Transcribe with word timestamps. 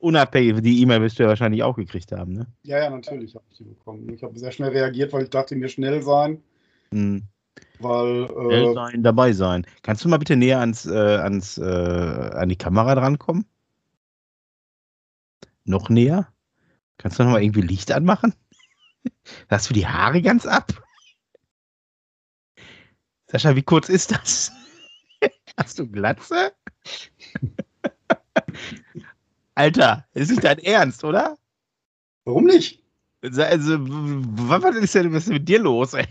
unabhängig, 0.00 0.60
die 0.62 0.82
E-Mail 0.82 1.02
wirst 1.02 1.18
du 1.18 1.22
ja 1.22 1.28
wahrscheinlich 1.28 1.62
auch 1.62 1.76
gekriegt 1.76 2.12
haben, 2.12 2.32
ne? 2.32 2.46
Ja, 2.64 2.78
ja, 2.78 2.90
natürlich 2.90 3.34
habe 3.34 3.44
ich 3.50 3.58
die 3.58 3.64
bekommen. 3.64 4.12
Ich 4.12 4.22
habe 4.22 4.38
sehr 4.38 4.52
schnell 4.52 4.70
reagiert, 4.70 5.12
weil 5.12 5.24
ich 5.24 5.30
dachte, 5.30 5.54
mir 5.56 5.68
schnell 5.68 6.02
sein. 6.02 6.42
Hm. 6.92 7.22
Weil, 7.78 8.28
Schnell 8.28 8.70
äh, 8.70 8.74
sein, 8.74 9.02
dabei 9.02 9.32
sein. 9.32 9.66
Kannst 9.82 10.04
du 10.04 10.08
mal 10.08 10.18
bitte 10.18 10.36
näher 10.36 10.60
ans, 10.60 10.86
äh, 10.86 11.16
ans, 11.16 11.58
äh, 11.58 11.62
an 11.64 12.48
die 12.48 12.56
Kamera 12.56 12.94
drankommen? 12.94 13.46
Noch 15.64 15.88
näher? 15.88 16.28
Kannst 16.98 17.18
du 17.18 17.24
noch 17.24 17.32
mal 17.32 17.42
irgendwie 17.42 17.62
Licht 17.62 17.92
anmachen? 17.92 18.34
Hast 19.48 19.70
du 19.70 19.74
die 19.74 19.86
Haare 19.86 20.20
ganz 20.20 20.46
ab? 20.46 20.72
Sascha, 23.28 23.54
wie 23.54 23.62
kurz 23.62 23.88
ist 23.88 24.10
das? 24.10 24.52
Hast 25.56 25.78
du 25.78 25.86
Glatze? 25.86 26.52
Alter, 29.60 30.06
ist 30.14 30.30
nicht 30.30 30.42
dein 30.42 30.58
Ernst, 30.60 31.04
oder? 31.04 31.36
warum 32.24 32.44
nicht? 32.44 32.82
Also, 33.22 33.76
was 33.78 34.76
ist 34.76 34.94
denn 34.94 35.12
was 35.12 35.24
ist 35.24 35.32
mit 35.32 35.46
dir 35.46 35.58
los, 35.58 35.92
ey? 35.92 36.06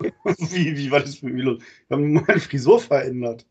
wie, 0.00 0.78
wie 0.78 0.90
war 0.90 1.00
das 1.00 1.20
mit 1.20 1.34
mir 1.34 1.42
los? 1.42 1.62
Ich 1.62 1.90
habe 1.90 2.00
meine 2.00 2.40
Frisur 2.40 2.80
verändert. 2.80 3.44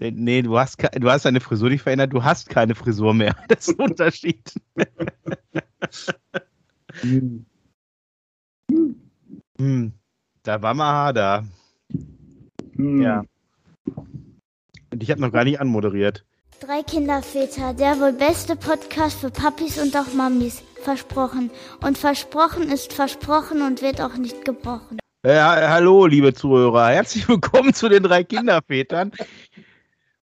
Nee, 0.00 0.42
du 0.42 0.58
hast, 0.58 0.82
du 0.82 1.08
hast 1.08 1.24
deine 1.24 1.38
Frisur 1.40 1.68
nicht 1.68 1.82
verändert, 1.82 2.12
du 2.12 2.24
hast 2.24 2.48
keine 2.48 2.74
Frisur 2.74 3.14
mehr. 3.14 3.36
Das 3.48 3.68
ist 3.68 3.78
ein 3.78 3.86
Unterschied. 3.90 4.52
Hm, 9.58 9.92
da 10.42 10.60
war 10.60 10.74
mal 10.74 11.12
da. 11.12 11.44
Hm. 12.74 13.00
Ja. 13.00 13.22
Und 13.84 15.02
ich 15.02 15.10
habe 15.10 15.20
noch 15.20 15.30
gar 15.30 15.44
nicht 15.44 15.60
anmoderiert. 15.60 16.24
Drei 16.64 16.82
Kinderväter, 16.84 17.74
der 17.74 17.98
wohl 17.98 18.12
beste 18.12 18.54
Podcast 18.54 19.18
für 19.18 19.30
Papis 19.30 19.78
und 19.82 19.96
auch 19.96 20.12
Mamis. 20.14 20.62
Versprochen. 20.82 21.50
Und 21.84 21.98
versprochen 21.98 22.70
ist 22.70 22.92
versprochen 22.92 23.62
und 23.62 23.82
wird 23.82 24.00
auch 24.00 24.16
nicht 24.16 24.44
gebrochen. 24.44 24.98
Ja, 25.26 25.68
hallo, 25.70 26.06
liebe 26.06 26.34
Zuhörer. 26.34 26.88
Herzlich 26.90 27.28
willkommen 27.28 27.74
zu 27.74 27.88
den 27.88 28.04
drei 28.04 28.22
Kindervätern. 28.22 29.10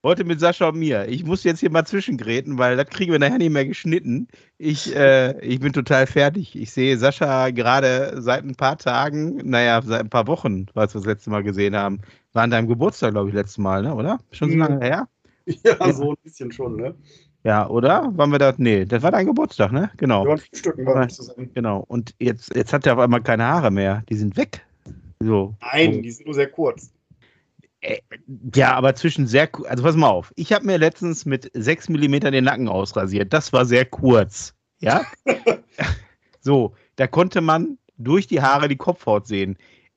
Heute 0.02 0.24
mit 0.24 0.38
Sascha 0.38 0.68
und 0.68 0.78
mir. 0.78 1.08
Ich 1.08 1.24
muss 1.24 1.42
jetzt 1.42 1.60
hier 1.60 1.70
mal 1.70 1.84
zwischengräten, 1.86 2.58
weil 2.58 2.76
das 2.76 2.88
kriegen 2.90 3.12
wir 3.12 3.18
nachher 3.18 3.38
nicht 3.38 3.50
mehr 3.50 3.66
geschnitten. 3.66 4.28
Ich, 4.58 4.94
äh, 4.94 5.40
ich 5.40 5.58
bin 5.60 5.72
total 5.72 6.06
fertig. 6.06 6.54
Ich 6.54 6.70
sehe 6.70 6.98
Sascha 6.98 7.50
gerade 7.50 8.20
seit 8.20 8.44
ein 8.44 8.54
paar 8.54 8.76
Tagen, 8.78 9.36
naja, 9.48 9.80
seit 9.82 10.00
ein 10.00 10.10
paar 10.10 10.26
Wochen, 10.26 10.66
als 10.74 10.94
wir 10.94 11.00
das 11.00 11.06
letzte 11.06 11.30
Mal 11.30 11.42
gesehen 11.42 11.74
haben. 11.74 12.00
War 12.34 12.44
an 12.44 12.50
deinem 12.50 12.68
Geburtstag, 12.68 13.12
glaube 13.12 13.30
ich, 13.30 13.34
letztes 13.34 13.58
Mal, 13.58 13.82
ne? 13.82 13.94
oder? 13.94 14.18
Schon 14.32 14.50
so 14.50 14.54
Mhm. 14.56 14.60
lange 14.62 14.84
her? 14.84 15.08
Ja, 15.64 15.92
so 15.92 16.10
ein 16.10 16.16
bisschen 16.22 16.50
schon, 16.52 16.76
ne? 16.76 16.94
Ja, 17.44 17.68
oder? 17.68 18.10
Waren 18.16 18.30
wir 18.32 18.38
da? 18.38 18.52
Nee, 18.56 18.84
das 18.84 19.02
war 19.02 19.12
dein 19.12 19.26
Geburtstag, 19.26 19.70
ne? 19.70 19.90
Genau. 19.96 20.24
Wir 20.24 20.30
waren 20.30 20.38
frühstücken 20.38 20.86
waren 20.86 21.08
zusammen. 21.08 21.50
Genau. 21.54 21.84
Und 21.86 22.14
jetzt, 22.18 22.54
jetzt 22.54 22.72
hat 22.72 22.86
er 22.86 22.94
auf 22.94 22.98
einmal 22.98 23.22
keine 23.22 23.44
Haare 23.44 23.70
mehr. 23.70 24.02
Die 24.08 24.16
sind 24.16 24.36
weg. 24.36 24.66
So. 25.20 25.54
Nein, 25.60 26.02
die 26.02 26.10
sind 26.10 26.26
nur 26.26 26.34
sehr 26.34 26.48
kurz. 26.50 26.90
Ja, 28.54 28.74
aber 28.74 28.96
zwischen 28.96 29.28
sehr, 29.28 29.46
ku- 29.46 29.64
also 29.64 29.84
pass 29.84 29.94
mal 29.94 30.08
auf. 30.08 30.32
Ich 30.34 30.52
habe 30.52 30.66
mir 30.66 30.76
letztens 30.76 31.24
mit 31.24 31.50
6 31.54 31.88
mm 31.90 32.18
den 32.18 32.44
Nacken 32.44 32.68
ausrasiert. 32.68 33.32
Das 33.32 33.52
war 33.52 33.64
sehr 33.64 33.84
kurz. 33.84 34.54
Ja? 34.80 35.04
so, 36.40 36.74
da 36.96 37.06
konnte 37.06 37.40
man 37.40 37.78
durch 37.96 38.26
die 38.26 38.42
Haare 38.42 38.66
die 38.68 38.76
Kopfhaut 38.76 39.26
sehen. 39.28 39.56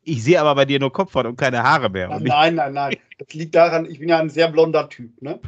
Ich 0.09 0.23
sehe 0.23 0.41
aber 0.41 0.55
bei 0.55 0.65
dir 0.65 0.79
nur 0.79 0.91
Kopfhaut 0.91 1.27
und 1.27 1.37
keine 1.37 1.61
Haare 1.61 1.89
mehr. 1.89 2.09
Ich, 2.17 2.23
Nein, 2.23 2.55
nein, 2.55 2.73
nein. 2.73 2.97
Das 3.19 3.33
liegt 3.33 3.53
daran, 3.53 3.85
ich 3.85 3.99
bin 3.99 4.09
ja 4.09 4.17
ein 4.19 4.29
sehr 4.29 4.49
blonder 4.51 4.89
Typ, 4.89 5.21
ne? 5.21 5.39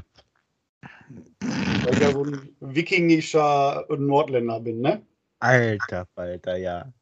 Weil 1.39 1.93
ich 1.93 1.99
ja 1.99 2.11
so 2.11 2.23
ein 2.23 2.55
wikingischer 2.59 3.85
Nordländer 3.89 4.59
bin, 4.59 4.81
ne? 4.81 5.01
alter 5.39 6.05
Falter, 6.13 6.57
ja. 6.57 6.93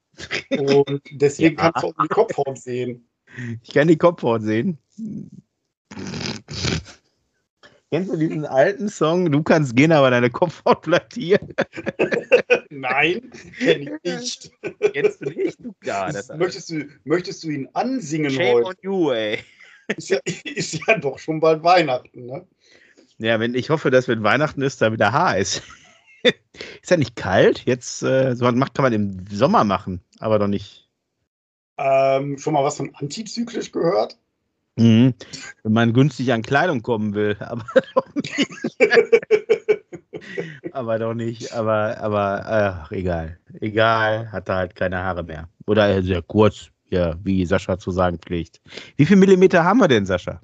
Und 0.58 1.02
deswegen 1.12 1.58
Ja. 1.58 1.72
kannst 1.72 1.84
du 1.84 1.88
auch 1.88 2.02
die 2.02 2.08
Kopfhaut 2.08 2.58
sehen. 2.58 3.08
Ich 3.62 3.74
kann 3.74 3.88
die 3.88 3.98
Kopfhaut 3.98 4.42
sehen. 4.42 4.78
Kennst 7.92 8.12
du 8.12 8.18
diesen 8.18 8.46
alten 8.46 8.88
Song? 8.88 9.32
Du 9.32 9.42
kannst 9.42 9.76
gehen, 9.76 9.92
aber 9.92 10.12
deine 10.12 10.30
Kopfhaut 10.30 10.84
bleibt 10.84 11.16
hier. 11.16 11.40
Nein, 12.70 13.32
kenne 13.58 14.00
ich 14.04 14.14
nicht. 14.14 14.52
Kennst 14.94 15.22
du 15.22 15.30
nicht? 15.30 15.58
Du 15.60 15.74
gar 15.82 16.12
Das, 16.12 16.30
möchtest, 16.30 16.70
du, 16.70 16.88
möchtest 17.04 17.44
du 17.44 17.50
ihn 17.50 17.68
ansingen 17.74 18.30
Shame 18.30 18.58
on 18.58 18.64
heute? 18.66 18.80
you, 18.84 19.12
ey. 19.12 19.40
Ist 19.98 20.10
ja, 20.10 20.20
ist 20.44 20.80
ja 20.86 21.00
doch 21.00 21.18
schon 21.18 21.40
bald 21.40 21.64
Weihnachten, 21.64 22.28
ne? 22.28 22.46
Ja, 23.18 23.40
wenn, 23.40 23.56
ich 23.56 23.72
hoffe, 23.72 23.90
dass 23.90 24.08
wenn 24.08 24.22
Weihnachten 24.22 24.62
ist, 24.62 24.84
da 24.84 24.92
wieder 24.92 25.12
Haar 25.12 25.40
ist. 25.40 25.64
ist 26.24 26.92
ja 26.92 26.98
nicht 26.98 27.16
kalt. 27.16 27.66
Jetzt, 27.66 28.04
äh, 28.04 28.36
so 28.36 28.46
was 28.46 28.54
macht, 28.54 28.76
kann 28.76 28.84
man 28.84 28.94
im 28.94 29.26
Sommer 29.32 29.64
machen, 29.64 30.00
aber 30.20 30.38
doch 30.38 30.48
nicht. 30.48 30.88
Ähm, 31.80 32.38
schon 32.38 32.54
mal 32.54 32.64
was 32.64 32.78
von 32.78 32.94
antizyklisch 32.94 33.72
gehört? 33.72 34.20
Mhm. 34.80 35.14
Wenn 35.64 35.74
man 35.74 35.94
günstig 35.94 36.32
an 36.32 36.42
Kleidung 36.42 36.82
kommen 36.82 37.14
will, 37.14 37.36
aber 37.40 37.66
doch 37.96 38.16
nicht. 38.16 38.48
aber 40.72 41.00
doch 41.00 41.14
nicht. 41.14 41.54
Aber, 41.54 41.98
aber, 42.00 42.46
ach, 42.46 42.92
egal. 42.92 43.38
Egal, 43.60 44.32
hat 44.32 44.50
er 44.50 44.56
halt 44.56 44.76
keine 44.76 45.00
Haare 45.04 45.24
mehr. 45.24 45.50
Oder 45.68 45.90
äh, 45.90 46.02
sehr 46.02 46.22
kurz, 46.22 46.70
ja, 46.90 47.16
wie 47.24 47.46
Sascha 47.46 47.78
zu 47.78 47.92
sagen 47.92 48.20
pflegt. 48.20 48.62
Wie 48.96 49.06
viel 49.06 49.18
Millimeter 49.18 49.64
haben 49.64 49.80
wir 49.80 49.88
denn, 49.88 50.06
Sascha? 50.06 50.42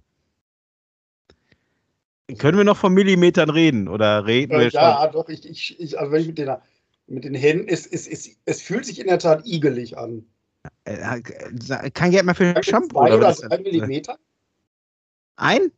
Können 2.39 2.57
wir 2.57 2.63
noch 2.65 2.77
von 2.77 2.93
Millimetern 2.93 3.49
reden? 3.49 3.87
Oder 3.87 4.25
reden 4.25 4.53
Äh, 4.53 4.59
wir 4.65 4.71
schon? 4.71 4.79
ja, 4.81 5.07
doch, 5.07 5.29
ich, 5.29 5.47
ich, 5.47 5.79
ich, 5.79 5.99
also 5.99 6.11
wenn 6.11 6.21
ich 6.21 6.27
mit 6.27 6.37
den, 6.39 6.55
mit 7.07 7.23
den 7.23 7.35
Händen, 7.35 7.67
es, 7.67 7.85
es, 7.85 8.07
es, 8.07 8.29
es 8.45 8.61
fühlt 8.61 8.85
sich 8.85 8.99
in 8.99 9.07
der 9.07 9.19
Tat 9.19 9.45
igelig 9.45 9.97
an. 9.97 10.25
Äh, 10.85 11.21
Kein 11.91 12.11
Geld 12.11 12.25
mehr 12.25 12.33
für 12.33 12.55
Shampoo. 12.63 12.99
Oder 12.99 13.17
oder 13.17 13.33
drei? 13.33 13.59
Millimeter? 13.59 14.17
Ein? 15.35 15.71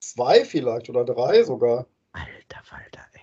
Zwei 0.00 0.44
vielleicht 0.44 0.88
oder 0.88 1.04
drei 1.04 1.42
sogar. 1.42 1.86
Alter 2.12 2.62
Falter, 2.62 3.00
ey. 3.12 3.20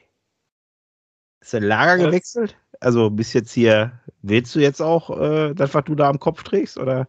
Ist 1.41 1.53
der 1.53 1.61
Lager 1.61 2.03
Was? 2.03 2.05
gewechselt? 2.07 2.57
Also 2.79 3.09
bis 3.09 3.33
jetzt 3.33 3.51
hier, 3.53 3.99
willst 4.21 4.53
du 4.55 4.59
jetzt 4.59 4.81
auch 4.81 5.09
äh, 5.19 5.53
das, 5.53 5.73
was 5.73 5.85
du 5.85 5.95
da 5.95 6.09
am 6.09 6.19
Kopf 6.19 6.43
trägst? 6.43 6.77
Oder? 6.77 7.07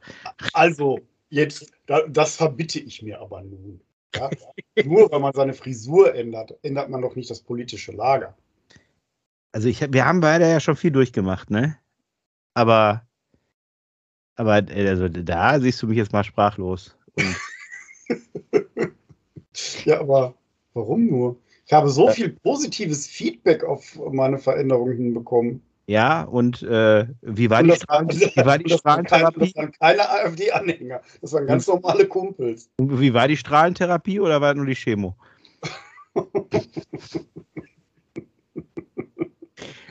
Also, 0.53 1.01
jetzt, 1.29 1.73
da, 1.87 2.03
das 2.09 2.37
verbitte 2.37 2.79
ich 2.79 3.03
mir 3.03 3.21
aber 3.21 3.43
nun. 3.43 3.81
Ja? 4.15 4.31
Nur 4.85 5.11
weil 5.11 5.21
man 5.21 5.33
seine 5.33 5.55
Frisur 5.55 6.15
ändert, 6.15 6.55
ändert 6.63 6.89
man 6.89 7.03
doch 7.03 7.17
nicht 7.17 7.31
das 7.31 7.41
politische 7.41 7.93
Lager. 7.93 8.37
Also 9.53 9.69
ich, 9.69 9.81
wir 9.81 10.05
haben 10.05 10.21
beide 10.21 10.49
ja 10.49 10.61
schon 10.61 10.77
viel 10.77 10.91
durchgemacht, 10.91 11.51
ne? 11.51 11.79
Aber, 12.55 13.07
aber 14.35 14.71
äh, 14.71 14.89
also 14.89 15.09
da 15.09 15.59
siehst 15.61 15.83
du 15.83 15.89
mich 15.89 15.97
jetzt 15.97 16.13
mal 16.13 16.25
sprachlos. 16.25 16.97
Und 17.15 17.37
Ja, 19.85 20.01
aber 20.01 20.35
warum 20.75 21.07
nur? 21.07 21.37
Ich 21.67 21.73
habe 21.73 21.89
so 21.89 22.09
viel 22.11 22.31
positives 22.31 23.07
Feedback 23.07 23.65
auf 23.65 23.99
meine 24.13 24.39
Veränderung 24.39 24.93
hinbekommen. 24.93 25.63
ja, 25.87 26.23
und 26.23 26.63
äh, 26.63 27.07
wie 27.23 27.49
war 27.51 27.61
Und 27.61 27.67
die, 27.67 27.71
waren- 27.71 27.77
Strahlen, 27.77 28.09
wie 28.11 28.45
war 28.45 28.59
die 28.59 28.65
das 28.71 28.85
waren 28.85 29.05
keine, 29.05 29.27
Strahlentherapie? 29.33 29.53
das 29.53 29.57
waren 29.57 29.73
keine 29.73 30.09
AfD-Anhänger. 30.11 31.01
Das 31.23 31.33
waren 31.33 31.47
ganz 31.47 31.67
normale 31.67 32.07
Kumpels. 32.07 32.69
Wie 32.79 33.15
war 33.15 33.27
die 33.29 33.37
Strahlentherapie 33.37 34.21
oder 34.21 34.41
war 34.41 34.55
nur 34.55 34.67
die 34.67 34.75
Chemo? 34.75 35.17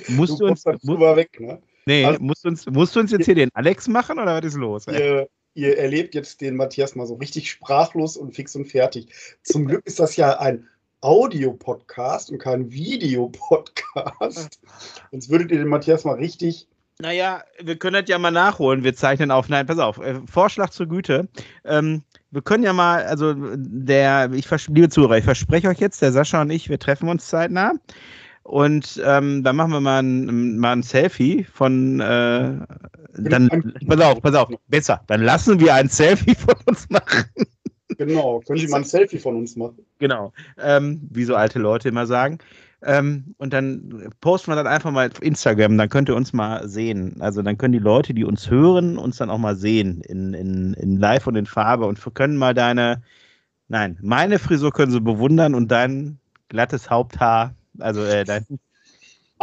musst 0.10 0.40
du 0.40 0.46
uns, 0.46 0.64
kommst 0.64 0.66
dann 0.68 0.78
mu 0.84 0.94
drüber 0.94 1.16
weg, 1.16 1.40
ne? 1.40 1.62
nee, 1.86 2.06
Also- 2.06 2.22
musst, 2.22 2.44
du 2.46 2.50
uns, 2.50 2.66
musst 2.68 2.96
du 2.96 3.00
uns 3.00 3.12
jetzt 3.12 3.26
hier 3.26 3.36
den 3.36 3.50
Alex 3.54 3.88
machen 3.88 4.20
oder 4.20 4.38
was 4.38 4.46
ist 4.46 4.56
los? 4.56 4.88
ey? 4.88 5.28
Ihr, 5.56 5.78
erlebt 5.78 6.14
jetzt 6.16 6.42
den 6.42 6.56
Matthias 6.56 6.96
mal 6.96 7.08
so 7.08 7.16
richtig 7.16 7.50
sprachlos 7.50 8.18
und 8.18 8.36
fix 8.36 8.56
und 8.56 8.66
fertig. 8.66 9.08
Zum 9.44 9.66
Glück 9.68 9.86
ist 9.86 10.00
das 10.00 10.16
ja 10.18 10.40
ein 10.40 10.68
Audio-Podcast 11.02 12.30
und 12.32 12.40
kein 12.40 12.72
Videopodcast. 12.72 14.60
Sonst 15.12 15.30
würdet 15.30 15.52
ihr 15.52 15.60
den 15.60 15.68
Matthias 15.68 16.04
mal 16.04 16.16
richtig. 16.16 16.68
Naja, 17.00 17.44
wir 17.62 17.78
können 17.78 18.02
das 18.02 18.10
ja 18.10 18.18
mal 18.18 18.32
nachholen. 18.32 18.84
Wir 18.84 18.96
zeichnen 18.96 19.32
auf. 19.32 19.50
Nein, 19.50 19.66
pass 19.66 19.80
auf. 19.80 19.98
Äh, 19.98 20.22
Vorschlag 20.26 20.70
zur 20.70 20.88
Güte. 20.88 21.28
Ähm, 21.66 22.04
wir 22.32 22.42
können 22.42 22.64
ja 22.64 22.74
mal, 22.74 23.04
also 23.04 23.34
der, 23.38 24.32
ich 24.34 24.50
liebe 24.68 24.90
Zuhörer, 24.90 25.18
ich 25.18 25.26
verspreche 25.26 25.68
euch 25.68 25.80
jetzt, 25.80 26.02
der 26.02 26.12
Sascha 26.12 26.42
und 26.42 26.50
ich, 26.52 26.70
wir 26.70 26.80
treffen 26.80 27.10
uns 27.10 27.28
zeitnah. 27.28 27.74
Und 28.46 29.02
ähm, 29.04 29.44
dann 29.44 29.56
machen 29.56 29.72
wir 29.72 29.82
mal 29.82 30.04
ein, 30.04 30.60
mal 30.60 30.74
ein 30.74 30.84
Selfie 30.84 31.44
von, 31.46 32.00
äh, 32.00 32.54
dann, 33.18 33.74
pass 33.88 34.00
auf, 34.00 34.22
pass 34.22 34.36
auf, 34.36 34.50
besser. 34.68 35.02
Dann 35.08 35.24
lassen 35.24 35.60
wir 35.60 35.74
ein 35.74 35.90
Selfie 35.90 36.36
von 36.36 36.54
uns 36.68 36.88
machen. 36.92 37.26
Genau, 37.98 38.42
können 38.46 38.60
Sie 38.60 38.68
mal 38.68 38.78
ein 38.78 38.84
Selfie 38.84 39.18
von 39.18 39.36
uns 39.36 39.56
machen? 39.56 39.84
Genau. 39.98 40.32
Ähm, 40.62 41.02
wie 41.10 41.24
so 41.24 41.36
alte 41.36 41.58
Leute 41.58 41.90
immer 41.90 42.06
sagen. 42.06 42.38
Ähm, 42.84 43.34
und 43.40 43.52
dann 43.52 44.12
posten 44.22 44.52
wir 44.52 44.56
das 44.56 44.68
einfach 44.68 44.92
mal 44.92 45.10
auf 45.10 45.24
Instagram, 45.24 45.76
dann 45.76 45.90
könnt 45.90 46.08
ihr 46.10 46.16
uns 46.16 46.32
mal 46.32 46.68
sehen. 46.70 47.20
Also 47.22 47.42
dann 47.42 47.58
können 47.58 47.74
die 47.74 47.80
Leute, 47.80 48.14
die 48.14 48.26
uns 48.26 48.52
hören, 48.52 49.00
uns 49.00 49.18
dann 49.18 49.32
auch 49.32 49.40
mal 49.40 49.56
sehen 49.56 50.02
in, 50.02 50.36
in, 50.36 50.76
in 50.76 50.98
live 50.98 51.26
und 51.26 51.36
in 51.36 51.48
Farbe 51.48 51.88
und 51.88 52.00
können 52.14 52.38
mal 52.38 52.54
deine, 52.54 53.02
nein, 53.70 53.98
meine 54.04 54.38
Frisur 54.38 54.72
können 54.72 54.92
sie 54.92 55.02
bewundern 55.02 55.56
und 55.56 55.72
dein 55.72 56.20
glattes 56.50 56.92
Haupthaar, 56.92 57.56
also 57.80 58.04
äh, 58.04 58.24
dein, 58.24 58.46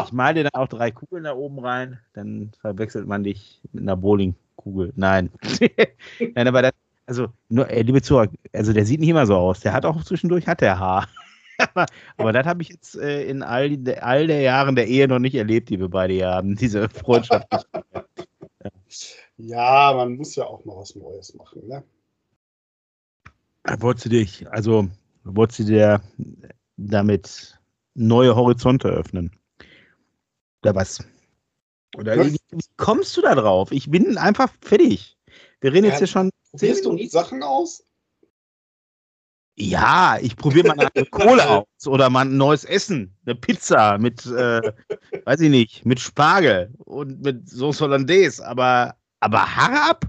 Ich 0.04 0.12
male 0.12 0.34
dir 0.42 0.50
dann 0.50 0.62
auch 0.62 0.68
drei 0.68 0.90
Kugeln 0.90 1.24
da 1.24 1.34
oben 1.34 1.58
rein, 1.58 1.98
dann 2.14 2.52
verwechselt 2.60 3.06
man 3.06 3.24
dich 3.24 3.60
mit 3.72 3.82
einer 3.82 3.96
Bowlingkugel. 3.96 4.92
Nein. 4.96 5.30
Nein, 6.34 6.48
aber 6.48 6.62
das, 6.62 6.72
also, 7.06 7.28
nur, 7.48 7.68
äh, 7.68 7.82
liebe 7.82 8.00
Zuhörer, 8.00 8.28
also 8.52 8.72
der 8.72 8.86
sieht 8.86 9.00
nicht 9.00 9.08
immer 9.08 9.26
so 9.26 9.36
aus. 9.36 9.60
Der 9.60 9.72
hat 9.72 9.84
auch 9.84 10.02
zwischendurch 10.04 10.46
hat 10.46 10.60
der 10.60 10.78
Haar. 10.78 11.08
aber, 11.58 11.86
aber 12.16 12.32
das 12.32 12.46
habe 12.46 12.62
ich 12.62 12.70
jetzt 12.70 12.96
äh, 12.96 13.24
in 13.24 13.42
all, 13.42 13.76
all 14.00 14.26
der 14.26 14.40
Jahren 14.40 14.76
der 14.76 14.86
Ehe 14.86 15.08
noch 15.08 15.18
nicht 15.18 15.34
erlebt, 15.34 15.68
die 15.68 15.78
wir 15.78 15.88
beide 15.88 16.14
hier 16.14 16.28
haben, 16.28 16.56
diese 16.56 16.88
Freundschaft. 16.88 17.46
ja. 19.36 19.90
ja, 19.90 19.94
man 19.94 20.16
muss 20.16 20.36
ja 20.36 20.44
auch 20.44 20.64
mal 20.64 20.76
was 20.76 20.94
Neues 20.94 21.34
machen, 21.34 21.66
ne? 21.66 21.84
Wolltest 23.78 24.06
du 24.06 24.10
dich, 24.10 24.50
also 24.50 24.88
wolltest 25.22 25.60
du 25.60 25.64
dir 25.64 26.00
damit 26.76 27.58
neue 27.94 28.34
Horizonte 28.34 28.88
öffnen? 28.88 29.30
Oder 30.62 30.74
was? 30.74 31.04
Oder 31.96 32.18
was? 32.18 32.32
Wie, 32.32 32.38
wie, 32.50 32.64
kommst 32.76 33.16
du 33.16 33.22
da 33.22 33.34
drauf? 33.34 33.72
Ich 33.72 33.90
bin 33.90 34.16
einfach 34.16 34.50
fertig. 34.60 35.16
Wir 35.60 35.72
reden 35.72 35.84
ja, 35.84 35.90
jetzt 35.90 35.98
hier 35.98 36.06
schon. 36.06 36.30
Probierst 36.50 36.84
du 36.84 36.98
Sachen 37.08 37.42
aus? 37.42 37.84
Ja, 39.54 40.18
ich 40.20 40.36
probiere 40.36 40.68
mal 40.68 40.88
eine 40.94 41.06
Kohle 41.10 41.48
aus 41.48 41.86
oder 41.86 42.08
mal 42.08 42.22
ein 42.22 42.36
neues 42.36 42.64
Essen, 42.64 43.14
eine 43.26 43.34
Pizza 43.34 43.98
mit, 43.98 44.24
äh, 44.26 44.72
weiß 45.24 45.40
ich 45.40 45.50
nicht, 45.50 45.84
mit 45.84 46.00
Spargel 46.00 46.72
und 46.78 47.22
mit 47.22 47.48
Sauce 47.48 47.80
Hollandaise, 47.80 48.44
aber, 48.46 48.96
aber 49.20 49.54
Haare 49.54 49.90
ab? 49.90 50.04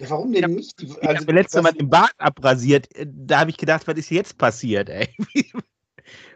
Ja, 0.00 0.10
warum 0.10 0.32
denn 0.32 0.50
nicht? 0.50 0.80
Die, 0.80 0.86
also, 0.86 1.12
ich 1.12 1.20
habe 1.20 1.32
letztes 1.32 1.62
Mal 1.62 1.72
den 1.72 1.88
Bart 1.88 2.14
abrasiert. 2.18 2.88
Da 3.06 3.40
habe 3.40 3.50
ich 3.50 3.56
gedacht, 3.56 3.86
was 3.86 3.96
ist 3.96 4.10
jetzt 4.10 4.38
passiert, 4.38 4.88
ey? 4.88 5.08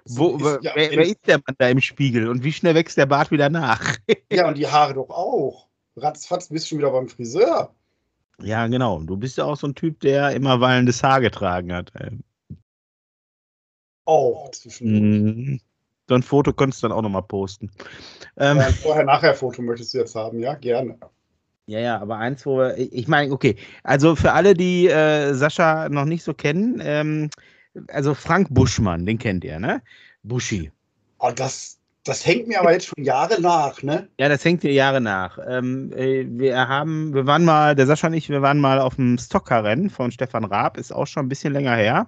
Wo, 0.09 0.37
ist, 0.37 0.65
ja, 0.65 0.73
wer, 0.75 0.91
wer 0.91 1.05
ist 1.05 1.27
der 1.27 1.39
Mann 1.39 1.57
da 1.59 1.69
im 1.69 1.81
Spiegel 1.81 2.29
und 2.29 2.45
wie 2.45 2.53
schnell 2.53 2.75
wächst 2.75 2.97
der 2.97 3.07
Bart 3.07 3.31
wieder 3.31 3.49
nach? 3.51 3.97
ja, 4.33 4.49
und 4.49 4.57
die 4.57 4.67
Haare 4.67 4.95
doch 4.95 5.11
auch. 5.11 5.69
Ratzfatz 5.97 6.49
bist 6.49 6.67
du 6.67 6.69
schon 6.71 6.79
wieder 6.79 6.91
beim 6.91 7.09
Friseur. 7.09 7.75
Ja, 8.41 8.67
genau. 8.69 9.01
Du 9.01 9.17
bist 9.17 9.37
ja 9.37 9.45
auch 9.45 9.57
so 9.57 9.67
ein 9.67 9.75
Typ, 9.75 10.01
der 10.01 10.31
immer 10.31 10.61
wallendes 10.61 11.03
Haar 11.03 11.21
getragen 11.21 11.73
hat. 11.73 11.93
Auch 14.05 14.51
zwischendurch. 14.53 15.03
Mhm. 15.03 15.61
So 16.09 16.15
ein 16.15 16.23
Foto 16.23 16.53
könntest 16.53 16.83
du 16.83 16.89
dann 16.89 16.97
auch 16.97 17.03
nochmal 17.03 17.23
posten. 17.23 17.71
Ähm, 18.39 18.57
ja, 18.57 18.71
Vorher-Nachher-Foto 18.71 19.61
möchtest 19.61 19.93
du 19.93 19.99
jetzt 19.99 20.15
haben, 20.15 20.39
ja? 20.39 20.55
Gerne. 20.55 20.99
Ja, 21.67 21.81
ja, 21.81 22.01
aber 22.01 22.17
eins, 22.17 22.47
wo 22.47 22.57
wir, 22.57 22.79
ich 22.79 23.09
meine, 23.09 23.31
okay, 23.31 23.57
also 23.83 24.17
für 24.17 24.33
alle, 24.33 24.55
die 24.55 24.89
äh, 24.89 25.35
Sascha 25.35 25.91
noch 25.91 26.07
nicht 26.07 26.23
so 26.23 26.33
kennen, 26.33 26.81
ähm, 26.83 27.29
also 27.88 28.15
Frank 28.15 28.49
Buschmann, 28.50 29.06
den 29.06 29.19
kennt 29.19 29.44
ihr, 29.44 29.59
ne? 29.59 29.82
Buschi. 30.23 30.70
Oh, 31.19 31.31
das, 31.35 31.79
das 32.05 32.25
hängt 32.25 32.49
mir 32.49 32.61
aber 32.61 32.73
jetzt 32.73 32.87
schon 32.87 33.05
Jahre 33.05 33.41
nach, 33.41 33.82
ne? 33.82 34.09
Ja, 34.19 34.29
das 34.29 34.44
hängt 34.44 34.62
dir 34.62 34.73
Jahre 34.73 35.00
nach. 35.00 35.38
Ähm, 35.47 35.93
äh, 35.93 36.25
wir 36.26 36.69
haben, 36.69 37.12
wir 37.12 37.26
waren 37.26 37.44
mal, 37.44 37.75
der 37.75 37.87
Sascha 37.87 38.06
und 38.06 38.15
ich, 38.15 38.29
wir 38.29 38.41
waren 38.41 38.61
mal 38.61 38.81
auf 38.81 38.97
dem 38.97 39.19
Stocker-Rennen 39.19 39.91
von 39.91 40.11
Stefan 40.11 40.44
Raab, 40.44 40.79
ist 40.79 40.93
auch 40.93 41.06
schon 41.06 41.26
ein 41.26 41.29
bisschen 41.29 41.53
länger 41.53 41.75
her. 41.76 42.06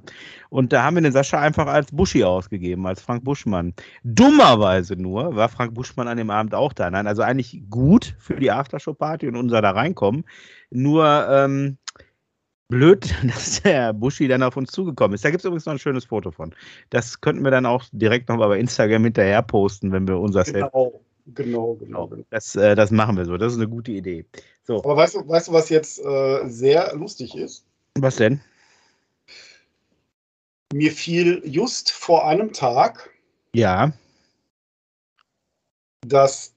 Und 0.48 0.72
da 0.72 0.84
haben 0.84 0.96
wir 0.96 1.02
den 1.02 1.12
Sascha 1.12 1.38
einfach 1.38 1.66
als 1.66 1.92
Buschi 1.92 2.24
ausgegeben, 2.24 2.86
als 2.86 3.02
Frank 3.02 3.24
Buschmann. 3.24 3.74
Dummerweise 4.02 4.96
nur 4.96 5.36
war 5.36 5.48
Frank 5.48 5.74
Buschmann 5.74 6.08
an 6.08 6.16
dem 6.16 6.30
Abend 6.30 6.54
auch 6.54 6.72
da. 6.72 6.90
Nein, 6.90 7.06
also 7.06 7.22
eigentlich 7.22 7.62
gut 7.68 8.14
für 8.18 8.36
die 8.36 8.50
Aftershow-Party 8.50 9.28
und 9.28 9.36
unser 9.36 9.60
da 9.60 9.72
reinkommen. 9.72 10.24
Nur, 10.70 11.26
ähm, 11.28 11.78
blöd, 12.70 13.14
dass 13.25 13.62
der 13.62 13.93
Buschi 13.93 14.28
dann 14.28 14.43
auf 14.43 14.56
uns 14.56 14.72
zugekommen 14.72 15.14
ist. 15.14 15.25
Da 15.25 15.31
gibt 15.31 15.43
es 15.43 15.44
übrigens 15.44 15.67
noch 15.67 15.75
ein 15.75 15.78
schönes 15.78 16.06
Foto 16.06 16.31
von. 16.31 16.55
Das 16.88 17.20
könnten 17.20 17.44
wir 17.44 17.50
dann 17.50 17.67
auch 17.67 17.84
direkt 17.93 18.28
noch 18.28 18.37
mal 18.37 18.49
bei 18.49 18.58
Instagram 18.58 19.05
hinterher 19.05 19.43
posten, 19.43 19.93
wenn 19.93 20.08
wir 20.08 20.19
unser 20.19 20.44
genau, 20.44 21.02
Genau, 21.34 21.75
genau, 21.75 22.06
genau. 22.06 22.25
Das, 22.31 22.56
äh, 22.56 22.75
das 22.75 22.90
machen 22.90 23.17
wir 23.17 23.25
so. 23.25 23.37
Das 23.37 23.52
ist 23.52 23.58
eine 23.58 23.69
gute 23.69 23.93
Idee. 23.93 24.25
So. 24.64 24.78
Aber 24.78 24.96
weißt 24.96 25.17
du, 25.17 25.28
weißt 25.28 25.49
du, 25.49 25.52
was 25.52 25.69
jetzt 25.69 25.99
äh, 26.00 26.49
sehr 26.49 26.94
lustig 26.96 27.37
ist? 27.37 27.64
Was 27.99 28.17
denn? 28.17 28.40
Mir 30.73 30.93
fiel 30.93 31.43
just 31.44 31.90
vor 31.90 32.26
einem 32.26 32.52
Tag 32.52 33.11
ja. 33.52 33.93
das 36.06 36.55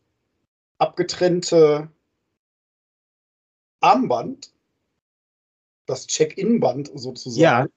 abgetrennte 0.77 1.89
Armband 3.81 4.52
das 5.93 6.07
Check-in-Band 6.07 6.91
sozusagen 6.95 7.41
ja. 7.41 7.67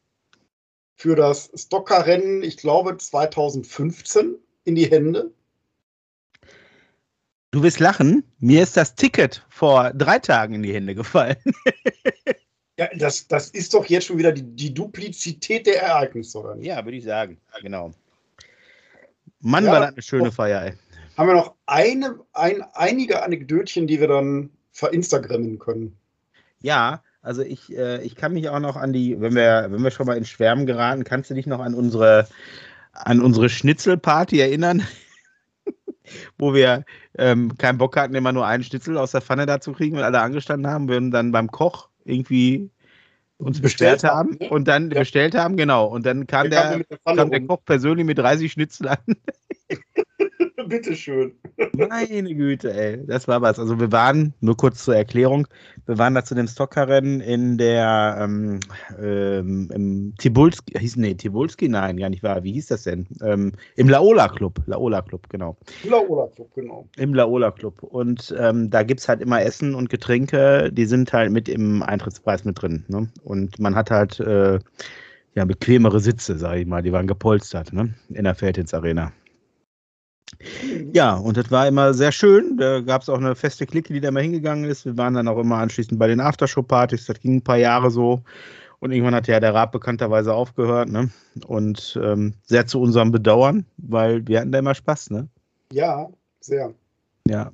für 0.95 1.17
das 1.17 1.51
Stocker-Rennen, 1.55 2.43
ich 2.43 2.57
glaube 2.57 2.97
2015, 2.97 4.37
in 4.65 4.75
die 4.75 4.91
Hände. 4.91 5.33
Du 7.51 7.63
wirst 7.63 7.79
lachen. 7.79 8.25
Mir 8.39 8.63
ist 8.63 8.77
das 8.77 8.95
Ticket 8.95 9.45
vor 9.49 9.93
drei 9.93 10.19
Tagen 10.19 10.55
in 10.55 10.63
die 10.63 10.75
Hände 10.75 10.95
gefallen. 10.95 11.37
ja, 12.79 12.89
das, 12.97 13.29
das 13.29 13.51
ist 13.51 13.75
doch 13.75 13.87
jetzt 13.87 14.07
schon 14.07 14.19
wieder 14.19 14.33
die, 14.33 14.43
die 14.43 14.75
Duplizität 14.75 15.67
der 15.67 15.83
Ereignisse, 15.83 16.39
oder 16.39 16.55
nicht? 16.55 16.67
Ja, 16.67 16.85
würde 16.85 16.97
ich 16.97 17.05
sagen. 17.05 17.39
Genau. 17.63 17.93
Mann, 19.41 19.65
ja, 19.65 19.73
war 19.73 19.81
das 19.81 19.93
eine 19.93 20.03
schöne 20.03 20.33
Feier, 20.33 20.63
ey. 20.63 20.73
Haben 21.17 21.29
wir 21.29 21.35
noch 21.35 21.55
eine, 21.67 22.19
ein, 22.33 22.63
einige 22.73 23.23
Anekdötchen, 23.23 23.87
die 23.87 24.01
wir 24.01 24.09
dann 24.09 24.51
verinstagrammen 24.73 25.59
können? 25.59 25.99
Ja, 26.61 27.03
also 27.27 27.43
ich, 27.43 27.77
äh, 27.77 28.03
ich 28.03 28.15
kann 28.15 28.33
mich 28.33 28.49
auch 28.49 28.61
noch 28.61 28.77
an 28.77 28.93
die, 28.93 29.21
wenn 29.21 29.35
wir, 29.35 29.67
wenn 29.69 29.83
wir 29.83 29.91
schon 29.91 30.07
mal 30.07 30.17
ins 30.17 30.29
Schwärmen 30.29 30.65
geraten, 30.65 31.03
kannst 31.03 31.29
du 31.29 31.35
dich 31.35 31.47
noch 31.47 31.61
an 31.61 31.75
unsere, 31.75 32.29
an 32.93 33.21
unsere 33.21 33.49
Schnitzelparty 33.49 34.39
erinnern? 34.41 34.83
wo 36.39 36.55
wir 36.55 36.85
ähm, 37.19 37.59
keinen 37.59 37.79
Bock 37.79 37.97
hatten, 37.97 38.15
immer 38.15 38.33
nur 38.33 38.47
einen 38.47 38.63
Schnitzel 38.63 38.97
aus 38.97 39.11
der 39.11 39.23
Pfanne 39.23 39.45
da 39.45 39.61
zu 39.61 39.73
kriegen, 39.73 39.97
weil 39.97 40.05
alle 40.05 40.21
angestanden 40.21 40.71
haben, 40.71 40.89
wir 40.89 41.01
dann 41.11 41.33
beim 41.33 41.51
Koch 41.51 41.89
irgendwie 42.05 42.71
uns 43.39 43.61
bestellt, 43.61 44.05
haben 44.05 44.37
ne? 44.41 44.49
und 44.49 44.69
dann 44.69 44.93
ja. 44.93 45.01
bestellt 45.01 45.35
haben, 45.35 45.57
genau. 45.57 45.87
Und 45.87 46.07
dann 46.07 46.29
kam, 46.29 46.49
der, 46.49 46.79
der 46.79 46.99
kam 47.05 47.31
der 47.31 47.45
Koch 47.45 47.65
persönlich 47.65 48.07
mit 48.07 48.19
30 48.19 48.53
Schnitzel 48.53 48.89
an. 48.89 48.99
Bitteschön. 50.69 51.33
Meine 51.73 52.35
Güte, 52.35 52.73
ey. 52.73 53.07
Das 53.07 53.29
war 53.29 53.41
was. 53.41 53.59
Also 53.59 53.79
wir 53.81 53.93
waren, 53.93 54.35
nur 54.41 54.57
kurz 54.57 54.85
zur 54.85 54.97
Erklärung, 54.97 55.47
wir 55.87 55.99
waren 55.99 56.15
da 56.15 56.25
zu 56.25 56.35
dem 56.35 56.47
Stocker-Rennen 56.47 57.21
in 57.21 57.59
der 57.59 58.19
ähm, 58.21 58.61
ähm, 59.01 59.71
im 59.73 60.15
Tibulski, 60.19 60.79
hieß, 60.79 60.97
nee, 60.97 61.15
Tibulski, 61.15 61.69
nein, 61.69 61.97
gar 61.97 62.11
nicht 62.11 62.23
wahr. 62.23 62.43
Wie 62.45 62.53
hieß 62.53 62.67
das 62.69 62.83
denn? 62.83 63.07
Ähm, 63.23 63.53
Im 63.77 63.89
Laola 63.89 64.29
Club. 64.29 64.61
Laola 64.67 65.03
Club, 65.03 65.29
genau. 65.29 65.57
Laola 65.85 66.27
Club, 66.29 66.51
genau. 66.55 66.89
Im 66.97 67.15
Laola 67.15 67.51
Club. 67.51 67.83
Und 67.83 68.35
ähm, 68.39 68.71
da 68.71 68.83
gibt 68.83 69.01
es 69.01 69.09
halt 69.09 69.21
immer 69.21 69.43
Essen 69.43 69.75
und 69.75 69.89
Getränke, 69.89 70.71
die 70.73 70.87
sind 70.87 71.13
halt 71.13 71.31
mit 71.31 71.49
im 71.49 71.83
Eintrittspreis 71.83 72.45
mit 72.45 72.61
drin. 72.61 72.85
Ne? 72.89 73.09
Und 73.25 73.59
man 73.59 73.75
hat 73.75 73.91
halt 73.91 74.21
äh, 74.21 74.59
ja, 75.37 75.45
bequemere 75.45 76.01
Sitze, 76.01 76.39
sage 76.39 76.61
ich 76.61 76.67
mal, 76.67 76.83
die 76.83 76.93
waren 76.93 77.07
gepolstert, 77.07 77.73
ne? 77.73 77.95
In 78.09 78.25
der 78.25 78.35
Feldhins 78.35 78.73
Arena. 78.73 79.13
Ja, 80.93 81.15
und 81.15 81.37
das 81.37 81.51
war 81.51 81.67
immer 81.67 81.95
sehr 81.95 82.13
schön. 82.13 82.57
Da 82.57 82.81
gab 82.81 83.03
es 83.03 83.09
auch 83.09 83.19
eine 83.19 83.35
feste 83.35 83.67
Clique, 83.67 83.93
die 83.93 84.01
da 84.01 84.11
mal 84.11 84.23
hingegangen 84.23 84.65
ist. 84.65 84.85
Wir 84.85 84.97
waren 84.97 85.15
dann 85.15 85.29
auch 85.29 85.39
immer 85.39 85.57
anschließend 85.57 85.99
bei 85.99 86.09
den 86.09 86.21
Aftershow-Partys. 86.21 87.07
Das 87.07 87.21
ging 87.21 87.37
ein 87.37 87.45
paar 87.45 87.57
Jahre 87.57 87.91
so. 87.91 88.23
Und 88.81 88.93
irgendwann 88.93 89.15
hat 89.15 89.29
ja 89.29 89.41
der 89.41 89.55
Rat 89.55 89.73
bekannterweise 89.73 90.35
aufgehört. 90.35 90.91
Ne? 90.91 91.11
Und 91.47 91.99
ähm, 92.03 92.35
sehr 92.45 92.67
zu 92.67 92.81
unserem 92.81 93.13
Bedauern, 93.13 93.67
weil 93.79 94.27
wir 94.27 94.41
hatten 94.41 94.53
da 94.53 94.59
immer 94.59 94.75
Spaß. 94.75 95.11
Ne? 95.11 95.29
Ja, 95.73 96.09
sehr. 96.41 96.75
Ja. 97.27 97.51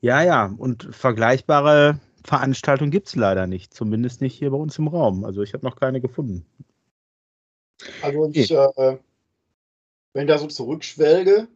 Ja, 0.00 0.22
ja. 0.22 0.52
Und 0.56 0.88
vergleichbare 0.90 1.98
Veranstaltungen 2.24 2.90
gibt 2.90 3.08
es 3.08 3.16
leider 3.16 3.46
nicht. 3.46 3.72
Zumindest 3.72 4.20
nicht 4.20 4.34
hier 4.34 4.50
bei 4.50 4.56
uns 4.56 4.78
im 4.78 4.88
Raum. 4.88 5.24
Also 5.24 5.42
ich 5.42 5.54
habe 5.54 5.64
noch 5.64 5.76
keine 5.76 6.00
gefunden. 6.00 6.44
Also 8.02 8.30
ich, 8.32 8.50
äh, 8.50 8.98
wenn 10.14 10.22
ich 10.22 10.28
da 10.28 10.38
so 10.38 10.46
zurückschwelge, 10.46 11.48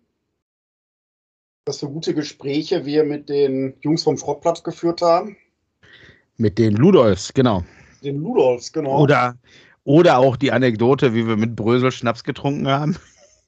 was 1.67 1.81
für 1.81 1.89
gute 1.89 2.15
Gespräche 2.15 2.87
wir 2.87 3.05
mit 3.05 3.29
den 3.29 3.75
Jungs 3.81 4.05
vom 4.05 4.17
Schrottplatz 4.17 4.63
geführt 4.63 5.03
haben. 5.03 5.37
Mit 6.37 6.59
den 6.59 6.75
Ludolfs, 6.77 7.33
genau. 7.35 7.65
Den 8.03 8.21
Ludolfs, 8.21 8.73
genau. 8.73 9.01
Oder, 9.01 9.37
oder 9.85 10.19
auch 10.19 10.37
die 10.37 10.53
Anekdote, 10.53 11.15
wie 11.15 11.27
wir 11.27 11.37
mit 11.37 11.57
Brösel 11.57 11.91
Schnaps 11.91 12.25
getrunken 12.25 12.69
haben. 12.69 12.97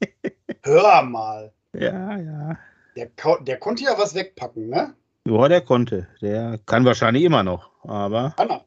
Hör 0.64 1.02
mal. 1.02 1.52
Ja, 1.74 2.18
ja. 2.18 2.58
Der, 2.96 3.10
der 3.42 3.58
konnte 3.58 3.84
ja 3.84 3.96
was 3.96 4.14
wegpacken, 4.14 4.68
ne? 4.68 4.94
Ja, 5.26 5.48
der 5.48 5.60
konnte. 5.60 6.08
Der 6.20 6.58
kann 6.66 6.84
wahrscheinlich 6.84 7.22
immer 7.22 7.42
noch, 7.42 7.70
aber. 7.84 8.32
Kann 8.36 8.50
er. 8.50 8.64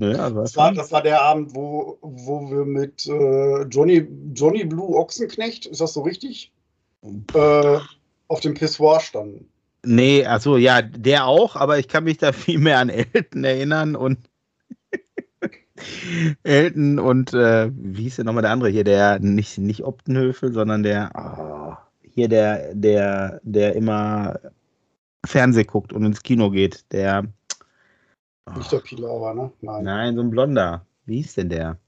Ja, 0.00 0.28
das, 0.30 0.56
war, 0.56 0.72
das 0.72 0.90
war 0.90 1.02
der 1.02 1.22
Abend, 1.22 1.54
wo, 1.54 1.98
wo 2.02 2.50
wir 2.50 2.64
mit 2.64 3.06
äh, 3.06 3.62
Johnny, 3.62 4.06
Johnny 4.34 4.64
Blue 4.64 4.96
Ochsenknecht, 4.96 5.66
ist 5.66 5.80
das 5.80 5.92
so 5.92 6.02
richtig? 6.02 6.52
Äh, 7.34 7.78
auf 8.28 8.40
dem 8.40 8.54
Pissoir 8.54 9.00
standen. 9.00 9.48
Nee, 9.84 10.24
achso, 10.26 10.56
ja, 10.56 10.82
der 10.82 11.26
auch, 11.26 11.56
aber 11.56 11.78
ich 11.78 11.88
kann 11.88 12.04
mich 12.04 12.18
da 12.18 12.32
viel 12.32 12.58
mehr 12.58 12.78
an 12.78 12.88
Elton 12.88 13.44
erinnern 13.44 13.94
und 13.94 14.18
Elton 16.42 16.98
und 16.98 17.34
äh, 17.34 17.70
wie 17.74 18.04
hieß 18.04 18.16
denn 18.16 18.26
nochmal 18.26 18.42
der 18.42 18.52
andere 18.52 18.70
hier, 18.70 18.84
der 18.84 19.20
nicht, 19.20 19.58
nicht 19.58 19.84
Optenhöfel, 19.84 20.52
sondern 20.52 20.82
der, 20.82 21.10
oh, 21.14 21.76
hier 22.02 22.28
der, 22.28 22.74
der, 22.74 23.40
der 23.44 23.76
immer 23.76 24.40
Fernseh 25.24 25.64
guckt 25.64 25.92
und 25.92 26.04
ins 26.04 26.22
Kino 26.22 26.50
geht, 26.50 26.90
der. 26.92 27.24
Oh, 28.46 28.52
Nicht 28.58 28.72
der 28.72 28.78
Pilawa, 28.80 29.34
ne? 29.34 29.52
Nein. 29.60 29.84
nein, 29.84 30.14
so 30.16 30.22
ein 30.22 30.30
Blonder. 30.30 30.86
Wie 31.06 31.16
hieß 31.16 31.34
denn 31.34 31.48
der? 31.48 31.78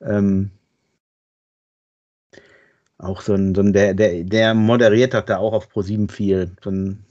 Ähm, 0.00 0.50
auch 2.98 3.20
so 3.20 3.34
ein, 3.34 3.54
so 3.54 3.60
ein 3.60 3.72
der, 3.72 3.94
der, 3.94 4.24
der 4.24 4.54
moderiert 4.54 5.14
hat 5.14 5.28
da 5.28 5.38
auch 5.38 5.52
auf 5.52 5.68
Pro7 5.68 6.10
viel. 6.10 6.56
So 6.62 6.70
ein 6.70 7.04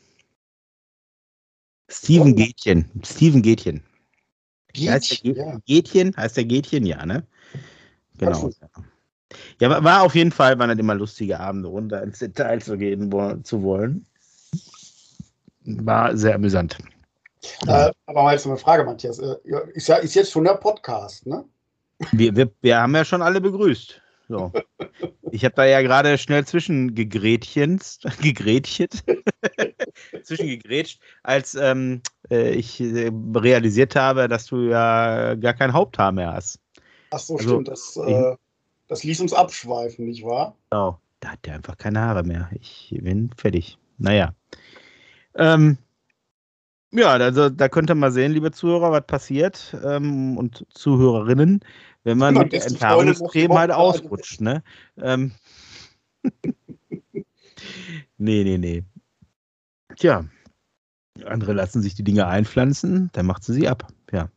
Steven 1.90 2.32
Oh. 2.32 2.36
Gätchen. 2.36 2.90
Steven 3.06 3.42
Gätchen. 3.42 3.84
heißt 4.78 5.12
der 5.12 5.18
Geht, 5.18 5.38
Gä- 5.38 5.38
ja. 5.38 5.60
Gätchen? 5.66 6.16
Heißt 6.18 6.38
der 6.38 6.46
Gätchen? 6.46 6.86
Ja, 6.86 7.06
ne? 7.06 7.26
Genau. 8.18 8.50
Ja, 9.60 9.70
war, 9.70 9.84
war 9.84 10.02
auf 10.04 10.16
jeden 10.16 10.32
Fall, 10.32 10.58
waren 10.60 10.70
das 10.70 10.78
immer 10.80 10.96
lustige 10.96 11.40
Abende, 11.40 11.68
runter 11.70 12.04
ins 12.04 12.20
Detail 12.20 12.62
zu 12.62 12.78
gehen 12.78 13.12
wo, 13.12 13.36
zu 13.38 13.64
wollen. 13.64 14.06
War 15.66 16.16
sehr 16.18 16.36
amüsant. 16.36 16.78
Äh, 17.68 17.92
aber 18.06 18.24
mal 18.24 18.34
jetzt 18.34 18.46
eine 18.46 18.58
Frage, 18.58 18.84
Matthias. 18.84 19.20
Äh, 19.20 19.36
ja, 19.46 19.60
ist, 19.60 19.88
ja, 19.88 19.98
ist 19.98 20.16
jetzt 20.16 20.32
schon 20.32 20.44
der 20.44 20.56
Podcast, 20.56 21.26
ne? 21.26 21.46
Wir, 22.12 22.36
wir, 22.36 22.52
wir 22.62 22.78
haben 22.78 22.96
ja 22.96 23.06
schon 23.06 23.22
alle 23.22 23.40
begrüßt. 23.42 24.02
So. 24.30 24.52
Ich 25.32 25.44
habe 25.44 25.56
da 25.56 25.66
ja 25.66 25.82
gerade 25.82 26.18
schnell 26.18 26.46
zwischen 26.46 26.96
gegrätchenst, 26.96 28.06
gegrätchet, 28.22 29.04
zwischen 30.24 30.48
gegrätscht, 30.48 31.02
als 31.24 31.56
ähm, 31.56 32.02
äh, 32.32 32.52
ich 32.52 32.80
äh, 32.80 33.12
realisiert 33.36 33.96
habe, 33.96 34.28
dass 34.28 34.46
du 34.46 34.70
ja 34.70 35.36
gar 35.36 35.54
kein 35.54 35.74
Haupthaar 35.74 36.12
mehr 36.12 36.34
hast. 36.34 36.60
Ach 37.12 37.20
so, 37.20 37.36
Also, 37.36 37.50
stimmt. 37.50 37.68
Das, 37.68 37.98
äh, 37.98 38.36
das 38.88 39.04
ließ 39.04 39.20
uns 39.22 39.34
abschweifen, 39.34 40.06
nicht 40.06 40.24
wahr? 40.24 40.56
Genau. 40.70 41.00
Da 41.20 41.30
hat 41.30 41.46
der 41.46 41.56
einfach 41.56 41.78
keine 41.78 42.02
Haare 42.02 42.24
mehr. 42.24 42.50
Ich 42.60 42.94
bin 43.02 43.30
fertig. 43.38 43.78
Naja. 43.98 44.34
Ähm, 45.36 45.78
ja, 46.94 47.10
also 47.10 47.50
da 47.50 47.70
könnt 47.70 47.90
ihr 47.90 47.96
mal 47.96 48.12
sehen, 48.12 48.32
liebe 48.34 48.52
Zuhörer, 48.52 48.92
was 48.92 49.06
passiert 49.06 49.76
ähm, 49.84 50.38
und 50.38 50.66
Zuhörerinnen, 50.74 51.62
wenn 52.04 52.18
man 52.18 52.36
mit 52.36 52.54
der 52.54 52.66
Enthaarungscreme 52.66 53.54
halt 53.54 53.72
ausrutscht, 53.72 54.42
ne? 54.42 54.64
Ähm, 55.02 55.32
nee, 58.18 58.44
nee, 58.44 58.58
nee. 58.58 58.84
Tja, 59.98 60.26
andere 61.26 61.54
lassen 61.54 61.82
sich 61.82 61.96
die 61.96 62.04
Dinge 62.04 62.28
einpflanzen, 62.28 63.10
dann 63.14 63.26
macht 63.26 63.44
sie 63.44 63.54
sie 63.54 63.68
ab. 63.68 63.88
Ja. 64.12 64.30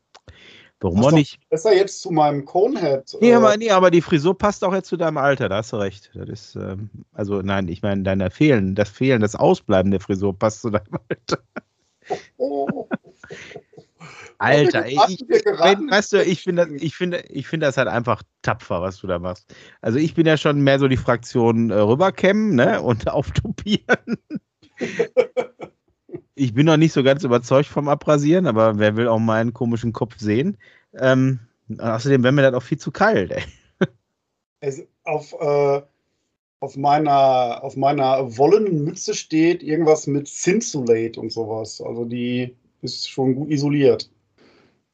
Warum 0.80 1.04
auch 1.04 1.12
nicht? 1.12 1.38
Besser 1.48 1.74
jetzt 1.74 2.02
zu 2.02 2.10
meinem 2.10 2.44
Conehead. 2.44 3.16
Nee, 3.20 3.30
äh, 3.30 3.34
aber, 3.34 3.56
nee, 3.56 3.70
aber 3.70 3.90
die 3.90 4.02
Frisur 4.02 4.36
passt 4.36 4.62
auch 4.62 4.74
jetzt 4.74 4.88
zu 4.88 4.96
deinem 4.96 5.16
Alter, 5.16 5.48
da 5.48 5.56
hast 5.56 5.72
du 5.72 5.76
recht. 5.76 6.10
Das 6.14 6.28
ist, 6.28 6.56
ähm, 6.56 6.90
also 7.12 7.40
nein, 7.40 7.68
ich 7.68 7.82
meine, 7.82 8.02
deiner 8.02 8.30
Fehlen, 8.30 8.74
das 8.74 8.90
Fehlen, 8.90 9.22
das 9.22 9.34
Ausbleiben 9.34 9.90
der 9.90 10.00
Frisur 10.00 10.38
passt 10.38 10.60
zu 10.60 10.70
deinem 10.70 10.98
Alter. 11.08 11.42
Oh. 12.38 12.88
Alter, 14.38 14.84
ey, 14.84 14.98
ich, 15.08 15.24
wenn, 15.28 15.90
weißt 15.90 16.12
du, 16.12 16.22
ich 16.22 16.42
finde, 16.42 16.66
das- 16.66 16.82
ich 16.82 16.94
finde, 16.94 17.24
ich 17.28 17.46
finde 17.48 17.66
das 17.66 17.76
halt 17.76 17.88
einfach 17.88 18.22
tapfer, 18.42 18.82
was 18.82 18.98
du 18.98 19.06
da 19.06 19.18
machst. 19.18 19.54
Also 19.80 19.98
ich 19.98 20.14
bin 20.14 20.26
ja 20.26 20.36
schon 20.36 20.60
mehr 20.60 20.78
so 20.78 20.88
die 20.88 20.96
Fraktion 20.96 21.70
äh, 21.70 21.74
rüberkämmen, 21.74 22.54
ne, 22.54 22.82
und 22.82 23.08
auftupieren. 23.12 24.18
ich 26.34 26.52
bin 26.54 26.66
noch 26.66 26.76
nicht 26.76 26.92
so 26.92 27.02
ganz 27.02 27.24
überzeugt 27.24 27.68
vom 27.68 27.88
Abrasieren, 27.88 28.46
aber 28.46 28.78
wer 28.78 28.96
will 28.96 29.08
auch 29.08 29.18
meinen 29.18 29.54
komischen 29.54 29.92
Kopf 29.92 30.18
sehen? 30.18 30.58
Ähm, 30.94 31.40
außerdem 31.78 32.22
wäre 32.22 32.32
mir 32.32 32.42
das 32.42 32.54
auch 32.54 32.62
viel 32.62 32.78
zu 32.78 32.90
kalt, 32.92 33.32
ey. 33.32 33.42
Also 34.60 34.82
auf, 35.04 35.32
äh, 35.40 35.82
auf, 36.60 36.76
meiner, 36.76 37.62
auf 37.62 37.76
meiner 37.76 38.36
wollenen 38.36 38.84
Mütze 38.84 39.14
steht 39.14 39.62
irgendwas 39.62 40.06
mit 40.06 40.28
Cinsulate 40.28 41.20
und 41.20 41.32
sowas. 41.32 41.80
Also 41.80 42.04
die 42.04 42.54
ist 42.82 43.08
schon 43.10 43.34
gut 43.34 43.50
isoliert. 43.50 44.10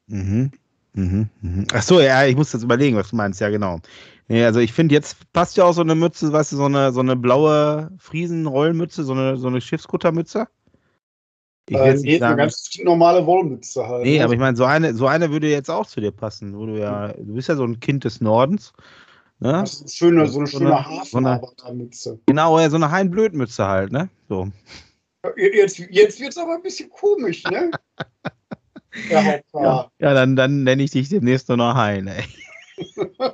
Mhm. 0.09 0.50
Mhm. 0.95 1.28
Mhm. 1.40 1.66
Ach 1.73 1.83
so, 1.83 2.00
ja, 2.00 2.26
ich 2.26 2.37
muss 2.37 2.52
jetzt 2.52 2.62
überlegen, 2.62 2.97
was 2.97 3.11
du 3.11 3.16
meinst. 3.16 3.40
Ja, 3.40 3.49
genau. 3.49 3.81
Nee, 4.28 4.45
also 4.45 4.61
ich 4.61 4.73
finde, 4.73 4.95
jetzt 4.95 5.16
passt 5.33 5.57
ja 5.57 5.64
auch 5.64 5.73
so 5.73 5.81
eine 5.81 5.95
Mütze, 5.95 6.33
weißt 6.33 6.52
du, 6.52 6.57
so 6.57 6.64
eine, 6.64 6.92
so 6.92 7.00
eine 7.00 7.16
blaue 7.16 7.90
Friesenrollmütze, 7.99 9.04
so 9.04 9.12
eine, 9.12 9.37
so 9.37 9.49
eine 9.49 9.61
Schiffskuttermütze. 9.61 10.49
Ich 11.69 11.76
Äh, 11.76 11.90
jetzt 11.90 12.04
nee, 12.04 12.21
eine 12.21 12.37
ganz 12.37 12.78
normale 12.83 13.25
Wollmütze 13.25 13.87
halt. 13.87 14.04
nee, 14.04 14.19
ne? 14.19 14.25
aber 14.25 14.35
ich 14.35 14.40
meine, 14.40 14.57
so 14.57 14.64
eine, 14.64 14.95
so 14.95 15.07
eine 15.07 15.31
würde 15.31 15.49
jetzt 15.49 15.71
auch 15.71 15.87
zu 15.87 16.00
dir 16.00 16.11
passen, 16.11 16.57
wo 16.57 16.66
du 16.66 16.78
ja, 16.78 17.09
du 17.09 17.35
bist 17.35 17.49
ja 17.49 17.57
so 17.57 17.64
ein 17.64 17.81
Kind 17.81 18.04
des 18.04 18.21
Nordens. 18.21 18.73
Ne? 19.42 19.52
Das 19.61 19.72
ist 19.72 19.80
eine 19.80 19.90
schöne, 19.90 20.28
so 20.28 20.38
eine 20.38 20.46
So 20.46 20.58
schöne 20.58 20.70
so 20.70 20.84
Hafenarbeitermütze. 20.84 22.20
Genau, 22.26 22.61
ja, 22.61 22.70
so 22.70 22.76
eine 22.76 22.92
Heinblödmütze 22.92 23.66
halt, 23.66 23.90
ne? 23.90 24.08
So. 24.28 24.49
Jetzt, 25.37 25.78
jetzt 25.78 26.20
wird 26.20 26.30
es 26.30 26.38
aber 26.38 26.54
ein 26.54 26.62
bisschen 26.62 26.88
komisch, 26.90 27.42
ne? 27.44 27.72
Der 29.11 29.25
Haupthaar. 29.25 29.90
Ja, 29.99 30.14
dann, 30.14 30.37
dann 30.37 30.62
nenne 30.62 30.84
ich 30.84 30.92
dich 30.92 31.08
demnächst 31.08 31.49
nur 31.49 31.56
noch 31.56 31.75
Hein, 31.75 32.06
ey. 32.06 32.25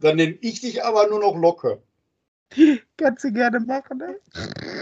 Dann 0.00 0.16
nenne 0.16 0.36
ich 0.40 0.60
dich 0.60 0.84
aber 0.84 1.08
nur 1.08 1.20
noch 1.20 1.36
Locke. 1.36 1.80
Kannst 2.96 3.24
du 3.24 3.32
gerne 3.32 3.60
machen, 3.60 4.02
ey. 4.02 4.16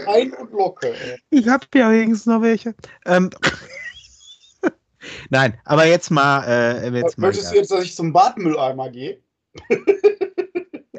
Ein 0.07 0.33
und 0.33 0.51
Locke. 0.51 0.91
Ey. 0.91 1.19
Ich 1.29 1.47
hab 1.47 1.73
ja 1.73 1.91
wenigstens 1.91 2.25
noch 2.25 2.41
welche. 2.41 2.75
Ähm, 3.05 3.29
Nein, 5.29 5.57
aber 5.63 5.85
jetzt 5.85 6.09
mal, 6.09 6.43
äh, 6.45 6.89
jetzt 6.89 7.17
mal. 7.17 7.27
Möchtest 7.27 7.51
du 7.51 7.55
jetzt, 7.55 7.71
dass 7.71 7.83
ich 7.83 7.95
zum 7.95 8.11
Badmülleimer 8.11 8.89
gehe? 8.89 9.21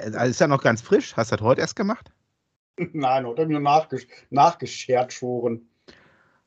Also 0.00 0.30
ist 0.30 0.40
ja 0.40 0.46
noch 0.46 0.62
ganz 0.62 0.80
frisch. 0.80 1.16
Hast 1.16 1.32
du 1.32 1.36
das 1.36 1.44
heute 1.44 1.60
erst 1.60 1.76
gemacht? 1.76 2.10
Nein, 2.92 3.26
heute 3.26 3.42
habe 3.42 3.52
ich 3.52 3.58
nur 3.58 3.60
nachgesch 3.60 4.06
nachgeschert 4.30 5.12
schoren. 5.12 5.68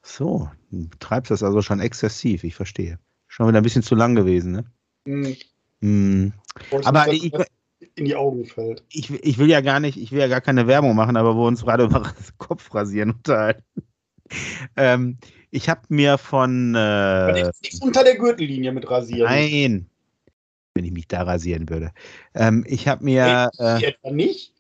So, 0.02 0.50
du 0.72 0.88
treibst 1.00 1.32
das 1.32 1.44
also 1.44 1.62
schon 1.62 1.80
exzessiv, 1.80 2.44
ich 2.44 2.56
verstehe. 2.56 2.98
Schon 3.28 3.48
wieder 3.48 3.60
ein 3.60 3.64
bisschen 3.64 3.84
zu 3.84 3.96
lang 3.96 4.16
gewesen, 4.16 4.52
ne? 4.54 4.66
Hm, 5.06 5.36
Hm. 5.82 6.34
wollte 6.70 6.88
Aber 6.88 7.08
nicht, 7.08 7.26
ich, 7.26 7.32
das 7.32 7.48
in 7.96 8.06
die 8.06 8.16
Augen 8.16 8.46
fällt. 8.46 8.84
ich, 8.90 9.12
ich 9.12 9.38
will 9.38 9.50
ja 9.50 9.62
gar 9.62 9.80
nicht, 9.80 9.98
ich 9.98 10.12
will 10.12 10.20
ja 10.20 10.28
gar 10.28 10.42
keine 10.42 10.68
Werbung 10.68 10.96
machen, 10.96 11.18
aber 11.18 11.36
wo 11.36 11.48
uns 11.48 11.64
gerade 11.64 11.84
über 11.86 12.14
Kopfrasieren 12.38 13.12
unterhalten. 13.12 13.64
Ähm, 14.76 15.18
ich 15.50 15.70
habe 15.70 15.82
mir 15.90 16.18
von 16.18 16.74
äh, 16.76 17.52
nichts 17.62 17.82
unter 17.82 18.04
der 18.04 18.18
Gürtellinie 18.18 18.72
mit 18.72 18.90
rasieren. 18.90 19.30
Nein, 19.30 19.90
wenn 20.74 20.86
ich 20.86 20.92
mich 20.92 21.08
da 21.08 21.24
rasieren 21.24 21.70
würde. 21.70 21.92
Ähm, 22.34 22.64
ich 22.68 22.88
habe 22.88 23.04
mir 23.04 23.50
äh, 23.60 23.84
etwa 23.84 24.12
nicht? 24.12 24.54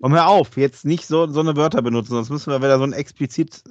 Komm 0.00 0.14
hör 0.14 0.28
auf, 0.28 0.56
jetzt 0.56 0.84
nicht 0.84 1.06
so, 1.06 1.26
so 1.26 1.40
eine 1.40 1.56
Wörter 1.56 1.82
benutzen, 1.82 2.12
sonst 2.12 2.30
müssen 2.30 2.50
wir 2.50 2.62
wieder 2.62 2.78
so 2.78 2.84
einen 2.84 2.94
explizit 2.94 3.62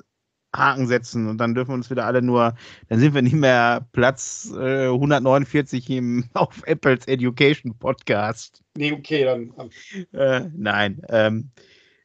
Haken 0.55 0.87
setzen 0.87 1.27
und 1.27 1.37
dann 1.37 1.53
dürfen 1.53 1.69
wir 1.69 1.75
uns 1.75 1.89
wieder 1.89 2.05
alle 2.05 2.21
nur, 2.21 2.55
dann 2.87 2.99
sind 2.99 3.13
wir 3.13 3.21
nicht 3.21 3.35
mehr 3.35 3.87
Platz 3.91 4.51
äh, 4.55 4.87
149 4.87 5.89
im, 5.91 6.25
auf 6.33 6.63
Apples 6.65 7.07
Education 7.07 7.77
Podcast. 7.77 8.63
Nee, 8.75 8.91
okay, 8.93 9.25
dann. 9.25 9.53
Äh, 10.13 10.49
nein, 10.55 11.01
ähm, 11.09 11.51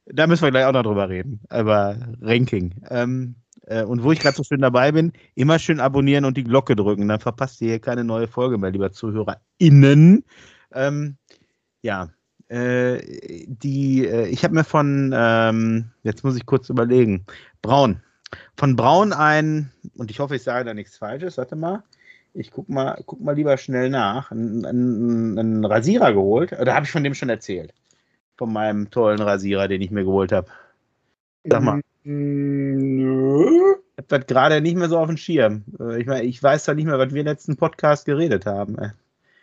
da 0.07 0.27
müssen 0.27 0.43
wir 0.43 0.51
gleich 0.51 0.67
auch 0.67 0.73
noch 0.73 0.83
drüber 0.83 1.09
reden, 1.09 1.41
über 1.51 1.99
Ranking. 2.21 2.75
Ähm, 2.91 3.37
äh, 3.39 3.44
und 3.67 4.03
wo 4.03 4.13
ich 4.13 4.21
gerade 4.21 4.37
so 4.37 4.45
schön 4.45 4.61
dabei 4.61 4.93
bin, 4.93 5.13
immer 5.35 5.59
schön 5.59 5.81
abonnieren 5.81 6.27
und 6.27 6.37
die 6.37 6.45
Glocke 6.45 6.77
drücken, 6.77 7.09
dann 7.09 7.21
verpasst 7.21 7.63
ihr 7.63 7.69
hier 7.69 7.81
keine 7.81 8.05
neue 8.05 8.29
Folge 8.29 8.59
mehr, 8.59 8.71
lieber 8.71 8.93
ZuhörerInnen. 8.93 10.25
Ähm, 10.73 11.17
ja, 11.83 12.11
äh, 12.49 13.47
die, 13.47 14.07
äh, 14.07 14.27
ich 14.29 14.45
habe 14.45 14.55
mir 14.55 14.65
von, 14.65 15.13
ähm, 15.15 15.91
jetzt 16.03 16.25
muss 16.25 16.37
ich 16.37 16.47
kurz 16.47 16.69
überlegen, 16.69 17.25
Braun. 17.63 18.01
Von 18.57 18.77
Braun 18.77 19.13
ein, 19.13 19.71
und 19.97 20.11
ich 20.11 20.21
hoffe, 20.21 20.37
ich 20.37 20.43
sage 20.43 20.65
da 20.65 20.75
nichts 20.75 20.99
Falsches, 20.99 21.39
warte 21.39 21.57
mal. 21.57 21.83
Ich 22.35 22.51
guck 22.51 22.69
mal, 22.69 23.01
guck 23.07 23.21
mal 23.21 23.35
lieber 23.35 23.57
schnell 23.57 23.91
nach. 23.91 24.31
Einen, 24.33 25.65
Rasierer 25.65 26.13
geholt. 26.13 26.53
Oder 26.53 26.75
habe 26.75 26.85
ich 26.85 26.91
von 26.91 27.05
dem 27.05 27.15
schon 27.15 27.29
erzählt? 27.29 27.73
Von 28.37 28.53
meinem 28.53 28.91
tollen 28.91 29.21
Rasierer, 29.21 29.69
den 29.69 29.81
ich 29.81 29.93
mir 29.93 30.05
geholt 30.05 30.33
habe. 30.33 30.49
Sag 31.45 31.63
mal. 31.63 31.81
Mm, 32.05 32.97
Nö. 32.97 33.75
Ich 33.97 33.99
habe 33.99 34.09
das 34.19 34.27
gerade 34.27 34.61
nicht 34.61 34.77
mehr 34.77 34.89
so 34.89 34.99
auf 34.99 35.07
dem 35.09 35.17
Schirm. 35.17 35.65
Äh, 35.81 36.01
Ich 36.01 36.07
meine, 36.07 36.25
ich 36.25 36.43
weiß 36.43 36.65
zwar 36.65 36.75
nicht 36.75 36.87
mehr, 36.87 36.99
was 36.99 37.13
wir 37.13 37.21
im 37.21 37.27
letzten 37.27 37.57
Podcast 37.57 38.05
geredet 38.07 38.47
haben. 38.47 38.79
ey. 38.79 38.91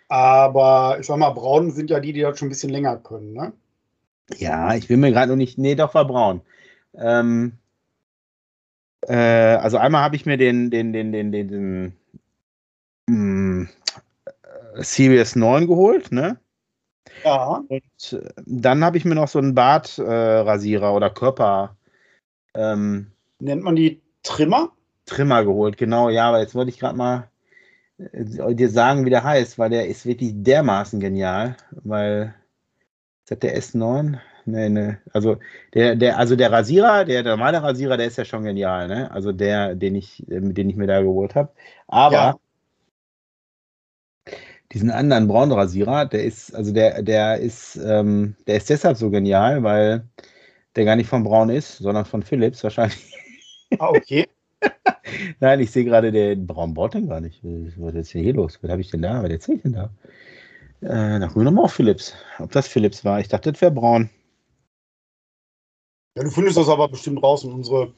Aber 0.09 0.97
ich 0.99 1.07
sag 1.07 1.17
mal, 1.17 1.31
Braunen 1.31 1.71
sind 1.71 1.89
ja 1.89 1.99
die, 1.99 2.13
die 2.13 2.21
das 2.21 2.37
schon 2.37 2.47
ein 2.47 2.49
bisschen 2.49 2.69
länger 2.69 2.97
können, 2.97 3.33
ne? 3.33 3.53
Ja, 4.37 4.75
ich 4.75 4.89
will 4.89 4.97
mir 4.97 5.11
gerade 5.11 5.29
noch 5.31 5.37
nicht. 5.37 5.57
Nee, 5.57 5.75
doch 5.75 5.93
war 5.93 6.05
braun. 6.05 6.41
Ähm, 6.95 7.53
äh, 9.07 9.15
also 9.15 9.77
einmal 9.77 10.03
habe 10.03 10.15
ich 10.15 10.25
mir 10.25 10.37
den, 10.37 10.69
den, 10.69 10.93
den, 10.93 11.11
den, 11.11 11.31
den, 11.31 11.47
den 11.47 11.93
mh, 13.07 13.69
äh, 14.75 14.83
Series 14.83 15.35
9 15.35 15.67
geholt, 15.67 16.11
ne? 16.11 16.39
Ja. 17.23 17.63
Und 17.67 18.13
äh, 18.13 18.29
dann 18.45 18.83
habe 18.83 18.97
ich 18.97 19.05
mir 19.05 19.15
noch 19.15 19.27
so 19.27 19.39
einen 19.39 19.55
Bartrasierer 19.55 20.89
äh, 20.89 20.95
oder 20.95 21.09
Körper 21.09 21.77
ähm, 22.53 23.11
Nennt 23.39 23.63
man 23.63 23.75
die 23.75 24.01
Trimmer? 24.23 24.71
Trimmer 25.05 25.43
geholt, 25.43 25.77
genau, 25.77 26.09
ja, 26.09 26.29
aber 26.29 26.39
jetzt 26.39 26.55
wollte 26.55 26.69
ich 26.69 26.79
gerade 26.79 26.97
mal 26.97 27.29
äh, 27.97 28.55
dir 28.55 28.69
sagen, 28.69 29.05
wie 29.05 29.09
der 29.09 29.23
heißt, 29.23 29.57
weil 29.57 29.69
der 29.69 29.87
ist 29.87 30.05
wirklich 30.05 30.31
dermaßen 30.35 30.99
genial, 30.99 31.57
weil 31.71 32.35
ist 33.23 33.31
das 33.31 33.39
der 33.39 33.57
S9? 33.57 34.19
nee, 34.45 34.69
nee. 34.69 34.97
Also 35.13 35.37
der, 35.73 35.95
der, 35.95 36.17
also 36.17 36.35
der 36.35 36.51
Rasierer, 36.51 37.05
der, 37.05 37.23
der 37.23 37.35
normale 37.35 37.61
Rasierer, 37.61 37.97
der 37.97 38.07
ist 38.07 38.17
ja 38.17 38.25
schon 38.25 38.43
genial, 38.43 38.87
ne? 38.87 39.11
Also 39.11 39.31
der, 39.31 39.75
den 39.75 39.95
ich, 39.95 40.23
den 40.27 40.69
ich 40.69 40.75
mir 40.75 40.87
da 40.87 41.01
geholt 41.01 41.35
habe. 41.35 41.51
Aber 41.87 42.13
ja. 42.13 42.39
diesen 44.71 44.91
anderen 44.91 45.27
braunen 45.27 45.51
Rasierer, 45.53 46.05
der 46.05 46.23
ist, 46.23 46.55
also 46.55 46.73
der, 46.73 47.01
der 47.01 47.37
ist, 47.37 47.75
ähm, 47.77 48.35
der 48.47 48.57
ist 48.57 48.69
deshalb 48.69 48.97
so 48.97 49.09
genial, 49.09 49.63
weil 49.63 50.03
der 50.75 50.85
gar 50.85 50.95
nicht 50.95 51.07
von 51.09 51.23
Braun 51.23 51.49
ist, 51.49 51.77
sondern 51.77 52.05
von 52.05 52.23
Philips 52.23 52.63
wahrscheinlich. 52.63 53.15
Ah, 53.79 53.89
okay. 53.89 54.27
Nein, 55.39 55.59
ich 55.59 55.71
sehe 55.71 55.85
gerade 55.85 56.11
den 56.11 56.45
braunen 56.45 56.73
Bord 56.73 56.93
gar 57.07 57.21
nicht. 57.21 57.39
Was 57.43 57.95
ist 57.95 58.13
denn 58.13 58.23
hier 58.23 58.33
los? 58.33 58.59
Was 58.61 58.71
habe 58.71 58.81
ich 58.81 58.91
denn 58.91 59.01
da? 59.01 59.23
Was 59.23 59.29
erzähle 59.29 59.57
ich 59.57 59.63
denn 59.63 59.73
da? 59.73 59.89
Äh, 60.81 61.19
nach 61.19 61.35
mir 61.35 61.43
nochmal 61.43 61.65
auf 61.65 61.73
Philips. 61.73 62.15
Ob 62.39 62.51
das 62.51 62.67
Philips 62.67 63.05
war? 63.05 63.19
Ich 63.19 63.27
dachte, 63.27 63.51
das 63.51 63.61
wäre 63.61 63.71
braun. 63.71 64.09
Ja, 66.17 66.23
du 66.23 66.29
findest 66.29 66.57
das 66.57 66.67
aber 66.67 66.89
bestimmt 66.89 67.23
raus 67.23 67.45
und 67.45 67.53
unsere, 67.53 67.93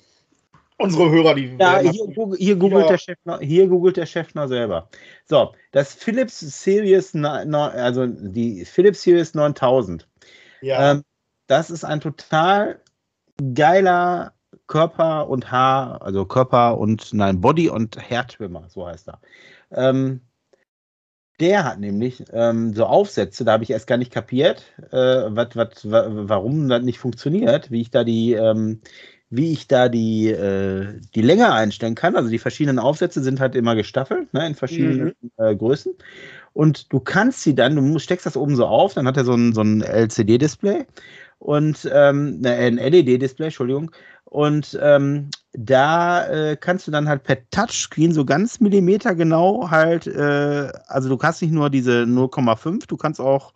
unsere 0.77 1.09
Hörer, 1.09 1.33
die. 1.33 1.55
Ja, 1.59 1.79
hier, 1.79 2.07
hier, 2.37 2.55
googelt 2.55 2.89
der 2.89 2.97
Chef 2.97 3.17
hier 3.41 3.67
googelt 3.67 3.97
der 3.97 4.05
Chef 4.05 4.35
noch 4.35 4.47
selber. 4.47 4.89
So, 5.25 5.53
das 5.71 5.93
Philips 5.95 6.39
Series, 6.39 7.15
also 7.15 8.05
die 8.05 8.65
Philips 8.65 9.01
Series 9.01 9.33
9000. 9.33 10.07
Ja. 10.61 10.91
Ähm, 10.91 11.03
das 11.53 11.69
ist 11.69 11.83
ein 11.83 12.01
total 12.01 12.79
geiler 13.53 14.33
Körper 14.65 15.29
und 15.29 15.51
Haar, 15.51 16.01
also 16.01 16.25
Körper 16.25 16.79
und 16.79 17.13
nein, 17.13 17.41
Body 17.41 17.69
und 17.69 17.95
Hair 18.09 18.25
Trimmer, 18.25 18.65
so 18.69 18.87
heißt 18.87 19.07
er. 19.07 19.19
Ähm, 19.71 20.21
der 21.39 21.63
hat 21.63 21.79
nämlich 21.79 22.23
ähm, 22.31 22.73
so 22.73 22.85
Aufsätze, 22.87 23.45
da 23.45 23.51
habe 23.51 23.63
ich 23.63 23.69
erst 23.69 23.85
gar 23.85 23.97
nicht 23.97 24.11
kapiert, 24.11 24.63
äh, 24.91 24.97
wat, 24.97 25.55
wat, 25.55 25.81
warum 25.83 26.69
das 26.69 26.81
nicht 26.81 26.97
funktioniert, 26.97 27.69
wie 27.69 27.81
ich 27.81 27.91
da 27.91 28.03
die, 28.03 28.33
ähm, 28.33 28.81
wie 29.29 29.51
ich 29.51 29.67
da 29.67 29.89
die, 29.89 30.29
äh, 30.29 30.99
die 31.13 31.21
Länge 31.21 31.53
einstellen 31.53 31.93
kann. 31.93 32.15
Also 32.15 32.29
die 32.29 32.39
verschiedenen 32.39 32.79
Aufsätze 32.79 33.21
sind 33.21 33.39
halt 33.39 33.55
immer 33.55 33.75
gestaffelt, 33.75 34.33
ne, 34.33 34.47
in 34.47 34.55
verschiedenen 34.55 35.13
mhm. 35.21 35.31
äh, 35.37 35.55
Größen. 35.55 35.93
Und 36.53 36.91
du 36.93 36.99
kannst 36.99 37.41
sie 37.43 37.53
dann, 37.53 37.75
du 37.75 37.99
steckst 37.99 38.25
das 38.25 38.37
oben 38.37 38.55
so 38.55 38.65
auf, 38.65 38.95
dann 38.95 39.07
hat 39.07 39.17
er 39.17 39.25
so 39.25 39.33
ein, 39.33 39.53
so 39.53 39.61
ein 39.61 39.81
LCD-Display 39.81 40.85
und 41.43 41.89
ähm, 41.91 42.41
ein 42.45 42.77
LED-Display, 42.77 43.47
Entschuldigung. 43.47 43.91
Und 44.23 44.79
ähm, 44.81 45.29
da 45.51 46.25
äh, 46.27 46.55
kannst 46.55 46.87
du 46.87 46.91
dann 46.91 47.09
halt 47.09 47.23
per 47.23 47.37
Touchscreen 47.49 48.13
so 48.13 48.23
ganz 48.23 48.61
Millimeter 48.61 49.13
genau 49.13 49.69
halt, 49.69 50.07
äh, 50.07 50.71
also 50.87 51.09
du 51.09 51.17
kannst 51.17 51.41
nicht 51.41 51.51
nur 51.51 51.69
diese 51.69 52.03
0,5, 52.03 52.87
du 52.87 52.95
kannst 52.95 53.19
auch 53.19 53.51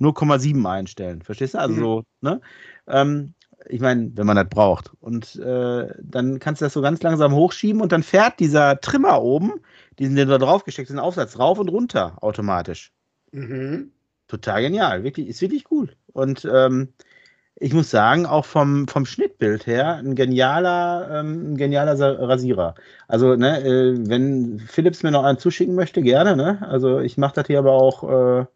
0,7 0.00 0.70
einstellen. 0.70 1.22
Verstehst 1.22 1.54
du? 1.54 1.58
Also 1.58 1.74
mhm. 1.74 1.80
so, 1.80 2.02
ne? 2.20 2.40
Ähm, 2.86 3.34
ich 3.68 3.80
meine, 3.80 4.10
wenn 4.14 4.26
man 4.26 4.36
das 4.36 4.48
braucht. 4.48 4.90
Und 5.00 5.36
äh, 5.36 5.88
dann 5.98 6.38
kannst 6.40 6.60
du 6.60 6.66
das 6.66 6.74
so 6.74 6.82
ganz 6.82 7.02
langsam 7.02 7.34
hochschieben 7.34 7.80
und 7.80 7.90
dann 7.90 8.02
fährt 8.02 8.38
dieser 8.38 8.80
Trimmer 8.80 9.22
oben, 9.22 9.52
diesen, 9.98 10.14
den 10.14 10.28
du 10.28 10.38
da 10.38 10.44
drauf 10.44 10.64
gesteckt 10.64 10.90
den 10.90 10.98
Aufsatz 10.98 11.38
rauf 11.38 11.58
und 11.58 11.68
runter 11.68 12.18
automatisch. 12.22 12.92
Mhm. 13.32 13.92
Total 14.28 14.60
genial. 14.60 15.04
Wirklich, 15.04 15.26
ist 15.26 15.40
wirklich 15.40 15.70
cool. 15.70 15.88
Und 16.12 16.46
ähm, 16.50 16.92
ich 17.60 17.74
muss 17.74 17.90
sagen, 17.90 18.24
auch 18.24 18.46
vom, 18.46 18.88
vom 18.88 19.04
Schnittbild 19.04 19.66
her 19.66 19.96
ein 19.96 20.14
genialer, 20.14 21.20
ähm, 21.20 21.52
ein 21.52 21.56
genialer 21.58 21.92
Rasierer. 22.18 22.74
Also, 23.06 23.36
ne, 23.36 23.62
äh, 23.62 24.08
wenn 24.08 24.60
Philips 24.60 25.02
mir 25.02 25.10
noch 25.10 25.24
einen 25.24 25.38
zuschicken 25.38 25.74
möchte, 25.74 26.00
gerne, 26.00 26.36
ne? 26.36 26.66
Also 26.66 27.00
ich 27.00 27.18
mache 27.18 27.34
das 27.34 27.46
hier 27.48 27.58
aber 27.58 27.72
auch, 27.72 28.40
äh, 28.40 28.46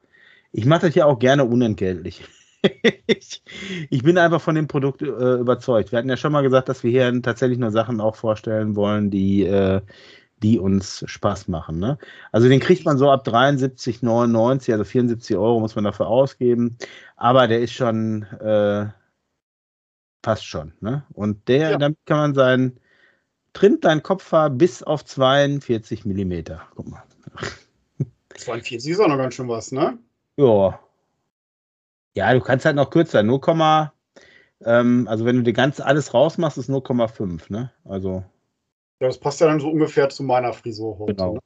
ich 0.52 0.64
mache 0.64 0.86
das 0.86 0.94
hier 0.94 1.06
auch 1.06 1.18
gerne 1.18 1.44
unentgeltlich. 1.44 2.24
ich, 3.06 3.42
ich, 3.90 4.02
bin 4.02 4.16
einfach 4.16 4.40
von 4.40 4.54
dem 4.54 4.68
Produkt 4.68 5.02
äh, 5.02 5.34
überzeugt. 5.34 5.92
Wir 5.92 5.98
hatten 5.98 6.08
ja 6.08 6.16
schon 6.16 6.32
mal 6.32 6.42
gesagt, 6.42 6.70
dass 6.70 6.82
wir 6.82 6.90
hier 6.90 7.22
tatsächlich 7.22 7.58
nur 7.58 7.72
Sachen 7.72 8.00
auch 8.00 8.16
vorstellen 8.16 8.74
wollen, 8.74 9.10
die, 9.10 9.44
äh, 9.44 9.82
die 10.44 10.58
uns 10.58 11.02
Spaß 11.06 11.48
machen. 11.48 11.78
Ne? 11.78 11.96
Also 12.30 12.50
den 12.50 12.60
kriegt 12.60 12.84
man 12.84 12.98
so 12.98 13.10
ab 13.10 13.26
73,99, 13.26 14.72
also 14.72 14.84
74 14.84 15.36
Euro 15.38 15.58
muss 15.58 15.74
man 15.74 15.84
dafür 15.84 16.06
ausgeben. 16.06 16.76
Aber 17.16 17.48
der 17.48 17.60
ist 17.60 17.72
schon, 17.72 18.24
äh, 18.24 18.88
passt 20.20 20.44
schon. 20.44 20.74
Ne? 20.80 21.02
Und 21.14 21.48
der, 21.48 21.70
ja. 21.70 21.78
damit 21.78 21.96
kann 22.04 22.18
man 22.18 22.34
sein, 22.34 22.78
trimmt 23.54 23.86
dein 23.86 24.02
Kopfhaar 24.02 24.50
bis 24.50 24.82
auf 24.82 25.06
42 25.06 26.04
Millimeter. 26.04 26.60
Guck 26.74 26.88
mal. 26.88 27.02
42 28.36 28.92
ist 28.92 29.00
auch 29.00 29.08
noch 29.08 29.16
ganz 29.16 29.34
schön 29.34 29.48
was, 29.48 29.72
ne? 29.72 29.96
Ja. 30.36 30.78
Ja, 32.14 32.34
du 32.34 32.40
kannst 32.40 32.66
halt 32.66 32.76
noch 32.76 32.90
kürzer, 32.90 33.22
0, 33.22 33.40
ähm, 34.60 35.08
also 35.08 35.24
wenn 35.24 35.36
du 35.36 35.42
dir 35.42 35.54
ganz 35.54 35.80
alles 35.80 36.12
rausmachst, 36.12 36.58
ist 36.58 36.68
0,5, 36.68 37.50
ne? 37.50 37.72
Also. 37.86 38.24
Ja, 39.00 39.08
das 39.08 39.18
passt 39.18 39.40
ja 39.40 39.46
dann 39.46 39.60
so 39.60 39.68
ungefähr 39.70 40.08
zu 40.08 40.22
meiner 40.22 40.52
Frisur 40.52 40.98
heute. 40.98 41.14
Genau. 41.14 41.34
Ne? 41.34 41.40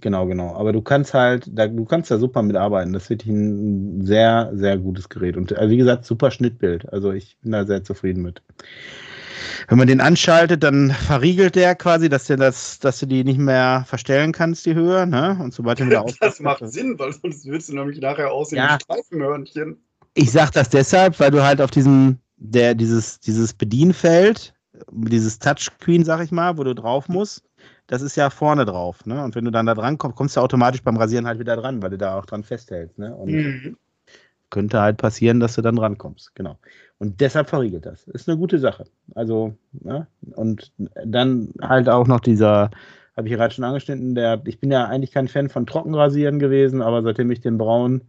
Genau, 0.00 0.26
genau. 0.26 0.54
Aber 0.54 0.72
du 0.72 0.82
kannst 0.82 1.14
halt, 1.14 1.48
da, 1.50 1.66
du 1.66 1.84
kannst 1.84 2.10
da 2.10 2.18
super 2.18 2.42
mitarbeiten. 2.42 2.92
Das 2.92 3.04
ist 3.04 3.10
wirklich 3.10 3.34
ein 3.34 4.04
sehr, 4.04 4.50
sehr 4.54 4.76
gutes 4.76 5.08
Gerät. 5.08 5.36
Und 5.36 5.52
also 5.56 5.70
wie 5.70 5.78
gesagt, 5.78 6.04
super 6.04 6.30
Schnittbild. 6.30 6.90
Also 6.92 7.12
ich 7.12 7.36
bin 7.42 7.52
da 7.52 7.64
sehr 7.64 7.82
zufrieden 7.82 8.22
mit. 8.22 8.42
Wenn 9.68 9.78
man 9.78 9.86
den 9.86 10.00
anschaltet, 10.00 10.62
dann 10.62 10.90
verriegelt 10.90 11.54
der 11.54 11.74
quasi, 11.74 12.08
dass 12.08 12.26
du, 12.26 12.36
das, 12.36 12.78
dass 12.78 13.00
du 13.00 13.06
die 13.06 13.24
nicht 13.24 13.38
mehr 13.38 13.84
verstellen 13.86 14.32
kannst, 14.32 14.66
die 14.66 14.74
Höhe. 14.74 15.06
Ne? 15.06 15.38
Und 15.40 15.54
sobald 15.54 15.80
du 15.80 15.86
wieder 15.86 16.04
Das 16.20 16.40
macht 16.40 16.66
Sinn, 16.68 16.98
weil 16.98 17.12
sonst 17.12 17.46
würdest 17.46 17.68
du 17.68 17.74
nämlich 17.74 18.00
nachher 18.00 18.30
aussehen 18.30 18.58
ja. 18.58 18.76
wie 18.76 18.82
Streifenhörnchen. 18.82 19.82
Ich 20.14 20.32
sag 20.32 20.50
das 20.52 20.68
deshalb, 20.68 21.18
weil 21.20 21.30
du 21.30 21.42
halt 21.42 21.60
auf 21.60 21.70
diesem, 21.70 22.18
der, 22.36 22.74
dieses, 22.74 23.20
dieses 23.20 23.54
Bedienfeld, 23.54 24.54
dieses 24.90 25.38
Touchscreen, 25.38 26.04
sag 26.04 26.22
ich 26.22 26.30
mal, 26.30 26.58
wo 26.58 26.64
du 26.64 26.74
drauf 26.74 27.08
musst, 27.08 27.44
das 27.86 28.02
ist 28.02 28.16
ja 28.16 28.30
vorne 28.30 28.64
drauf. 28.64 29.04
Ne? 29.06 29.22
Und 29.22 29.34
wenn 29.34 29.44
du 29.44 29.50
dann 29.50 29.66
da 29.66 29.74
dran 29.74 29.98
kommst, 29.98 30.16
kommst 30.16 30.36
du 30.36 30.40
automatisch 30.40 30.82
beim 30.82 30.96
Rasieren 30.96 31.26
halt 31.26 31.38
wieder 31.38 31.56
dran, 31.56 31.82
weil 31.82 31.90
du 31.90 31.98
da 31.98 32.18
auch 32.18 32.26
dran 32.26 32.44
festhältst. 32.44 32.98
Ne? 32.98 33.14
Und 33.14 33.30
mhm. 33.30 33.76
könnte 34.50 34.80
halt 34.80 34.98
passieren, 34.98 35.40
dass 35.40 35.54
du 35.54 35.62
dann 35.62 35.78
rankommst. 35.78 36.34
Genau. 36.34 36.58
Und 36.98 37.20
deshalb 37.20 37.48
verriegelt 37.48 37.86
das. 37.86 38.06
Ist 38.08 38.28
eine 38.28 38.38
gute 38.38 38.58
Sache. 38.58 38.84
Also, 39.14 39.54
ne? 39.72 40.06
und 40.34 40.72
dann 41.04 41.52
halt 41.62 41.88
auch 41.88 42.06
noch 42.06 42.20
dieser, 42.20 42.70
habe 43.16 43.28
ich 43.28 43.34
gerade 43.34 43.54
schon 43.54 43.64
angeschnitten, 43.64 44.14
der, 44.14 44.42
ich 44.44 44.60
bin 44.60 44.70
ja 44.70 44.84
eigentlich 44.84 45.12
kein 45.12 45.28
Fan 45.28 45.48
von 45.48 45.66
Trockenrasieren 45.66 46.38
gewesen, 46.38 46.82
aber 46.82 47.02
seitdem 47.02 47.30
ich 47.30 47.40
den 47.40 47.58
Braun, 47.58 48.02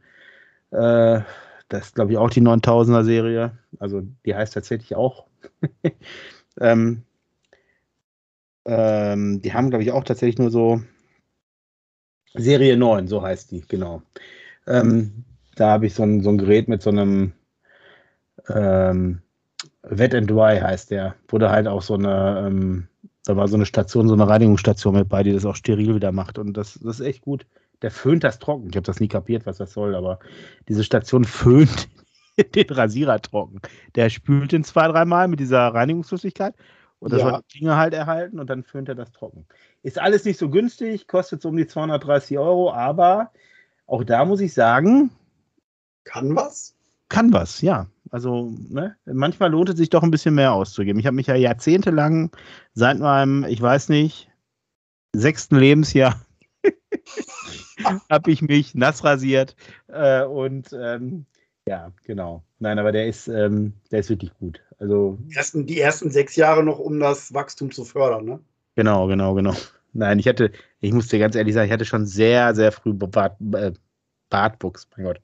äh, 0.72 1.22
das 1.70 1.88
ist 1.88 1.96
glaube 1.96 2.12
ich 2.12 2.18
auch 2.18 2.32
die 2.32 2.42
9000er 2.42 3.04
Serie, 3.04 3.52
also 3.80 4.02
die 4.26 4.36
heißt 4.36 4.54
tatsächlich 4.54 4.96
auch. 4.96 5.26
ähm, 6.60 7.04
ähm, 8.66 9.42
die 9.42 9.54
haben, 9.54 9.70
glaube 9.70 9.84
ich, 9.84 9.92
auch 9.92 10.04
tatsächlich 10.04 10.38
nur 10.38 10.52
so 10.52 10.82
Serie 12.34 12.78
9, 12.78 13.08
so 13.08 13.22
heißt 13.22 13.52
die, 13.52 13.62
genau. 13.68 14.04
Ähm, 14.68 15.26
da 15.56 15.72
habe 15.72 15.88
ich 15.88 15.94
so 15.94 16.04
ein, 16.04 16.22
so 16.22 16.30
ein 16.30 16.38
Gerät 16.38 16.68
mit 16.68 16.82
so 16.82 16.90
einem 16.90 17.34
ähm, 18.48 19.22
Wet 19.84 20.14
and 20.14 20.30
Dry 20.30 20.60
heißt 20.60 20.92
der, 20.92 21.16
wurde 21.28 21.50
halt 21.50 21.68
auch 21.68 21.82
so 21.82 21.96
eine, 21.96 22.46
ähm, 22.46 22.88
da 23.26 23.36
war 23.36 23.48
so 23.48 23.56
eine 23.56 23.66
Station, 23.66 24.08
so 24.08 24.14
eine 24.14 24.28
Reinigungsstation 24.28 24.96
mit 24.96 25.10
bei, 25.10 25.24
die 25.24 25.34
das 25.34 25.46
auch 25.46 25.56
steril 25.56 25.96
wieder 25.96 26.12
macht 26.12 26.38
und 26.38 26.54
das, 26.54 26.80
das 26.82 27.00
ist 27.00 27.06
echt 27.06 27.22
gut. 27.22 27.46
Der 27.82 27.92
föhnt 27.92 28.26
das 28.26 28.40
trocken. 28.40 28.68
Ich 28.70 28.76
habe 28.76 28.86
das 28.86 29.00
nie 29.00 29.08
kapiert, 29.08 29.46
was 29.46 29.58
das 29.58 29.72
soll, 29.72 29.96
aber 29.96 30.20
diese 30.68 30.84
Station 30.84 31.24
föhnt 31.24 31.88
den 32.56 32.70
Rasierer 32.70 33.22
trocken. 33.22 33.62
Der 33.96 34.10
spült 34.10 34.52
den 34.52 34.64
zwei, 34.64 34.88
dreimal 34.88 35.28
mit 35.28 35.40
dieser 35.40 35.68
Reinigungsflüssigkeit 35.74 36.56
und 37.00 37.14
das 37.14 37.22
ja. 37.22 37.30
soll 37.30 37.42
die 37.54 37.60
Dinge 37.60 37.78
halt 37.78 37.94
erhalten 37.94 38.40
und 38.40 38.50
dann 38.50 38.64
föhnt 38.64 38.90
er 38.90 38.96
das 38.96 39.12
trocken. 39.12 39.46
Ist 39.84 40.00
alles 40.00 40.26
nicht 40.26 40.38
so 40.38 40.50
günstig, 40.50 41.08
kostet 41.08 41.42
so 41.42 41.50
um 41.50 41.58
die 41.58 41.68
230 41.68 42.38
Euro, 42.38 42.72
aber 42.72 43.32
auch 43.86 44.04
da 44.04 44.26
muss 44.26 44.42
ich 44.42 44.54
sagen. 44.54 45.12
Kann 46.04 46.36
was? 46.36 46.76
Kann 47.08 47.34
was, 47.34 47.62
ja. 47.62 47.88
Also, 48.12 48.52
ne, 48.70 48.96
manchmal 49.06 49.52
lohnt 49.52 49.70
es 49.70 49.78
sich 49.78 49.90
doch 49.90 50.04
ein 50.04 50.12
bisschen 50.12 50.36
mehr 50.36 50.54
auszugeben. 50.54 51.00
Ich 51.00 51.06
habe 51.06 51.16
mich 51.16 51.28
ja 51.28 51.36
jahrzehntelang 51.36 52.32
seit 52.74 53.00
meinem, 53.00 53.46
ich 53.46 53.62
weiß 53.62 53.90
nicht, 53.90 54.30
sechsten 55.14 55.58
Lebensjahr 55.58 56.20
habe 58.10 58.32
ich 58.32 58.42
mich 58.42 58.76
nass 58.76 59.04
rasiert 59.04 59.56
äh, 59.88 60.24
und 60.24 60.74
ähm, 60.74 61.26
ja, 61.70 61.92
genau. 62.04 62.44
Nein, 62.58 62.80
aber 62.80 62.92
der 62.92 63.08
ist, 63.08 63.28
ähm, 63.28 63.74
der 63.92 64.00
ist 64.00 64.10
wirklich 64.10 64.34
gut. 64.40 64.60
Also 64.80 65.20
die 65.22 65.36
ersten, 65.36 65.66
die 65.68 65.80
ersten 65.80 66.10
sechs 66.10 66.36
Jahre 66.36 66.64
noch, 66.64 66.80
um 66.80 67.00
das 67.00 67.32
Wachstum 67.32 67.70
zu 67.70 67.86
fördern, 67.86 68.26
ne? 68.26 68.40
Genau, 68.76 69.06
genau, 69.06 69.36
genau. 69.36 69.54
Nein, 69.94 70.18
ich 70.18 70.28
hatte, 70.28 70.52
ich 70.80 70.92
muss 70.92 71.10
dir 71.10 71.20
ganz 71.20 71.36
ehrlich 71.36 71.54
sagen, 71.54 71.68
ich 71.68 71.72
hatte 71.72 71.86
schon 71.86 72.08
sehr, 72.08 72.56
sehr 72.56 72.72
früh 72.72 72.92
Bart, 72.94 73.38
äh, 73.54 73.72
Bartwuchs, 74.32 74.88
mein 74.98 75.06
Gott. 75.06 75.22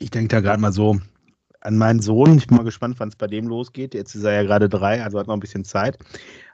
Ich 0.00 0.10
denke 0.10 0.28
da 0.28 0.40
gerade 0.40 0.60
mal 0.60 0.72
so 0.72 0.98
an 1.60 1.78
meinen 1.78 2.00
Sohn. 2.00 2.38
Ich 2.38 2.48
bin 2.48 2.56
mal 2.56 2.64
gespannt, 2.64 2.98
wann 2.98 3.10
es 3.10 3.16
bei 3.16 3.28
dem 3.28 3.46
losgeht. 3.46 3.94
Jetzt 3.94 4.16
ist 4.16 4.24
er 4.24 4.32
ja 4.32 4.42
gerade 4.42 4.68
drei, 4.68 5.00
also 5.02 5.20
hat 5.20 5.28
noch 5.28 5.34
ein 5.34 5.40
bisschen 5.40 5.64
Zeit. 5.64 5.96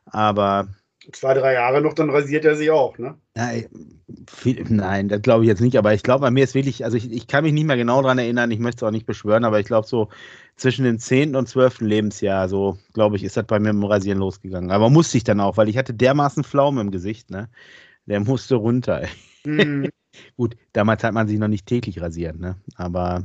Aber 0.04 0.68
zwei, 1.12 1.34
drei 1.34 1.54
Jahre 1.54 1.80
noch, 1.80 1.92
dann 1.92 2.10
rasiert 2.10 2.44
er 2.44 2.56
sich 2.56 2.70
auch, 2.70 2.98
ne? 2.98 3.16
Nein, 3.34 3.66
viel, 4.28 4.64
nein 4.68 5.08
das 5.08 5.22
glaube 5.22 5.44
ich 5.44 5.48
jetzt 5.48 5.60
nicht. 5.60 5.76
Aber 5.76 5.92
ich 5.92 6.02
glaube, 6.02 6.22
bei 6.22 6.30
mir 6.30 6.44
ist 6.44 6.54
wirklich, 6.54 6.84
also 6.84 6.96
ich, 6.96 7.10
ich 7.10 7.26
kann 7.26 7.44
mich 7.44 7.52
nicht 7.52 7.66
mehr 7.66 7.76
genau 7.76 8.02
daran 8.02 8.18
erinnern, 8.18 8.50
ich 8.50 8.58
möchte 8.58 8.84
es 8.84 8.88
auch 8.88 8.92
nicht 8.92 9.06
beschwören, 9.06 9.44
aber 9.44 9.60
ich 9.60 9.66
glaube, 9.66 9.86
so 9.86 10.08
zwischen 10.56 10.84
dem 10.84 10.98
10. 10.98 11.36
und 11.36 11.48
12. 11.48 11.80
Lebensjahr, 11.80 12.48
so 12.48 12.78
glaube 12.92 13.16
ich, 13.16 13.24
ist 13.24 13.36
das 13.36 13.46
bei 13.46 13.58
mir 13.58 13.72
mit 13.72 13.82
dem 13.82 13.90
Rasieren 13.90 14.18
losgegangen. 14.18 14.70
Aber 14.70 14.90
musste 14.90 15.16
ich 15.16 15.24
dann 15.24 15.40
auch, 15.40 15.56
weil 15.56 15.68
ich 15.68 15.76
hatte 15.76 15.94
dermaßen 15.94 16.44
Pflaumen 16.44 16.86
im 16.86 16.90
Gesicht, 16.90 17.30
ne? 17.30 17.48
Der 18.06 18.20
musste 18.20 18.56
runter. 18.56 19.06
Mhm. 19.44 19.88
Gut, 20.36 20.56
damals 20.72 21.02
hat 21.02 21.14
man 21.14 21.26
sich 21.26 21.38
noch 21.38 21.48
nicht 21.48 21.66
täglich 21.66 22.00
rasiert, 22.00 22.38
ne? 22.38 22.56
Aber 22.76 23.24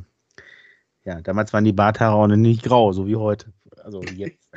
ja, 1.05 1.21
damals 1.21 1.53
waren 1.53 1.63
die 1.63 1.73
Barthaare 1.73 2.15
auch 2.15 2.27
noch 2.27 2.35
nicht 2.35 2.63
grau, 2.63 2.91
so 2.91 3.07
wie 3.07 3.15
heute. 3.15 3.53
Also 3.83 4.01
jetzt. 4.03 4.49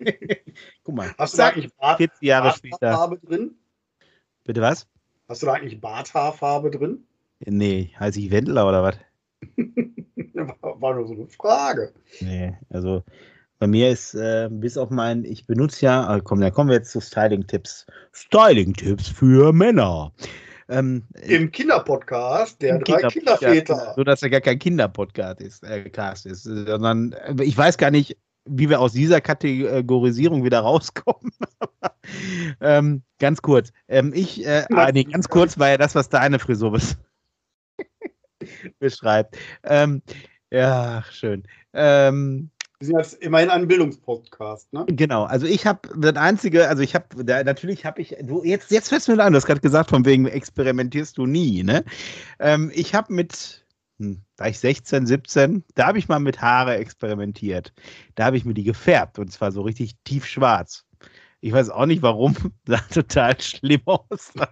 Guck 0.82 0.94
mal. 0.94 1.14
Hast 1.18 1.34
du 1.34 1.38
da 1.38 1.48
eigentlich 1.48 1.74
Bart, 1.74 1.98
40 1.98 2.22
Jahre 2.22 2.54
Barthaarfarbe 2.70 3.18
drin? 3.18 3.54
Bitte 4.44 4.60
was? 4.60 4.86
Hast 5.28 5.42
du 5.42 5.46
da 5.46 5.54
eigentlich 5.54 5.80
Barthaarfarbe 5.80 6.70
drin? 6.70 7.04
Nee, 7.40 7.92
heiße 7.98 8.20
ich 8.20 8.30
Wendler 8.30 8.68
oder 8.68 8.82
was? 8.82 8.96
War 10.62 10.94
nur 10.94 11.06
so 11.06 11.14
eine 11.14 11.26
Frage. 11.26 11.92
Nee, 12.20 12.56
also 12.70 13.02
bei 13.58 13.66
mir 13.66 13.90
ist 13.90 14.14
äh, 14.14 14.48
bis 14.50 14.78
auf 14.78 14.90
mein, 14.90 15.24
ich 15.24 15.46
benutze 15.46 15.86
ja, 15.86 16.16
äh, 16.16 16.20
komm, 16.22 16.40
da 16.40 16.50
kommen 16.50 16.70
wir 16.70 16.76
jetzt 16.76 16.92
zu 16.92 17.00
Styling-Tipps. 17.00 17.86
Styling-Tipps 18.12 19.08
für 19.08 19.52
Männer. 19.52 20.12
Ähm, 20.68 21.04
Im 21.22 21.50
Kinderpodcast 21.50 22.60
der 22.60 22.78
drei 22.78 23.00
Kinder 23.08 23.36
Kinderväter. 23.36 23.74
Ja, 23.74 23.94
so 23.94 24.04
dass 24.04 24.22
er 24.22 24.30
gar 24.30 24.42
kein 24.42 24.58
Kinderpodcast 24.58 25.40
ist, 25.40 25.64
äh, 25.64 25.88
Cast 25.88 26.26
ist, 26.26 26.42
sondern 26.42 27.12
äh, 27.12 27.42
ich 27.42 27.56
weiß 27.56 27.78
gar 27.78 27.90
nicht, 27.90 28.18
wie 28.50 28.68
wir 28.68 28.80
aus 28.80 28.92
dieser 28.92 29.20
Kategorisierung 29.20 30.44
wieder 30.44 30.60
rauskommen. 30.60 31.32
ähm, 32.60 33.02
ganz 33.18 33.42
kurz. 33.42 33.72
Ähm, 33.88 34.12
ich, 34.14 34.44
äh, 34.46 34.64
ah, 34.72 34.90
nee, 34.92 35.04
ganz 35.04 35.28
kurz 35.28 35.58
war 35.58 35.70
ja 35.70 35.76
das, 35.76 35.94
was 35.94 36.08
deine 36.08 36.38
Frisur 36.38 36.78
beschreibt. 38.78 39.36
Ähm, 39.64 40.02
ja, 40.50 41.02
schön. 41.10 41.44
Ähm, 41.72 42.50
wir 42.80 42.86
sind 42.86 42.98
jetzt 42.98 43.14
immerhin 43.14 43.50
ein 43.50 43.66
Bildungspodcast, 43.66 44.72
ne? 44.72 44.84
Genau, 44.86 45.24
also 45.24 45.46
ich 45.46 45.66
habe 45.66 45.80
das 45.96 46.14
einzige, 46.14 46.68
also 46.68 46.80
ich 46.80 46.94
habe, 46.94 47.24
natürlich 47.24 47.84
habe 47.84 48.00
ich, 48.00 48.14
du, 48.22 48.44
jetzt, 48.44 48.70
jetzt 48.70 48.88
fällst 48.88 49.08
du 49.08 49.16
mir 49.16 49.24
an, 49.24 49.32
du 49.32 49.36
hast 49.36 49.46
gerade 49.46 49.60
gesagt, 49.60 49.90
von 49.90 50.04
wegen 50.04 50.26
experimentierst 50.26 51.18
du 51.18 51.26
nie, 51.26 51.64
ne? 51.64 51.84
Ähm, 52.38 52.70
ich 52.72 52.94
habe 52.94 53.12
mit, 53.12 53.64
hm, 53.98 54.22
war 54.36 54.48
ich 54.48 54.58
16, 54.58 55.06
17, 55.06 55.64
da 55.74 55.86
habe 55.86 55.98
ich 55.98 56.08
mal 56.08 56.20
mit 56.20 56.40
Haare 56.40 56.76
experimentiert. 56.76 57.72
Da 58.14 58.26
habe 58.26 58.36
ich 58.36 58.44
mir 58.44 58.54
die 58.54 58.64
gefärbt 58.64 59.18
und 59.18 59.32
zwar 59.32 59.52
so 59.52 59.62
richtig 59.62 59.96
tiefschwarz. 60.04 60.86
Ich 61.40 61.52
weiß 61.52 61.70
auch 61.70 61.86
nicht 61.86 62.02
warum, 62.02 62.34
sah 62.66 62.80
total 62.92 63.40
schlimm 63.40 63.82
aus. 63.86 64.32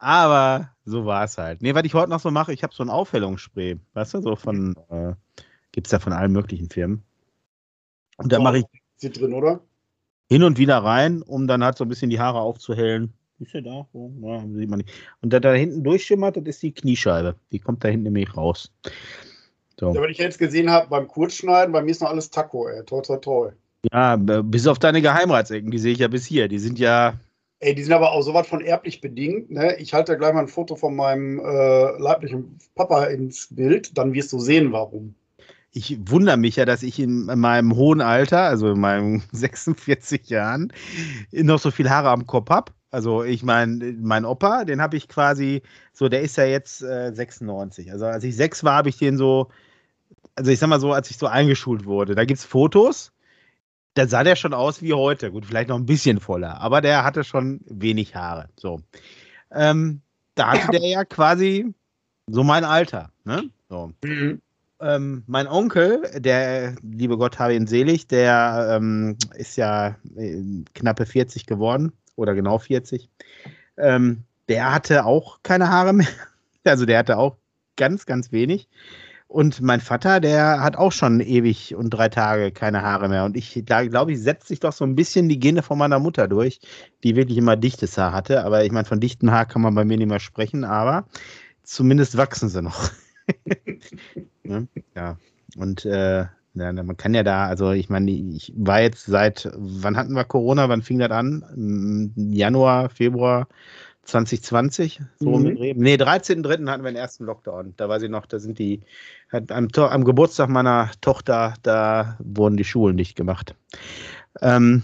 Aber 0.00 0.70
so 0.84 1.06
war 1.06 1.24
es 1.24 1.38
halt. 1.38 1.62
Nee, 1.62 1.74
was 1.74 1.84
ich 1.84 1.94
heute 1.94 2.10
noch 2.10 2.20
so 2.20 2.30
mache, 2.30 2.52
ich 2.52 2.62
habe 2.62 2.74
so 2.74 2.82
ein 2.82 2.90
Aufhellungsspray, 2.90 3.78
weißt 3.94 4.14
du, 4.14 4.22
so 4.22 4.36
von, 4.36 4.76
äh, 4.90 5.14
Gibt 5.72 5.86
es 5.86 5.92
ja 5.92 5.98
von 5.98 6.12
allen 6.12 6.32
möglichen 6.32 6.68
Firmen. 6.68 7.04
Und 8.16 8.32
da 8.32 8.40
mache 8.40 8.58
ich. 8.58 8.64
Sie 8.96 9.10
drin, 9.10 9.32
oder? 9.32 9.60
Hin 10.28 10.42
und 10.42 10.58
wieder 10.58 10.78
rein, 10.78 11.22
um 11.22 11.46
dann 11.46 11.62
halt 11.62 11.78
so 11.78 11.84
ein 11.84 11.88
bisschen 11.88 12.10
die 12.10 12.20
Haare 12.20 12.40
aufzuhellen. 12.40 13.12
Ist 13.40 13.52
ja 13.52 13.60
da? 13.60 13.86
Oh, 13.92 14.10
ja, 14.20 14.40
sieht 14.40 14.68
man 14.68 14.78
nicht. 14.78 14.90
Und 15.20 15.32
da 15.32 15.38
da 15.38 15.52
hinten 15.52 15.84
durchschimmert, 15.84 16.36
das 16.36 16.44
ist 16.44 16.62
die 16.62 16.72
Kniescheibe. 16.72 17.36
Die 17.52 17.60
kommt 17.60 17.84
da 17.84 17.88
hinten 17.88 18.04
nämlich 18.04 18.36
raus. 18.36 18.72
So. 19.78 19.94
Ja, 19.94 20.02
wenn 20.02 20.10
ich 20.10 20.18
jetzt 20.18 20.38
gesehen 20.38 20.70
habe, 20.70 20.88
beim 20.88 21.06
Kurzschneiden, 21.06 21.72
bei 21.72 21.82
mir 21.82 21.92
ist 21.92 22.02
noch 22.02 22.10
alles 22.10 22.30
Taco, 22.30 22.68
ey. 22.68 22.84
Toll, 22.84 23.02
toll, 23.02 23.20
toll. 23.20 23.56
Ja, 23.92 24.16
bis 24.16 24.66
auf 24.66 24.80
deine 24.80 25.00
Geheimratsecken, 25.00 25.70
die 25.70 25.78
sehe 25.78 25.92
ich 25.92 26.00
ja 26.00 26.08
bis 26.08 26.26
hier. 26.26 26.48
Die 26.48 26.58
sind 26.58 26.80
ja. 26.80 27.14
Ey, 27.60 27.74
die 27.74 27.82
sind 27.82 27.92
aber 27.92 28.10
auch 28.10 28.22
so 28.22 28.34
was 28.34 28.48
von 28.48 28.60
erblich 28.60 29.00
bedingt. 29.00 29.50
Ne? 29.50 29.76
Ich 29.76 29.94
halte 29.94 30.16
gleich 30.18 30.32
mal 30.32 30.40
ein 30.40 30.48
Foto 30.48 30.74
von 30.74 30.96
meinem 30.96 31.38
äh, 31.38 31.98
leiblichen 32.00 32.58
Papa 32.74 33.04
ins 33.04 33.48
Bild, 33.54 33.96
dann 33.96 34.12
wirst 34.14 34.32
du 34.32 34.40
sehen, 34.40 34.72
warum 34.72 35.14
ich 35.72 35.98
wundere 36.06 36.36
mich 36.36 36.56
ja, 36.56 36.64
dass 36.64 36.82
ich 36.82 36.98
in 36.98 37.26
meinem 37.26 37.76
hohen 37.76 38.00
Alter, 38.00 38.42
also 38.42 38.72
in 38.72 38.80
meinen 38.80 39.22
46 39.32 40.28
Jahren, 40.28 40.72
noch 41.32 41.58
so 41.58 41.70
viel 41.70 41.90
Haare 41.90 42.10
am 42.10 42.26
Kopf 42.26 42.50
habe. 42.50 42.72
Also 42.90 43.22
ich 43.22 43.42
meine, 43.42 43.92
mein 44.00 44.24
Opa, 44.24 44.64
den 44.64 44.80
habe 44.80 44.96
ich 44.96 45.08
quasi, 45.08 45.62
so 45.92 46.08
der 46.08 46.22
ist 46.22 46.36
ja 46.36 46.44
jetzt 46.44 46.82
äh, 46.82 47.12
96. 47.12 47.92
Also 47.92 48.06
als 48.06 48.24
ich 48.24 48.36
sechs 48.36 48.64
war, 48.64 48.76
habe 48.76 48.88
ich 48.88 48.98
den 48.98 49.18
so, 49.18 49.48
also 50.36 50.50
ich 50.50 50.58
sag 50.58 50.68
mal 50.68 50.80
so, 50.80 50.92
als 50.92 51.10
ich 51.10 51.18
so 51.18 51.26
eingeschult 51.26 51.84
wurde, 51.84 52.14
da 52.14 52.24
gibt 52.24 52.38
es 52.38 52.46
Fotos, 52.46 53.12
da 53.94 54.06
sah 54.06 54.24
der 54.24 54.36
schon 54.36 54.54
aus 54.54 54.80
wie 54.82 54.94
heute. 54.94 55.30
Gut, 55.30 55.46
vielleicht 55.46 55.68
noch 55.68 55.76
ein 55.78 55.86
bisschen 55.86 56.20
voller, 56.20 56.60
aber 56.60 56.80
der 56.80 57.04
hatte 57.04 57.24
schon 57.24 57.60
wenig 57.66 58.14
Haare. 58.14 58.48
So. 58.56 58.80
Ähm, 59.52 60.00
da 60.34 60.52
hatte 60.52 60.70
der 60.72 60.86
ja 60.86 61.04
quasi 61.04 61.74
so 62.26 62.44
mein 62.44 62.64
Alter. 62.64 63.10
Ne? 63.24 63.50
So. 63.68 63.92
Mhm 64.04 64.40
ähm, 64.80 65.24
mein 65.26 65.48
Onkel, 65.48 66.02
der, 66.14 66.76
liebe 66.82 67.18
Gott 67.18 67.38
habe 67.38 67.54
ihn 67.54 67.66
selig, 67.66 68.06
der 68.06 68.76
ähm, 68.76 69.16
ist 69.34 69.56
ja 69.56 69.96
äh, 70.16 70.42
knappe 70.74 71.04
40 71.04 71.46
geworden 71.46 71.92
oder 72.18 72.34
genau 72.34 72.58
40. 72.58 73.08
Ähm, 73.76 74.24
der 74.48 74.72
hatte 74.72 75.04
auch 75.04 75.38
keine 75.42 75.68
Haare 75.70 75.92
mehr. 75.92 76.08
Also 76.64 76.84
der 76.84 76.98
hatte 76.98 77.16
auch 77.16 77.38
ganz, 77.76 78.04
ganz 78.04 78.30
wenig. 78.30 78.68
Und 79.28 79.62
mein 79.62 79.80
Vater, 79.80 80.20
der 80.20 80.60
hat 80.60 80.76
auch 80.76 80.92
schon 80.92 81.20
ewig 81.20 81.74
und 81.74 81.90
drei 81.90 82.10
Tage 82.10 82.50
keine 82.50 82.82
Haare 82.82 83.08
mehr. 83.08 83.24
Und 83.24 83.38
ich, 83.38 83.62
da 83.64 83.86
glaube 83.86 84.12
ich, 84.12 84.20
setzt 84.20 84.48
sich 84.48 84.60
doch 84.60 84.72
so 84.72 84.84
ein 84.84 84.94
bisschen 84.94 85.30
die 85.30 85.38
Gene 85.38 85.62
von 85.62 85.78
meiner 85.78 85.98
Mutter 85.98 86.28
durch, 86.28 86.60
die 87.04 87.16
wirklich 87.16 87.38
immer 87.38 87.56
dichtes 87.56 87.96
Haar 87.96 88.12
hatte. 88.12 88.44
Aber 88.44 88.64
ich 88.64 88.72
meine, 88.72 88.84
von 88.84 89.00
dichtem 89.00 89.30
Haar 89.30 89.46
kann 89.46 89.62
man 89.62 89.74
bei 89.74 89.84
mir 89.84 89.96
nicht 89.96 90.08
mehr 90.08 90.18
sprechen, 90.18 90.64
aber 90.64 91.06
zumindest 91.62 92.18
wachsen 92.18 92.50
sie 92.50 92.60
noch. 92.60 92.90
ne? 94.42 94.66
Ja. 94.94 95.16
Und 95.56 95.84
äh, 95.86 96.26
ja, 96.58 96.72
man 96.72 96.96
kann 96.96 97.14
ja 97.14 97.22
da, 97.22 97.46
also 97.46 97.72
ich 97.72 97.88
meine, 97.88 98.10
ich 98.10 98.52
war 98.56 98.80
jetzt 98.80 99.06
seit, 99.06 99.50
wann 99.54 99.96
hatten 99.96 100.14
wir 100.14 100.24
Corona, 100.24 100.68
wann 100.68 100.82
fing 100.82 100.98
das 100.98 101.10
an? 101.10 102.12
Januar, 102.16 102.90
Februar 102.90 103.48
2020, 104.04 105.00
so 105.18 105.38
mhm. 105.38 105.56
Nee, 105.76 105.94
13.3. 105.96 106.68
hatten 106.68 106.84
wir 106.84 106.90
den 106.90 106.96
ersten 106.96 107.24
Lockdown. 107.24 107.74
Da 107.76 107.88
weiß 107.88 108.02
ich 108.02 108.10
noch, 108.10 108.26
da 108.26 108.38
sind 108.38 108.58
die, 108.58 108.80
am, 109.30 109.68
am 109.74 110.04
Geburtstag 110.04 110.48
meiner 110.48 110.90
Tochter, 111.00 111.54
da 111.62 112.16
wurden 112.20 112.56
die 112.56 112.64
Schulen 112.64 112.96
dicht 112.96 113.16
gemacht. 113.16 113.54
Ähm, 114.40 114.82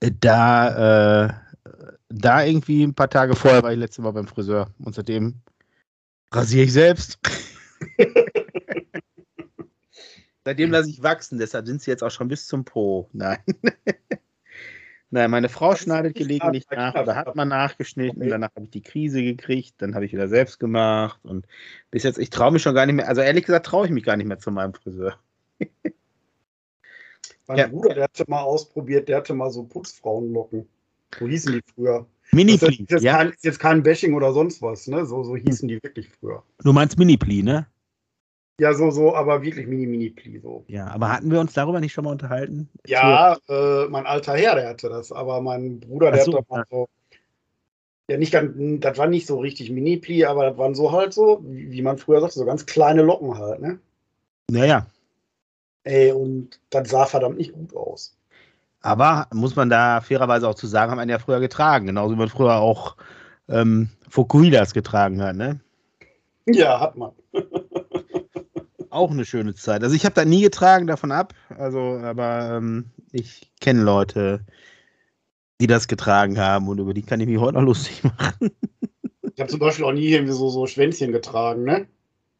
da, 0.00 1.26
äh, 1.26 1.32
da 2.08 2.44
irgendwie 2.44 2.82
ein 2.82 2.94
paar 2.94 3.10
Tage 3.10 3.36
vorher 3.36 3.62
war 3.62 3.72
ich 3.72 3.78
letztes 3.78 4.02
Mal 4.02 4.12
beim 4.12 4.26
Friseur 4.26 4.68
und 4.78 4.94
seitdem 4.94 5.42
Rasiere 6.32 6.64
ich 6.64 6.72
selbst. 6.72 7.18
Seitdem 10.46 10.70
lasse 10.70 10.90
ich 10.90 11.02
wachsen, 11.02 11.38
deshalb 11.38 11.66
sind 11.66 11.82
sie 11.82 11.90
jetzt 11.90 12.04
auch 12.04 12.10
schon 12.12 12.28
bis 12.28 12.46
zum 12.46 12.64
Po. 12.64 13.10
Nein. 13.12 13.38
Nein, 15.10 15.28
meine 15.28 15.48
Frau 15.48 15.74
schneidet 15.74 16.14
gelegentlich 16.14 16.66
nach 16.70 16.94
oder 16.94 17.16
hat 17.16 17.34
mal 17.34 17.44
nachgeschnitten. 17.44 18.22
Okay. 18.22 18.30
Danach 18.30 18.50
habe 18.54 18.66
ich 18.66 18.70
die 18.70 18.82
Krise 18.82 19.24
gekriegt, 19.24 19.74
dann 19.78 19.96
habe 19.96 20.04
ich 20.04 20.12
wieder 20.12 20.28
selbst 20.28 20.60
gemacht 20.60 21.18
und 21.24 21.48
bis 21.90 22.04
jetzt, 22.04 22.20
ich 22.20 22.30
traue 22.30 22.52
mich 22.52 22.62
schon 22.62 22.76
gar 22.76 22.86
nicht 22.86 22.94
mehr. 22.94 23.08
Also 23.08 23.22
ehrlich 23.22 23.44
gesagt, 23.44 23.66
traue 23.66 23.86
ich 23.86 23.90
mich 23.90 24.04
gar 24.04 24.16
nicht 24.16 24.28
mehr 24.28 24.38
zu 24.38 24.52
meinem 24.52 24.72
Friseur. 24.72 25.18
mein 27.48 27.58
ja. 27.58 27.66
Bruder, 27.66 27.94
der 27.94 28.04
hatte 28.04 28.24
mal 28.28 28.42
ausprobiert, 28.42 29.08
der 29.08 29.16
hatte 29.16 29.34
mal 29.34 29.50
so 29.50 29.64
Putzfrauenlocken. 29.64 30.68
So 31.18 31.26
hießen 31.26 31.54
die 31.54 31.62
früher. 31.74 32.06
Mini-Pli. 32.30 32.86
Ist, 32.88 33.02
ja? 33.02 33.22
ist 33.22 33.42
jetzt 33.42 33.58
kein 33.58 33.82
Bashing 33.82 34.14
oder 34.14 34.32
sonst 34.32 34.62
was, 34.62 34.86
ne? 34.86 35.06
So, 35.06 35.24
so 35.24 35.34
hießen 35.34 35.66
die 35.66 35.82
wirklich 35.82 36.08
früher. 36.08 36.44
Du 36.62 36.72
meinst 36.72 36.96
Mini-Pli, 36.96 37.42
ne? 37.42 37.66
Ja, 38.58 38.72
so, 38.72 38.90
so, 38.90 39.14
aber 39.14 39.42
wirklich 39.42 39.66
Mini-Mini-Pli. 39.66 40.40
So. 40.40 40.64
Ja, 40.68 40.86
aber 40.86 41.12
hatten 41.12 41.30
wir 41.30 41.40
uns 41.40 41.52
darüber 41.52 41.78
nicht 41.80 41.92
schon 41.92 42.04
mal 42.04 42.12
unterhalten? 42.12 42.70
Ja, 42.86 43.36
äh, 43.48 43.86
mein 43.88 44.06
alter 44.06 44.34
Herr, 44.34 44.54
der 44.54 44.70
hatte 44.70 44.88
das, 44.88 45.12
aber 45.12 45.42
mein 45.42 45.80
Bruder, 45.80 46.10
der 46.10 46.24
so, 46.24 46.38
hat 46.38 46.48
mal 46.48 46.64
so. 46.70 46.88
Ja, 48.08 48.16
nicht 48.16 48.32
ganz, 48.32 48.54
das 48.80 48.96
war 48.96 49.08
nicht 49.08 49.26
so 49.26 49.40
richtig 49.40 49.70
Mini-Pli, 49.70 50.24
aber 50.24 50.48
das 50.48 50.58
waren 50.58 50.74
so 50.74 50.92
halt 50.92 51.12
so, 51.12 51.42
wie 51.44 51.82
man 51.82 51.98
früher 51.98 52.20
sagte, 52.20 52.38
so 52.38 52.46
ganz 52.46 52.64
kleine 52.64 53.02
Locken 53.02 53.36
halt, 53.36 53.60
ne? 53.60 53.78
Naja. 54.50 54.86
Ey, 55.84 56.12
und 56.12 56.58
das 56.70 56.88
sah 56.88 57.04
verdammt 57.04 57.36
nicht 57.36 57.52
gut 57.52 57.74
aus. 57.76 58.16
Aber 58.80 59.26
muss 59.34 59.56
man 59.56 59.68
da 59.68 60.00
fairerweise 60.00 60.48
auch 60.48 60.54
zu 60.54 60.66
sagen, 60.66 60.92
haben 60.92 60.98
einen 60.98 61.10
ja 61.10 61.18
früher 61.18 61.40
getragen. 61.40 61.86
Genauso 61.86 62.14
wie 62.14 62.18
man 62.18 62.28
früher 62.28 62.56
auch 62.56 62.96
ähm, 63.48 63.88
Fukuhilas 64.08 64.72
getragen 64.72 65.20
hat, 65.22 65.36
ne? 65.36 65.60
Ja, 66.46 66.80
hat 66.80 66.96
man. 66.96 67.10
auch 68.96 69.10
eine 69.10 69.24
schöne 69.24 69.54
Zeit. 69.54 69.82
Also 69.82 69.94
ich 69.94 70.04
habe 70.04 70.14
da 70.14 70.24
nie 70.24 70.42
getragen, 70.42 70.86
davon 70.86 71.12
ab. 71.12 71.34
Also, 71.56 71.78
aber 72.02 72.56
ähm, 72.56 72.86
ich 73.12 73.52
kenne 73.60 73.82
Leute, 73.82 74.44
die 75.60 75.66
das 75.66 75.88
getragen 75.88 76.38
haben 76.38 76.68
und 76.68 76.78
über 76.78 76.94
die 76.94 77.02
kann 77.02 77.20
ich 77.20 77.28
mich 77.28 77.38
heute 77.38 77.54
noch 77.54 77.62
lustig 77.62 78.02
machen. 78.18 78.50
Ich 79.34 79.40
habe 79.40 79.50
zum 79.50 79.60
Beispiel 79.60 79.84
auch 79.84 79.92
nie 79.92 80.08
irgendwie 80.08 80.32
so, 80.32 80.48
so 80.48 80.66
Schwänzchen 80.66 81.12
getragen, 81.12 81.64
ne? 81.64 81.86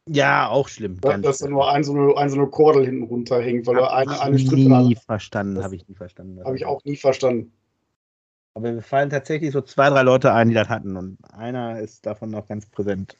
Ja, 0.09 0.47
auch 0.47 0.67
schlimm. 0.69 0.99
Dass, 1.01 1.21
dass 1.21 1.37
da 1.39 1.49
nur 1.49 1.69
ein 1.69 1.83
so, 1.83 1.93
eine, 1.93 2.17
ein 2.17 2.29
so 2.29 2.37
eine 2.37 2.47
Kordel 2.47 2.85
hinten 2.85 3.03
runterhängt, 3.03 3.67
weil 3.67 3.77
er 3.77 3.93
eine, 3.93 4.19
eine 4.21 4.39
Strippe 4.39 4.69
nie 4.69 4.95
verstanden, 4.95 5.61
habe 5.61 5.75
ich 5.75 5.87
nie 5.87 5.95
verstanden. 5.95 6.43
Habe 6.43 6.55
ich 6.55 6.65
auch 6.65 6.83
nie 6.85 6.95
verstanden. 6.95 7.51
Aber 8.53 8.71
mir 8.71 8.81
fallen 8.81 9.09
tatsächlich 9.09 9.51
so 9.51 9.61
zwei, 9.61 9.89
drei 9.89 10.01
Leute 10.01 10.33
ein, 10.33 10.47
die 10.47 10.55
das 10.55 10.69
hatten 10.69 10.95
und 10.95 11.17
einer 11.31 11.79
ist 11.79 12.05
davon 12.05 12.31
noch 12.31 12.47
ganz 12.47 12.65
präsent. 12.65 13.15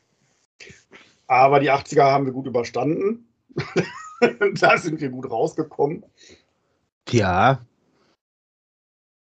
Aber 1.27 1.59
die 1.59 1.71
80er 1.71 2.03
haben 2.03 2.25
wir 2.25 2.33
gut 2.33 2.47
überstanden. 2.47 3.27
da 4.59 4.77
sind 4.77 4.99
wir 5.01 5.09
gut 5.09 5.29
rausgekommen. 5.29 6.03
Ja. 7.09 7.59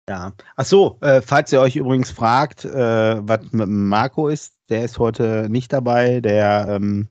Ja. 0.07 0.33
Ach 0.55 0.65
so, 0.65 0.97
äh, 1.01 1.21
falls 1.21 1.51
ihr 1.51 1.61
euch 1.61 1.75
übrigens 1.75 2.11
fragt, 2.11 2.63
äh, 2.63 3.27
was 3.27 3.51
mit 3.51 3.67
Marco 3.67 4.27
ist, 4.27 4.53
der 4.69 4.85
ist 4.85 4.99
heute 4.99 5.47
nicht 5.49 5.73
dabei. 5.73 6.21
Der 6.21 6.67
ähm, 6.69 7.09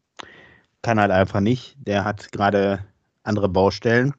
kann 0.83 1.01
halt 1.01 1.11
einfach 1.11 1.41
nicht. 1.41 1.77
Der 1.79 2.05
hat 2.05 2.31
gerade 2.31 2.85
andere 3.25 3.49
Baustellen. 3.49 4.15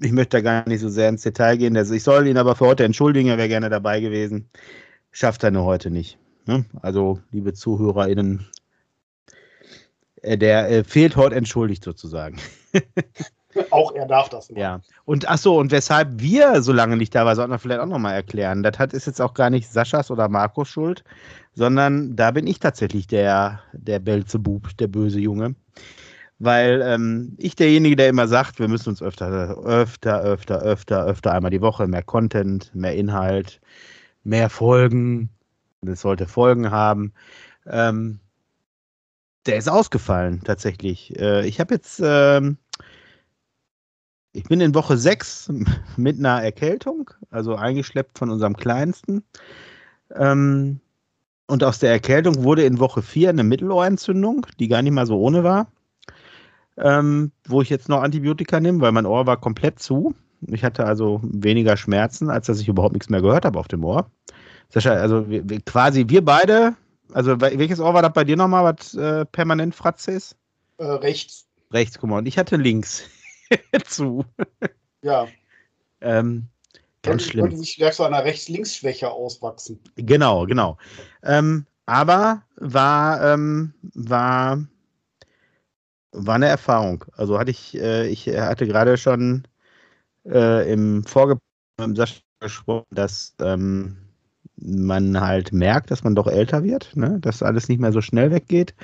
Ich 0.00 0.12
möchte 0.12 0.36
da 0.36 0.40
gar 0.42 0.68
nicht 0.68 0.80
so 0.80 0.88
sehr 0.88 1.08
ins 1.08 1.22
Detail 1.22 1.56
gehen. 1.56 1.76
Also 1.76 1.94
ich 1.94 2.04
soll 2.04 2.28
ihn 2.28 2.38
aber 2.38 2.54
für 2.54 2.66
heute 2.66 2.84
entschuldigen, 2.84 3.28
er 3.28 3.38
wäre 3.38 3.48
gerne 3.48 3.68
dabei 3.68 4.00
gewesen. 4.00 4.48
Schafft 5.10 5.42
er 5.42 5.50
nur 5.50 5.64
heute 5.64 5.90
nicht. 5.90 6.18
Ne? 6.46 6.64
Also, 6.82 7.20
liebe 7.30 7.52
ZuhörerInnen, 7.52 8.46
der 10.22 10.70
äh, 10.70 10.84
fehlt 10.84 11.16
heute 11.16 11.34
entschuldigt 11.34 11.84
sozusagen. 11.84 12.38
Auch 13.70 13.94
er 13.94 14.06
darf 14.06 14.28
das 14.28 14.48
nicht. 14.48 14.58
Ja. 14.58 14.80
Und 15.04 15.28
ach 15.28 15.38
so, 15.38 15.58
und 15.58 15.72
weshalb 15.72 16.20
wir 16.20 16.62
so 16.62 16.72
lange 16.72 16.96
nicht 16.96 17.14
da 17.14 17.24
waren, 17.26 17.36
sollten 17.36 17.52
wir 17.52 17.58
vielleicht 17.58 17.80
auch 17.80 17.86
nochmal 17.86 18.14
erklären. 18.14 18.62
Das 18.62 18.78
hat, 18.78 18.94
ist 18.94 19.06
jetzt 19.06 19.20
auch 19.20 19.34
gar 19.34 19.50
nicht 19.50 19.70
Saschas 19.70 20.10
oder 20.10 20.28
Markus 20.28 20.68
Schuld, 20.68 21.04
sondern 21.54 22.16
da 22.16 22.30
bin 22.30 22.46
ich 22.46 22.60
tatsächlich 22.60 23.06
der, 23.06 23.60
der 23.72 23.98
Belzebub, 23.98 24.76
der 24.78 24.86
böse 24.86 25.20
Junge. 25.20 25.54
Weil 26.38 26.82
ähm, 26.82 27.34
ich 27.38 27.54
derjenige, 27.54 27.94
der 27.94 28.08
immer 28.08 28.26
sagt, 28.26 28.58
wir 28.58 28.68
müssen 28.68 28.88
uns 28.88 29.02
öfter, 29.02 29.56
öfter, 29.58 30.22
öfter, 30.22 30.60
öfter, 30.60 31.04
öfter 31.04 31.32
einmal 31.32 31.50
die 31.50 31.60
Woche 31.60 31.86
mehr 31.86 32.02
Content, 32.02 32.74
mehr 32.74 32.96
Inhalt, 32.96 33.60
mehr 34.24 34.48
Folgen. 34.48 35.28
Das 35.82 36.00
sollte 36.00 36.26
Folgen 36.26 36.70
haben. 36.70 37.12
Ähm, 37.66 38.18
der 39.46 39.56
ist 39.56 39.68
ausgefallen, 39.68 40.42
tatsächlich. 40.44 41.18
Äh, 41.18 41.46
ich 41.46 41.60
habe 41.60 41.74
jetzt, 41.74 42.00
ähm, 42.04 42.56
ich 44.32 44.44
bin 44.44 44.60
in 44.60 44.74
Woche 44.74 44.96
6 44.96 45.52
mit 45.96 46.18
einer 46.18 46.42
Erkältung, 46.42 47.10
also 47.30 47.56
eingeschleppt 47.56 48.18
von 48.18 48.30
unserem 48.30 48.56
Kleinsten. 48.56 49.24
Ähm, 50.14 50.80
und 51.46 51.64
aus 51.64 51.78
der 51.78 51.90
Erkältung 51.90 52.42
wurde 52.44 52.64
in 52.64 52.78
Woche 52.78 53.02
4 53.02 53.30
eine 53.30 53.44
Mittelohrentzündung, 53.44 54.46
die 54.58 54.68
gar 54.68 54.82
nicht 54.82 54.92
mal 54.92 55.06
so 55.06 55.20
ohne 55.20 55.44
war. 55.44 55.66
Ähm, 56.78 57.32
wo 57.46 57.60
ich 57.60 57.68
jetzt 57.68 57.90
noch 57.90 58.02
Antibiotika 58.02 58.58
nehme, 58.58 58.80
weil 58.80 58.92
mein 58.92 59.04
Ohr 59.04 59.26
war 59.26 59.36
komplett 59.36 59.78
zu. 59.78 60.14
Ich 60.46 60.64
hatte 60.64 60.86
also 60.86 61.20
weniger 61.22 61.76
Schmerzen, 61.76 62.30
als 62.30 62.46
dass 62.46 62.60
ich 62.60 62.68
überhaupt 62.68 62.94
nichts 62.94 63.10
mehr 63.10 63.20
gehört 63.20 63.44
habe 63.44 63.58
auf 63.58 63.68
dem 63.68 63.84
Ohr. 63.84 64.10
Sascha, 64.70 64.92
also 64.94 65.28
wir, 65.28 65.44
quasi 65.60 66.08
wir 66.08 66.24
beide 66.24 66.74
also 67.14 67.40
welches 67.40 67.80
Ohr 67.80 67.94
war 67.94 68.02
das 68.02 68.12
bei 68.12 68.24
dir 68.24 68.36
nochmal, 68.36 68.74
was 68.74 68.94
äh, 68.94 69.24
permanent 69.26 69.74
Fratze 69.74 70.12
ist? 70.12 70.36
Äh, 70.78 70.84
rechts. 70.84 71.46
Rechts, 71.72 71.98
guck 71.98 72.10
mal. 72.10 72.18
Und 72.18 72.26
ich 72.26 72.38
hatte 72.38 72.56
links 72.56 73.04
zu. 73.86 74.24
Ja. 75.02 75.26
ähm, 76.00 76.48
ganz 77.02 77.24
schlimm. 77.24 77.44
Könnte 77.44 77.58
sich 77.58 77.74
vielleicht 77.74 77.94
zu 77.94 78.04
einer 78.04 78.24
Rechts-Links-Schwäche 78.24 79.10
auswachsen. 79.10 79.80
Genau, 79.96 80.46
genau. 80.46 80.78
Ähm, 81.22 81.66
aber 81.86 82.42
war, 82.56 83.32
ähm, 83.32 83.74
war, 83.94 84.64
war 86.12 86.34
eine 86.34 86.46
Erfahrung. 86.48 87.04
Also 87.16 87.38
hatte 87.38 87.50
ich, 87.50 87.74
äh, 87.74 88.06
ich 88.08 88.28
hatte 88.28 88.66
gerade 88.66 88.96
schon 88.96 89.46
äh, 90.24 90.72
im 90.72 91.04
Vorgespräch 91.04 92.22
gesprochen, 92.40 92.86
dass 92.90 93.34
ähm, 93.40 94.01
man 94.64 95.20
halt 95.20 95.52
merkt, 95.52 95.90
dass 95.90 96.04
man 96.04 96.14
doch 96.14 96.26
älter 96.26 96.64
wird, 96.64 96.96
ne? 96.96 97.18
dass 97.20 97.42
alles 97.42 97.68
nicht 97.68 97.80
mehr 97.80 97.92
so 97.92 98.00
schnell 98.00 98.30
weggeht 98.30 98.74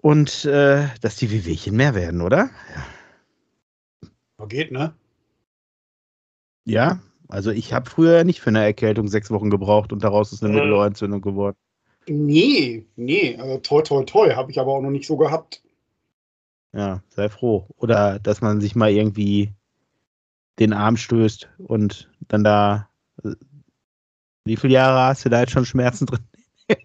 und 0.00 0.44
äh, 0.44 0.86
dass 1.00 1.16
die 1.16 1.30
Wehwehchen 1.30 1.76
mehr 1.76 1.94
werden, 1.94 2.20
oder? 2.20 2.50
Ja. 2.74 2.86
Geht, 4.48 4.72
ne? 4.72 4.92
Ja, 6.64 6.98
also 7.28 7.50
ich 7.50 7.72
habe 7.72 7.88
früher 7.88 8.24
nicht 8.24 8.40
für 8.40 8.50
eine 8.50 8.64
Erkältung 8.64 9.06
sechs 9.06 9.30
Wochen 9.30 9.50
gebraucht 9.50 9.92
und 9.92 10.02
daraus 10.02 10.32
ist 10.32 10.42
eine 10.42 10.52
äh, 10.52 10.56
Mittelohrentzündung 10.56 11.20
geworden. 11.20 11.56
Nee, 12.08 12.84
nee, 12.96 13.36
also 13.38 13.58
toi, 13.58 13.82
toi, 13.82 14.02
toi, 14.04 14.34
habe 14.34 14.50
ich 14.50 14.58
aber 14.58 14.72
auch 14.72 14.80
noch 14.80 14.90
nicht 14.90 15.06
so 15.06 15.16
gehabt. 15.16 15.62
Ja, 16.72 17.02
sei 17.08 17.28
froh. 17.28 17.66
Oder 17.76 18.18
dass 18.18 18.40
man 18.40 18.60
sich 18.60 18.74
mal 18.74 18.90
irgendwie 18.90 19.52
den 20.58 20.72
Arm 20.72 20.96
stößt 20.96 21.48
und 21.58 22.10
dann 22.28 22.42
da 22.44 22.88
wie 24.44 24.56
viele 24.56 24.74
Jahre 24.74 25.08
hast 25.08 25.24
du 25.24 25.28
da 25.28 25.40
jetzt 25.40 25.52
schon 25.52 25.64
Schmerzen 25.64 26.06
drin? 26.06 26.24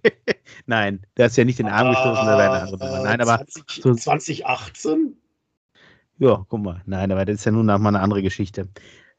Nein, 0.66 1.06
der 1.16 1.26
hast 1.26 1.38
ja 1.38 1.46
nicht 1.46 1.60
den 1.60 1.68
Arm 1.68 1.90
gestoßen, 1.90 2.26
da 2.26 2.38
wäre 2.38 2.52
eine 2.52 2.62
andere 2.64 2.78
Nummer. 2.78 3.04
Nein, 3.04 3.22
aber 3.22 3.46
20, 3.48 3.84
so, 3.84 3.94
2018? 3.94 5.18
Ja, 6.20 6.46
guck 6.48 6.62
mal. 6.62 6.82
Nein, 6.86 7.12
aber 7.12 7.26
das 7.26 7.38
ist 7.38 7.46
ja 7.46 7.52
nun 7.52 7.68
noch 7.68 7.78
mal 7.80 7.90
eine 7.90 8.00
andere 8.00 8.22
Geschichte. 8.22 8.68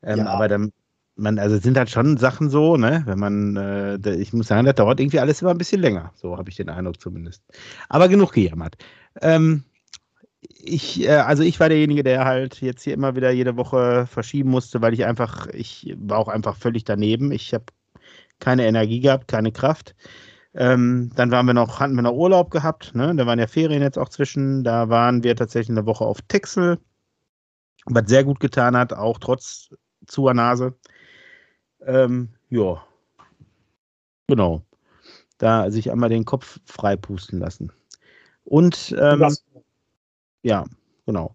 Ähm, 0.02 0.18
ja. 0.18 0.26
Aber 0.26 0.48
dann, 0.48 0.72
man, 1.16 1.38
also 1.38 1.58
sind 1.58 1.76
halt 1.76 1.90
schon 1.90 2.16
Sachen 2.16 2.50
so, 2.50 2.76
ne, 2.76 3.02
wenn 3.06 3.18
man, 3.18 3.56
äh, 3.56 4.14
ich 4.14 4.32
muss 4.32 4.48
sagen, 4.48 4.66
das 4.66 4.74
dauert 4.74 5.00
irgendwie 5.00 5.20
alles 5.20 5.42
immer 5.42 5.52
ein 5.52 5.58
bisschen 5.58 5.80
länger. 5.80 6.12
So 6.14 6.36
habe 6.36 6.50
ich 6.50 6.56
den 6.56 6.68
Eindruck 6.68 7.00
zumindest. 7.00 7.42
Aber 7.88 8.08
genug 8.08 8.32
gejammert. 8.32 8.76
Ähm, 9.20 9.64
ich, 10.40 11.02
äh, 11.02 11.08
also 11.10 11.42
ich 11.42 11.58
war 11.60 11.68
derjenige, 11.68 12.02
der 12.02 12.24
halt 12.24 12.60
jetzt 12.60 12.82
hier 12.82 12.94
immer 12.94 13.16
wieder 13.16 13.30
jede 13.30 13.56
Woche 13.56 14.06
verschieben 14.06 14.50
musste, 14.50 14.82
weil 14.82 14.94
ich 14.94 15.04
einfach, 15.04 15.46
ich 15.48 15.94
war 15.98 16.18
auch 16.18 16.28
einfach 16.28 16.56
völlig 16.56 16.84
daneben. 16.84 17.32
Ich 17.32 17.54
habe 17.54 17.64
keine 18.40 18.66
Energie 18.66 19.00
gehabt, 19.00 19.28
keine 19.28 19.52
Kraft. 19.52 19.94
Ähm, 20.54 21.10
dann 21.14 21.30
waren 21.30 21.46
wir 21.46 21.54
noch, 21.54 21.80
hatten 21.80 21.94
wir 21.94 22.02
noch 22.02 22.14
Urlaub 22.14 22.50
gehabt, 22.50 22.94
ne? 22.94 23.14
da 23.14 23.26
waren 23.26 23.38
ja 23.38 23.46
Ferien 23.46 23.82
jetzt 23.82 23.98
auch 23.98 24.08
zwischen. 24.08 24.64
Da 24.64 24.88
waren 24.88 25.22
wir 25.22 25.36
tatsächlich 25.36 25.76
eine 25.76 25.86
Woche 25.86 26.04
auf 26.04 26.22
Texel, 26.22 26.78
was 27.84 28.08
sehr 28.08 28.24
gut 28.24 28.40
getan 28.40 28.76
hat, 28.76 28.92
auch 28.92 29.18
trotz 29.18 29.70
zuer 30.06 30.34
Nase. 30.34 30.74
Ähm, 31.80 32.30
ja, 32.50 32.82
genau. 34.26 34.62
Da 35.38 35.70
sich 35.70 35.92
einmal 35.92 36.08
den 36.08 36.24
Kopf 36.24 36.58
freipusten 36.64 37.38
lassen. 37.38 37.72
Und 38.44 38.94
ähm, 38.98 39.28
ja, 40.42 40.64
genau. 41.06 41.34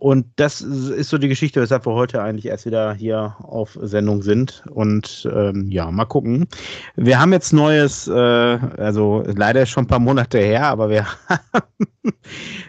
Und 0.00 0.26
das 0.36 0.62
ist 0.62 1.10
so 1.10 1.18
die 1.18 1.28
Geschichte, 1.28 1.60
weshalb 1.60 1.84
wir 1.84 1.92
heute 1.92 2.22
eigentlich 2.22 2.46
erst 2.46 2.64
wieder 2.64 2.94
hier 2.94 3.36
auf 3.42 3.78
Sendung 3.82 4.22
sind. 4.22 4.64
Und 4.70 5.28
ähm, 5.30 5.70
ja, 5.70 5.90
mal 5.90 6.06
gucken. 6.06 6.48
Wir 6.96 7.20
haben 7.20 7.34
jetzt 7.34 7.52
Neues, 7.52 8.08
äh, 8.08 8.10
also 8.10 9.22
leider 9.26 9.66
schon 9.66 9.84
ein 9.84 9.88
paar 9.88 9.98
Monate 9.98 10.38
her, 10.38 10.68
aber 10.68 10.88
wir 10.88 11.04
haben 11.28 12.14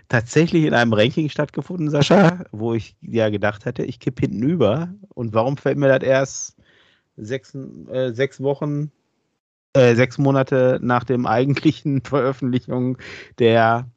tatsächlich 0.09 0.65
in 0.65 0.73
einem 0.73 0.91
Ranking 0.91 1.29
stattgefunden, 1.29 1.89
Sascha, 1.89 2.43
wo 2.51 2.73
ich 2.73 2.97
ja 2.99 3.29
gedacht 3.29 3.63
hätte, 3.63 3.85
ich 3.85 4.01
kippe 4.01 4.23
hinten 4.23 4.43
über. 4.43 4.89
Und 5.15 5.33
warum 5.33 5.55
fällt 5.55 5.77
mir 5.77 5.87
das 5.87 6.03
erst 6.03 6.57
sechs, 7.15 7.55
äh, 7.55 8.11
sechs 8.11 8.43
Wochen, 8.43 8.91
äh, 9.71 9.95
sechs 9.95 10.17
Monate 10.17 10.79
nach 10.81 11.05
dem 11.05 11.25
eigentlichen 11.25 12.01
Veröffentlichung 12.03 12.97
der, 13.39 13.89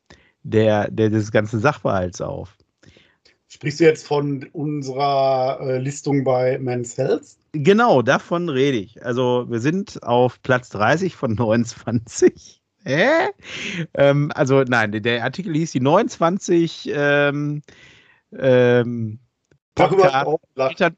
der, 0.44 0.88
der 0.88 1.11
des 1.11 1.33
ganzen 1.33 1.59
Sachverhalts 1.59 2.20
auf? 2.20 2.57
Sprichst 3.54 3.78
du 3.78 3.84
jetzt 3.84 4.04
von 4.04 4.48
unserer 4.52 5.60
äh, 5.60 5.78
Listung 5.78 6.24
bei 6.24 6.58
Men's 6.58 6.98
Health? 6.98 7.36
Genau, 7.52 8.02
davon 8.02 8.48
rede 8.48 8.78
ich. 8.78 9.06
Also 9.06 9.46
wir 9.48 9.60
sind 9.60 10.02
auf 10.02 10.42
Platz 10.42 10.70
30 10.70 11.14
von 11.14 11.34
29. 11.36 12.60
Hä? 12.84 13.28
Ähm, 13.94 14.32
also 14.34 14.64
nein, 14.64 14.90
der 14.90 15.22
Artikel 15.22 15.54
hieß 15.54 15.70
die 15.70 15.78
29 15.78 16.90
ähm, 16.92 17.62
ähm, 18.36 19.20
Podcast, 19.76 20.26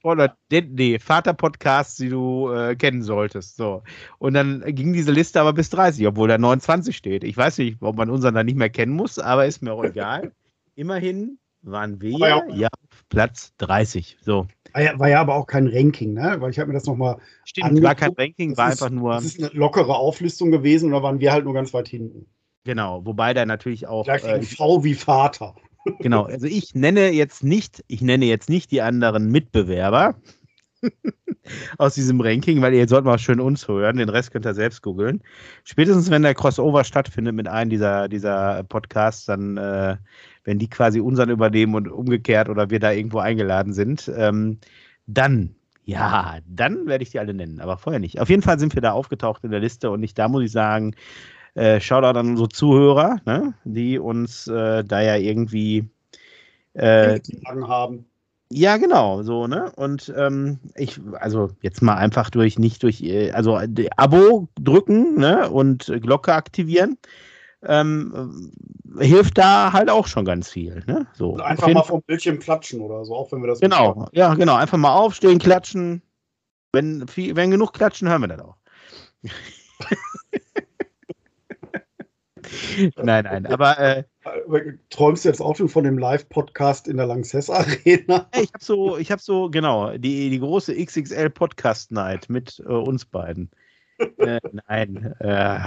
oder, 0.02 0.34
nee, 0.50 0.98
Vater-Podcasts, 0.98 1.96
die 1.96 2.08
du 2.08 2.50
äh, 2.50 2.74
kennen 2.74 3.02
solltest. 3.02 3.56
So. 3.56 3.82
Und 4.16 4.32
dann 4.32 4.62
ging 4.74 4.94
diese 4.94 5.12
Liste 5.12 5.42
aber 5.42 5.52
bis 5.52 5.68
30, 5.68 6.06
obwohl 6.06 6.28
da 6.28 6.38
29 6.38 6.96
steht. 6.96 7.22
Ich 7.22 7.36
weiß 7.36 7.58
nicht, 7.58 7.82
ob 7.82 7.98
man 7.98 8.08
unseren 8.08 8.34
dann 8.34 8.46
nicht 8.46 8.56
mehr 8.56 8.70
kennen 8.70 8.92
muss, 8.92 9.18
aber 9.18 9.44
ist 9.44 9.60
mir 9.60 9.74
auch 9.74 9.84
egal. 9.84 10.32
Immerhin 10.74 11.38
waren 11.66 12.00
wir 12.00 12.18
ja, 12.18 12.42
ja 12.48 12.68
Platz 13.08 13.52
30. 13.58 14.18
So. 14.20 14.46
War 14.72 14.82
ja, 14.82 14.98
war 14.98 15.08
ja, 15.08 15.20
aber 15.20 15.34
auch 15.34 15.46
kein 15.46 15.66
Ranking, 15.66 16.12
ne? 16.12 16.36
Weil 16.38 16.50
ich 16.50 16.58
habe 16.58 16.68
mir 16.68 16.74
das 16.74 16.86
nochmal. 16.86 17.18
Stimmt, 17.44 17.66
angeguckt. 17.66 17.86
war 17.86 17.94
kein 17.94 18.12
Ranking, 18.16 18.50
das 18.50 18.58
war 18.58 18.72
ist, 18.72 18.82
einfach 18.82 18.94
nur. 18.94 19.14
Das 19.14 19.24
ist 19.24 19.38
eine 19.42 19.48
lockere 19.52 19.96
Auflistung 19.96 20.50
gewesen 20.50 20.86
und 20.86 20.92
da 20.92 21.02
waren 21.02 21.20
wir 21.20 21.32
halt 21.32 21.44
nur 21.44 21.54
ganz 21.54 21.72
weit 21.74 21.88
hinten. 21.88 22.26
Genau, 22.64 23.04
wobei 23.04 23.32
da 23.32 23.46
natürlich 23.46 23.86
auch. 23.86 24.06
Äh, 24.06 24.42
V 24.42 24.84
wie 24.84 24.94
Vater. 24.94 25.54
Genau, 26.00 26.24
also 26.24 26.48
ich 26.48 26.74
nenne 26.74 27.10
jetzt 27.10 27.44
nicht, 27.44 27.84
ich 27.86 28.00
nenne 28.00 28.24
jetzt 28.24 28.48
nicht 28.48 28.72
die 28.72 28.82
anderen 28.82 29.30
Mitbewerber. 29.30 30.16
aus 31.78 31.94
diesem 31.94 32.20
Ranking, 32.20 32.60
weil 32.62 32.74
ihr 32.74 32.88
sollt 32.88 33.04
mal 33.04 33.18
schön 33.18 33.40
uns 33.40 33.68
hören, 33.68 33.96
den 33.96 34.08
Rest 34.08 34.32
könnt 34.32 34.46
ihr 34.46 34.54
selbst 34.54 34.82
googeln. 34.82 35.22
Spätestens, 35.64 36.10
wenn 36.10 36.22
der 36.22 36.34
Crossover 36.34 36.84
stattfindet 36.84 37.34
mit 37.34 37.48
einem 37.48 37.70
dieser, 37.70 38.08
dieser 38.08 38.64
Podcasts, 38.64 39.26
dann, 39.26 39.56
äh, 39.56 39.96
wenn 40.46 40.58
die 40.58 40.70
quasi 40.70 41.00
unseren 41.00 41.28
übernehmen 41.28 41.74
und 41.74 41.88
umgekehrt 41.88 42.48
oder 42.48 42.70
wir 42.70 42.80
da 42.80 42.92
irgendwo 42.92 43.18
eingeladen 43.18 43.74
sind, 43.74 44.10
ähm, 44.16 44.58
dann, 45.06 45.54
ja, 45.84 46.38
dann 46.48 46.86
werde 46.86 47.02
ich 47.02 47.10
die 47.10 47.18
alle 47.18 47.34
nennen, 47.34 47.60
aber 47.60 47.76
vorher 47.76 48.00
nicht. 48.00 48.20
Auf 48.20 48.30
jeden 48.30 48.42
Fall 48.42 48.58
sind 48.58 48.74
wir 48.74 48.80
da 48.80 48.92
aufgetaucht 48.92 49.44
in 49.44 49.50
der 49.50 49.60
Liste 49.60 49.90
und 49.90 50.00
nicht 50.00 50.18
da 50.18 50.28
muss 50.28 50.44
ich 50.44 50.52
sagen, 50.52 50.94
äh, 51.54 51.80
Shoutout 51.80 52.18
an 52.18 52.30
unsere 52.30 52.48
Zuhörer, 52.48 53.16
ne, 53.26 53.54
die 53.64 53.98
uns 53.98 54.46
äh, 54.46 54.84
da 54.84 55.00
ja 55.00 55.16
irgendwie 55.16 55.88
äh, 56.74 57.18
haben. 57.66 58.06
Ja, 58.52 58.76
genau, 58.76 59.22
so, 59.24 59.48
ne? 59.48 59.72
Und 59.74 60.12
ähm, 60.16 60.60
ich, 60.76 61.00
also 61.18 61.50
jetzt 61.62 61.82
mal 61.82 61.96
einfach 61.96 62.30
durch, 62.30 62.60
nicht 62.60 62.84
durch, 62.84 63.02
äh, 63.02 63.32
also 63.32 63.58
Abo 63.96 64.46
drücken, 64.60 65.16
ne? 65.18 65.50
Und 65.50 65.92
Glocke 66.00 66.32
aktivieren. 66.32 66.96
Ähm, 67.68 68.52
hilft 68.98 69.38
da 69.38 69.72
halt 69.72 69.90
auch 69.90 70.06
schon 70.06 70.24
ganz 70.24 70.50
viel. 70.50 70.82
Ne? 70.86 71.06
So, 71.14 71.30
Und 71.30 71.40
einfach 71.40 71.68
mal 71.68 71.82
vom 71.82 72.02
Bildschirm 72.02 72.38
klatschen 72.38 72.80
oder 72.80 73.04
so, 73.04 73.14
auch 73.14 73.30
wenn 73.32 73.40
wir 73.42 73.48
das 73.48 73.60
Genau, 73.60 73.94
machen. 73.94 74.10
ja, 74.12 74.34
genau. 74.34 74.54
Einfach 74.54 74.78
mal 74.78 74.94
aufstehen, 74.94 75.38
klatschen. 75.38 76.02
Wenn, 76.72 77.06
viel, 77.08 77.36
wenn 77.36 77.50
genug 77.50 77.72
klatschen, 77.72 78.08
hören 78.08 78.22
wir 78.22 78.28
das 78.28 78.40
auch. 78.40 78.56
nein, 82.96 83.24
nein, 83.24 83.46
aber. 83.46 83.78
Äh, 83.78 84.04
Träumst 84.90 85.24
du 85.24 85.28
jetzt 85.28 85.40
auch 85.40 85.56
schon 85.56 85.68
von 85.68 85.84
dem 85.84 85.98
Live-Podcast 85.98 86.88
in 86.88 86.96
der 86.96 87.06
Lanxess 87.06 87.48
Arena? 87.50 88.28
Ich 88.34 88.52
habe 88.52 88.64
so, 88.64 88.98
ich 88.98 89.10
habe 89.12 89.22
so, 89.22 89.50
genau, 89.50 89.96
die, 89.96 90.30
die 90.30 90.38
große 90.38 90.74
XXL 90.74 91.30
Podcast 91.30 91.92
Night 91.92 92.28
mit 92.28 92.62
äh, 92.66 92.72
uns 92.72 93.04
beiden. 93.04 93.50
äh, 94.18 94.40
nein, 94.68 95.14
äh, 95.20 95.60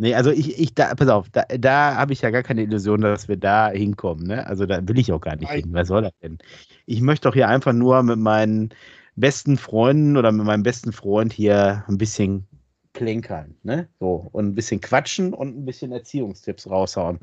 Nee, 0.00 0.14
also 0.14 0.30
ich, 0.30 0.58
ich 0.58 0.74
da, 0.74 0.94
pass 0.94 1.08
auf, 1.08 1.28
da, 1.28 1.42
da 1.42 1.94
habe 1.94 2.14
ich 2.14 2.22
ja 2.22 2.30
gar 2.30 2.42
keine 2.42 2.62
Illusion, 2.62 3.02
dass 3.02 3.28
wir 3.28 3.36
da 3.36 3.68
hinkommen. 3.68 4.26
Ne? 4.26 4.46
Also 4.46 4.64
da 4.64 4.80
will 4.88 4.98
ich 4.98 5.12
auch 5.12 5.20
gar 5.20 5.36
nicht 5.36 5.50
Nein. 5.50 5.60
hin. 5.60 5.74
Was 5.74 5.88
soll 5.88 6.00
das 6.00 6.16
denn? 6.22 6.38
Ich 6.86 7.02
möchte 7.02 7.28
doch 7.28 7.34
hier 7.34 7.48
einfach 7.48 7.74
nur 7.74 8.02
mit 8.02 8.18
meinen 8.18 8.70
besten 9.16 9.58
Freunden 9.58 10.16
oder 10.16 10.32
mit 10.32 10.46
meinem 10.46 10.62
besten 10.62 10.92
Freund 10.92 11.34
hier 11.34 11.84
ein 11.86 11.98
bisschen 11.98 12.46
plänkern, 12.94 13.56
ne? 13.62 13.88
So, 14.00 14.26
und 14.32 14.46
ein 14.46 14.54
bisschen 14.54 14.80
quatschen 14.80 15.34
und 15.34 15.54
ein 15.54 15.66
bisschen 15.66 15.92
Erziehungstipps 15.92 16.70
raushauen. 16.70 17.18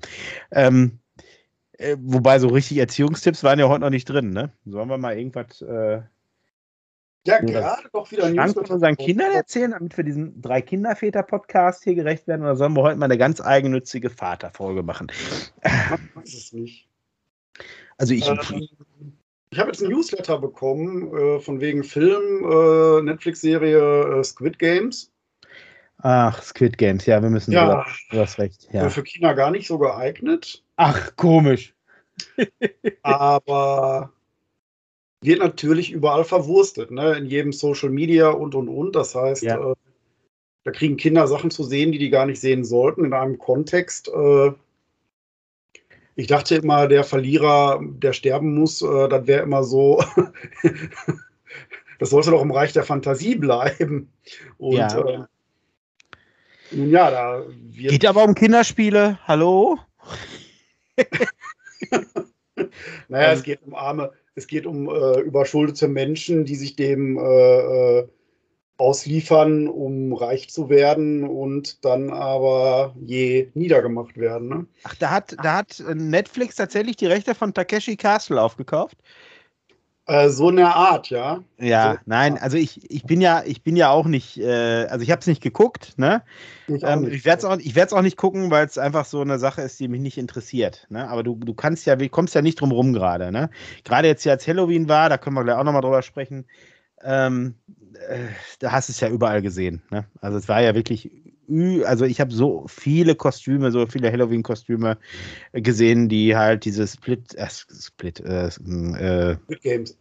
Ähm, 0.51 0.99
äh, 1.79 1.97
wobei 1.99 2.37
so 2.37 2.47
richtig 2.49 2.77
Erziehungstipps 2.77 3.43
waren 3.43 3.57
ja 3.57 3.67
heute 3.67 3.81
noch 3.81 3.89
nicht 3.89 4.07
drin, 4.07 4.29
ne? 4.29 4.51
Sollen 4.65 4.89
wir 4.89 4.99
mal 4.99 5.17
irgendwas. 5.17 5.63
Äh, 5.63 6.01
ja, 7.27 7.39
gerade 7.39 7.89
doch 7.93 8.11
wieder 8.11 8.29
News. 8.29 8.53
von 8.53 8.65
unseren 8.65 8.97
Kindern 8.97 9.31
erzählen, 9.31 9.71
damit 9.71 9.95
wir 9.95 10.03
diesen 10.03 10.41
drei 10.41 10.61
Kinderväter-Podcast 10.61 11.83
hier 11.83 11.95
gerecht 11.95 12.27
werden? 12.27 12.41
Oder 12.41 12.55
sollen 12.55 12.73
wir 12.73 12.83
heute 12.83 12.97
mal 12.97 13.05
eine 13.05 13.17
ganz 13.17 13.41
eigennützige 13.41 14.09
Vaterfolge 14.09 14.83
machen? 14.83 15.11
Ich 15.63 16.15
weiß 16.15 16.33
es 16.33 16.53
nicht. 16.53 16.89
Also 17.97 18.13
ich. 18.13 18.27
Ähm, 18.27 18.67
ich 19.49 19.59
habe 19.59 19.69
jetzt 19.69 19.81
ein 19.81 19.89
Newsletter 19.89 20.39
bekommen 20.39 21.15
äh, 21.15 21.39
von 21.39 21.61
wegen 21.61 21.83
Film, 21.83 22.43
äh, 22.43 23.01
Netflix-Serie 23.01 24.19
äh, 24.19 24.23
Squid 24.23 24.59
Games. 24.59 25.11
Ach, 25.99 26.41
Squid 26.43 26.77
Games, 26.77 27.05
ja, 27.05 27.21
wir 27.21 27.29
müssen. 27.29 27.51
Ja, 27.51 27.85
du 28.11 28.19
hast 28.19 28.37
recht. 28.37 28.67
Ja. 28.71 28.89
Für 28.89 29.03
Kinder 29.03 29.33
gar 29.33 29.51
nicht 29.51 29.67
so 29.67 29.77
geeignet. 29.79 30.63
Ach, 30.75 31.15
komisch. 31.15 31.73
Aber 33.03 34.11
wird 35.21 35.39
natürlich 35.39 35.91
überall 35.91 36.23
verwurstet, 36.23 36.91
ne? 36.91 37.15
in 37.15 37.25
jedem 37.25 37.51
Social 37.51 37.89
Media 37.89 38.29
und 38.29 38.55
und 38.55 38.69
und. 38.69 38.95
Das 38.95 39.15
heißt, 39.15 39.43
ja. 39.43 39.71
äh, 39.71 39.75
da 40.63 40.71
kriegen 40.71 40.97
Kinder 40.97 41.27
Sachen 41.27 41.51
zu 41.51 41.63
sehen, 41.63 41.91
die 41.91 41.97
die 41.97 42.09
gar 42.09 42.25
nicht 42.25 42.39
sehen 42.39 42.63
sollten, 42.65 43.05
in 43.05 43.13
einem 43.13 43.37
Kontext. 43.37 44.09
Äh, 44.09 44.51
ich 46.15 46.27
dachte 46.27 46.55
immer, 46.55 46.87
der 46.87 47.03
Verlierer, 47.03 47.79
der 47.81 48.13
sterben 48.13 48.55
muss, 48.55 48.81
äh, 48.81 49.07
das 49.07 49.27
wäre 49.27 49.43
immer 49.43 49.63
so. 49.63 50.03
das 51.99 52.09
sollte 52.09 52.31
doch 52.31 52.41
im 52.41 52.51
Reich 52.51 52.73
der 52.73 52.83
Fantasie 52.83 53.35
bleiben. 53.35 54.11
Und 54.57 54.77
ja. 54.77 54.97
Äh, 54.97 55.25
nun 56.71 56.89
ja, 56.89 57.11
da 57.11 57.45
wird. 57.47 57.91
Geht 57.91 58.05
aber 58.05 58.23
um 58.23 58.35
Kinderspiele. 58.35 59.19
Hallo? 59.25 59.77
naja, 63.07 63.31
es 63.31 63.43
geht 63.43 63.61
um 63.63 63.73
arme, 63.73 64.11
es 64.37 64.45
geht 64.45 64.67
um 64.67 64.87
äh, 64.87 65.19
überschuldete 65.21 65.87
Menschen, 65.87 66.45
die 66.45 66.55
sich 66.55 66.75
dem 66.75 67.17
äh, 67.17 67.99
äh, 67.99 68.07
ausliefern, 68.77 69.67
um 69.67 70.13
reich 70.13 70.49
zu 70.49 70.69
werden 70.69 71.27
und 71.27 71.83
dann 71.83 72.11
aber 72.11 72.95
je 73.03 73.49
niedergemacht 73.55 74.17
werden. 74.17 74.47
Ne? 74.47 74.67
Ach, 74.83 74.93
da 74.95 75.09
hat, 75.09 75.35
da 75.43 75.57
hat 75.57 75.83
Netflix 75.95 76.55
tatsächlich 76.55 76.97
die 76.97 77.07
Rechte 77.07 77.33
von 77.33 77.51
Takeshi 77.51 77.97
Castle 77.97 78.39
aufgekauft? 78.39 78.97
Äh, 80.07 80.29
so 80.29 80.47
eine 80.47 80.73
Art, 80.73 81.09
ja. 81.09 81.43
Ja, 81.59 81.93
so, 81.93 81.99
nein, 82.05 82.37
also 82.37 82.55
ich, 82.55 82.89
ich 82.89 83.03
bin 83.03 83.19
ja, 83.19 83.43
ich 83.45 83.61
bin 83.61 83.75
ja 83.75 83.89
auch 83.89 84.05
nicht, 84.05 84.37
äh, 84.37 84.85
also 84.85 85.03
ich 85.03 85.11
habe 85.11 85.19
es 85.19 85.27
nicht 85.27 85.43
geguckt, 85.43 85.95
ne? 85.97 86.23
Ich, 86.67 86.81
ähm, 86.83 87.09
ich 87.11 87.25
werde 87.25 87.39
es 87.39 87.91
auch, 87.91 87.97
auch 87.97 88.01
nicht 88.01 88.15
gucken, 88.15 88.49
weil 88.49 88.65
es 88.65 88.77
einfach 88.77 89.03
so 89.03 89.19
eine 89.19 89.37
Sache 89.37 89.63
ist, 89.63 89.77
die 89.81 89.89
mich 89.89 89.99
nicht 89.99 90.17
interessiert. 90.17 90.87
Ne? 90.89 91.09
Aber 91.09 91.23
du, 91.23 91.35
du 91.35 91.53
kannst 91.53 91.85
ja, 91.85 91.97
du 91.97 92.07
kommst 92.07 92.35
ja 92.35 92.41
nicht 92.41 92.61
drum 92.61 92.71
rum 92.71 92.93
gerade, 92.93 93.33
ne? 93.33 93.49
Gerade 93.83 94.07
jetzt 94.07 94.23
ja 94.23 94.31
als 94.31 94.47
Halloween 94.47 94.87
war, 94.87 95.09
da 95.09 95.17
können 95.17 95.35
wir 95.35 95.43
gleich 95.43 95.57
auch 95.57 95.65
nochmal 95.65 95.81
drüber 95.81 96.01
sprechen. 96.01 96.45
Ähm, 97.03 97.55
äh, 98.07 98.27
da 98.59 98.71
hast 98.71 98.87
du 98.87 98.91
es 98.93 99.01
ja 99.01 99.09
überall 99.09 99.41
gesehen. 99.41 99.81
Ne? 99.91 100.05
Also 100.21 100.37
es 100.37 100.47
war 100.47 100.61
ja 100.61 100.73
wirklich 100.73 101.11
also 101.85 102.05
ich 102.05 102.19
habe 102.19 102.33
so 102.33 102.65
viele 102.67 103.15
Kostüme, 103.15 103.71
so 103.71 103.85
viele 103.85 104.11
Halloween-Kostüme 104.11 104.97
gesehen, 105.53 106.09
die 106.09 106.35
halt 106.35 106.65
diese 106.65 106.87
Split, 106.87 107.33
äh, 107.35 107.47
Split, 107.49 108.19
äh, 108.19 108.47
äh, 108.47 109.35
Squid 109.35 109.61
Games. 109.61 109.97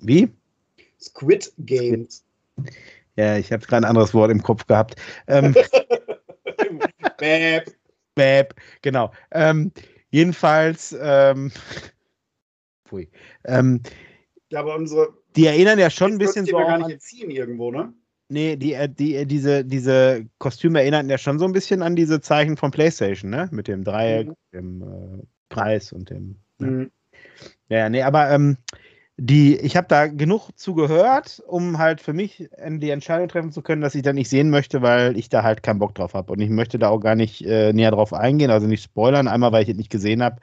Wie? 0.00 0.28
Squid 1.00 1.52
Games. 1.58 2.24
Ja, 3.16 3.38
ich 3.38 3.50
habe 3.52 3.66
gerade 3.66 3.86
ein 3.86 3.90
anderes 3.90 4.12
Wort 4.14 4.30
im 4.30 4.42
Kopf 4.42 4.66
gehabt. 4.66 4.96
Ähm, 5.26 5.54
Bäb. 7.18 7.74
Bäb, 8.14 8.54
genau. 8.82 9.12
Ähm, 9.30 9.72
jedenfalls, 10.10 10.96
ähm, 11.00 11.50
pfui. 12.86 13.08
Ähm, 13.44 13.82
ja, 14.50 14.60
aber 14.60 14.76
unsere. 14.76 15.14
Die 15.36 15.46
erinnern 15.46 15.78
ja 15.78 15.90
schon 15.90 16.12
ein 16.12 16.18
bisschen 16.18 16.44
so. 16.44 16.56
gar 16.56 16.78
nicht 16.78 16.90
entziehen 16.90 17.30
irgendwo, 17.30 17.70
ne? 17.70 17.94
Nee, 18.30 18.54
die, 18.54 18.74
äh, 18.74 18.88
die, 18.88 19.16
äh, 19.16 19.26
diese, 19.26 19.64
diese 19.64 20.24
Kostüme 20.38 20.80
erinnerten 20.80 21.10
ja 21.10 21.18
schon 21.18 21.40
so 21.40 21.44
ein 21.44 21.52
bisschen 21.52 21.82
an 21.82 21.96
diese 21.96 22.20
Zeichen 22.20 22.56
von 22.56 22.70
PlayStation, 22.70 23.28
ne? 23.28 23.48
Mit 23.50 23.66
dem 23.66 23.82
Dreieck, 23.82 24.28
mhm. 24.28 24.34
dem 24.54 24.82
äh, 24.82 25.22
Kreis 25.48 25.92
und 25.92 26.10
dem. 26.10 26.36
Ne? 26.58 26.66
Mhm. 26.66 26.90
Ja, 27.68 27.88
nee, 27.88 28.02
aber 28.02 28.30
ähm, 28.30 28.56
die, 29.16 29.56
ich 29.56 29.76
habe 29.76 29.88
da 29.88 30.06
genug 30.06 30.50
zugehört, 30.54 31.42
um 31.46 31.78
halt 31.78 32.00
für 32.00 32.12
mich 32.12 32.48
die 32.66 32.90
Entscheidung 32.90 33.28
treffen 33.28 33.50
zu 33.50 33.62
können, 33.62 33.82
dass 33.82 33.96
ich 33.96 34.02
da 34.02 34.12
nicht 34.12 34.30
sehen 34.30 34.48
möchte, 34.48 34.80
weil 34.80 35.18
ich 35.18 35.28
da 35.28 35.42
halt 35.42 35.64
keinen 35.64 35.80
Bock 35.80 35.96
drauf 35.96 36.14
habe. 36.14 36.32
Und 36.32 36.40
ich 36.40 36.50
möchte 36.50 36.78
da 36.78 36.88
auch 36.88 37.00
gar 37.00 37.16
nicht 37.16 37.44
äh, 37.44 37.72
näher 37.72 37.90
drauf 37.90 38.14
eingehen, 38.14 38.50
also 38.50 38.68
nicht 38.68 38.84
spoilern. 38.84 39.26
Einmal, 39.28 39.50
weil 39.50 39.64
ich 39.64 39.68
es 39.68 39.76
nicht 39.76 39.90
gesehen 39.90 40.22
habe. 40.22 40.36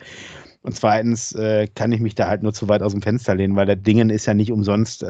Und 0.61 0.75
zweitens 0.75 1.31
äh, 1.33 1.67
kann 1.73 1.93
ich 1.93 2.01
mich 2.01 2.15
da 2.15 2.27
halt 2.27 2.43
nur 2.43 2.53
zu 2.53 2.67
weit 2.67 2.83
aus 2.83 2.91
dem 2.91 3.01
Fenster 3.01 3.33
lehnen, 3.33 3.55
weil 3.55 3.65
der 3.65 3.77
Dingen 3.77 4.09
ist 4.09 4.25
ja 4.25 4.33
nicht 4.33 4.51
umsonst 4.51 5.03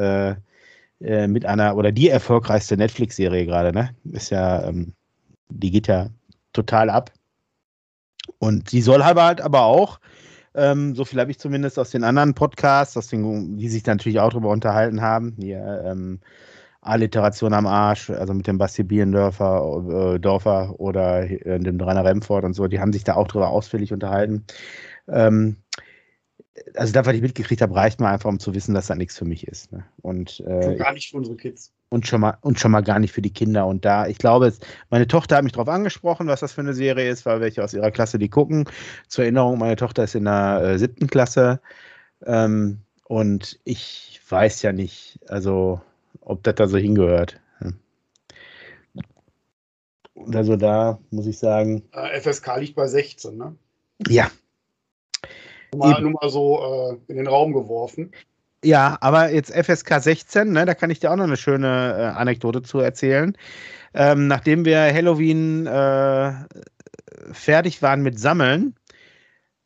äh, 1.01 1.27
mit 1.27 1.45
einer 1.45 1.75
oder 1.75 1.91
die 1.91 2.09
erfolgreichste 2.09 2.77
Netflix-Serie 2.77 3.45
gerade, 3.45 3.71
ne? 3.73 3.95
Ist 4.05 4.31
ja, 4.31 4.63
ähm, 4.67 4.93
die 5.49 5.71
geht 5.71 5.87
ja 5.87 6.09
total 6.53 6.89
ab. 6.89 7.11
Und 8.39 8.69
sie 8.69 8.81
soll 8.81 9.03
halt 9.03 9.41
aber 9.41 9.63
auch, 9.63 9.99
ähm, 10.55 10.95
so 10.95 11.05
viel 11.05 11.19
habe 11.19 11.31
ich 11.31 11.39
zumindest 11.39 11.77
aus 11.79 11.91
den 11.91 12.03
anderen 12.03 12.33
Podcasts, 12.33 12.97
aus 12.97 13.07
den, 13.07 13.57
die 13.57 13.69
sich 13.69 13.85
natürlich 13.85 14.19
auch 14.19 14.31
darüber 14.31 14.49
unterhalten 14.49 15.01
haben, 15.01 15.35
hier 15.39 15.83
ähm, 15.85 16.19
Alliteration 16.81 17.53
am 17.53 17.67
Arsch, 17.67 18.09
also 18.09 18.33
mit 18.33 18.47
dem 18.47 18.57
Basti 18.57 18.83
Biendorfer 18.83 20.15
äh, 20.15 20.19
Dorfer 20.19 20.79
oder 20.79 21.29
äh, 21.29 21.59
dem 21.59 21.79
Rainer 21.79 22.05
Remford 22.05 22.43
und 22.43 22.53
so, 22.53 22.67
die 22.67 22.79
haben 22.79 22.93
sich 22.93 23.03
da 23.03 23.15
auch 23.15 23.27
darüber 23.27 23.49
ausführlich 23.49 23.93
unterhalten. 23.93 24.45
Ähm, 25.07 25.57
also 26.73 26.93
das, 26.93 27.05
was 27.05 27.15
ich 27.15 27.21
mitgekriegt 27.21 27.61
habe, 27.61 27.75
reicht 27.75 27.99
mir 27.99 28.09
einfach, 28.09 28.29
um 28.29 28.39
zu 28.39 28.53
wissen, 28.53 28.73
dass 28.73 28.87
das 28.87 28.97
nichts 28.97 29.17
für 29.17 29.25
mich 29.25 29.47
ist. 29.47 29.71
Ne? 29.71 29.85
Und, 30.01 30.43
äh, 30.47 30.75
gar 30.75 30.93
nicht 30.93 31.09
für 31.09 31.17
unsere 31.17 31.37
Kids. 31.37 31.73
Und 31.89 32.07
schon, 32.07 32.21
mal, 32.21 32.37
und 32.41 32.59
schon 32.59 32.71
mal 32.71 32.81
gar 32.81 32.99
nicht 32.99 33.13
für 33.13 33.21
die 33.21 33.31
Kinder. 33.31 33.65
Und 33.65 33.85
da, 33.85 34.07
ich 34.07 34.17
glaube, 34.17 34.51
meine 34.89 35.07
Tochter 35.07 35.37
hat 35.37 35.43
mich 35.43 35.53
darauf 35.53 35.69
angesprochen, 35.69 36.27
was 36.27 36.41
das 36.41 36.51
für 36.51 36.61
eine 36.61 36.73
Serie 36.73 37.09
ist, 37.09 37.25
weil 37.25 37.39
welche 37.39 37.63
aus 37.63 37.73
ihrer 37.73 37.91
Klasse 37.91 38.19
die 38.19 38.29
gucken. 38.29 38.65
Zur 39.07 39.23
Erinnerung, 39.23 39.57
meine 39.57 39.77
Tochter 39.77 40.03
ist 40.03 40.15
in 40.15 40.25
der 40.25 40.61
äh, 40.61 40.79
siebten 40.79 41.07
Klasse. 41.07 41.61
Ähm, 42.25 42.79
und 43.05 43.59
ich 43.63 44.19
weiß 44.27 44.63
ja 44.63 44.73
nicht, 44.73 45.19
also, 45.29 45.79
ob 46.21 46.43
das 46.43 46.55
da 46.55 46.67
so 46.67 46.77
hingehört. 46.77 47.39
Und 50.17 50.35
also 50.35 50.55
da 50.55 50.99
muss 51.11 51.27
ich 51.27 51.37
sagen. 51.37 51.83
Äh, 51.93 52.19
FSK 52.19 52.57
liegt 52.57 52.75
bei 52.75 52.87
16, 52.87 53.37
ne? 53.37 53.55
Ja, 54.09 54.29
Mal, 55.77 56.01
nur 56.01 56.11
mal 56.11 56.29
so 56.29 56.97
äh, 57.07 57.11
in 57.11 57.17
den 57.17 57.27
Raum 57.27 57.53
geworfen. 57.53 58.11
Ja, 58.63 58.97
aber 59.01 59.31
jetzt 59.31 59.53
FSK 59.53 60.01
16, 60.01 60.51
ne, 60.51 60.65
da 60.65 60.73
kann 60.73 60.89
ich 60.89 60.99
dir 60.99 61.11
auch 61.11 61.15
noch 61.15 61.25
eine 61.25 61.37
schöne 61.37 61.95
äh, 61.97 62.17
Anekdote 62.17 62.63
zu 62.63 62.79
erzählen. 62.79 63.37
Ähm, 63.93 64.27
nachdem 64.27 64.65
wir 64.65 64.79
Halloween 64.93 65.67
äh, 65.67 66.33
fertig 67.31 67.81
waren 67.81 68.01
mit 68.01 68.19
Sammeln 68.19 68.75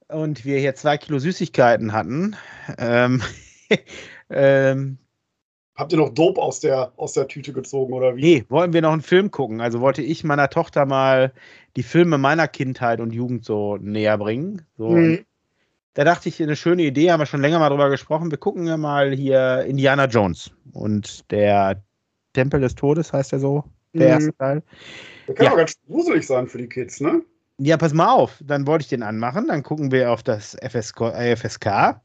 und 0.09 0.45
wir 0.45 0.59
hier 0.59 0.76
zwei 0.76 0.97
Kilo 0.97 1.20
Süßigkeiten 1.20 1.93
hatten, 1.93 2.36
ähm, 2.78 3.22
ähm, 4.30 4.97
Habt 5.76 5.93
ihr 5.93 5.97
noch 5.97 6.09
Dope 6.09 6.39
aus 6.39 6.59
der, 6.59 6.91
aus 6.97 7.14
der 7.14 7.28
Tüte 7.28 7.53
gezogen 7.53 7.93
oder 7.93 8.16
wie? 8.16 8.22
Nee, 8.22 8.45
wollten 8.49 8.74
wir 8.74 8.82
noch 8.82 8.91
einen 8.91 9.01
Film 9.01 9.32
gucken. 9.32 9.62
Also 9.62 9.80
wollte 9.80 10.03
ich 10.03 10.24
meiner 10.24 10.49
Tochter 10.49 10.86
mal 10.86 11.34
die 11.76 11.82
Filme 11.82 12.18
meiner 12.18 12.47
Kindheit 12.47 12.99
und 12.99 13.14
Jugend 13.14 13.45
so 13.45 13.78
näher 13.78 14.18
bringen. 14.18 14.62
So. 14.78 14.89
Mhm. 14.89 15.26
Da 15.94 16.04
dachte 16.04 16.30
ich, 16.30 16.42
eine 16.42 16.56
schöne 16.56 16.84
Idee, 16.84 17.12
haben 17.12 17.20
wir 17.20 17.26
schon 17.26 17.42
länger 17.42 17.60
mal 17.60 17.70
drüber 17.70 17.89
gesprochen. 17.89 18.32
Wir 18.32 18.38
gucken 18.38 18.66
ja 18.66 18.78
mal 18.78 19.12
hier 19.12 19.66
Indiana 19.68 20.06
Jones 20.06 20.52
und 20.74 21.30
der 21.32 21.84
Tempel 22.34 22.62
des 22.62 22.76
Todes 22.76 23.12
heißt 23.12 23.34
er 23.34 23.39
so, 23.39 23.64
der 23.94 24.08
mhm. 24.08 24.14
erste 24.14 24.38
Teil. 24.38 24.64
Der 25.28 25.36
kann 25.36 25.46
ja. 25.46 25.52
auch 25.52 25.58
ganz 25.58 25.76
gruselig 25.88 26.26
sein 26.26 26.48
für 26.48 26.58
die 26.58 26.70
Kids, 26.70 27.02
ne? 27.02 27.22
Ja, 27.58 27.78
pass 27.78 27.94
mal 27.94 28.10
auf. 28.10 28.42
Dann 28.44 28.66
wollte 28.66 28.84
ich 28.84 28.89
den 28.89 29.04
anmachen. 29.04 29.48
Dann 29.48 29.62
gucken 29.62 29.92
wir 29.92 30.12
auf 30.12 30.24
das 30.24 30.58
FSK. 30.62 31.14
FSK 31.36 32.02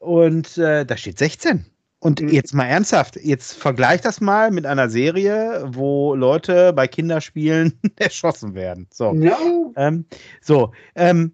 und 0.00 0.58
äh, 0.58 0.84
da 0.84 0.96
steht 0.96 1.18
16. 1.18 1.64
Und 1.98 2.20
mhm. 2.20 2.28
jetzt 2.28 2.54
mal 2.54 2.66
ernsthaft, 2.66 3.16
jetzt 3.16 3.54
vergleich 3.54 4.00
das 4.00 4.20
mal 4.20 4.50
mit 4.50 4.66
einer 4.66 4.88
Serie, 4.88 5.64
wo 5.66 6.14
Leute 6.14 6.72
bei 6.72 6.86
Kinderspielen 6.86 7.78
erschossen 7.96 8.54
werden. 8.54 8.86
So, 8.92 9.14
ja. 9.14 9.38
ähm, 9.76 10.04
so 10.40 10.72
ähm, 10.94 11.32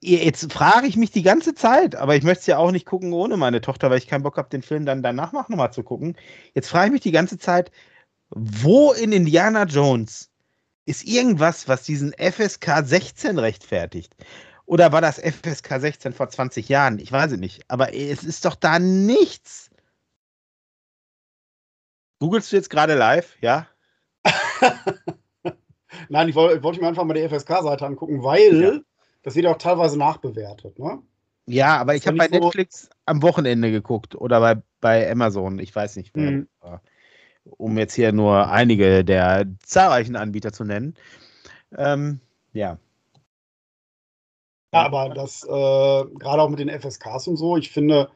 jetzt 0.00 0.52
frage 0.52 0.86
ich 0.86 0.96
mich 0.96 1.10
die 1.10 1.22
ganze 1.22 1.54
Zeit, 1.54 1.94
aber 1.94 2.16
ich 2.16 2.24
möchte 2.24 2.40
es 2.40 2.46
ja 2.46 2.58
auch 2.58 2.72
nicht 2.72 2.86
gucken 2.86 3.12
ohne 3.12 3.36
meine 3.36 3.60
Tochter, 3.60 3.90
weil 3.90 3.98
ich 3.98 4.08
keinen 4.08 4.22
Bock 4.22 4.36
habe, 4.36 4.48
den 4.48 4.62
Film 4.62 4.86
dann 4.86 5.02
danach 5.02 5.32
noch 5.32 5.48
mal 5.48 5.70
zu 5.70 5.82
gucken. 5.82 6.16
Jetzt 6.54 6.68
frage 6.68 6.86
ich 6.86 6.92
mich 6.92 7.00
die 7.02 7.12
ganze 7.12 7.38
Zeit, 7.38 7.70
wo 8.30 8.92
in 8.92 9.12
Indiana 9.12 9.64
Jones 9.64 10.30
ist 10.84 11.04
irgendwas, 11.04 11.68
was 11.68 11.84
diesen 11.84 12.12
FSK 12.12 12.84
16 12.84 13.38
rechtfertigt? 13.38 14.16
Oder 14.66 14.90
war 14.92 15.00
das 15.00 15.18
FSK 15.18 15.80
16 15.80 16.12
vor 16.12 16.28
20 16.28 16.68
Jahren? 16.68 16.98
Ich 16.98 17.12
weiß 17.12 17.32
es 17.32 17.38
nicht. 17.38 17.62
Aber 17.68 17.94
es 17.94 18.24
ist 18.24 18.44
doch 18.44 18.54
da 18.54 18.78
nichts. 18.78 19.70
Googlest 22.18 22.52
du 22.52 22.56
jetzt 22.56 22.70
gerade 22.70 22.94
live, 22.94 23.36
ja? 23.40 23.66
Nein, 26.08 26.28
ich 26.28 26.34
wollte, 26.34 26.62
wollte 26.62 26.80
mir 26.80 26.88
einfach 26.88 27.04
mal 27.04 27.14
die 27.14 27.28
FSK-Seite 27.28 27.84
angucken, 27.84 28.22
weil 28.22 28.62
ja. 28.62 28.80
Das 29.22 29.34
wird 29.34 29.46
auch 29.46 29.58
teilweise 29.58 29.98
nachbewertet, 29.98 30.78
ne? 30.78 31.02
Ja, 31.46 31.78
aber 31.78 31.96
ich 31.96 32.06
habe 32.06 32.16
bei 32.18 32.28
Netflix 32.28 32.88
am 33.04 33.22
Wochenende 33.22 33.72
geguckt 33.72 34.14
oder 34.14 34.38
bei, 34.40 34.62
bei 34.80 35.10
Amazon, 35.10 35.58
ich 35.58 35.74
weiß 35.74 35.96
nicht, 35.96 36.16
mhm. 36.16 36.46
um 37.56 37.76
jetzt 37.76 37.94
hier 37.94 38.12
nur 38.12 38.48
einige 38.48 39.04
der 39.04 39.46
zahlreichen 39.64 40.14
Anbieter 40.14 40.52
zu 40.52 40.64
nennen. 40.64 40.94
Ähm, 41.76 42.20
ja. 42.52 42.78
Ja, 44.72 44.84
aber 44.84 45.10
das, 45.10 45.42
äh, 45.42 45.48
gerade 45.48 46.42
auch 46.42 46.48
mit 46.48 46.60
den 46.60 46.68
FSKs 46.68 47.26
und 47.26 47.36
so, 47.36 47.56
ich 47.56 47.70
finde, 47.70 48.08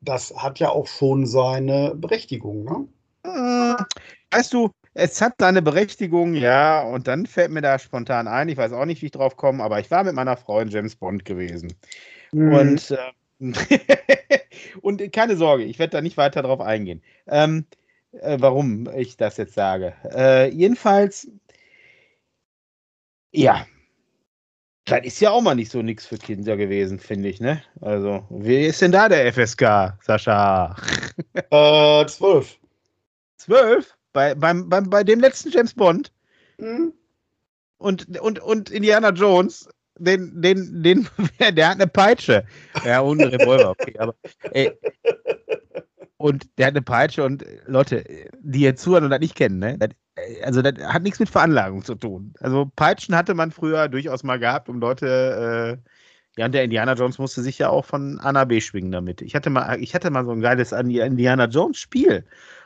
das 0.00 0.36
hat 0.36 0.58
ja 0.58 0.68
auch 0.68 0.86
schon 0.86 1.26
seine 1.26 1.94
Berechtigung, 1.94 2.64
ne? 2.64 2.86
weißt 4.30 4.52
du, 4.52 4.70
es 4.94 5.20
hat 5.20 5.34
seine 5.38 5.60
Berechtigung, 5.60 6.34
ja, 6.34 6.82
und 6.82 7.08
dann 7.08 7.26
fällt 7.26 7.50
mir 7.50 7.60
da 7.60 7.78
spontan 7.78 8.28
ein, 8.28 8.48
ich 8.48 8.56
weiß 8.56 8.72
auch 8.72 8.84
nicht, 8.84 9.02
wie 9.02 9.06
ich 9.06 9.12
drauf 9.12 9.36
komme, 9.36 9.62
aber 9.62 9.80
ich 9.80 9.90
war 9.90 10.04
mit 10.04 10.14
meiner 10.14 10.36
Frau 10.36 10.60
in 10.60 10.68
James 10.68 10.94
Bond 10.96 11.24
gewesen. 11.24 11.74
Mhm. 12.32 12.52
Und, 12.52 12.90
äh, 12.90 13.12
und 14.82 15.12
keine 15.12 15.36
Sorge, 15.36 15.64
ich 15.64 15.78
werde 15.78 15.90
da 15.90 16.00
nicht 16.00 16.16
weiter 16.16 16.42
drauf 16.42 16.60
eingehen. 16.60 17.02
Ähm, 17.26 17.66
äh, 18.12 18.38
warum 18.40 18.88
ich 18.96 19.16
das 19.16 19.36
jetzt 19.36 19.54
sage. 19.54 19.94
Äh, 20.14 20.50
jedenfalls, 20.50 21.28
ja, 23.32 23.66
das 24.84 25.00
ist 25.04 25.20
ja 25.20 25.30
auch 25.30 25.40
mal 25.40 25.54
nicht 25.54 25.72
so 25.72 25.82
nichts 25.82 26.06
für 26.06 26.18
Kinder 26.18 26.56
gewesen, 26.56 27.00
finde 27.00 27.28
ich, 27.30 27.40
ne? 27.40 27.62
Also, 27.80 28.24
wie 28.30 28.66
ist 28.66 28.82
denn 28.82 28.92
da 28.92 29.08
der 29.08 29.32
FSK, 29.32 29.98
Sascha? 30.00 30.76
Äh, 31.50 32.06
zwölf. 32.06 32.58
Zwölf? 33.36 33.96
Bei, 34.14 34.34
beim, 34.34 34.68
beim, 34.68 34.88
bei 34.88 35.04
dem 35.04 35.20
letzten 35.20 35.50
James 35.50 35.74
Bond? 35.74 36.10
Mhm. 36.58 36.94
Und, 37.78 38.18
und, 38.20 38.38
und 38.38 38.70
Indiana 38.70 39.10
Jones, 39.10 39.68
den, 39.98 40.40
den, 40.40 40.82
den, 40.82 41.08
der 41.54 41.68
hat 41.68 41.74
eine 41.74 41.88
Peitsche. 41.88 42.46
Ja, 42.84 43.00
und 43.00 43.20
einen 43.20 43.34
Revolver, 43.34 43.70
okay, 43.70 43.94
aber 43.98 44.14
ey. 44.52 44.72
Und 46.16 46.46
der 46.56 46.68
hat 46.68 46.74
eine 46.74 46.82
Peitsche 46.82 47.24
und 47.24 47.44
Leute, 47.66 48.04
die 48.40 48.60
jetzt 48.60 48.82
zuhören 48.82 49.04
und 49.04 49.10
das 49.10 49.20
nicht 49.20 49.34
kennen, 49.34 49.58
ne? 49.58 49.76
Das, 49.78 49.90
also 50.44 50.62
das 50.62 50.74
hat 50.86 51.02
nichts 51.02 51.18
mit 51.18 51.28
Veranlagung 51.28 51.84
zu 51.84 51.96
tun. 51.96 52.32
Also 52.38 52.70
Peitschen 52.76 53.16
hatte 53.16 53.34
man 53.34 53.50
früher 53.50 53.88
durchaus 53.88 54.22
mal 54.22 54.38
gehabt, 54.38 54.68
um 54.68 54.78
Leute, 54.78 55.80
äh, 55.84 56.40
ja, 56.40 56.46
und 56.46 56.52
der 56.52 56.64
Indiana 56.64 56.94
Jones 56.94 57.18
musste 57.18 57.42
sich 57.42 57.58
ja 57.58 57.68
auch 57.68 57.84
von 57.84 58.20
A 58.20 58.32
nach 58.32 58.44
B 58.44 58.60
schwingen 58.60 58.92
damit. 58.92 59.22
Ich 59.22 59.34
hatte 59.34 59.50
mal, 59.50 59.80
ich 59.80 59.92
hatte 59.92 60.10
mal 60.10 60.24
so 60.24 60.30
ein 60.30 60.40
geiles 60.40 60.70
Indiana 60.70 61.46
Jones 61.46 61.78
Spiel 61.78 62.24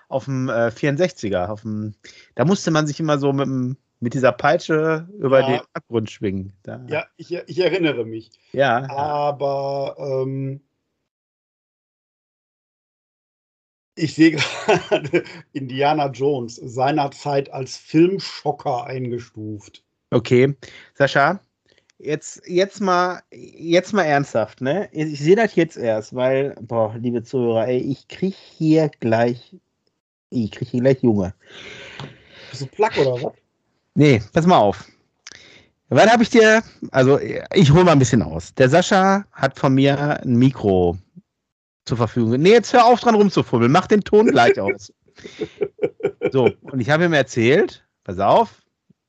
auf 0.08 0.24
dem 0.24 0.48
äh, 0.48 0.68
64er. 0.68 1.48
Auf 1.48 1.62
dem, 1.62 1.94
da 2.34 2.44
musste 2.44 2.70
man 2.70 2.86
sich 2.86 2.98
immer 3.00 3.18
so 3.18 3.32
mit, 3.32 3.76
mit 4.00 4.14
dieser 4.14 4.32
Peitsche 4.32 5.08
über 5.18 5.40
ja. 5.40 5.46
den 5.46 5.60
Abgrund 5.74 6.10
schwingen. 6.10 6.52
Da. 6.62 6.84
Ja, 6.88 7.06
ich, 7.16 7.32
ich, 7.32 7.58
erinnere 7.58 8.04
mich. 8.04 8.30
Ja. 8.52 8.88
Aber 8.90 9.96
ähm, 9.98 10.60
ich 13.94 14.14
sehe 14.14 14.32
gerade 14.66 15.24
Indiana 15.52 16.08
Jones 16.10 16.56
seinerzeit 16.56 17.50
als 17.50 17.76
Filmschocker 17.76 18.84
eingestuft. 18.84 19.84
Okay, 20.10 20.54
Sascha, 20.94 21.40
jetzt, 21.98 22.40
jetzt, 22.46 22.80
mal, 22.80 23.20
jetzt 23.30 23.92
mal 23.92 24.04
ernsthaft, 24.04 24.62
ne? 24.62 24.88
Ich 24.92 25.20
sehe 25.20 25.36
das 25.36 25.54
jetzt 25.54 25.76
erst, 25.76 26.14
weil, 26.14 26.54
boah, 26.62 26.94
liebe 26.96 27.22
Zuhörer, 27.22 27.68
ey, 27.68 27.78
ich 27.78 28.08
kriege 28.08 28.36
hier 28.56 28.90
gleich 29.00 29.54
ich 30.30 30.50
kriege 30.50 30.70
hier 30.70 30.80
gleich 30.80 31.02
Junge. 31.02 31.34
Bist 32.50 32.62
du 32.62 32.66
Plack 32.66 32.96
oder 32.98 33.22
was? 33.22 33.32
Nee, 33.94 34.22
pass 34.32 34.46
mal 34.46 34.58
auf. 34.58 34.84
Wann 35.90 36.10
habe 36.10 36.22
ich 36.22 36.30
dir, 36.30 36.62
also 36.90 37.18
ich 37.18 37.72
hole 37.72 37.84
mal 37.84 37.92
ein 37.92 37.98
bisschen 37.98 38.22
aus. 38.22 38.54
Der 38.54 38.68
Sascha 38.68 39.24
hat 39.32 39.58
von 39.58 39.74
mir 39.74 40.20
ein 40.22 40.36
Mikro 40.36 40.98
zur 41.86 41.96
Verfügung. 41.96 42.40
Nee, 42.40 42.50
jetzt 42.50 42.72
hör 42.72 42.84
auf 42.84 43.00
dran 43.00 43.14
rumzufummeln. 43.14 43.72
Mach 43.72 43.86
den 43.86 44.02
Ton 44.02 44.26
gleich 44.26 44.60
aus. 44.60 44.92
So, 46.30 46.50
und 46.62 46.80
ich 46.80 46.90
habe 46.90 47.06
ihm 47.06 47.14
erzählt, 47.14 47.86
pass 48.04 48.18
auf, 48.18 48.60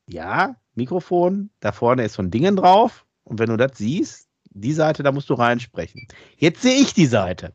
ja, 0.07 0.55
Mikrofon, 0.75 1.49
da 1.59 1.71
vorne 1.71 2.05
ist 2.05 2.13
so 2.13 2.23
ein 2.23 2.31
Ding 2.31 2.55
drauf. 2.55 3.05
Und 3.25 3.39
wenn 3.39 3.49
du 3.49 3.57
das 3.57 3.77
siehst, 3.77 4.27
die 4.51 4.73
Seite, 4.73 5.03
da 5.03 5.11
musst 5.11 5.29
du 5.29 5.35
reinsprechen. 5.35 6.07
Jetzt 6.37 6.61
sehe 6.61 6.81
ich 6.81 6.93
die 6.93 7.05
Seite. 7.05 7.53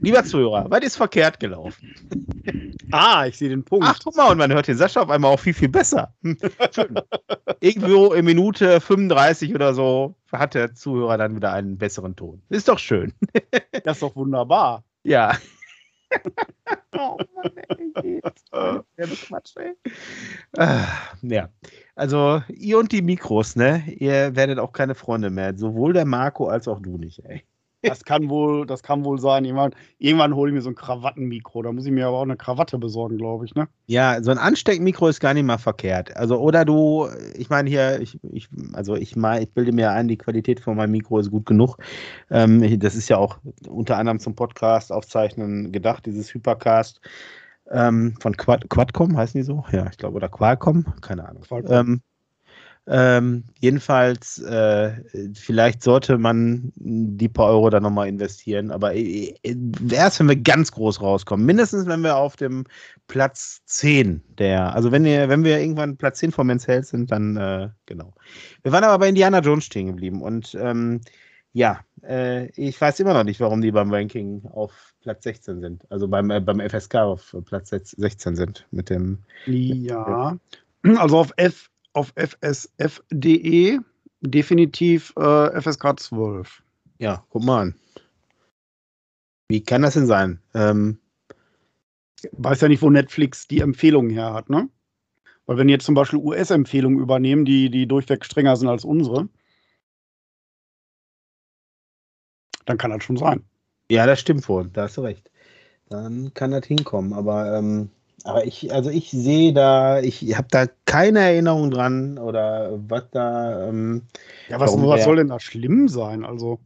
Lieber 0.00 0.24
Zuhörer, 0.24 0.66
was 0.70 0.80
ist 0.80 0.96
verkehrt 0.96 1.40
gelaufen? 1.40 1.94
Ah, 2.90 3.26
ich 3.26 3.36
sehe 3.36 3.50
den 3.50 3.64
Punkt. 3.64 3.84
Ach, 3.86 3.98
guck 4.02 4.16
mal, 4.16 4.30
und 4.30 4.38
man 4.38 4.50
hört 4.50 4.66
den 4.66 4.78
Sascha 4.78 5.02
auf 5.02 5.10
einmal 5.10 5.30
auch 5.30 5.40
viel, 5.40 5.52
viel 5.52 5.68
besser. 5.68 6.14
Irgendwo 7.60 8.14
in 8.14 8.24
Minute 8.24 8.80
35 8.80 9.54
oder 9.54 9.74
so 9.74 10.14
hat 10.32 10.54
der 10.54 10.74
Zuhörer 10.74 11.18
dann 11.18 11.36
wieder 11.36 11.52
einen 11.52 11.76
besseren 11.76 12.16
Ton. 12.16 12.40
Ist 12.48 12.68
doch 12.68 12.78
schön. 12.78 13.12
Das 13.84 13.98
ist 13.98 14.02
doch 14.02 14.16
wunderbar. 14.16 14.84
Ja. 15.02 15.36
oh 16.96 17.18
Mann, 17.34 17.52
ey, 18.02 18.20
Quatsch, 19.26 19.54
ey. 19.56 19.74
Ah, 20.56 20.86
ja, 21.20 21.50
also 21.94 22.42
ihr 22.48 22.78
und 22.78 22.90
die 22.92 23.02
Mikros, 23.02 23.54
ne? 23.54 23.84
Ihr 23.98 24.34
werdet 24.34 24.58
auch 24.58 24.72
keine 24.72 24.94
Freunde 24.94 25.28
mehr. 25.28 25.56
Sowohl 25.58 25.92
der 25.92 26.06
Marco 26.06 26.48
als 26.48 26.66
auch 26.68 26.80
du 26.80 26.96
nicht, 26.96 27.18
ey. 27.26 27.44
Das 27.82 28.04
kann 28.04 28.28
wohl, 28.28 28.66
das 28.66 28.82
kann 28.82 29.04
wohl 29.04 29.20
sein. 29.20 29.44
Irgendwann, 29.44 29.72
irgendwann 29.98 30.34
hole 30.34 30.50
ich 30.50 30.54
mir 30.54 30.62
so 30.62 30.70
ein 30.70 30.74
Krawattenmikro. 30.74 31.62
Da 31.62 31.72
muss 31.72 31.86
ich 31.86 31.92
mir 31.92 32.08
aber 32.08 32.18
auch 32.18 32.22
eine 32.22 32.36
Krawatte 32.36 32.78
besorgen, 32.78 33.18
glaube 33.18 33.44
ich, 33.44 33.54
ne? 33.54 33.68
Ja, 33.86 34.20
so 34.22 34.30
ein 34.30 34.38
Ansteckmikro 34.38 35.08
ist 35.08 35.20
gar 35.20 35.34
nicht 35.34 35.44
mal 35.44 35.58
verkehrt. 35.58 36.16
Also, 36.16 36.38
oder 36.38 36.64
du, 36.64 37.08
ich 37.36 37.50
meine 37.50 37.70
hier, 37.70 38.00
ich, 38.00 38.18
ich, 38.32 38.48
also 38.72 38.96
ich 38.96 39.14
meine, 39.14 39.44
ich 39.44 39.52
bilde 39.52 39.72
mir 39.72 39.92
ein, 39.92 40.08
die 40.08 40.18
Qualität 40.18 40.60
von 40.60 40.76
meinem 40.76 40.90
Mikro 40.90 41.18
ist 41.18 41.30
gut 41.30 41.46
genug. 41.46 41.76
Ähm, 42.30 42.80
das 42.80 42.96
ist 42.96 43.08
ja 43.08 43.16
auch 43.18 43.38
unter 43.68 43.96
anderem 43.96 44.18
zum 44.18 44.34
Podcast 44.34 44.90
aufzeichnen 44.90 45.70
gedacht, 45.70 46.06
dieses 46.06 46.34
Hypercast. 46.34 47.00
Ähm, 47.70 48.14
von 48.20 48.36
Quad, 48.36 48.68
Quadcom 48.70 49.16
heißen 49.16 49.38
die 49.38 49.44
so? 49.44 49.64
Ja, 49.70 49.86
ich 49.90 49.98
glaube, 49.98 50.16
oder 50.16 50.28
Qualcomm, 50.28 50.86
keine 51.00 51.28
Ahnung. 51.28 51.44
Ähm, 51.68 52.00
ähm, 52.90 53.44
jedenfalls, 53.60 54.38
äh, 54.42 54.92
vielleicht 55.34 55.82
sollte 55.82 56.18
man 56.18 56.72
die 56.76 57.28
paar 57.28 57.48
Euro 57.48 57.70
da 57.70 57.80
nochmal 57.80 58.08
investieren, 58.08 58.70
aber 58.70 58.94
äh, 58.94 59.34
äh, 59.42 59.56
erst 59.90 60.20
wenn 60.20 60.28
wir 60.28 60.36
ganz 60.36 60.72
groß 60.72 61.00
rauskommen, 61.00 61.44
mindestens 61.44 61.86
wenn 61.86 62.00
wir 62.00 62.16
auf 62.16 62.36
dem 62.36 62.64
Platz 63.06 63.60
10 63.66 64.22
der, 64.38 64.74
also 64.74 64.90
wenn 64.90 65.04
wir, 65.04 65.28
wenn 65.28 65.44
wir 65.44 65.58
irgendwann 65.60 65.96
Platz 65.96 66.18
10 66.18 66.32
vom 66.32 66.46
Men's 66.46 66.66
Health 66.66 66.86
sind, 66.86 67.10
dann 67.10 67.36
äh, 67.36 67.68
genau. 67.86 68.14
Wir 68.62 68.72
waren 68.72 68.84
aber 68.84 68.98
bei 68.98 69.08
Indiana 69.08 69.40
Jones 69.40 69.64
stehen 69.64 69.88
geblieben 69.88 70.22
und 70.22 70.56
ähm, 70.60 71.00
Ja, 71.52 71.80
äh, 72.04 72.46
ich 72.50 72.80
weiß 72.80 73.00
immer 73.00 73.14
noch 73.14 73.24
nicht, 73.24 73.40
warum 73.40 73.60
die 73.60 73.72
beim 73.72 73.92
Ranking 73.92 74.44
auf 74.52 74.94
Platz 75.00 75.24
16 75.24 75.60
sind. 75.60 75.90
Also 75.90 76.06
beim, 76.06 76.30
äh, 76.30 76.40
beim 76.40 76.60
FSK 76.60 76.94
auf 76.96 77.34
Platz 77.46 77.70
16 77.70 78.36
sind 78.36 78.66
mit 78.70 78.90
dem. 78.90 79.18
Ja, 79.46 80.36
also 80.96 81.18
auf, 81.18 81.32
F, 81.36 81.70
auf 81.92 82.12
fsf.de 82.16 83.78
definitiv 84.20 85.12
äh, 85.16 85.60
FSK 85.60 86.00
12. 86.00 86.62
Ja, 86.98 87.24
guck 87.30 87.44
mal 87.44 87.62
an. 87.62 87.74
Wie 89.48 89.62
kann 89.62 89.82
das 89.82 89.94
denn 89.94 90.06
sein? 90.06 90.40
Ähm, 90.54 90.98
weiß 92.32 92.60
ja 92.60 92.68
nicht, 92.68 92.82
wo 92.82 92.90
Netflix 92.90 93.46
die 93.48 93.60
Empfehlungen 93.60 94.10
her 94.10 94.34
hat, 94.34 94.50
ne? 94.50 94.68
Weil 95.46 95.56
wenn 95.56 95.68
jetzt 95.70 95.86
zum 95.86 95.94
Beispiel 95.94 96.18
US-Empfehlungen 96.18 96.98
übernehmen, 96.98 97.46
die, 97.46 97.70
die 97.70 97.86
durchweg 97.86 98.24
strenger 98.24 98.56
sind 98.56 98.68
als 98.68 98.84
unsere, 98.84 99.28
dann 102.66 102.76
kann 102.76 102.90
das 102.90 103.02
schon 103.02 103.16
sein. 103.16 103.44
Ja, 103.90 104.04
das 104.04 104.20
stimmt 104.20 104.46
wohl, 104.48 104.68
da 104.68 104.82
hast 104.82 104.98
du 104.98 105.00
recht. 105.00 105.30
Dann 105.88 106.34
kann 106.34 106.50
das 106.50 106.66
hinkommen, 106.66 107.14
aber, 107.14 107.56
ähm, 107.56 107.90
aber 108.24 108.46
ich, 108.46 108.72
also 108.72 108.90
ich 108.90 109.10
sehe 109.10 109.52
da, 109.52 110.00
ich 110.00 110.36
habe 110.36 110.48
da 110.50 110.66
keine 110.84 111.20
Erinnerung 111.20 111.70
dran 111.70 112.18
oder 112.18 112.78
was 112.88 113.04
da. 113.10 113.68
Ähm, 113.68 114.02
ja, 114.48 114.58
was, 114.58 114.76
was 114.76 115.04
soll 115.04 115.16
denn 115.16 115.28
da 115.28 115.40
schlimm 115.40 115.88
sein? 115.88 116.24
Also, 116.24 116.58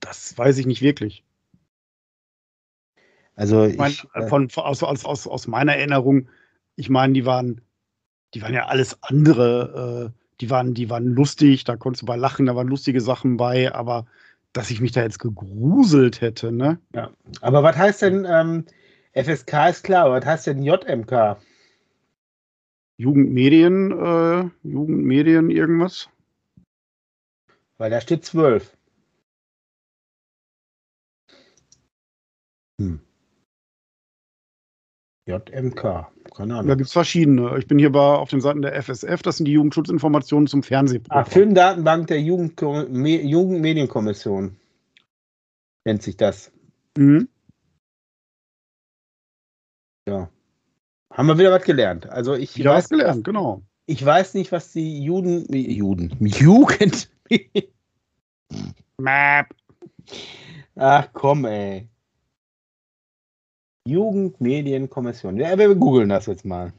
das 0.00 0.36
weiß 0.36 0.58
ich 0.58 0.66
nicht 0.66 0.82
wirklich. 0.82 1.24
Also 3.34 3.64
ich 3.64 3.76
mein, 3.76 3.92
äh, 4.14 4.26
von, 4.28 4.48
aus, 4.56 4.82
aus, 4.82 5.04
aus, 5.04 5.26
aus 5.26 5.46
meiner 5.46 5.76
Erinnerung, 5.76 6.28
ich 6.74 6.88
meine, 6.88 7.12
die 7.12 7.26
waren, 7.26 7.60
die 8.34 8.42
waren 8.42 8.54
ja 8.54 8.66
alles 8.66 9.02
andere, 9.02 10.12
äh, 10.14 10.22
die 10.40 10.50
waren, 10.50 10.74
die 10.74 10.88
waren 10.88 11.06
lustig, 11.06 11.64
da 11.64 11.76
konntest 11.76 12.02
du 12.02 12.06
bei 12.06 12.16
lachen, 12.16 12.46
da 12.46 12.56
waren 12.56 12.68
lustige 12.68 13.00
Sachen 13.00 13.36
bei, 13.36 13.74
aber 13.74 14.06
dass 14.56 14.70
ich 14.70 14.80
mich 14.80 14.92
da 14.92 15.02
jetzt 15.02 15.18
gegruselt 15.18 16.22
hätte, 16.22 16.50
ne? 16.50 16.80
Ja. 16.94 17.10
Aber 17.42 17.62
was 17.62 17.76
heißt 17.76 18.02
denn, 18.02 18.24
ähm, 18.24 18.64
FSK 19.12 19.68
ist 19.68 19.84
klar, 19.84 20.10
was 20.10 20.24
heißt 20.24 20.46
denn 20.46 20.62
JMK? 20.62 21.36
Jugendmedien, 22.98 23.92
äh, 23.92 24.50
Jugendmedien 24.66 25.50
irgendwas? 25.50 26.08
Weil 27.76 27.90
da 27.90 28.00
steht 28.00 28.24
12. 28.24 28.74
Hm. 32.80 33.00
JMK, 35.26 35.82
keine 36.36 36.54
Ahnung. 36.54 36.68
Da 36.68 36.74
gibt 36.76 36.86
es 36.86 36.92
verschiedene. 36.92 37.58
Ich 37.58 37.66
bin 37.66 37.78
hier 37.78 37.90
bei, 37.90 37.98
auf 37.98 38.30
den 38.30 38.40
Seiten 38.40 38.62
der 38.62 38.80
FSF, 38.80 39.22
das 39.22 39.38
sind 39.38 39.46
die 39.46 39.52
Jugendschutzinformationen 39.52 40.46
zum 40.46 40.62
Fernsehprogramm. 40.62 41.24
Ah, 41.24 41.24
Filmdatenbank 41.24 42.06
der 42.06 42.20
Jugend 42.20 42.60
Jugendmedienkommission 42.60 44.56
nennt 45.84 46.02
sich 46.02 46.16
das. 46.16 46.52
Mhm. 46.96 47.28
Ja. 50.08 50.30
Haben 51.12 51.28
wir 51.28 51.38
wieder 51.38 51.50
was 51.50 51.64
gelernt. 51.64 52.08
Also 52.08 52.34
ich 52.34 52.56
wieder 52.56 52.70
weiß, 52.70 52.84
was 52.84 52.90
gelernt, 52.90 53.24
genau. 53.24 53.62
Ich 53.86 54.04
weiß 54.04 54.34
nicht, 54.34 54.52
was 54.52 54.72
die 54.72 55.02
Juden, 55.02 55.52
Juden, 55.52 56.16
Jugend. 56.20 57.10
Map. 58.98 59.46
Ach 60.76 61.08
komm, 61.12 61.46
ey. 61.46 61.88
Jugendmedienkommission. 63.86 65.38
Ja, 65.38 65.56
wir 65.58 65.74
googeln 65.74 66.08
das 66.08 66.26
jetzt 66.26 66.44
mal. 66.44 66.72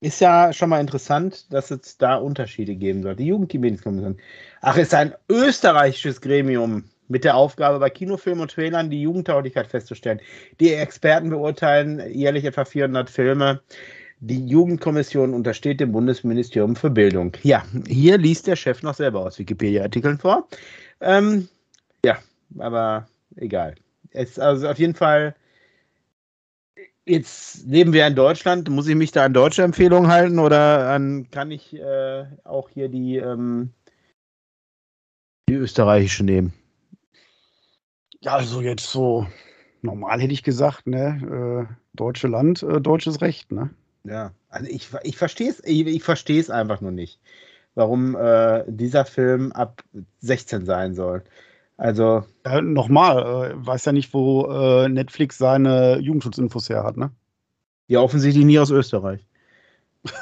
Ist 0.00 0.20
ja 0.20 0.52
schon 0.52 0.68
mal 0.68 0.80
interessant, 0.80 1.52
dass 1.52 1.70
es 1.70 1.96
da 1.96 2.16
Unterschiede 2.16 2.74
geben 2.74 3.02
soll. 3.02 3.14
Die 3.14 3.26
Jugendmedienkommission. 3.26 4.18
Ach, 4.60 4.76
ist 4.76 4.94
ein 4.94 5.14
österreichisches 5.28 6.20
Gremium 6.20 6.84
mit 7.06 7.22
der 7.22 7.36
Aufgabe, 7.36 7.78
bei 7.78 7.90
Kinofilmen 7.90 8.42
und 8.42 8.50
Trailern 8.50 8.90
die 8.90 9.02
Jugendtauglichkeit 9.02 9.68
festzustellen. 9.68 10.20
Die 10.58 10.72
Experten 10.72 11.30
beurteilen 11.30 12.02
jährlich 12.12 12.44
etwa 12.44 12.64
400 12.64 13.10
Filme. 13.10 13.60
Die 14.18 14.44
Jugendkommission 14.46 15.34
untersteht 15.34 15.80
dem 15.80 15.92
Bundesministerium 15.92 16.74
für 16.74 16.90
Bildung. 16.90 17.36
Ja, 17.42 17.64
hier 17.86 18.18
liest 18.18 18.46
der 18.46 18.56
Chef 18.56 18.82
noch 18.82 18.94
selber 18.94 19.20
aus 19.20 19.38
Wikipedia-Artikeln 19.38 20.18
vor. 20.18 20.48
Ähm, 21.00 21.48
ja, 22.04 22.18
aber 22.58 23.06
egal. 23.36 23.74
Es, 24.10 24.38
also 24.38 24.68
auf 24.68 24.78
jeden 24.78 24.94
Fall, 24.94 25.34
jetzt 27.06 27.66
leben 27.66 27.92
wir 27.92 28.06
in 28.06 28.14
Deutschland. 28.14 28.68
Muss 28.68 28.88
ich 28.88 28.94
mich 28.94 29.12
da 29.12 29.24
an 29.24 29.34
deutsche 29.34 29.62
Empfehlungen 29.62 30.10
halten 30.10 30.38
oder 30.38 30.90
an, 30.90 31.30
kann 31.30 31.50
ich 31.50 31.74
äh, 31.74 32.26
auch 32.44 32.68
hier 32.68 32.88
die, 32.88 33.16
ähm, 33.16 33.72
die 35.48 35.54
österreichische 35.54 36.24
nehmen? 36.24 36.52
Ja, 38.20 38.36
also 38.36 38.60
jetzt 38.60 38.90
so 38.90 39.26
normal 39.82 40.20
hätte 40.20 40.32
ich 40.32 40.42
gesagt, 40.42 40.86
ne? 40.86 41.66
Äh, 41.68 41.74
deutsche 41.94 42.28
Land, 42.28 42.62
äh, 42.62 42.80
deutsches 42.80 43.20
Recht, 43.20 43.50
ne? 43.50 43.70
Ja, 44.04 44.32
also 44.48 44.68
ich, 44.70 44.88
ich 45.02 45.16
verstehe 45.16 45.50
es 45.50 45.62
ich, 45.64 45.86
ich 45.86 46.50
einfach 46.50 46.80
nur 46.80 46.92
nicht, 46.92 47.20
warum 47.74 48.16
äh, 48.16 48.64
dieser 48.66 49.04
Film 49.04 49.52
ab 49.52 49.82
16 50.20 50.64
sein 50.64 50.94
soll. 50.94 51.22
Also. 51.82 52.24
Ja, 52.46 52.60
Nochmal, 52.62 53.50
äh, 53.50 53.66
weiß 53.66 53.86
ja 53.86 53.92
nicht, 53.92 54.14
wo 54.14 54.46
äh, 54.46 54.88
Netflix 54.88 55.36
seine 55.36 55.98
Jugendschutzinfos 55.98 56.68
her 56.68 56.84
hat, 56.84 56.96
ne? 56.96 57.10
Ja, 57.88 57.98
offensichtlich 57.98 58.44
nie 58.44 58.60
aus 58.60 58.70
Österreich. 58.70 59.26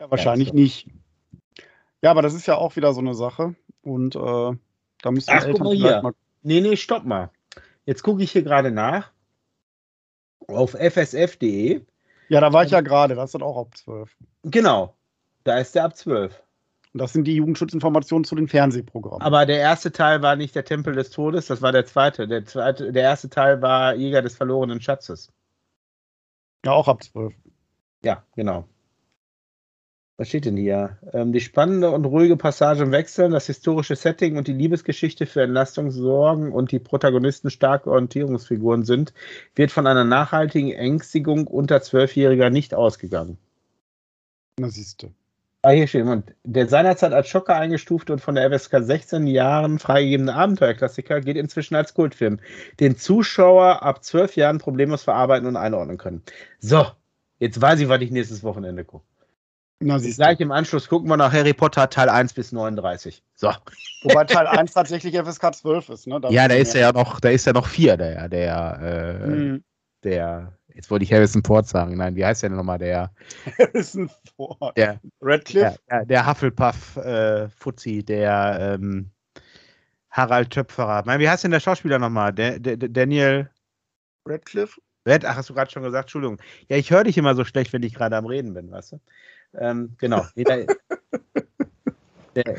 ja, 0.00 0.10
wahrscheinlich 0.10 0.48
ja, 0.48 0.54
so. 0.54 0.58
nicht. 0.58 0.88
Ja, 2.00 2.10
aber 2.10 2.22
das 2.22 2.32
ist 2.32 2.46
ja 2.46 2.56
auch 2.56 2.74
wieder 2.76 2.94
so 2.94 3.00
eine 3.00 3.12
Sache. 3.12 3.54
Und 3.82 4.16
äh, 4.16 4.52
da 5.02 5.10
müssen 5.10 5.30
Ach, 5.30 5.44
guck 5.44 5.60
mal 5.60 5.74
hier. 5.74 6.00
Mal 6.00 6.14
nee, 6.42 6.62
nee, 6.62 6.76
stopp 6.76 7.04
mal. 7.04 7.30
Jetzt 7.84 8.02
gucke 8.02 8.22
ich 8.22 8.32
hier 8.32 8.42
gerade 8.42 8.70
nach. 8.70 9.12
Auf 10.48 10.70
fsf.de. 10.70 11.82
Ja, 12.30 12.40
da 12.40 12.50
war 12.54 12.64
ich 12.64 12.70
ja 12.70 12.80
gerade, 12.80 13.14
da 13.14 13.24
ist 13.24 13.34
das 13.34 13.42
auch 13.42 13.58
ab 13.58 13.76
12. 13.76 14.16
Genau, 14.44 14.94
da 15.44 15.58
ist 15.58 15.74
der 15.74 15.84
ab 15.84 15.94
12. 15.94 16.42
Und 16.92 17.00
das 17.00 17.12
sind 17.12 17.24
die 17.24 17.36
Jugendschutzinformationen 17.36 18.24
zu 18.24 18.34
den 18.34 18.48
Fernsehprogrammen. 18.48 19.22
Aber 19.22 19.46
der 19.46 19.58
erste 19.58 19.92
Teil 19.92 20.22
war 20.22 20.34
nicht 20.36 20.54
der 20.56 20.64
Tempel 20.64 20.94
des 20.94 21.10
Todes, 21.10 21.46
das 21.46 21.62
war 21.62 21.70
der 21.70 21.86
zweite. 21.86 22.26
Der, 22.26 22.44
zweite, 22.44 22.92
der 22.92 23.02
erste 23.02 23.30
Teil 23.30 23.62
war 23.62 23.94
Jäger 23.94 24.22
des 24.22 24.36
verlorenen 24.36 24.80
Schatzes. 24.80 25.32
Ja, 26.64 26.72
auch 26.72 26.88
ab 26.88 27.02
12. 27.02 27.32
Ja, 28.02 28.24
genau. 28.34 28.66
Was 30.16 30.28
steht 30.28 30.44
denn 30.44 30.56
hier? 30.58 30.98
Ähm, 31.14 31.32
die 31.32 31.40
spannende 31.40 31.92
und 31.92 32.04
ruhige 32.04 32.36
Passage 32.36 32.90
wechseln, 32.90 33.32
das 33.32 33.46
historische 33.46 33.96
Setting 33.96 34.36
und 34.36 34.48
die 34.48 34.52
Liebesgeschichte 34.52 35.24
für 35.24 35.42
Entlastung 35.42 35.90
sorgen 35.90 36.52
und 36.52 36.72
die 36.72 36.78
Protagonisten 36.78 37.48
starke 37.48 37.90
Orientierungsfiguren 37.90 38.84
sind, 38.84 39.14
wird 39.54 39.70
von 39.70 39.86
einer 39.86 40.04
nachhaltigen 40.04 40.72
Ängstigung 40.72 41.46
unter 41.46 41.80
Zwölfjähriger 41.80 42.50
nicht 42.50 42.74
ausgegangen. 42.74 43.38
Na 44.58 44.68
siehst 44.68 45.02
du. 45.02 45.14
Ah, 45.62 45.70
hier 45.70 45.86
steht 45.86 46.00
jemand. 46.00 46.34
Der 46.44 46.68
seinerzeit 46.68 47.12
als 47.12 47.28
Schocker 47.28 47.54
eingestufte 47.54 48.14
und 48.14 48.20
von 48.20 48.34
der 48.34 48.50
FSK 48.50 48.82
16 48.82 49.26
Jahren 49.26 49.78
freigegebene 49.78 50.34
Abenteuerklassiker 50.34 51.20
geht 51.20 51.36
inzwischen 51.36 51.74
als 51.74 51.92
Kultfilm, 51.92 52.40
den 52.80 52.96
Zuschauer 52.96 53.82
ab 53.82 54.02
12 54.02 54.36
Jahren 54.36 54.58
problemlos 54.58 55.02
verarbeiten 55.02 55.46
und 55.46 55.56
einordnen 55.56 55.98
können. 55.98 56.22
So, 56.60 56.86
jetzt 57.40 57.60
weiß 57.60 57.80
ich, 57.80 57.88
was 57.90 58.00
ich 58.00 58.10
nächstes 58.10 58.42
Wochenende 58.42 58.84
gucke. 58.86 59.04
Na, 59.80 59.98
Gleich 59.98 60.38
du. 60.38 60.44
im 60.44 60.52
Anschluss 60.52 60.88
gucken 60.88 61.08
wir 61.08 61.16
nach 61.16 61.32
Harry 61.32 61.54
Potter 61.54 61.88
Teil 61.88 62.08
1 62.08 62.32
bis 62.34 62.52
39. 62.52 63.22
So. 63.34 63.50
Wobei 64.02 64.24
Teil 64.24 64.46
1 64.46 64.72
tatsächlich 64.72 65.16
FSK 65.16 65.54
12 65.54 65.88
ist, 65.90 66.06
ne? 66.06 66.20
Da 66.20 66.30
ja, 66.30 66.48
da 66.48 66.54
ist 66.54 66.74
ja 66.74 66.92
noch, 66.92 67.20
da 67.20 67.30
ist 67.30 67.46
ja 67.46 67.52
noch 67.52 67.66
vier, 67.66 67.96
der, 67.96 68.28
der, 68.28 69.20
äh, 69.22 69.26
hm. 69.26 69.64
der 70.04 70.58
Jetzt 70.74 70.90
wollte 70.90 71.04
ich 71.04 71.12
Harrison 71.12 71.42
Ford 71.44 71.66
sagen. 71.66 71.96
Nein, 71.96 72.16
wie 72.16 72.24
heißt 72.24 72.42
der 72.42 72.50
denn 72.50 72.56
nochmal? 72.56 72.78
Der 72.78 73.12
Harrison 73.58 74.10
Ford. 74.36 74.76
Der, 74.76 75.00
Radcliffe? 75.20 75.78
Der, 75.90 76.04
der 76.04 76.26
Hufflepuff-Fuzzi, 76.26 77.98
äh, 77.98 78.02
der 78.02 78.78
ähm, 78.80 79.10
Harald 80.10 80.50
Töpferer. 80.50 81.02
Nein, 81.06 81.20
wie 81.20 81.28
heißt 81.28 81.44
denn 81.44 81.50
der 81.50 81.60
Schauspieler 81.60 81.98
nochmal? 81.98 82.32
Der, 82.32 82.58
der, 82.58 82.76
Daniel 82.76 83.50
Radcliffe? 84.26 84.80
Red, 85.06 85.24
ach, 85.24 85.36
hast 85.36 85.48
du 85.48 85.54
gerade 85.54 85.70
schon 85.70 85.82
gesagt, 85.82 86.04
Entschuldigung. 86.04 86.40
Ja, 86.68 86.76
ich 86.76 86.90
höre 86.90 87.04
dich 87.04 87.16
immer 87.16 87.34
so 87.34 87.44
schlecht, 87.44 87.72
wenn 87.72 87.82
ich 87.82 87.94
gerade 87.94 88.16
am 88.16 88.26
Reden 88.26 88.52
bin, 88.52 88.70
weißt 88.70 88.92
du? 88.92 89.00
Ähm, 89.54 89.94
genau. 89.98 90.26
der, 90.36 90.66
der, 92.36 92.56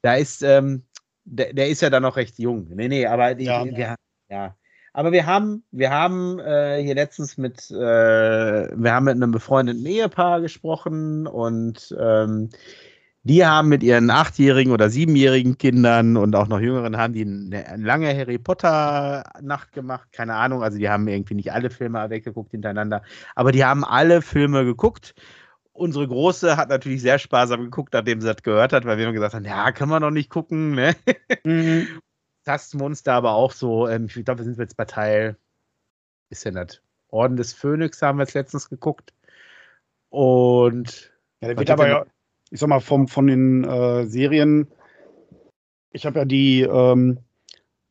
da 0.00 0.14
ist, 0.14 0.42
ähm, 0.42 0.84
der, 1.24 1.52
der, 1.52 1.68
ist 1.68 1.82
ja 1.82 1.90
dann 1.90 2.02
noch 2.02 2.16
recht 2.16 2.38
jung. 2.38 2.68
Nee, 2.70 2.88
nee, 2.88 3.06
aber 3.06 3.34
die, 3.34 3.44
ja. 3.44 3.64
Die, 3.64 3.94
ja. 4.30 4.56
Aber 4.94 5.12
wir 5.12 5.26
haben, 5.26 5.64
wir 5.70 5.90
haben 5.90 6.38
äh, 6.38 6.82
hier 6.82 6.94
letztens 6.94 7.38
mit, 7.38 7.70
äh, 7.70 7.74
wir 7.76 8.92
haben 8.92 9.04
mit 9.04 9.14
einem 9.16 9.30
befreundeten 9.30 9.86
Ehepaar 9.86 10.40
gesprochen 10.40 11.26
und 11.26 11.94
ähm, 11.98 12.50
Die 13.24 13.46
haben 13.46 13.68
mit 13.68 13.84
ihren 13.84 14.10
achtjährigen 14.10 14.72
oder 14.72 14.90
siebenjährigen 14.90 15.56
Kindern 15.56 16.16
und 16.16 16.34
auch 16.34 16.48
noch 16.48 16.58
jüngeren 16.58 16.96
haben 16.96 17.12
die 17.12 17.22
eine 17.22 17.76
lange 17.76 18.08
Harry 18.16 18.38
Potter 18.38 19.22
Nacht 19.40 19.72
gemacht. 19.72 20.08
Keine 20.12 20.34
Ahnung, 20.34 20.62
also 20.64 20.76
die 20.78 20.88
haben 20.88 21.06
irgendwie 21.06 21.34
nicht 21.36 21.52
alle 21.52 21.70
Filme 21.70 22.10
weggeguckt 22.10 22.50
hintereinander, 22.50 23.02
aber 23.36 23.52
die 23.52 23.64
haben 23.64 23.84
alle 23.84 24.22
Filme 24.22 24.64
geguckt. 24.64 25.14
Unsere 25.72 26.08
Große 26.08 26.56
hat 26.56 26.68
natürlich 26.68 27.00
sehr 27.02 27.18
sparsam 27.18 27.62
geguckt, 27.62 27.92
nachdem 27.94 28.20
sie 28.20 28.26
das 28.26 28.42
gehört 28.42 28.72
hat, 28.72 28.84
weil 28.84 28.98
wir 28.98 29.04
immer 29.04 29.12
gesagt 29.14 29.34
haben, 29.34 29.44
ja, 29.44 29.70
kann 29.72 29.88
man 29.88 30.02
doch 30.02 30.10
nicht 30.10 30.28
gucken. 30.30 30.72
Ne? 30.74 30.94
Mhm. 31.44 31.86
Tastmonster 32.44 33.14
aber 33.14 33.32
auch 33.32 33.52
so, 33.52 33.88
ähm, 33.88 34.06
ich 34.06 34.24
glaube, 34.24 34.38
wir 34.38 34.44
sind 34.44 34.58
jetzt 34.58 34.76
bei 34.76 34.84
Teil, 34.84 35.36
ist 36.30 36.44
ja 36.44 36.50
nicht, 36.50 36.82
Orden 37.08 37.36
des 37.36 37.52
Phönix 37.52 38.00
haben 38.02 38.18
wir 38.18 38.24
jetzt 38.24 38.34
letztens 38.34 38.68
geguckt. 38.68 39.12
Und 40.08 41.12
ja, 41.40 41.48
der 41.48 41.58
wird 41.58 41.70
aber 41.70 41.88
ja, 41.88 42.06
ich 42.50 42.60
sag 42.60 42.68
mal, 42.68 42.80
vom, 42.80 43.08
von 43.08 43.26
den 43.26 43.64
äh, 43.64 44.06
Serien, 44.06 44.66
ich 45.92 46.06
habe 46.06 46.20
ja 46.20 46.24
die, 46.24 46.62
ähm, 46.62 47.18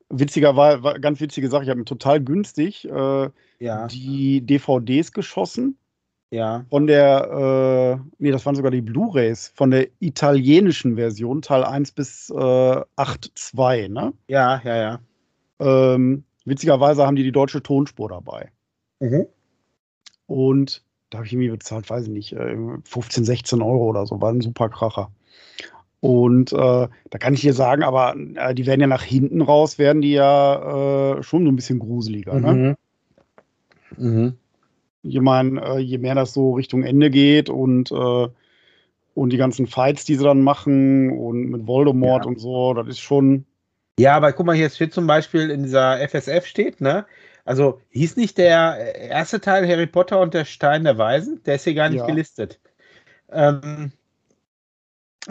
witziger 0.10 0.56
war, 0.56 0.84
war, 0.84 1.00
ganz 1.00 1.20
witzige 1.20 1.50
Sache, 1.50 1.64
ich 1.64 1.70
habe 1.70 1.80
mir 1.80 1.86
total 1.86 2.22
günstig 2.22 2.86
äh, 2.86 3.30
ja. 3.60 3.88
die 3.88 4.46
DVDs 4.46 5.12
geschossen. 5.12 5.78
Ja. 6.32 6.66
Von 6.70 6.88
der, 6.88 8.00
äh, 8.00 8.10
nee, 8.18 8.32
das 8.32 8.46
waren 8.46 8.56
sogar 8.56 8.72
die 8.72 8.82
Blu-Rays, 8.82 9.52
von 9.54 9.70
der 9.70 9.88
italienischen 10.00 10.96
Version, 10.96 11.42
Teil 11.42 11.66
1 11.66 11.92
bis 11.92 12.30
äh, 12.30 12.34
8.2, 12.34 13.90
ne? 13.90 14.14
Ja, 14.28 14.62
ja, 14.64 14.78
ja. 14.78 15.00
Ähm, 15.60 16.24
witzigerweise 16.46 17.06
haben 17.06 17.18
die 17.18 17.24
die 17.24 17.34
deutsche 17.34 17.62
Tonspur 17.62 18.08
dabei. 18.08 18.50
Mhm. 19.00 19.26
Und 20.26 20.86
da 21.10 21.18
habe 21.18 21.28
ich 21.28 21.34
irgendwie 21.34 21.50
bezahlt, 21.50 21.90
weiß 21.90 22.06
ich 22.06 22.10
nicht, 22.10 22.36
15, 22.86 23.24
äh, 23.24 23.26
16 23.26 23.62
Euro 23.62 23.90
oder 23.90 24.06
so, 24.06 24.22
war 24.22 24.32
ein 24.32 24.40
super 24.40 24.70
Kracher. 24.70 25.12
Und 26.00 26.54
äh, 26.54 26.56
da 26.56 27.18
kann 27.20 27.34
ich 27.34 27.42
dir 27.42 27.54
sagen, 27.54 27.84
aber 27.84 28.16
äh, 28.36 28.56
die 28.56 28.66
werden 28.66 28.82
ja 28.82 28.88
nach 28.88 29.04
hinten 29.04 29.42
raus, 29.42 29.78
werden 29.78 30.02
die 30.02 30.14
ja 30.14 31.18
äh, 31.18 31.24
schon 31.24 31.44
so 31.44 31.52
ein 31.52 31.56
bisschen 31.58 31.80
gruseliger. 31.80 32.40
Ne? 32.40 32.78
Mhm. 33.98 34.38
Ich 35.04 35.20
meine, 35.20 35.62
äh, 35.62 35.80
je 35.80 35.98
mehr 35.98 36.16
das 36.16 36.34
so 36.34 36.54
Richtung 36.54 36.84
Ende 36.84 37.10
geht 37.10 37.50
und, 37.50 37.92
äh, 37.92 38.28
und 39.14 39.30
die 39.32 39.38
ganzen 39.38 39.68
Fights, 39.68 40.06
die 40.06 40.16
sie 40.16 40.24
dann 40.24 40.42
machen 40.42 41.12
und 41.12 41.50
mit 41.50 41.68
Voldemort 41.68 42.26
ja. 42.26 42.30
und 42.30 42.40
so, 42.40 42.74
das 42.74 42.88
ist 42.88 43.00
schon. 43.00 43.46
Ja, 44.00 44.16
aber 44.16 44.32
guck 44.34 44.46
mal, 44.46 44.56
hier 44.56 44.70
steht 44.70 44.94
zum 44.94 45.08
Beispiel 45.08 45.50
in 45.50 45.64
dieser 45.64 46.00
FSF 46.08 46.46
steht, 46.46 46.82
ne? 46.82 47.06
Also 47.44 47.82
hieß 47.90 48.18
nicht 48.18 48.38
der 48.38 48.96
erste 48.96 49.42
Teil 49.42 49.68
Harry 49.68 49.88
Potter 49.88 50.22
und 50.22 50.34
der 50.34 50.46
Stein 50.46 50.84
der 50.84 50.98
Weisen? 50.98 51.42
Der 51.46 51.56
ist 51.56 51.64
hier 51.64 51.74
gar 51.74 51.90
nicht 51.90 52.00
ja. 52.00 52.06
gelistet. 52.06 52.60
Ähm, 53.32 53.92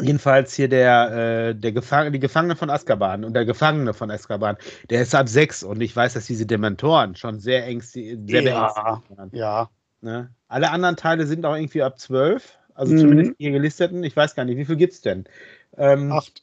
jedenfalls 0.03 0.55
hier 0.55 0.69
der, 0.69 1.49
äh, 1.51 1.55
der 1.55 1.73
Gefang 1.73 2.13
die 2.13 2.21
Gefangene 2.21 2.57
von 2.57 2.71
Azkaban 2.71 3.25
und 3.25 3.35
der 3.35 3.45
Gefangene 3.45 3.95
von 3.95 4.11
Azkaban, 4.11 4.57
der 4.89 5.03
ist 5.03 5.15
ab 5.15 5.29
sechs 5.29 5.63
und 5.63 5.81
ich 5.81 5.95
weiß, 5.95 6.15
dass 6.15 6.27
diese 6.27 6.47
Dementoren 6.47 7.17
schon 7.17 7.41
sehr 7.41 7.67
ängstlich, 7.67 8.19
sehr 8.27 8.43
ja, 8.43 8.75
waren. 8.75 9.31
Ja. 9.33 9.71
Ne? 10.01 10.31
Alle 10.49 10.71
anderen 10.71 10.97
Teile 10.97 11.27
sind 11.27 11.45
auch 11.45 11.55
irgendwie 11.55 11.83
ab 11.83 11.99
zwölf, 11.99 12.59
also 12.75 12.95
mhm. 12.95 12.99
zumindest 12.99 13.33
hier 13.39 13.51
gelisteten. 13.51 14.03
Ich 14.05 14.17
weiß 14.17 14.35
gar 14.35 14.45
nicht, 14.45 14.57
wie 14.57 14.65
viel 14.65 14.77
gibt 14.77 14.95
es 14.95 15.01
denn? 15.01 15.25
Ähm, 15.77 16.11
acht. 16.13 16.43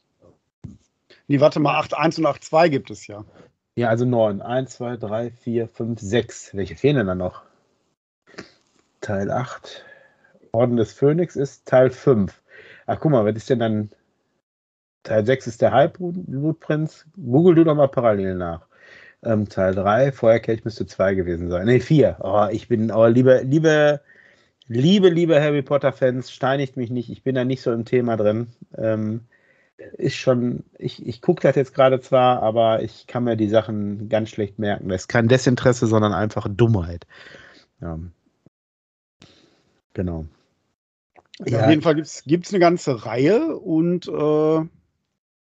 Nee, 1.26 1.40
warte 1.40 1.60
mal, 1.60 1.78
8.1 1.80 2.18
und 2.18 2.26
8.2 2.26 2.68
gibt 2.70 2.90
es 2.90 3.06
ja. 3.06 3.24
Ja, 3.76 3.90
also 3.90 4.04
neun. 4.04 4.40
Eins, 4.42 4.76
zwei, 4.76 4.96
drei, 4.96 5.30
vier, 5.30 5.68
fünf, 5.68 6.00
sechs. 6.00 6.54
Welche 6.54 6.74
fehlen 6.74 6.96
denn 6.96 7.06
dann 7.06 7.18
noch? 7.18 7.42
Teil 9.00 9.30
8. 9.30 9.84
Orden 10.52 10.76
des 10.76 10.92
Phönix 10.92 11.36
ist 11.36 11.66
Teil 11.66 11.90
5. 11.90 12.37
Ach, 12.88 12.98
guck 13.00 13.12
mal, 13.12 13.24
was 13.26 13.36
ist 13.36 13.50
denn 13.50 13.58
dann? 13.60 13.90
Teil 15.04 15.26
6 15.26 15.46
ist 15.46 15.62
der 15.62 15.72
Halbblutprinz. 15.72 17.06
Google 17.16 17.54
du 17.54 17.64
doch 17.64 17.74
mal 17.74 17.88
parallel 17.88 18.34
nach. 18.34 18.66
Ähm, 19.22 19.48
Teil 19.48 19.74
3, 19.74 20.12
Feuerkelch 20.12 20.64
müsste 20.64 20.86
2 20.86 21.14
gewesen 21.14 21.50
sein. 21.50 21.66
Ne, 21.66 21.80
4. 21.80 22.18
Oh, 22.22 22.48
ich 22.50 22.68
bin, 22.68 22.90
oh, 22.90 23.06
liebe, 23.06 23.42
liebe, 23.44 24.00
liebe, 24.68 25.10
liebe 25.10 25.40
Harry 25.40 25.62
Potter-Fans, 25.62 26.30
steinigt 26.32 26.76
mich 26.78 26.90
nicht. 26.90 27.10
Ich 27.10 27.22
bin 27.22 27.34
da 27.34 27.44
nicht 27.44 27.62
so 27.62 27.72
im 27.72 27.84
Thema 27.84 28.16
drin. 28.16 28.48
Ähm, 28.76 29.26
ist 29.98 30.16
schon, 30.16 30.64
ich, 30.78 31.06
ich 31.06 31.20
gucke 31.22 31.42
das 31.42 31.56
jetzt 31.56 31.74
gerade 31.74 32.00
zwar, 32.00 32.42
aber 32.42 32.82
ich 32.82 33.06
kann 33.06 33.24
mir 33.24 33.36
die 33.36 33.48
Sachen 33.50 34.08
ganz 34.08 34.30
schlecht 34.30 34.58
merken. 34.58 34.88
Das 34.88 35.02
ist 35.02 35.08
kein 35.08 35.28
Desinteresse, 35.28 35.86
sondern 35.86 36.14
einfach 36.14 36.48
Dummheit. 36.50 37.06
Ja. 37.82 37.98
Genau. 39.94 40.26
Ja, 41.46 41.62
auf 41.64 41.70
jeden 41.70 41.82
Fall 41.82 41.94
gibt 41.94 42.46
es 42.46 42.52
eine 42.52 42.60
ganze 42.60 43.06
Reihe 43.06 43.56
und 43.56 44.08
äh, 44.08 44.66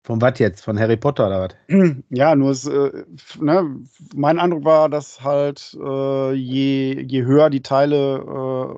von 0.09 0.23
was 0.23 0.39
jetzt? 0.39 0.65
Von 0.65 0.79
Harry 0.81 0.97
Potter 0.97 1.27
oder 1.27 1.41
was? 1.43 1.55
Ja, 2.09 2.35
nur 2.35 2.53
es, 2.53 2.67
äh, 2.67 3.05
ne, 3.39 3.77
mein 4.15 4.39
Eindruck 4.39 4.65
war, 4.65 4.89
dass 4.89 5.23
halt 5.23 5.77
äh, 5.79 6.33
je, 6.33 7.03
je 7.03 7.25
höher 7.25 7.51
die 7.51 7.61
Teile 7.61 8.17
äh, 8.17 8.23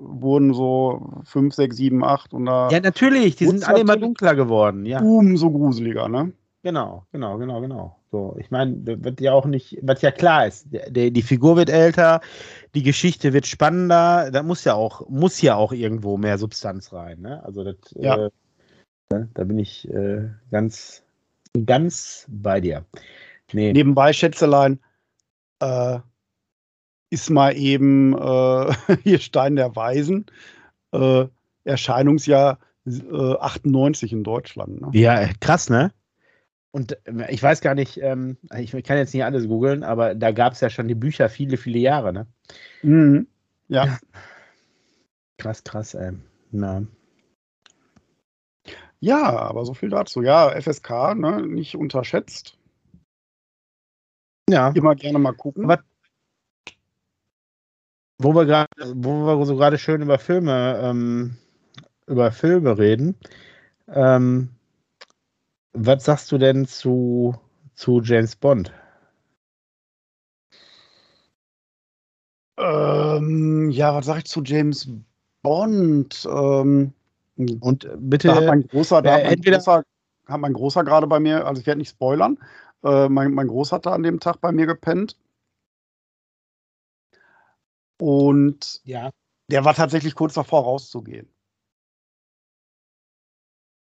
wurden, 0.01 0.53
so 0.53 1.23
5, 1.25 1.55
6, 1.55 1.77
7, 1.77 2.03
8 2.03 2.35
und 2.35 2.47
da. 2.47 2.69
Ja, 2.71 2.81
natürlich, 2.81 3.37
die 3.37 3.47
sind 3.47 3.69
alle 3.69 3.83
immer 3.83 3.97
dunkler 3.97 4.35
geworden, 4.35 4.85
ja. 4.87 5.01
Umso 5.01 5.53
gruseliger, 5.53 6.09
ne? 6.09 6.33
Genau, 6.63 7.07
genau, 7.11 7.39
genau, 7.39 7.61
genau. 7.61 7.97
So, 8.11 8.37
ich 8.39 8.51
meine, 8.51 8.77
wird 8.85 9.21
ja 9.21 9.33
auch 9.33 9.47
nicht, 9.47 9.79
was 9.83 10.03
ja 10.03 10.11
klar 10.11 10.47
ist, 10.47 10.67
der, 10.71 11.11
die 11.11 11.23
Figur 11.23 11.57
wird 11.57 11.71
älter, 11.71 12.21
die 12.75 12.83
Geschichte 12.83 13.33
wird 13.33 13.47
spannender, 13.47 14.31
da 14.31 14.43
muss 14.43 14.65
ja 14.65 14.75
auch, 14.75 15.09
muss 15.09 15.41
ja 15.41 15.55
auch 15.57 15.73
irgendwo 15.73 16.19
mehr 16.19 16.37
Substanz 16.37 16.93
rein, 16.93 17.21
ne? 17.21 17.43
Also 17.45 17.65
das, 17.65 17.77
ja. 17.95 18.27
Äh, 18.27 18.31
da 19.35 19.45
bin 19.45 19.59
ich 19.59 19.89
äh, 19.89 20.29
ganz, 20.51 21.03
ganz 21.65 22.27
bei 22.29 22.61
dir. 22.61 22.85
Nee. 23.53 23.73
Nebenbei, 23.73 24.13
Schätzelein, 24.13 24.81
äh, 25.61 25.99
ist 27.11 27.31
mal 27.31 27.57
eben 27.57 28.13
äh, 28.13 28.73
hier 29.03 29.19
Stein 29.19 29.57
der 29.57 29.75
Weisen, 29.77 30.27
äh, 30.93 31.27
Erscheinungsjahr 31.65 32.59
98 32.87 34.13
äh, 34.13 34.15
in 34.15 34.25
Deutschland. 34.25 34.81
Ne? 34.81 34.89
Ja, 34.93 35.29
krass, 35.41 35.71
ne? 35.71 35.93
Und 36.73 36.99
äh, 37.07 37.31
ich 37.31 37.43
weiß 37.43 37.61
gar 37.61 37.75
nicht, 37.75 37.99
ähm, 37.99 38.37
ich 38.57 38.71
kann 38.85 38.99
jetzt 38.99 39.15
nicht 39.15 39.25
alles 39.25 39.49
googeln, 39.49 39.83
aber 39.83 40.15
da 40.15 40.31
gab 40.31 40.53
es 40.53 40.61
ja 40.61 40.71
schon 40.71 40.89
die 40.89 40.95
Bücher 40.95 41.29
viele, 41.29 41.57
viele 41.57 41.79
Jahre, 41.79 42.13
ne? 42.13 42.27
Mhm. 42.83 43.27
Ja. 43.69 43.99
Krass, 45.39 45.65
krass, 45.65 45.95
ey. 45.95 46.13
Na. 46.51 46.83
Ja, 49.01 49.39
aber 49.39 49.65
so 49.65 49.75
viel 49.75 49.89
dazu. 49.89 50.23
Ja, 50.23 50.51
FSK, 50.61 51.15
ne, 51.15 51.43
nicht 51.47 51.75
unterschätzt. 51.75 52.59
Ja. 54.49 54.71
Immer 54.71 54.95
gerne 54.95 55.19
mal 55.19 55.33
gucken. 55.33 55.65
Aber 55.65 55.83
wo 58.19 58.35
wir 58.35 58.45
gerade, 58.45 58.69
wo 58.95 59.25
wir 59.25 59.47
so 59.47 59.57
gerade 59.57 59.79
schön 59.79 60.03
über 60.03 60.19
Filme, 60.19 60.79
ähm, 60.83 61.39
über 62.07 62.33
Filme 62.33 62.77
reden, 62.77 63.17
ähm, 63.89 64.51
was 65.73 66.05
sagst 66.05 66.31
du 66.33 66.39
denn 66.39 66.67
zu, 66.67 67.35
zu 67.75 68.01
James 68.03 68.37
Bond? 68.37 68.73
Ähm, 72.59 73.71
ja, 73.71 73.95
was 73.95 74.07
sag 74.07 74.19
ich 74.19 74.25
zu 74.25 74.43
James 74.43 74.89
Bond? 75.43 76.29
Ähm, 76.31 76.93
und 77.61 77.89
bitte. 77.99 78.29
Da 78.29 78.35
hat 78.37 78.47
mein 78.47 78.67
großer, 78.67 79.03
da 79.03 79.19
äh, 79.19 79.31
hat, 79.31 79.39
mein 79.45 79.53
großer 79.53 79.85
hat 80.27 80.41
mein 80.41 80.53
großer 80.53 80.85
gerade 80.85 81.07
bei 81.07 81.21
mir, 81.21 81.47
also 81.47 81.61
ich 81.61 81.67
werde 81.67 81.79
nicht 81.79 81.91
spoilern, 81.91 82.39
äh, 82.85 83.09
mein, 83.09 83.33
mein 83.33 83.49
Groß 83.49 83.73
hat 83.73 83.87
da 83.87 83.93
an 83.93 84.03
dem 84.03 84.21
Tag 84.21 84.41
bei 84.41 84.53
mir 84.53 84.67
gepennt. 84.67 85.17
Und 87.99 88.81
ja. 88.85 89.11
der 89.51 89.65
war 89.65 89.75
tatsächlich 89.75 90.15
kurz 90.15 90.35
davor 90.35 90.65
rauszugehen. 90.65 91.29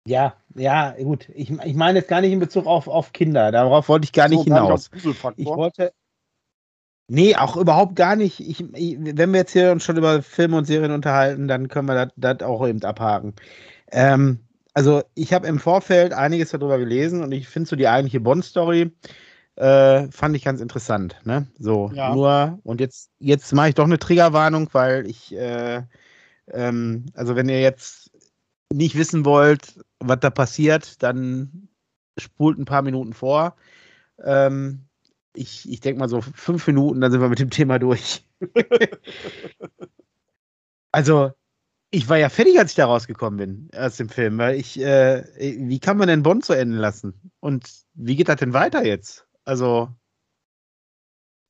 Ja, 0.08 0.34
ja, 0.54 0.92
gut. 0.92 1.28
Ich, 1.34 1.50
ich 1.50 1.74
meine 1.74 1.98
jetzt 1.98 2.08
gar 2.08 2.22
nicht 2.22 2.32
in 2.32 2.40
Bezug 2.40 2.66
auf, 2.66 2.88
auf 2.88 3.12
Kinder. 3.12 3.52
Darauf 3.52 3.88
wollte 3.90 4.06
ich 4.06 4.12
gar 4.12 4.28
nicht 4.28 4.38
so, 4.38 4.44
hinaus. 4.44 4.90
Gar 4.90 5.04
nicht 5.04 5.20
ich 5.36 5.46
wollte. 5.46 5.92
Nee, 7.08 7.36
auch 7.36 7.56
überhaupt 7.56 7.94
gar 7.94 8.16
nicht. 8.16 8.40
Ich, 8.40 8.60
ich, 8.74 8.96
wenn 8.98 9.32
wir 9.32 9.40
jetzt 9.40 9.52
hier 9.52 9.70
uns 9.70 9.84
schon 9.84 9.98
über 9.98 10.22
Filme 10.22 10.56
und 10.56 10.64
Serien 10.64 10.92
unterhalten, 10.92 11.46
dann 11.46 11.68
können 11.68 11.88
wir 11.88 12.10
das 12.16 12.40
auch 12.42 12.66
eben 12.66 12.82
abhaken. 12.82 13.34
Ähm, 13.92 14.40
also, 14.72 15.02
ich 15.14 15.34
habe 15.34 15.46
im 15.46 15.58
Vorfeld 15.58 16.14
einiges 16.14 16.50
darüber 16.50 16.78
gelesen 16.78 17.22
und 17.22 17.32
ich 17.32 17.46
finde 17.46 17.68
so 17.68 17.76
die 17.76 17.88
eigentliche 17.88 18.20
Bond-Story 18.20 18.92
äh, 19.56 20.10
fand 20.10 20.36
ich 20.36 20.44
ganz 20.44 20.60
interessant. 20.60 21.16
Ne? 21.24 21.46
So, 21.58 21.90
ja. 21.92 22.14
nur, 22.14 22.58
und 22.62 22.80
jetzt, 22.80 23.10
jetzt 23.18 23.52
mache 23.52 23.70
ich 23.70 23.74
doch 23.74 23.84
eine 23.84 23.98
Triggerwarnung, 23.98 24.68
weil 24.72 25.06
ich, 25.06 25.34
äh, 25.34 25.82
ähm, 26.50 27.06
also 27.14 27.36
wenn 27.36 27.48
ihr 27.48 27.60
jetzt 27.60 28.07
nicht 28.72 28.96
wissen 28.96 29.24
wollt, 29.24 29.78
was 30.00 30.20
da 30.20 30.30
passiert, 30.30 31.02
dann 31.02 31.68
spult 32.18 32.58
ein 32.58 32.64
paar 32.64 32.82
Minuten 32.82 33.12
vor. 33.12 33.56
Ähm, 34.22 34.84
ich 35.34 35.70
ich 35.70 35.80
denke 35.80 36.00
mal 36.00 36.08
so 36.08 36.20
fünf 36.20 36.66
Minuten, 36.66 37.00
dann 37.00 37.12
sind 37.12 37.20
wir 37.20 37.28
mit 37.28 37.38
dem 37.38 37.50
Thema 37.50 37.78
durch. 37.78 38.24
also, 40.92 41.32
ich 41.90 42.08
war 42.08 42.18
ja 42.18 42.28
fertig, 42.28 42.58
als 42.58 42.72
ich 42.72 42.76
da 42.76 42.86
rausgekommen 42.86 43.38
bin 43.38 43.70
aus 43.78 43.96
dem 43.96 44.08
Film, 44.08 44.38
weil 44.38 44.56
ich, 44.58 44.78
äh, 44.80 45.24
wie 45.38 45.78
kann 45.78 45.96
man 45.96 46.08
denn 46.08 46.22
Bond 46.22 46.44
so 46.44 46.52
enden 46.52 46.76
lassen? 46.76 47.14
Und 47.40 47.70
wie 47.94 48.16
geht 48.16 48.28
das 48.28 48.36
denn 48.36 48.52
weiter 48.52 48.84
jetzt? 48.84 49.26
Also. 49.44 49.88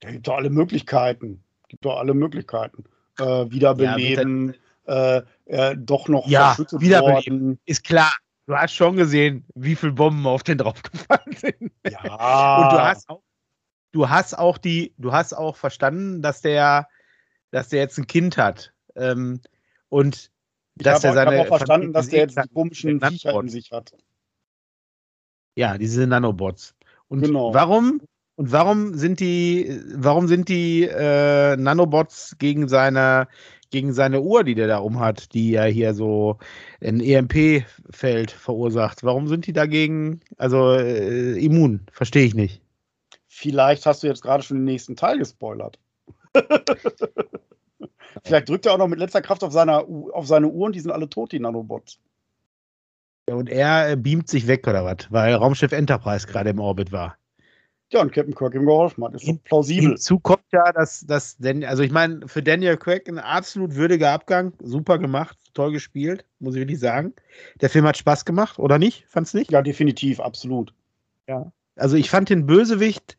Da 0.01 0.13
gibt 0.13 0.29
doch 0.29 0.37
alle 0.37 0.51
Möglichkeiten. 0.51 1.43
Gibt 1.67 1.85
doch 1.85 1.99
alle 1.99 2.15
Möglichkeiten. 2.15 2.85
Äh, 3.19 3.51
wiederbeleben, 3.51 4.51
ja, 4.51 4.55
äh, 4.89 5.77
doch 5.77 6.09
noch 6.09 6.27
ja, 6.27 6.57
wiederbeleben. 6.73 7.41
Worden. 7.41 7.61
Ist 7.67 7.85
klar. 7.85 8.13
Du 8.47 8.57
hast 8.57 8.75
schon 8.75 8.97
gesehen, 8.97 9.45
wie 9.55 9.77
viele 9.77 9.93
Bomben 9.93 10.27
auf 10.27 10.43
den 10.43 10.57
draufgefallen 10.59 11.37
sind. 11.37 11.73
Ja. 11.87 12.63
Und 12.63 12.73
du 12.73 12.83
hast 12.83 13.09
auch, 13.11 13.23
du 13.93 14.09
hast 14.09 14.39
auch 14.39 14.57
die, 14.57 14.95
du 14.97 15.13
hast 15.13 15.35
auch 15.35 15.57
verstanden, 15.57 16.23
dass 16.23 16.41
der, 16.41 16.89
dass 17.51 17.69
der 17.69 17.81
jetzt 17.81 17.99
ein 17.99 18.07
Kind 18.07 18.39
hat. 18.39 18.73
Ähm, 18.97 19.41
und 19.91 20.31
ich 20.77 20.85
dass 20.85 21.05
er 21.05 21.13
seine. 21.13 21.33
Ich 21.33 21.39
habe 21.39 21.51
auch 21.51 21.57
verstanden, 21.59 21.93
dass 21.93 22.09
der 22.09 22.21
jetzt 22.21 22.39
die 22.39 22.49
komischen 22.49 23.01
Viecher 23.01 23.39
in 23.39 23.49
sich 23.49 23.71
hat. 23.71 23.93
Ja, 25.57 25.77
diese 25.77 26.07
Nanobots. 26.07 26.75
Und 27.09 27.23
genau. 27.23 27.53
warum? 27.53 28.01
Und 28.37 28.53
warum 28.53 28.95
sind 28.95 29.19
die, 29.19 29.83
warum 29.95 30.29
sind 30.29 30.49
die 30.49 30.85
äh, 30.85 31.57
Nanobots 31.57 32.37
gegen 32.39 32.69
seine, 32.69 33.27
gegen 33.71 33.93
seine 33.93 34.21
Uhr, 34.21 34.45
die 34.45 34.55
der 34.55 34.67
da 34.67 34.79
rum 34.79 35.01
hat, 35.01 35.33
die 35.35 35.51
ja 35.51 35.65
hier 35.65 35.95
so 35.95 36.39
ein 36.81 37.01
EMP-Feld 37.01 38.31
verursacht? 38.31 39.03
Warum 39.05 39.29
sind 39.29 39.47
die 39.47 39.53
dagegen, 39.53 40.21
also 40.37 40.73
äh, 40.73 41.39
immun? 41.45 41.87
Verstehe 41.93 42.27
ich 42.27 42.35
nicht. 42.35 42.63
Vielleicht 43.27 43.87
hast 43.87 44.03
du 44.03 44.07
jetzt 44.07 44.23
gerade 44.23 44.43
schon 44.43 44.59
den 44.59 44.65
nächsten 44.65 44.97
Teil 44.97 45.19
gespoilert. 45.19 45.79
Vielleicht 48.25 48.49
drückt 48.49 48.67
er 48.67 48.73
auch 48.75 48.79
noch 48.79 48.89
mit 48.89 48.99
letzter 48.99 49.23
Kraft 49.23 49.45
auf, 49.45 49.53
seiner, 49.53 49.87
auf 50.13 50.27
seine 50.27 50.49
Uhr 50.49 50.67
und 50.67 50.75
die 50.75 50.81
sind 50.81 50.91
alle 50.91 51.09
tot, 51.09 51.33
die 51.33 51.39
Nanobots. 51.39 52.01
Und 53.31 53.49
er 53.49 53.91
äh, 53.91 53.97
beamt 53.97 54.29
sich 54.29 54.47
weg 54.47 54.67
oder 54.67 54.85
was, 54.85 55.07
weil 55.11 55.35
Raumschiff 55.35 55.73
Enterprise 55.73 56.27
gerade 56.27 56.51
im 56.51 56.59
Orbit 56.59 56.93
war. 56.93 57.17
Ja, 57.91 58.03
und 58.03 58.13
Captain 58.13 58.35
Kirk 58.35 58.55
ihm 58.55 58.67
geholfen 58.67 59.03
hat. 59.05 59.15
Ist 59.15 59.25
so 59.25 59.39
plausibel. 59.45 59.91
Hinzu 59.91 60.19
kommt 60.19 60.45
ja, 60.53 60.73
dass, 60.73 61.07
dass 61.07 61.39
also 61.65 61.83
ich 61.83 61.91
meine, 61.91 62.29
für 62.29 62.43
Daniel 62.43 62.77
Craig 62.77 63.09
ein 63.09 63.19
absolut 63.19 63.75
würdiger 63.77 64.11
Abgang. 64.11 64.53
Super 64.63 64.99
gemacht, 64.99 65.39
toll 65.55 65.73
gespielt, 65.73 66.25
muss 66.39 66.55
ich 66.55 66.61
wirklich 66.61 66.81
sagen. 66.81 67.15
Der 67.61 67.71
Film 67.71 67.87
hat 67.87 67.97
Spaß 67.97 68.25
gemacht, 68.27 68.59
oder 68.59 68.79
nicht? 68.79 69.07
Fand's 69.09 69.33
nicht? 69.33 69.51
Ja, 69.51 69.63
definitiv, 69.63 70.21
absolut. 70.21 70.75
Ja. 71.29 71.51
Also 71.77 71.97
ich 71.97 72.11
fand 72.11 72.29
den 72.29 72.45
Bösewicht 72.45 73.17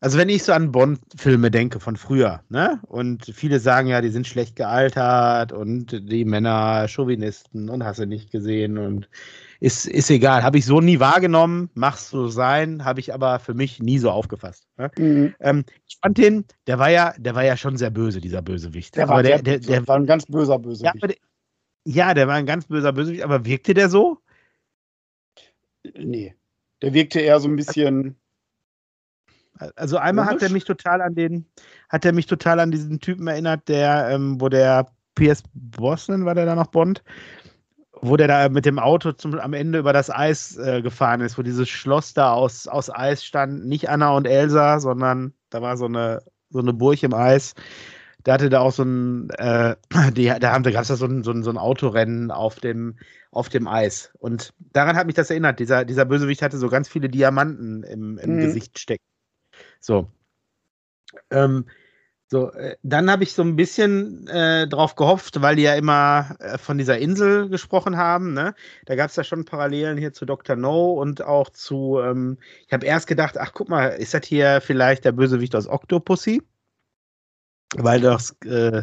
also 0.00 0.16
wenn 0.16 0.28
ich 0.28 0.44
so 0.44 0.52
an 0.52 0.70
Bond-Filme 0.70 1.50
denke 1.50 1.80
von 1.80 1.96
früher, 1.96 2.42
ne? 2.50 2.80
Und 2.86 3.26
viele 3.34 3.58
sagen 3.58 3.88
ja, 3.88 4.00
die 4.00 4.10
sind 4.10 4.28
schlecht 4.28 4.54
gealtert 4.54 5.52
und 5.52 5.90
die 6.08 6.24
Männer 6.24 6.86
Chauvinisten 6.86 7.68
und 7.68 7.84
hast 7.84 7.98
du 7.98 8.06
nicht 8.06 8.30
gesehen 8.30 8.78
und 8.78 9.08
ist, 9.60 9.86
ist 9.86 10.10
egal. 10.10 10.42
Habe 10.42 10.58
ich 10.58 10.66
so 10.66 10.80
nie 10.80 11.00
wahrgenommen, 11.00 11.70
mach's 11.74 12.10
so 12.10 12.28
sein, 12.28 12.84
habe 12.84 13.00
ich 13.00 13.12
aber 13.12 13.38
für 13.38 13.54
mich 13.54 13.80
nie 13.80 13.98
so 13.98 14.10
aufgefasst. 14.10 14.66
Ne? 14.76 14.90
Mhm. 14.96 15.34
Ähm, 15.40 15.64
ich 15.86 15.98
fand 16.00 16.18
den, 16.18 16.44
der 16.66 16.78
war 16.78 16.90
ja, 16.90 17.14
der 17.18 17.34
war 17.34 17.44
ja 17.44 17.56
schon 17.56 17.76
sehr 17.76 17.90
böse, 17.90 18.20
dieser 18.20 18.42
Bösewicht. 18.42 18.96
Der, 18.96 19.08
war, 19.08 19.22
der, 19.22 19.42
der, 19.42 19.58
der, 19.58 19.86
war 19.88 19.96
ein 19.96 20.06
ganz 20.06 20.26
böser 20.26 20.58
Bösewicht. 20.58 20.94
Ja, 20.94 21.08
der, 21.08 21.16
ja, 21.84 22.14
der 22.14 22.28
war 22.28 22.34
ein 22.34 22.46
ganz 22.46 22.66
böser 22.66 22.92
Bösewicht, 22.92 23.22
aber 23.22 23.44
wirkte 23.44 23.74
der 23.74 23.88
so? 23.88 24.18
Nee. 25.96 26.34
Der 26.82 26.94
wirkte 26.94 27.20
eher 27.20 27.40
so 27.40 27.48
ein 27.48 27.56
bisschen 27.56 28.16
also 29.76 29.96
einmal 29.96 30.26
Komisch. 30.26 30.42
hat 30.42 30.48
er 30.48 30.52
mich 30.52 30.64
total 30.64 31.02
an 31.02 31.14
den, 31.14 31.46
hat 31.88 32.04
er 32.04 32.12
mich 32.12 32.26
total 32.26 32.60
an 32.60 32.70
diesen 32.70 33.00
Typen 33.00 33.26
erinnert, 33.26 33.68
der, 33.68 34.08
ähm, 34.10 34.40
wo 34.40 34.48
der 34.48 34.86
Pierce 35.14 35.42
Brosnan, 35.52 36.24
war 36.24 36.34
der 36.34 36.46
da 36.46 36.54
noch 36.54 36.68
Bond, 36.68 37.02
wo 38.00 38.16
der 38.16 38.28
da 38.28 38.48
mit 38.48 38.66
dem 38.66 38.78
Auto 38.78 39.12
zum, 39.12 39.38
am 39.38 39.52
Ende 39.52 39.78
über 39.78 39.92
das 39.92 40.10
Eis 40.10 40.56
äh, 40.56 40.82
gefahren 40.82 41.20
ist, 41.20 41.38
wo 41.38 41.42
dieses 41.42 41.68
Schloss 41.68 42.14
da 42.14 42.32
aus, 42.32 42.66
aus 42.66 42.90
Eis 42.90 43.24
stand, 43.24 43.66
nicht 43.66 43.88
Anna 43.88 44.10
und 44.10 44.26
Elsa, 44.26 44.80
sondern 44.80 45.32
da 45.50 45.62
war 45.62 45.76
so 45.76 45.86
eine, 45.86 46.22
so 46.50 46.60
eine 46.60 46.72
Burg 46.72 47.02
im 47.02 47.14
Eis. 47.14 47.54
Da 48.24 48.34
hatte 48.34 48.50
da 48.50 48.60
auch 48.60 48.72
so 48.72 48.82
ein, 48.82 49.30
äh, 49.38 49.76
die, 50.12 50.26
da 50.26 50.52
haben 50.52 50.64
da 50.64 50.70
gab 50.70 50.82
es 50.82 50.88
so 50.88 51.06
ein, 51.06 51.22
so, 51.22 51.30
ein, 51.30 51.42
so 51.42 51.50
ein 51.50 51.58
Autorennen 51.58 52.30
auf 52.30 52.60
dem, 52.60 52.98
auf 53.30 53.48
dem 53.48 53.68
Eis. 53.68 54.12
Und 54.18 54.52
daran 54.72 54.96
hat 54.96 55.06
mich 55.06 55.14
das 55.16 55.30
erinnert. 55.30 55.60
Dieser, 55.60 55.84
dieser 55.84 56.04
Bösewicht 56.04 56.42
hatte 56.42 56.58
so 56.58 56.68
ganz 56.68 56.88
viele 56.88 57.08
Diamanten 57.08 57.82
im, 57.84 58.18
im 58.18 58.36
mhm. 58.36 58.40
Gesicht 58.40 58.78
stecken. 58.78 59.04
So. 59.80 60.08
Ähm, 61.30 61.66
so, 62.30 62.52
äh, 62.52 62.76
dann 62.82 63.10
habe 63.10 63.22
ich 63.22 63.32
so 63.32 63.42
ein 63.42 63.56
bisschen 63.56 64.28
äh, 64.28 64.68
drauf 64.68 64.96
gehofft, 64.96 65.40
weil 65.40 65.56
die 65.56 65.62
ja 65.62 65.74
immer 65.74 66.36
äh, 66.40 66.58
von 66.58 66.76
dieser 66.76 66.98
Insel 66.98 67.48
gesprochen 67.48 67.96
haben. 67.96 68.34
Ne? 68.34 68.54
Da 68.84 68.96
gab 68.96 69.08
es 69.08 69.16
ja 69.16 69.24
schon 69.24 69.46
Parallelen 69.46 69.96
hier 69.96 70.12
zu 70.12 70.26
Dr. 70.26 70.54
No 70.54 70.92
und 70.92 71.22
auch 71.22 71.48
zu, 71.48 71.98
ähm, 72.00 72.36
ich 72.66 72.72
habe 72.74 72.84
erst 72.84 73.06
gedacht, 73.06 73.38
ach 73.38 73.52
guck 73.54 73.70
mal, 73.70 73.88
ist 73.88 74.12
das 74.12 74.26
hier 74.26 74.60
vielleicht 74.60 75.06
der 75.06 75.12
Bösewicht 75.12 75.56
aus 75.56 75.66
Octopussy? 75.66 76.42
Weil 77.76 78.02
doch, 78.02 78.20
äh, 78.44 78.82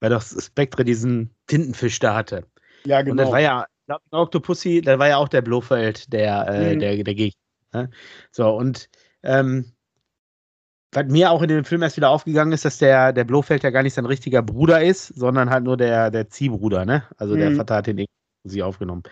weil 0.00 0.10
doch 0.10 0.22
Spectre 0.22 0.84
diesen 0.84 1.30
Tintenfisch 1.46 2.00
da 2.00 2.16
hatte. 2.16 2.44
Ja, 2.84 3.02
genau. 3.02 3.12
Und 3.12 3.16
das 3.18 3.26
genau. 3.26 3.32
war 3.34 3.40
ja, 3.40 3.66
Octopussy, 4.10 4.80
da 4.80 4.98
war 4.98 5.08
ja 5.08 5.16
auch 5.18 5.28
der 5.28 5.42
Blofeld, 5.42 6.12
der, 6.12 6.48
äh, 6.48 6.74
mhm. 6.74 6.80
der, 6.80 7.04
der 7.04 7.14
Gegner. 7.14 7.40
Ne? 7.72 7.90
So, 8.32 8.50
und 8.50 8.88
ähm, 9.22 9.75
was 10.96 11.06
mir 11.08 11.30
auch 11.30 11.42
in 11.42 11.48
dem 11.48 11.64
Film 11.64 11.82
erst 11.82 11.98
wieder 11.98 12.08
aufgegangen 12.08 12.52
ist, 12.52 12.64
dass 12.64 12.78
der, 12.78 13.12
der 13.12 13.24
Blofeld 13.24 13.62
ja 13.62 13.70
gar 13.70 13.82
nicht 13.82 13.94
sein 13.94 14.06
richtiger 14.06 14.42
Bruder 14.42 14.82
ist, 14.82 15.08
sondern 15.08 15.50
halt 15.50 15.64
nur 15.64 15.76
der, 15.76 16.10
der 16.10 16.30
Ziehbruder, 16.30 16.86
ne? 16.86 17.04
Also 17.18 17.34
mhm. 17.34 17.40
der 17.40 17.52
Vater 17.52 17.76
hat 17.76 17.86
den 17.86 18.06
sie 18.44 18.62
aufgenommen. 18.62 19.02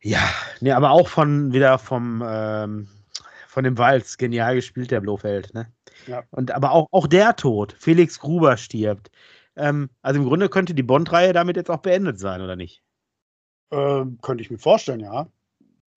Ja, 0.00 0.22
ne, 0.60 0.76
aber 0.76 0.92
auch 0.92 1.08
von 1.08 1.52
wieder 1.52 1.78
vom 1.78 2.22
ähm, 2.24 2.88
von 3.48 3.64
dem 3.64 3.76
Walz, 3.76 4.18
genial 4.18 4.54
gespielt, 4.54 4.92
der 4.92 5.00
Blofeld, 5.00 5.52
ne? 5.52 5.72
Ja. 6.06 6.22
Und 6.30 6.52
aber 6.52 6.70
auch, 6.70 6.86
auch 6.92 7.08
der 7.08 7.34
Tod, 7.34 7.74
Felix 7.76 8.20
Gruber 8.20 8.56
stirbt. 8.56 9.10
Ähm, 9.56 9.90
also 10.00 10.20
im 10.20 10.26
Grunde 10.28 10.48
könnte 10.48 10.74
die 10.74 10.84
Bond-Reihe 10.84 11.32
damit 11.32 11.56
jetzt 11.56 11.70
auch 11.70 11.80
beendet 11.80 12.20
sein, 12.20 12.40
oder 12.40 12.54
nicht? 12.54 12.82
Ähm, 13.72 14.18
könnte 14.22 14.42
ich 14.42 14.50
mir 14.50 14.58
vorstellen, 14.58 15.00
ja. 15.00 15.26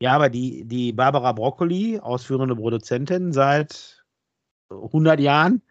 Ja, 0.01 0.13
aber 0.13 0.29
die, 0.29 0.65
die 0.65 0.91
Barbara 0.91 1.34
Broccoli, 1.34 1.99
ausführende 1.99 2.55
Produzentin 2.55 3.32
seit 3.32 4.01
100 4.72 5.19
Jahren, 5.19 5.61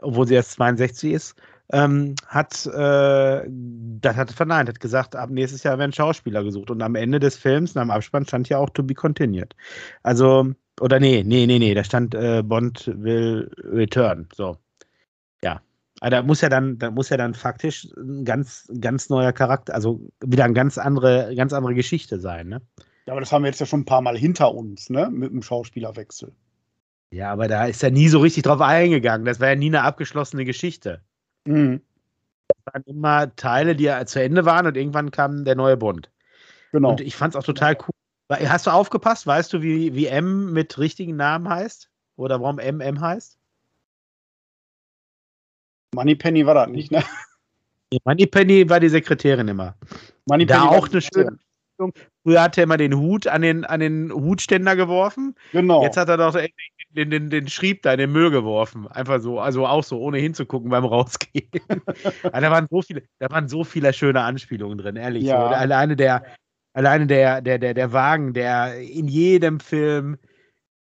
obwohl 0.00 0.26
sie 0.26 0.34
erst 0.34 0.52
62 0.52 1.12
ist, 1.12 1.36
ähm, 1.72 2.14
hat 2.26 2.66
äh, 2.66 3.46
das 3.48 4.16
hat 4.16 4.30
verneint, 4.30 4.68
hat 4.68 4.80
gesagt, 4.80 5.16
ab 5.16 5.30
nächstes 5.30 5.62
Jahr 5.62 5.78
werden 5.78 5.92
Schauspieler 5.92 6.44
gesucht. 6.44 6.70
Und 6.70 6.82
am 6.82 6.94
Ende 6.94 7.18
des 7.18 7.36
Films, 7.36 7.74
nach 7.74 7.82
dem 7.82 7.90
Abspann, 7.90 8.26
stand 8.26 8.48
ja 8.48 8.58
auch 8.58 8.70
To 8.70 8.82
Be 8.82 8.94
Continued. 8.94 9.54
Also, 10.02 10.52
oder 10.80 11.00
nee, 11.00 11.22
nee, 11.24 11.46
nee, 11.46 11.58
nee, 11.58 11.74
da 11.74 11.82
stand 11.82 12.14
äh, 12.14 12.42
Bond 12.42 12.90
will 12.94 13.50
return. 13.64 14.28
So. 14.34 14.58
Ja. 15.42 15.62
Aber 16.00 16.10
da 16.10 16.22
muss 16.22 16.40
ja 16.40 16.48
dann, 16.48 16.78
da 16.78 16.90
muss 16.90 17.08
ja 17.08 17.16
dann 17.16 17.32
faktisch 17.32 17.88
ein 17.96 18.24
ganz, 18.24 18.68
ganz 18.80 19.08
neuer 19.08 19.32
Charakter, 19.32 19.74
also 19.74 20.00
wieder 20.20 20.44
eine 20.44 20.54
ganz 20.54 20.76
andere, 20.76 21.34
ganz 21.36 21.52
andere 21.52 21.74
Geschichte 21.74 22.20
sein, 22.20 22.48
ne? 22.48 22.60
Ja, 23.06 23.14
aber 23.14 23.20
das 23.20 23.32
haben 23.32 23.42
wir 23.42 23.48
jetzt 23.48 23.60
ja 23.60 23.66
schon 23.66 23.80
ein 23.80 23.84
paar 23.84 24.02
Mal 24.02 24.16
hinter 24.16 24.54
uns, 24.54 24.90
ne? 24.90 25.10
Mit 25.10 25.32
dem 25.32 25.42
Schauspielerwechsel. 25.42 26.32
Ja, 27.12 27.30
aber 27.30 27.46
da 27.46 27.66
ist 27.66 27.82
er 27.82 27.90
nie 27.90 28.08
so 28.08 28.20
richtig 28.20 28.44
drauf 28.44 28.62
eingegangen. 28.62 29.26
Das 29.26 29.38
war 29.38 29.48
ja 29.50 29.54
nie 29.54 29.66
eine 29.66 29.82
abgeschlossene 29.82 30.46
Geschichte. 30.46 31.02
Mhm. 31.44 31.82
Das 32.48 32.74
waren 32.74 32.82
immer 32.86 33.36
Teile, 33.36 33.76
die 33.76 33.84
ja 33.84 34.04
zu 34.06 34.22
Ende 34.22 34.46
waren 34.46 34.66
und 34.66 34.78
irgendwann 34.78 35.10
kam 35.10 35.44
der 35.44 35.54
neue 35.54 35.76
Bund. 35.76 36.10
Genau. 36.72 36.90
Und 36.90 37.02
ich 37.02 37.14
fand 37.14 37.34
es 37.34 37.38
auch 37.38 37.44
total 37.44 37.76
cool. 37.76 37.94
Hast 38.48 38.66
du 38.66 38.70
aufgepasst? 38.70 39.26
Weißt 39.26 39.52
du, 39.52 39.60
wie, 39.60 39.94
wie 39.94 40.06
M 40.06 40.54
mit 40.54 40.78
richtigen 40.78 41.16
Namen 41.16 41.50
heißt? 41.50 41.90
Oder 42.16 42.40
warum 42.40 42.58
M 42.58 42.80
M 42.80 42.98
heißt? 42.98 43.38
Moneypenny 45.94 46.46
war 46.46 46.54
das 46.54 46.68
nicht, 46.68 46.90
ne? 46.90 47.04
Moneypenny 48.04 48.70
war 48.70 48.80
die 48.80 48.88
Sekretärin 48.88 49.48
immer. 49.48 49.74
Moneypenny 50.24 50.46
da 50.46 50.62
auch 50.62 50.88
eine 50.88 51.02
schöne, 51.02 51.38
Früher 52.22 52.42
hat 52.42 52.56
er 52.56 52.64
immer 52.64 52.78
den 52.78 52.96
Hut 52.96 53.26
an 53.26 53.42
den, 53.42 53.64
an 53.64 53.80
den 53.80 54.12
Hutständer 54.12 54.76
geworfen. 54.76 55.34
Genau. 55.52 55.82
Jetzt 55.82 55.98
hat 55.98 56.08
er 56.08 56.16
doch 56.16 56.34
den, 56.94 57.10
den, 57.10 57.30
den 57.30 57.48
Schrieb 57.48 57.82
da 57.82 57.92
in 57.92 57.98
den 57.98 58.12
Müll 58.12 58.30
geworfen. 58.30 58.86
Einfach 58.88 59.20
so, 59.20 59.40
also 59.40 59.66
auch 59.66 59.84
so, 59.84 60.00
ohne 60.00 60.18
hinzugucken 60.18 60.70
beim 60.70 60.84
Rausgehen. 60.84 61.50
da, 62.22 62.50
waren 62.50 62.66
so 62.70 62.82
viele, 62.82 63.02
da 63.18 63.30
waren 63.30 63.48
so 63.48 63.64
viele 63.64 63.92
schöne 63.92 64.20
Anspielungen 64.22 64.78
drin, 64.78 64.96
ehrlich. 64.96 65.24
Ja. 65.24 65.48
So, 65.48 65.54
alleine 65.54 65.96
der, 65.96 66.24
alleine 66.74 67.06
der, 67.06 67.40
der, 67.40 67.58
der, 67.58 67.74
der 67.74 67.92
Wagen, 67.92 68.32
der 68.34 68.80
in 68.80 69.08
jedem 69.08 69.60
Film 69.60 70.18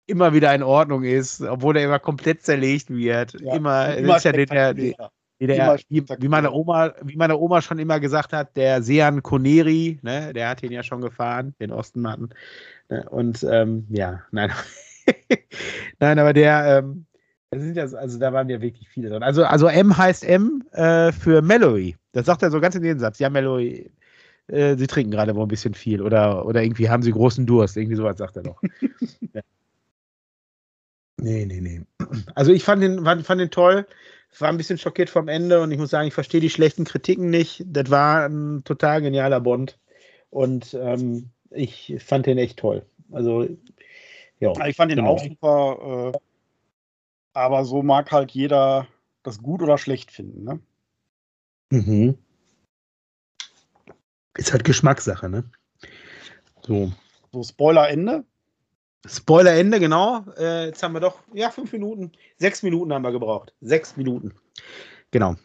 immer 0.08 0.34
wieder 0.34 0.54
in 0.56 0.64
Ordnung 0.64 1.04
ist, 1.04 1.42
obwohl 1.42 1.78
er 1.78 1.86
immer 1.86 2.00
komplett 2.00 2.42
zerlegt 2.42 2.90
wird. 2.90 3.40
Ja, 3.40 3.56
immer, 3.56 3.96
immer 3.96 4.18
ist 4.18 4.26
ja 4.26 4.32
der, 4.32 4.46
der, 4.48 4.76
wie, 4.76 5.48
der, 5.48 5.78
wie, 5.88 6.04
wie, 6.20 6.28
meine 6.28 6.52
Oma, 6.52 6.94
wie 7.04 7.16
meine 7.16 7.38
Oma 7.38 7.62
schon 7.62 7.80
immer 7.80 8.00
gesagt 8.00 8.34
hat, 8.34 8.58
der 8.58 8.82
Sean 8.82 9.24
Coneri, 9.24 10.00
ne, 10.02 10.34
der 10.34 10.50
hat 10.50 10.64
ihn 10.64 10.72
ja 10.72 10.84
schon 10.84 11.02
gefahren, 11.02 11.54
den 11.62 11.72
Ostenmatten. 11.72 12.34
Ne, 12.90 13.08
und 13.10 13.46
ähm, 13.50 13.86
ja, 13.90 14.24
nein. 14.32 14.52
nein, 16.00 16.20
aber 16.20 16.34
der, 16.34 16.80
ähm, 16.80 17.06
Das 17.52 17.62
sind 17.62 17.76
ja, 17.76 17.84
also 17.84 18.20
da 18.20 18.34
waren 18.34 18.50
ja 18.50 18.62
wirklich 18.62 18.90
viele 18.90 19.10
drin. 19.10 19.24
Also, 19.24 19.44
also 19.46 19.68
M 19.68 19.98
heißt 19.98 20.24
M 20.26 20.64
äh, 20.72 21.12
für 21.12 21.42
Mallory. 21.42 21.96
Das 22.12 22.26
sagt 22.26 22.44
er 22.44 22.52
so 22.52 22.60
ganz 22.62 22.76
in 22.76 22.84
den 22.84 23.00
Satz. 23.00 23.20
Ja, 23.20 23.30
Mallory, 23.30 23.92
äh, 24.48 24.76
sie 24.78 24.88
trinken 24.88 25.12
gerade 25.12 25.36
wohl 25.36 25.46
ein 25.46 25.50
bisschen 25.50 25.74
viel 25.74 26.02
oder, 26.02 26.46
oder 26.46 26.64
irgendwie 26.64 26.90
haben 26.90 27.04
sie 27.04 27.12
großen 27.12 27.46
Durst. 27.46 27.78
Irgendwie 27.78 27.96
sowas 27.96 28.18
sagt 28.18 28.38
er 28.38 28.44
doch. 28.44 28.62
ja. 29.34 29.42
Nee, 31.22 31.46
nee, 31.46 31.60
nee. 31.62 31.82
Also 32.36 32.52
ich 32.52 32.64
fand 32.64 32.82
den, 32.82 33.04
fand 33.04 33.42
den 33.42 33.52
toll. 33.52 33.86
War 34.38 34.50
ein 34.50 34.58
bisschen 34.58 34.78
schockiert 34.78 35.10
vom 35.10 35.28
Ende 35.28 35.62
und 35.62 35.72
ich 35.72 35.78
muss 35.80 35.90
sagen, 35.90 36.08
ich 36.08 36.14
verstehe 36.14 36.40
die 36.42 36.50
schlechten 36.52 36.86
Kritiken 36.86 37.30
nicht. 37.30 37.64
Das 37.68 37.90
war 37.90 38.26
ein 38.26 38.64
total 38.64 39.02
genialer 39.02 39.42
Bond. 39.42 39.80
Und 40.30 40.76
ähm, 40.80 41.32
ich 41.50 41.98
fand 42.00 42.26
den 42.28 42.38
echt 42.38 42.60
toll. 42.60 42.86
Also, 43.12 43.48
ja. 44.40 44.54
Ich 44.66 44.76
fand 44.76 44.92
den 44.92 44.98
genau. 45.00 45.12
auch 45.12 45.24
super. 45.24 46.12
Äh, 46.14 46.20
aber 47.34 47.66
so 47.66 47.84
mag 47.84 48.12
halt 48.12 48.32
jeder 48.32 48.88
das 49.24 49.42
gut 49.42 49.62
oder 49.62 49.78
schlecht 49.78 50.12
finden, 50.12 50.44
ne? 50.44 50.60
Mhm. 51.72 52.18
Ist 54.36 54.52
halt 54.52 54.64
Geschmackssache, 54.64 55.30
ne? 55.30 55.44
So. 56.66 56.92
So, 57.32 57.44
Spoiler-Ende? 57.44 58.24
Spoiler-Ende, 59.06 59.80
genau. 59.80 60.26
Äh, 60.38 60.68
jetzt 60.68 60.82
haben 60.82 60.94
wir 60.94 61.00
doch, 61.00 61.20
ja, 61.34 61.52
fünf 61.52 61.72
Minuten. 61.72 62.12
Sechs 62.38 62.64
Minuten 62.64 62.94
haben 62.94 63.04
wir 63.04 63.12
gebraucht. 63.12 63.54
Sechs 63.62 63.96
Minuten. 63.98 64.34
Genau. 65.12 65.36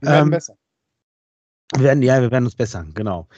Wir 0.00 0.10
werden 0.10 0.24
ähm, 0.24 0.30
besser. 0.30 0.56
Wir 1.74 1.84
werden, 1.84 2.02
ja, 2.02 2.20
wir 2.20 2.30
werden 2.30 2.44
uns 2.44 2.56
bessern, 2.56 2.92
genau. 2.94 3.28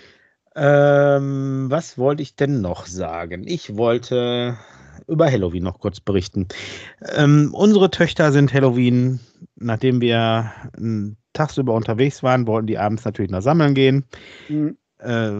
Ähm, 0.55 1.67
was 1.71 1.99
wollte 1.99 2.23
ich 2.23 2.37
denn 2.37 2.61
noch 2.61 2.87
sagen? 2.87 3.45
Ich 3.47 3.77
wollte 3.77 4.57
über 5.09 5.31
Halloween 5.31 5.63
noch 5.63 5.79
kurz 5.79 6.01
berichten. 6.01 6.49
Ähm, 7.15 7.51
unsere 7.53 7.91
Töchter 7.91 8.33
sind 8.33 8.53
Halloween, 8.53 9.21
nachdem 9.57 10.01
wir 10.01 10.53
äh, 10.79 11.13
tagsüber 11.33 11.75
unterwegs 11.75 12.23
waren, 12.23 12.47
wollten 12.47 12.67
die 12.67 12.79
abends 12.79 13.05
natürlich 13.05 13.31
noch 13.31 13.43
sammeln 13.43 13.75
gehen. 13.75 14.05
Mhm. 14.49 14.77
Äh, 14.99 15.31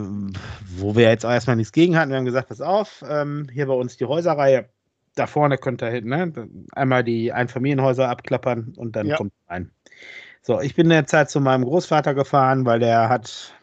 wo 0.77 0.95
wir 0.95 1.09
jetzt 1.09 1.25
auch 1.25 1.31
erstmal 1.31 1.57
nichts 1.57 1.73
gegen 1.73 1.97
hatten. 1.97 2.11
Wir 2.11 2.19
haben 2.19 2.27
gesagt, 2.27 2.51
pass 2.51 2.61
auf, 2.61 3.03
ähm, 3.09 3.49
hier 3.53 3.67
bei 3.67 3.73
uns 3.73 3.97
die 3.97 4.05
Häuserreihe. 4.05 4.69
Da 5.15 5.27
vorne 5.27 5.57
könnt 5.57 5.83
ihr 5.83 6.03
ne, 6.03 6.31
einmal 6.73 7.03
die 7.03 7.33
Einfamilienhäuser 7.33 8.09
abklappern 8.09 8.75
und 8.77 8.97
dann 8.97 9.07
ja. 9.07 9.17
kommt 9.17 9.33
rein. 9.49 9.71
So, 10.43 10.61
ich 10.61 10.75
bin 10.75 10.87
in 10.87 10.91
der 10.91 11.07
Zeit 11.07 11.31
zu 11.31 11.41
meinem 11.41 11.65
Großvater 11.65 12.15
gefahren, 12.15 12.67
weil 12.67 12.81
der 12.81 13.09
hat 13.09 13.55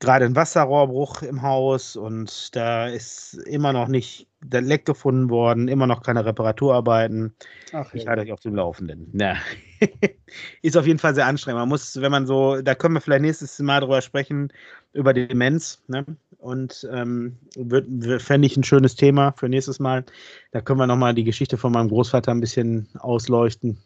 gerade 0.00 0.24
ein 0.24 0.34
Wasserrohrbruch 0.34 1.22
im 1.22 1.40
Haus 1.40 1.94
und 1.94 2.54
da 2.56 2.88
ist 2.88 3.34
immer 3.34 3.72
noch 3.72 3.86
nicht 3.86 4.26
der 4.42 4.62
Leck 4.62 4.86
gefunden 4.86 5.28
worden, 5.28 5.68
immer 5.68 5.86
noch 5.86 6.02
keine 6.02 6.24
Reparaturarbeiten. 6.24 7.34
Ach, 7.72 7.92
ich 7.92 8.06
halte 8.06 8.22
euch 8.22 8.32
auf 8.32 8.40
dem 8.40 8.54
Laufenden. 8.54 9.10
Ja. 9.18 9.36
ist 10.62 10.76
auf 10.76 10.86
jeden 10.86 10.98
Fall 10.98 11.14
sehr 11.14 11.26
anstrengend. 11.26 11.60
Man 11.60 11.68
muss, 11.68 12.00
wenn 12.00 12.10
man 12.10 12.26
so, 12.26 12.60
da 12.62 12.74
können 12.74 12.94
wir 12.94 13.00
vielleicht 13.00 13.22
nächstes 13.22 13.58
Mal 13.58 13.80
drüber 13.80 14.00
sprechen, 14.00 14.52
über 14.92 15.12
Demenz. 15.12 15.82
Ne? 15.88 16.04
Und 16.38 16.88
ähm, 16.90 17.36
fände 18.18 18.46
ich 18.46 18.56
ein 18.56 18.64
schönes 18.64 18.96
Thema 18.96 19.32
für 19.32 19.48
nächstes 19.48 19.78
Mal. 19.78 20.04
Da 20.52 20.60
können 20.60 20.80
wir 20.80 20.86
nochmal 20.86 21.14
die 21.14 21.24
Geschichte 21.24 21.58
von 21.58 21.72
meinem 21.72 21.88
Großvater 21.88 22.30
ein 22.30 22.40
bisschen 22.40 22.88
ausleuchten 22.98 23.78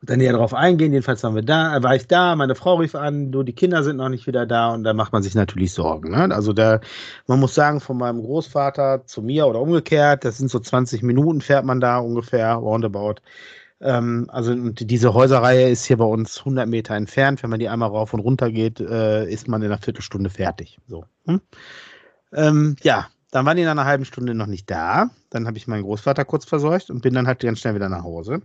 und 0.00 0.08
dann 0.08 0.18
näher 0.18 0.32
darauf 0.32 0.54
eingehen. 0.54 0.92
Jedenfalls 0.92 1.22
waren 1.22 1.34
wir 1.34 1.42
da, 1.42 1.82
war 1.82 1.94
ich 1.94 2.06
da, 2.06 2.34
meine 2.34 2.54
Frau 2.54 2.76
rief 2.76 2.94
an, 2.94 3.32
du, 3.32 3.42
die 3.42 3.52
Kinder 3.52 3.82
sind 3.82 3.96
noch 3.96 4.08
nicht 4.08 4.26
wieder 4.26 4.46
da 4.46 4.72
und 4.72 4.84
da 4.84 4.94
macht 4.94 5.12
man 5.12 5.22
sich 5.22 5.34
natürlich 5.34 5.72
Sorgen. 5.72 6.10
Ne? 6.12 6.34
Also 6.34 6.52
da, 6.52 6.80
man 7.26 7.40
muss 7.40 7.54
sagen, 7.54 7.80
von 7.80 7.98
meinem 7.98 8.22
Großvater 8.22 9.04
zu 9.04 9.22
mir 9.22 9.46
oder 9.46 9.60
umgekehrt, 9.60 10.24
das 10.24 10.38
sind 10.38 10.50
so 10.50 10.58
20 10.58 11.02
Minuten, 11.02 11.40
fährt 11.40 11.64
man 11.64 11.80
da 11.80 11.98
ungefähr, 11.98 12.54
roundabout. 12.54 13.16
Ähm, 13.82 14.26
also 14.30 14.54
diese 14.54 15.12
Häuserreihe 15.12 15.68
ist 15.68 15.84
hier 15.84 15.98
bei 15.98 16.04
uns 16.04 16.38
100 16.38 16.68
Meter 16.68 16.94
entfernt. 16.94 17.42
Wenn 17.42 17.50
man 17.50 17.60
die 17.60 17.68
einmal 17.68 17.90
rauf 17.90 18.14
und 18.14 18.20
runter 18.20 18.50
geht, 18.50 18.80
äh, 18.80 19.28
ist 19.28 19.48
man 19.48 19.60
in 19.62 19.66
einer 19.68 19.80
Viertelstunde 19.80 20.30
fertig. 20.30 20.78
So. 20.88 21.04
Hm? 21.26 21.40
Ähm, 22.32 22.76
ja, 22.82 23.08
dann 23.30 23.46
waren 23.46 23.56
die 23.56 23.62
in 23.62 23.68
einer 23.68 23.84
halben 23.84 24.04
Stunde 24.04 24.34
noch 24.34 24.46
nicht 24.46 24.70
da. 24.70 25.10
Dann 25.30 25.46
habe 25.46 25.58
ich 25.58 25.66
meinen 25.66 25.82
Großvater 25.82 26.24
kurz 26.24 26.44
versorgt 26.44 26.90
und 26.90 27.02
bin 27.02 27.14
dann 27.14 27.26
halt 27.26 27.40
ganz 27.40 27.60
schnell 27.60 27.74
wieder 27.74 27.88
nach 27.88 28.02
Hause. 28.02 28.42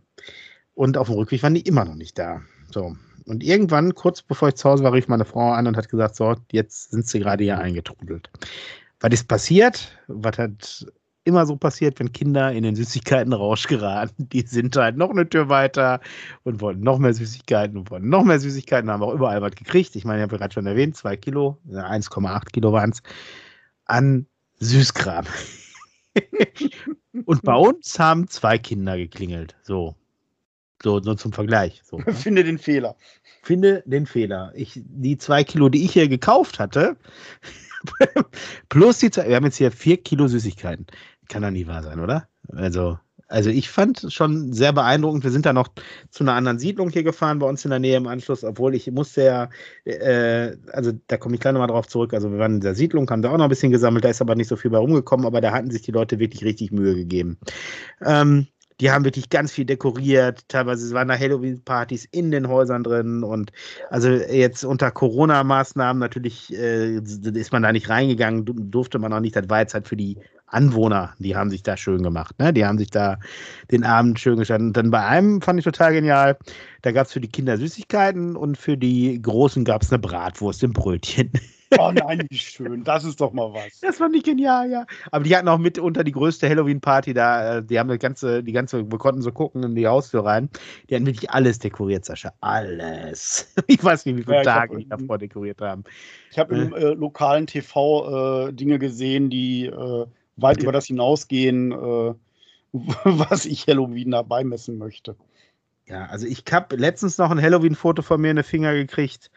Und 0.76 0.98
auf 0.98 1.08
dem 1.08 1.16
Rückweg 1.16 1.42
waren 1.42 1.56
die 1.56 1.62
immer 1.62 1.86
noch 1.86 1.96
nicht 1.96 2.20
da. 2.20 2.42
So. 2.72 2.96
Und 3.26 3.44
irgendwann, 3.44 3.96
kurz 3.96 4.22
bevor 4.22 4.50
ich 4.50 4.56
zu 4.56 4.70
Hause 4.70 4.84
war, 4.84 4.94
rief 4.94 5.08
meine 5.08 5.26
Frau 5.26 5.52
an 5.52 5.68
und 5.68 5.78
hat 5.78 5.90
gesagt: 5.90 6.16
So, 6.16 6.36
jetzt 6.52 6.92
sind 6.92 7.08
sie 7.08 7.20
gerade 7.20 7.44
hier 7.44 7.58
eingetrudelt. 7.58 8.30
Was 9.00 9.14
ist 9.14 9.28
passiert? 9.28 9.92
Was 10.08 10.38
hat 10.38 10.86
immer 11.24 11.46
so 11.46 11.56
passiert, 11.56 12.00
wenn 12.00 12.12
Kinder 12.12 12.52
in 12.52 12.64
den 12.64 12.76
Süßigkeitenrausch 12.76 13.68
geraten? 13.68 14.30
Die 14.30 14.42
sind 14.42 14.76
halt 14.76 14.96
noch 14.96 15.10
eine 15.10 15.28
Tür 15.28 15.50
weiter 15.50 16.00
und 16.44 16.62
wollten 16.62 16.82
noch 16.82 17.00
mehr 17.00 17.14
Süßigkeiten 17.14 17.78
und 17.78 17.90
wollten 17.90 18.10
noch 18.10 18.24
mehr 18.24 18.40
Süßigkeiten, 18.40 18.92
haben 18.92 19.04
auch 19.04 19.14
überall 19.14 19.42
was 19.42 19.56
gekriegt. 19.56 19.96
Ich 19.96 20.06
meine, 20.06 20.20
ich 20.20 20.24
habe 20.24 20.38
gerade 20.38 20.54
schon 20.54 20.68
erwähnt, 20.68 20.96
zwei 20.96 21.18
Kilo, 21.18 21.58
1,8 21.68 22.52
Kilo 22.52 22.72
waren 22.72 22.92
es, 22.92 23.02
an 23.86 24.28
Süßkram. 24.60 25.26
und 27.26 27.42
bei 27.42 27.56
uns 27.56 27.98
haben 28.00 28.28
zwei 28.28 28.58
Kinder 28.58 28.96
geklingelt. 28.98 29.56
So, 29.64 29.96
so, 30.84 31.00
nur 31.00 31.18
zum 31.18 31.34
Vergleich. 31.34 31.82
So. 31.84 31.98
Finde 32.14 32.44
den 32.44 32.58
Fehler. 32.58 32.96
Finde 33.44 33.84
den 33.86 34.06
Fehler. 34.06 34.52
Ich, 34.56 34.82
die 34.84 35.18
zwei 35.18 35.44
Kilo, 35.44 35.70
die 35.70 35.86
ich 35.86 35.94
hier 35.94 36.08
gekauft 36.08 36.60
hatte, 36.60 36.98
plus 38.70 39.00
die 39.00 39.12
zwei, 39.12 39.28
wir 39.28 39.36
haben 39.36 39.46
jetzt 39.46 39.58
hier 39.58 39.72
vier 39.72 39.98
Kilo 39.98 40.28
Süßigkeiten. 40.28 40.88
Kann 41.30 41.42
doch 41.42 41.52
nie 41.52 41.68
wahr 41.68 41.84
sein, 41.84 42.00
oder? 42.00 42.28
Also, 42.50 42.98
also 43.28 43.50
ich 43.50 43.70
fand 43.70 44.06
schon 44.10 44.54
sehr 44.54 44.72
beeindruckend. 44.72 45.24
Wir 45.24 45.32
sind 45.32 45.46
da 45.46 45.54
noch 45.54 45.70
zu 46.12 46.24
einer 46.24 46.34
anderen 46.34 46.60
Siedlung 46.60 46.90
hier 46.90 47.04
gefahren, 47.04 47.40
bei 47.40 47.48
uns 47.48 47.66
in 47.66 47.72
der 47.72 47.80
Nähe 47.80 47.98
im 47.98 48.08
Anschluss, 48.08 48.44
obwohl 48.44 48.76
ich 48.76 48.90
musste 48.92 49.24
ja, 49.24 49.50
äh, 49.86 50.56
also 50.72 50.92
da 51.08 51.18
komme 51.18 51.36
ich 51.36 51.42
gleich 51.42 51.54
nochmal 51.54 51.68
drauf 51.68 51.88
zurück. 51.88 52.14
Also 52.14 52.32
wir 52.32 52.38
waren 52.38 52.56
in 52.56 52.62
der 52.62 52.76
Siedlung, 52.76 53.10
haben 53.10 53.24
da 53.24 53.32
auch 53.32 53.38
noch 53.38 53.46
ein 53.46 53.50
bisschen 53.50 53.72
gesammelt, 53.72 54.06
da 54.06 54.10
ist 54.10 54.22
aber 54.22 54.36
nicht 54.36 54.48
so 54.48 54.56
viel 54.56 54.72
bei 54.72 54.78
rumgekommen, 54.78 55.26
aber 55.26 55.42
da 55.42 55.52
hatten 55.52 55.72
sich 55.72 55.82
die 55.82 55.92
Leute 55.92 56.20
wirklich 56.20 56.44
richtig 56.44 56.72
Mühe 56.72 56.96
gegeben. 56.96 57.40
Ähm, 58.04 58.48
die 58.82 58.92
haben 58.92 59.06
wirklich 59.06 59.30
ganz 59.30 59.52
viel 59.52 59.66
dekoriert. 59.66 60.48
Teilweise 60.50 60.94
waren 60.94 61.08
da 61.08 61.18
Halloween-Partys 61.18 62.06
in 62.12 62.32
den 62.32 62.48
Häusern 62.48 62.84
drin. 62.84 63.24
Und 63.24 63.52
also 63.90 64.10
jetzt 64.10 64.66
unter 64.66 64.92
Corona-Maßnahmen 64.92 66.00
natürlich 66.00 66.54
äh, 66.54 66.98
ist 66.98 67.54
man 67.54 67.64
da 67.64 67.72
nicht 67.72 67.90
reingegangen, 67.90 68.46
durfte 68.72 69.00
man 69.00 69.14
auch 69.14 69.22
nicht. 69.22 69.36
Das 69.36 69.50
war 69.50 69.60
jetzt 69.60 69.74
halt 69.74 69.88
für 69.88 69.96
die 69.96 70.18
Anwohner, 70.48 71.14
die 71.20 71.36
haben 71.36 71.50
sich 71.50 71.64
da 71.64 71.76
schön 71.76 72.04
gemacht. 72.04 72.38
Ne? 72.40 72.54
Die 72.54 72.66
haben 72.66 72.78
sich 72.78 72.90
da 72.90 73.18
den 73.72 73.84
Abend 73.84 74.20
schön 74.20 74.38
gestanden. 74.38 74.68
Und 74.68 74.78
dann 74.78 74.92
bei 74.92 75.04
einem 75.06 75.42
fand 75.42 75.60
ich 75.60 75.66
total 75.66 75.94
genial. 75.94 76.38
Da 76.82 76.92
gab 76.92 77.08
es 77.08 77.14
für 77.14 77.22
die 77.22 77.30
Kinder 77.30 77.58
Süßigkeiten 77.58 78.36
und 78.36 78.58
für 78.58 78.78
die 78.78 79.22
Großen 79.22 79.66
gab 79.66 79.82
es 79.82 79.92
eine 79.92 80.00
Bratwurst 80.00 80.64
im 80.64 80.74
Brötchen. 80.74 81.32
Oh 81.78 81.92
nein, 81.92 82.26
wie 82.30 82.38
schön. 82.38 82.84
Das 82.84 83.04
ist 83.04 83.22
doch 83.22 83.34
mal 83.34 83.54
was. 83.54 83.80
Das 83.82 83.98
fand 83.98 84.16
ich 84.16 84.24
genial, 84.24 84.70
ja. 84.70 84.86
Aber 85.12 85.24
die 85.24 85.36
hatten 85.36 85.48
auch 85.48 85.58
mit 85.58 85.80
unter 85.80 86.04
die 86.04 86.12
größte 86.12 86.50
Halloween-Party 86.50 87.14
da. 87.14 87.58
Äh, 87.58 87.64
die 87.64 87.80
haben 87.80 87.90
das 87.90 88.00
ganze, 88.00 88.44
die 88.44 88.52
ganze, 88.52 88.90
wir 88.90 88.98
konnten 88.98 89.22
so 89.22 89.32
gucken 89.32 89.64
in 89.64 89.76
die 89.76 89.88
Haustür 89.88 90.26
rein. 90.26 90.50
Die 90.90 90.96
hatten 90.96 91.06
wirklich 91.06 91.30
alles 91.30 91.60
dekoriert, 91.60 92.06
Sascha. 92.06 92.34
Alles. 92.42 93.54
Ich 93.68 93.84
weiß 93.84 94.06
nicht, 94.06 94.18
wie 94.18 94.24
viele 94.24 94.38
ja, 94.38 94.44
Tage 94.44 94.78
die 94.78 94.88
davor 94.88 95.18
dekoriert 95.18 95.60
haben. 95.60 95.84
Ich 96.32 96.38
habe 96.38 96.56
im 96.56 96.74
äh, 96.74 96.94
lokalen 96.94 97.48
TV 97.48 98.48
äh, 98.48 98.54
Dinge 98.54 98.80
gesehen, 98.80 99.30
die 99.30 99.66
äh, 99.66 100.06
weit 100.38 100.58
okay. 100.58 100.64
über 100.64 100.72
das 100.72 100.86
hinausgehen, 100.86 101.72
äh, 101.72 102.14
was 103.04 103.46
ich 103.46 103.68
Halloween 103.68 104.12
da 104.12 104.22
beimessen 104.22 104.78
möchte. 104.78 105.16
Ja, 105.88 106.06
also 106.06 106.26
ich 106.26 106.44
habe 106.52 106.76
letztens 106.76 107.18
noch 107.18 107.30
ein 107.30 107.42
Halloween-Foto 107.42 108.02
von 108.02 108.20
mir 108.20 108.32
in 108.32 108.38
den 108.38 108.46
Finger 108.46 108.74
gekriegt. 108.74 109.30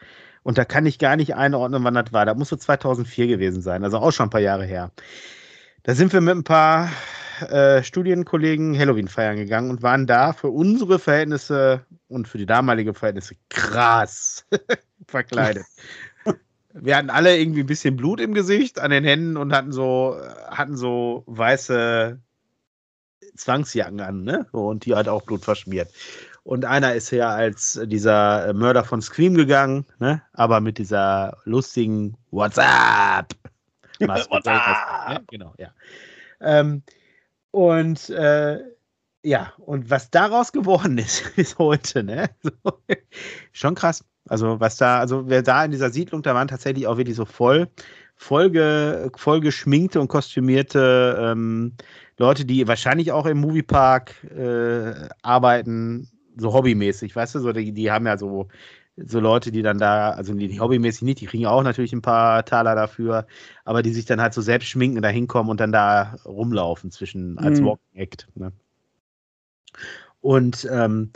Und 0.49 0.57
da 0.57 0.65
kann 0.65 0.87
ich 0.87 0.97
gar 0.97 1.15
nicht 1.15 1.35
einordnen, 1.35 1.83
wann 1.83 1.93
das 1.93 2.11
war. 2.11 2.25
Da 2.25 2.33
muss 2.33 2.49
so 2.49 2.55
2004 2.55 3.27
gewesen 3.27 3.61
sein, 3.61 3.83
also 3.83 3.99
auch 3.99 4.09
schon 4.09 4.25
ein 4.25 4.29
paar 4.31 4.41
Jahre 4.41 4.65
her. 4.65 4.91
Da 5.83 5.93
sind 5.93 6.11
wir 6.11 6.21
mit 6.21 6.35
ein 6.37 6.43
paar 6.43 6.89
äh, 7.41 7.83
Studienkollegen 7.83 8.75
Halloween 8.75 9.07
feiern 9.07 9.35
gegangen 9.35 9.69
und 9.69 9.83
waren 9.83 10.07
da 10.07 10.33
für 10.33 10.49
unsere 10.49 10.97
Verhältnisse 10.97 11.85
und 12.07 12.27
für 12.27 12.39
die 12.39 12.47
damalige 12.47 12.95
Verhältnisse 12.95 13.35
krass 13.49 14.43
verkleidet. 15.07 15.65
wir 16.73 16.97
hatten 16.97 17.11
alle 17.11 17.37
irgendwie 17.37 17.59
ein 17.59 17.67
bisschen 17.67 17.95
Blut 17.95 18.19
im 18.19 18.33
Gesicht, 18.33 18.79
an 18.79 18.89
den 18.89 19.03
Händen 19.03 19.37
und 19.37 19.53
hatten 19.53 19.71
so, 19.71 20.19
hatten 20.49 20.75
so 20.75 21.25
weiße 21.27 22.19
Zwangsjacken 23.35 23.99
an, 23.99 24.23
ne? 24.23 24.47
Und 24.51 24.87
die 24.87 24.95
hat 24.95 25.07
auch 25.07 25.21
Blut 25.21 25.45
verschmiert. 25.45 25.91
Und 26.49 26.65
einer 26.65 26.95
ist 26.95 27.11
ja 27.11 27.29
als 27.29 27.79
dieser 27.85 28.55
Mörder 28.55 28.83
von 28.83 29.03
Scream 29.03 29.35
gegangen, 29.35 29.85
ne? 29.99 30.19
aber 30.33 30.61
mit 30.61 30.79
dieser 30.79 31.37
lustigen 31.43 32.17
What's 32.31 32.57
up? 32.57 33.35
What's 33.99 34.47
up? 34.47 35.09
Ne? 35.09 35.23
Genau, 35.29 35.53
ja. 35.59 35.67
Ähm, 36.41 36.81
und 37.51 38.09
äh, 38.09 38.61
ja, 39.21 39.53
und 39.59 39.91
was 39.91 40.09
daraus 40.09 40.51
geworden 40.51 40.97
ist, 40.97 41.23
bis 41.35 41.55
heute, 41.59 42.01
ne? 42.01 42.31
So, 42.41 42.51
schon 43.51 43.75
krass. 43.75 44.03
Also, 44.27 44.59
was 44.59 44.77
da, 44.77 44.97
also 44.97 45.29
wer 45.29 45.43
da 45.43 45.63
in 45.63 45.69
dieser 45.69 45.91
Siedlung, 45.91 46.23
da 46.23 46.33
waren 46.33 46.47
tatsächlich 46.47 46.87
auch 46.87 46.97
wirklich 46.97 47.15
so 47.15 47.25
voll 47.25 47.67
voll, 48.15 49.11
voll 49.15 49.39
geschminkte 49.39 50.01
und 50.01 50.07
kostümierte 50.07 51.15
ähm, 51.21 51.73
Leute, 52.17 52.43
die 52.43 52.67
wahrscheinlich 52.67 53.11
auch 53.11 53.27
im 53.27 53.37
Moviepark 53.37 54.23
äh, 54.35 55.07
arbeiten, 55.21 56.09
so 56.39 56.53
hobbymäßig, 56.53 57.15
weißt 57.15 57.35
du, 57.35 57.39
so, 57.39 57.51
die, 57.53 57.71
die 57.71 57.91
haben 57.91 58.05
ja 58.07 58.17
so, 58.17 58.47
so 58.97 59.19
Leute, 59.19 59.51
die 59.51 59.61
dann 59.61 59.77
da, 59.77 60.11
also 60.11 60.33
die, 60.33 60.59
hobbymäßig 60.59 61.03
nicht, 61.03 61.21
die 61.21 61.25
kriegen 61.25 61.45
auch 61.45 61.63
natürlich 61.63 61.93
ein 61.93 62.01
paar 62.01 62.45
Taler 62.45 62.75
dafür, 62.75 63.27
aber 63.65 63.81
die 63.81 63.93
sich 63.93 64.05
dann 64.05 64.21
halt 64.21 64.33
so 64.33 64.41
selbst 64.41 64.67
schminken 64.67 65.01
da 65.01 65.09
hinkommen 65.09 65.49
und 65.49 65.59
dann 65.59 65.71
da 65.71 66.15
rumlaufen 66.25 66.91
zwischen 66.91 67.37
als 67.37 67.61
mhm. 67.61 67.65
Walking 67.65 67.99
Act. 67.99 68.27
Ne? 68.35 68.51
Und 70.21 70.67
ähm, 70.71 71.11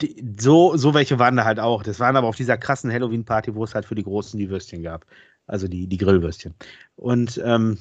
die, 0.00 0.22
so, 0.38 0.76
so 0.76 0.94
welche 0.94 1.18
waren 1.18 1.36
da 1.36 1.44
halt 1.44 1.60
auch. 1.60 1.82
Das 1.82 2.00
waren 2.00 2.16
aber 2.16 2.28
auf 2.28 2.36
dieser 2.36 2.58
krassen 2.58 2.92
Halloween-Party, 2.92 3.54
wo 3.54 3.64
es 3.64 3.74
halt 3.74 3.86
für 3.86 3.94
die 3.94 4.02
Großen 4.02 4.38
die 4.38 4.50
Würstchen 4.50 4.82
gab. 4.82 5.06
Also 5.46 5.68
die, 5.68 5.86
die 5.86 5.96
Grillwürstchen. 5.96 6.54
Und 6.96 7.40
ähm, 7.44 7.78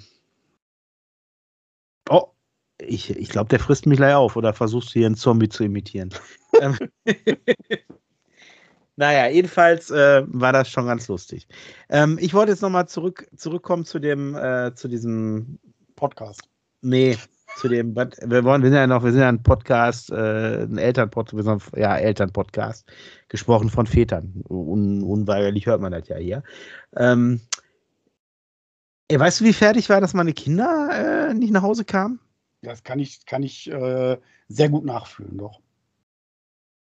oh, 2.09 2.28
ich, 2.80 3.09
ich 3.09 3.30
glaube, 3.30 3.49
der 3.49 3.59
frisst 3.59 3.88
mich 3.88 3.97
gleich 3.97 4.13
auf 4.13 4.36
oder 4.36 4.53
versuchst 4.53 4.89
du 4.89 4.99
hier 4.99 5.07
einen 5.07 5.15
Zombie 5.15 5.49
zu 5.49 5.63
imitieren. 5.63 6.09
Ähm, 6.62 6.78
naja, 8.95 9.28
jedenfalls 9.28 9.91
äh, 9.91 10.24
war 10.28 10.53
das 10.53 10.70
schon 10.70 10.88
ganz 10.88 11.08
lustig. 11.08 11.47
Ähm, 11.89 12.18
ich 12.20 12.34
wollte 12.34 12.51
jetzt 12.51 12.62
nochmal 12.62 12.88
zurück, 12.88 13.28
zurückkommen 13.36 13.86
zu 13.86 13.99
dem, 13.99 14.36
äh, 14.36 14.74
zu 14.76 14.88
diesem 14.88 15.60
Podcast. 15.95 16.41
Nee, 16.82 17.18
zu 17.56 17.70
dem, 17.70 17.95
wir 17.95 18.43
wollen, 18.43 18.62
wir 18.62 18.70
sind 18.70 18.78
ja 18.78 18.88
noch, 18.88 19.03
wir 19.03 19.12
sind 19.12 19.22
ja 19.22 19.30
ein 19.30 19.41
Podcast, 19.41 20.12
äh, 20.12 20.64
ein 20.64 20.78
Elternpodcast, 20.78 21.72
ja, 21.76 21.97
Elternpodcast, 21.97 22.86
gesprochen 23.30 23.70
von 23.70 23.88
Vätern. 23.88 24.43
Un, 24.49 25.03
unweigerlich 25.03 25.66
hört 25.66 25.82
man 25.82 25.91
das 25.91 26.08
ja 26.08 26.18
hier. 26.18 26.43
Ähm, 26.95 27.41
ey, 29.08 29.20
weißt 29.20 29.39
du, 29.39 29.45
wie 29.45 29.53
fertig 29.53 29.89
war, 29.89 30.01
dass 30.01 30.14
meine 30.14 30.34
Kinder 30.34 31.30
äh, 31.30 31.34
nicht 31.34 31.51
nach 31.51 31.64
Hause 31.64 31.86
kamen? 31.86 32.20
Das 32.62 32.84
kann 32.84 32.99
ich, 32.99 33.26
kann 33.26 33.43
ich 33.43 33.72
äh, 33.72 34.18
sehr 34.47 34.70
gut 34.70 34.86
nachfühlen, 34.86 35.38
doch. 35.38 35.62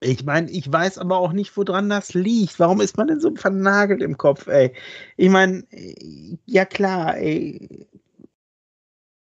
Ich 0.04 0.24
meine, 0.24 0.50
ich 0.50 0.70
weiß 0.70 0.98
aber 0.98 1.18
auch 1.18 1.32
nicht, 1.32 1.56
woran 1.56 1.88
das 1.88 2.14
liegt. 2.14 2.60
Warum 2.60 2.80
ist 2.80 2.96
man 2.96 3.08
denn 3.08 3.20
so 3.20 3.34
vernagelt 3.34 4.02
im 4.02 4.18
Kopf, 4.18 4.46
ey? 4.46 4.72
Ich 5.16 5.30
meine, 5.30 5.64
ja 6.46 6.64
klar, 6.64 7.16
ey, 7.16 7.86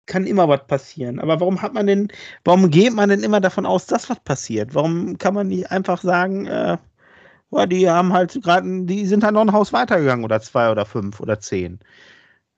kann 0.06 0.26
immer 0.26 0.48
was 0.48 0.66
passieren. 0.66 1.20
Aber 1.20 1.40
warum 1.40 1.62
hat 1.62 1.74
man 1.74 1.86
denn, 1.86 2.08
warum 2.44 2.70
geht 2.70 2.94
man 2.94 3.08
denn 3.08 3.22
immer 3.22 3.40
davon 3.40 3.66
aus, 3.66 3.86
dass 3.86 4.10
was 4.10 4.20
passiert? 4.20 4.74
Warum 4.74 5.18
kann 5.18 5.34
man 5.34 5.48
nicht 5.48 5.70
einfach 5.70 6.02
sagen, 6.02 6.46
äh, 6.46 6.78
ja, 7.50 7.66
die 7.66 7.88
haben 7.88 8.12
halt 8.12 8.40
gerade, 8.42 8.84
die 8.86 9.06
sind 9.06 9.24
halt 9.24 9.34
noch 9.34 9.42
ein 9.42 9.52
Haus 9.52 9.72
weitergegangen 9.72 10.24
oder 10.24 10.40
zwei 10.40 10.70
oder 10.70 10.84
fünf 10.86 11.20
oder 11.20 11.40
zehn. 11.40 11.80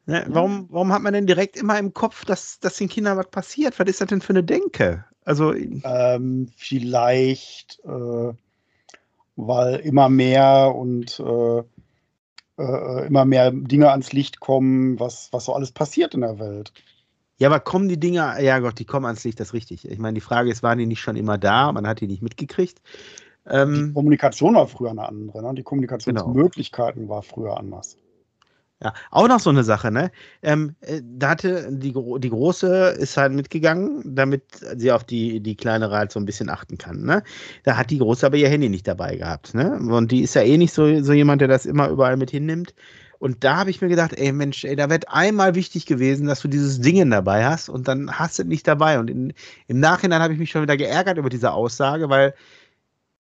Ne? 0.06 0.24
Warum, 0.28 0.68
warum 0.70 0.92
hat 0.92 1.02
man 1.02 1.12
denn 1.14 1.26
direkt 1.26 1.56
immer 1.56 1.78
im 1.78 1.92
Kopf, 1.94 2.24
dass, 2.24 2.61
dass 2.61 2.76
den 2.78 2.88
Kindern 2.88 3.18
was 3.18 3.30
passiert? 3.30 3.78
Was 3.78 3.88
ist 3.88 4.00
das 4.00 4.09
denn 4.09 4.22
für 4.22 4.30
eine 4.30 4.44
Denke? 4.44 5.04
Also 5.29 5.53
ähm, 5.53 6.49
vielleicht, 6.57 7.81
äh, 7.85 8.33
weil 9.37 9.74
immer 9.81 10.09
mehr 10.09 10.72
und 10.74 11.20
äh, 11.20 11.59
äh, 12.57 13.07
immer 13.07 13.26
mehr 13.26 13.51
Dinge 13.51 13.91
ans 13.91 14.14
Licht 14.14 14.41
kommen, 14.41 14.99
was, 14.99 15.29
was 15.31 15.45
so 15.45 15.53
alles 15.53 15.70
passiert 15.70 16.14
in 16.14 16.22
der 16.22 16.39
Welt. 16.39 16.72
Ja, 17.37 17.49
aber 17.49 17.61
kommen 17.61 17.91
die 17.91 18.01
Dinger, 18.01 18.41
ja 18.41 18.59
Gott, 18.61 18.79
die 18.79 18.87
kommen 18.87 19.05
ans 19.05 19.22
Licht, 19.24 19.39
das 19.39 19.49
ist 19.49 19.53
richtig. 19.53 19.87
Ich 19.87 19.99
meine, 19.99 20.14
die 20.14 20.22
Frage 20.22 20.51
ist, 20.51 20.62
waren 20.62 20.79
die 20.79 20.87
nicht 20.87 21.03
schon 21.03 21.16
immer 21.16 21.37
da? 21.37 21.72
Man 21.72 21.87
hat 21.87 22.01
die 22.01 22.07
nicht 22.07 22.22
mitgekriegt. 22.22 22.81
Ähm, 23.47 23.89
die 23.89 23.93
Kommunikation 23.93 24.55
war 24.55 24.66
früher 24.66 24.93
eine 24.93 25.07
andere, 25.07 25.43
ne? 25.43 25.53
Die 25.53 25.62
Kommunikationsmöglichkeiten 25.62 27.03
genau. 27.03 27.16
war 27.16 27.22
früher 27.22 27.59
anders. 27.59 27.99
Ja, 28.81 28.93
auch 29.11 29.26
noch 29.26 29.41
so 29.41 29.51
eine 29.51 29.64
Sache, 29.64 29.91
ne? 29.91 30.12
Ähm, 30.41 30.76
äh, 30.83 31.03
da 31.03 31.31
hatte 31.31 31.68
die, 31.72 31.93
die 31.93 32.31
Große 32.31 32.91
ist 32.91 33.16
halt 33.16 33.33
mitgegangen, 33.33 34.03
damit 34.05 34.45
sie 34.76 34.93
auf 34.93 35.03
die, 35.03 35.41
die 35.41 35.57
kleinere 35.57 35.97
halt 35.97 36.12
so 36.12 36.20
ein 36.20 36.24
bisschen 36.24 36.49
achten 36.49 36.79
kann, 36.79 37.03
ne? 37.03 37.24
Da 37.64 37.76
hat 37.76 37.91
die 37.91 37.99
Große 37.99 38.24
aber 38.24 38.37
ihr 38.37 38.49
Handy 38.49 38.68
nicht 38.68 38.87
dabei 38.87 39.16
gehabt, 39.16 39.53
ne? 39.53 39.81
Und 39.81 40.12
die 40.12 40.22
ist 40.22 40.35
ja 40.35 40.43
eh 40.43 40.57
nicht 40.57 40.72
so, 40.72 41.03
so 41.03 41.12
jemand, 41.12 41.41
der 41.41 41.49
das 41.49 41.66
immer 41.66 41.89
überall 41.89 42.16
mit 42.16 42.31
hinnimmt. 42.31 42.72
Und 43.18 43.43
da 43.43 43.57
habe 43.57 43.70
ich 43.70 43.81
mir 43.81 43.89
gedacht, 43.89 44.12
ey 44.16 44.31
Mensch, 44.33 44.64
ey, 44.64 44.76
da 44.76 44.89
wird 44.91 45.09
einmal 45.09 45.57
wichtig 45.57 45.85
gewesen, 45.87 46.29
dass 46.29 46.41
du 46.41 46.47
dieses 46.47 46.81
Ding 46.81 47.11
dabei 47.11 47.47
hast 47.47 47.68
und 47.68 47.89
dann 47.89 48.12
hast 48.12 48.39
du 48.39 48.45
es 48.45 48.49
nicht 48.49 48.68
dabei. 48.68 49.01
Und 49.01 49.11
in, 49.11 49.33
im 49.66 49.81
Nachhinein 49.81 50.22
habe 50.22 50.33
ich 50.35 50.39
mich 50.39 50.51
schon 50.51 50.62
wieder 50.62 50.76
geärgert 50.76 51.18
über 51.18 51.29
diese 51.29 51.51
Aussage, 51.53 52.09
weil 52.11 52.33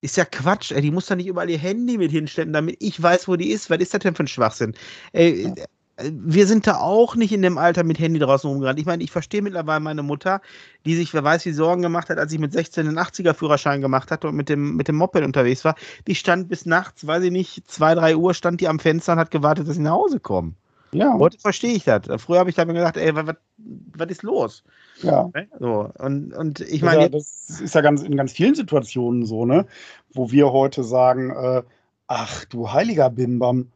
ist 0.00 0.16
ja 0.16 0.24
Quatsch, 0.24 0.72
ey, 0.72 0.80
die 0.80 0.90
muss 0.90 1.06
doch 1.06 1.16
nicht 1.16 1.26
überall 1.26 1.50
ihr 1.50 1.58
Handy 1.58 1.98
mit 1.98 2.10
hinstellen, 2.10 2.52
damit 2.52 2.76
ich 2.80 3.02
weiß, 3.02 3.28
wo 3.28 3.36
die 3.36 3.50
ist. 3.50 3.70
Was 3.70 3.78
ist 3.78 3.94
das 3.94 4.00
denn 4.00 4.14
für 4.14 4.24
ein 4.24 4.28
Schwachsinn? 4.28 4.74
Ey, 5.12 5.52
wir 6.00 6.46
sind 6.46 6.66
da 6.66 6.76
auch 6.76 7.16
nicht 7.16 7.32
in 7.32 7.42
dem 7.42 7.58
Alter 7.58 7.82
mit 7.82 7.98
Handy 7.98 8.20
draußen 8.20 8.48
rumgerannt. 8.48 8.78
Ich 8.78 8.86
meine, 8.86 9.02
ich 9.02 9.10
verstehe 9.10 9.42
mittlerweile 9.42 9.80
meine 9.80 10.02
Mutter, 10.02 10.40
die 10.84 10.94
sich, 10.94 11.12
wer 11.12 11.24
weiß, 11.24 11.44
wie 11.44 11.52
Sorgen 11.52 11.82
gemacht 11.82 12.08
hat, 12.08 12.18
als 12.18 12.32
ich 12.32 12.38
mit 12.38 12.52
16 12.52 12.86
den 12.86 12.98
80er-Führerschein 12.98 13.80
gemacht 13.80 14.10
hatte 14.10 14.28
und 14.28 14.36
mit 14.36 14.48
dem, 14.48 14.76
mit 14.76 14.86
dem 14.86 14.96
Moped 14.96 15.24
unterwegs 15.24 15.64
war. 15.64 15.74
Die 16.06 16.14
stand 16.14 16.48
bis 16.48 16.66
nachts, 16.66 17.06
weiß 17.06 17.24
ich 17.24 17.32
nicht, 17.32 17.68
zwei, 17.68 17.94
drei 17.94 18.16
Uhr 18.16 18.34
stand 18.34 18.60
die 18.60 18.68
am 18.68 18.78
Fenster 18.78 19.14
und 19.14 19.18
hat 19.18 19.32
gewartet, 19.32 19.66
dass 19.66 19.74
sie 19.74 19.82
nach 19.82 19.92
Hause 19.92 20.20
kommen. 20.20 20.54
Ja. 20.92 21.18
Heute 21.18 21.38
verstehe 21.38 21.74
ich 21.74 21.84
das. 21.84 22.02
Früher 22.22 22.38
habe 22.38 22.50
ich 22.50 22.56
da 22.56 22.64
mir 22.64 22.74
gedacht, 22.74 22.96
ey, 22.96 23.12
was 23.14 24.08
ist 24.08 24.22
los? 24.22 24.64
Ja. 25.02 25.30
So, 25.58 25.90
und, 25.98 26.32
und 26.32 26.60
ich 26.60 26.82
meine. 26.82 27.02
Ja, 27.02 27.08
das 27.08 27.60
ist 27.60 27.74
ja 27.74 27.80
ganz, 27.80 28.02
in 28.02 28.16
ganz 28.16 28.32
vielen 28.32 28.54
Situationen 28.54 29.26
so, 29.26 29.44
ne? 29.44 29.66
Wo 30.12 30.30
wir 30.30 30.52
heute 30.52 30.84
sagen, 30.84 31.30
äh, 31.30 31.62
ach 32.06 32.44
du 32.46 32.72
heiliger 32.72 33.10
Bimbam, 33.10 33.70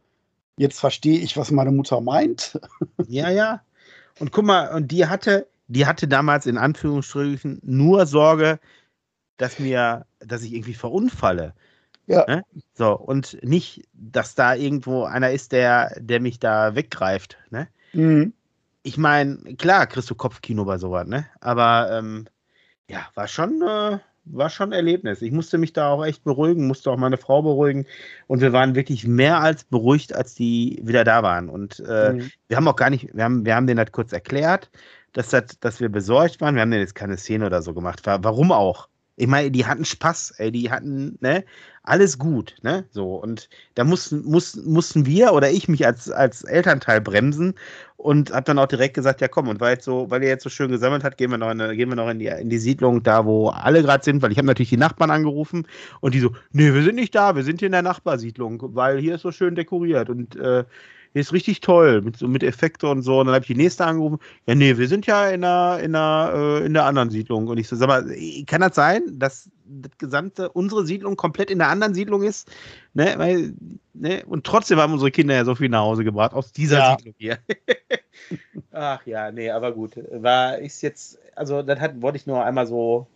jetzt 0.57 0.79
verstehe 0.79 1.19
ich, 1.19 1.37
was 1.37 1.51
meine 1.51 1.71
Mutter 1.71 2.01
meint. 2.01 2.59
Ja, 3.07 3.29
ja. 3.29 3.61
Und 4.19 4.31
guck 4.31 4.45
mal, 4.45 4.73
und 4.73 4.91
die 4.91 5.07
hatte, 5.07 5.47
die 5.67 5.85
hatte 5.85 6.07
damals 6.07 6.45
in 6.45 6.57
Anführungsstrichen 6.57 7.59
nur 7.63 8.05
Sorge, 8.05 8.59
dass 9.37 9.59
mir, 9.59 10.05
dass 10.19 10.43
ich 10.43 10.53
irgendwie 10.53 10.73
verunfalle. 10.73 11.53
Ja. 12.07 12.25
Ne? 12.27 12.43
So, 12.73 12.97
und 12.97 13.37
nicht, 13.43 13.83
dass 13.93 14.35
da 14.35 14.55
irgendwo 14.55 15.03
einer 15.03 15.31
ist, 15.31 15.51
der, 15.51 15.95
der 15.99 16.19
mich 16.19 16.39
da 16.39 16.75
weggreift. 16.75 17.37
Ne? 17.49 17.67
Mhm. 17.93 18.33
Ich 18.83 18.97
meine, 18.97 19.37
klar, 19.57 19.87
kriegst 19.87 20.09
du 20.09 20.15
Kopfkino 20.15 20.65
bei 20.65 20.77
sowas, 20.77 21.07
ne? 21.07 21.25
Aber 21.39 21.89
ähm, 21.91 22.25
ja, 22.89 23.07
war 23.15 23.29
schon, 23.29 23.61
äh, 23.61 23.99
war 24.25 24.49
schon 24.49 24.69
ein 24.69 24.73
Erlebnis. 24.73 25.21
Ich 25.21 25.31
musste 25.31 25.57
mich 25.57 25.71
da 25.71 25.89
auch 25.89 26.03
echt 26.03 26.25
beruhigen, 26.25 26.67
musste 26.67 26.91
auch 26.91 26.97
meine 26.97 27.17
Frau 27.17 27.41
beruhigen. 27.41 27.85
Und 28.27 28.41
wir 28.41 28.51
waren 28.51 28.75
wirklich 28.75 29.07
mehr 29.07 29.39
als 29.39 29.63
beruhigt, 29.63 30.13
als 30.13 30.35
die 30.35 30.81
wieder 30.83 31.05
da 31.05 31.23
waren. 31.23 31.49
Und 31.49 31.81
äh, 31.87 32.13
mhm. 32.13 32.31
wir 32.49 32.57
haben 32.57 32.67
auch 32.67 32.75
gar 32.75 32.89
nicht, 32.89 33.15
wir 33.15 33.23
haben, 33.23 33.45
wir 33.45 33.55
haben 33.55 33.67
denen 33.67 33.83
das 33.83 33.93
kurz 33.93 34.11
erklärt, 34.11 34.69
dass, 35.13 35.29
das, 35.29 35.59
dass 35.61 35.79
wir 35.79 35.89
besorgt 35.89 36.41
waren. 36.41 36.55
Wir 36.55 36.61
haben 36.61 36.71
denen 36.71 36.81
jetzt 36.81 36.95
keine 36.95 37.17
Szene 37.17 37.45
oder 37.45 37.61
so 37.61 37.73
gemacht. 37.73 38.01
Warum 38.05 38.51
auch? 38.51 38.89
Ich 39.15 39.27
meine, 39.27 39.51
die 39.51 39.65
hatten 39.65 39.85
Spaß, 39.85 40.35
ey, 40.37 40.51
die 40.51 40.71
hatten, 40.71 41.17
ne, 41.21 41.43
alles 41.83 42.17
gut, 42.17 42.55
ne, 42.63 42.85
so. 42.89 43.15
Und 43.15 43.47
da 43.75 43.83
mussten, 43.83 44.23
mussten, 44.23 44.71
mussten 44.71 45.05
wir 45.05 45.33
oder 45.33 45.51
ich 45.51 45.67
mich 45.67 45.85
als, 45.85 46.09
als 46.09 46.43
Elternteil 46.43 46.99
bremsen 47.01 47.53
und 47.97 48.31
hab 48.31 48.45
dann 48.45 48.57
auch 48.57 48.67
direkt 48.67 48.95
gesagt, 48.95 49.21
ja 49.21 49.27
komm, 49.27 49.47
und 49.49 49.59
weil 49.59 49.75
jetzt 49.75 49.85
so, 49.85 50.09
weil 50.09 50.23
ihr 50.23 50.29
jetzt 50.29 50.43
so 50.43 50.49
schön 50.49 50.71
gesammelt 50.71 51.03
hat, 51.03 51.17
gehen 51.17 51.29
wir 51.29 51.37
noch 51.37 51.51
in, 51.51 51.59
gehen 51.77 51.89
wir 51.89 51.95
noch 51.95 52.09
in 52.09 52.19
die, 52.19 52.27
in 52.27 52.49
die 52.49 52.57
Siedlung, 52.57 53.03
da 53.03 53.25
wo 53.25 53.49
alle 53.49 53.83
gerade 53.83 54.03
sind, 54.03 54.21
weil 54.21 54.31
ich 54.31 54.37
habe 54.37 54.47
natürlich 54.47 54.69
die 54.69 54.77
Nachbarn 54.77 55.11
angerufen 55.11 55.67
und 56.01 56.15
die 56.15 56.19
so, 56.19 56.31
nee, 56.51 56.73
wir 56.73 56.83
sind 56.83 56.95
nicht 56.95 57.13
da, 57.13 57.35
wir 57.35 57.43
sind 57.43 57.59
hier 57.59 57.67
in 57.67 57.73
der 57.73 57.81
Nachbarsiedlung, 57.83 58.61
weil 58.75 58.99
hier 58.99 59.15
ist 59.15 59.21
so 59.21 59.31
schön 59.31 59.55
dekoriert 59.55 60.09
und 60.09 60.35
äh, 60.37 60.63
ist 61.21 61.33
richtig 61.33 61.61
toll, 61.61 62.01
mit, 62.01 62.21
mit 62.21 62.43
Effekte 62.43 62.87
und 62.87 63.03
so. 63.03 63.19
Und 63.19 63.27
dann 63.27 63.35
habe 63.35 63.43
ich 63.43 63.47
die 63.47 63.55
nächste 63.55 63.85
angerufen. 63.85 64.19
Ja, 64.47 64.55
nee, 64.55 64.77
wir 64.77 64.87
sind 64.87 65.05
ja 65.05 65.29
in 65.29 65.41
der, 65.41 65.79
in 65.81 65.93
der, 65.93 66.31
äh, 66.35 66.65
in 66.65 66.73
der 66.73 66.85
anderen 66.85 67.09
Siedlung. 67.09 67.47
Und 67.47 67.57
ich 67.57 67.67
so, 67.67 67.75
sag 67.75 67.87
mal, 67.87 68.03
kann 68.47 68.61
das 68.61 68.75
sein, 68.75 69.03
dass 69.19 69.49
das 69.65 69.97
gesamte, 69.97 70.49
unsere 70.49 70.85
Siedlung 70.85 71.15
komplett 71.15 71.51
in 71.51 71.59
der 71.59 71.69
anderen 71.69 71.93
Siedlung 71.93 72.23
ist? 72.23 72.51
Ne? 72.93 73.13
Weil, 73.17 73.53
ne? 73.93 74.23
Und 74.25 74.45
trotzdem 74.45 74.79
haben 74.79 74.93
unsere 74.93 75.11
Kinder 75.11 75.35
ja 75.35 75.45
so 75.45 75.55
viel 75.55 75.69
nach 75.69 75.81
Hause 75.81 76.03
gebracht 76.03 76.33
aus 76.33 76.51
dieser 76.51 76.79
ja. 76.79 76.97
Siedlung 76.97 77.15
hier. 77.17 77.37
Ach 78.71 79.05
ja, 79.05 79.31
nee, 79.31 79.49
aber 79.49 79.71
gut. 79.71 79.91
War 80.11 80.57
ist 80.57 80.81
jetzt, 80.81 81.19
also 81.35 81.61
das 81.61 81.79
hat, 81.79 82.01
wollte 82.01 82.17
ich 82.17 82.25
nur 82.25 82.43
einmal 82.43 82.67
so 82.67 83.07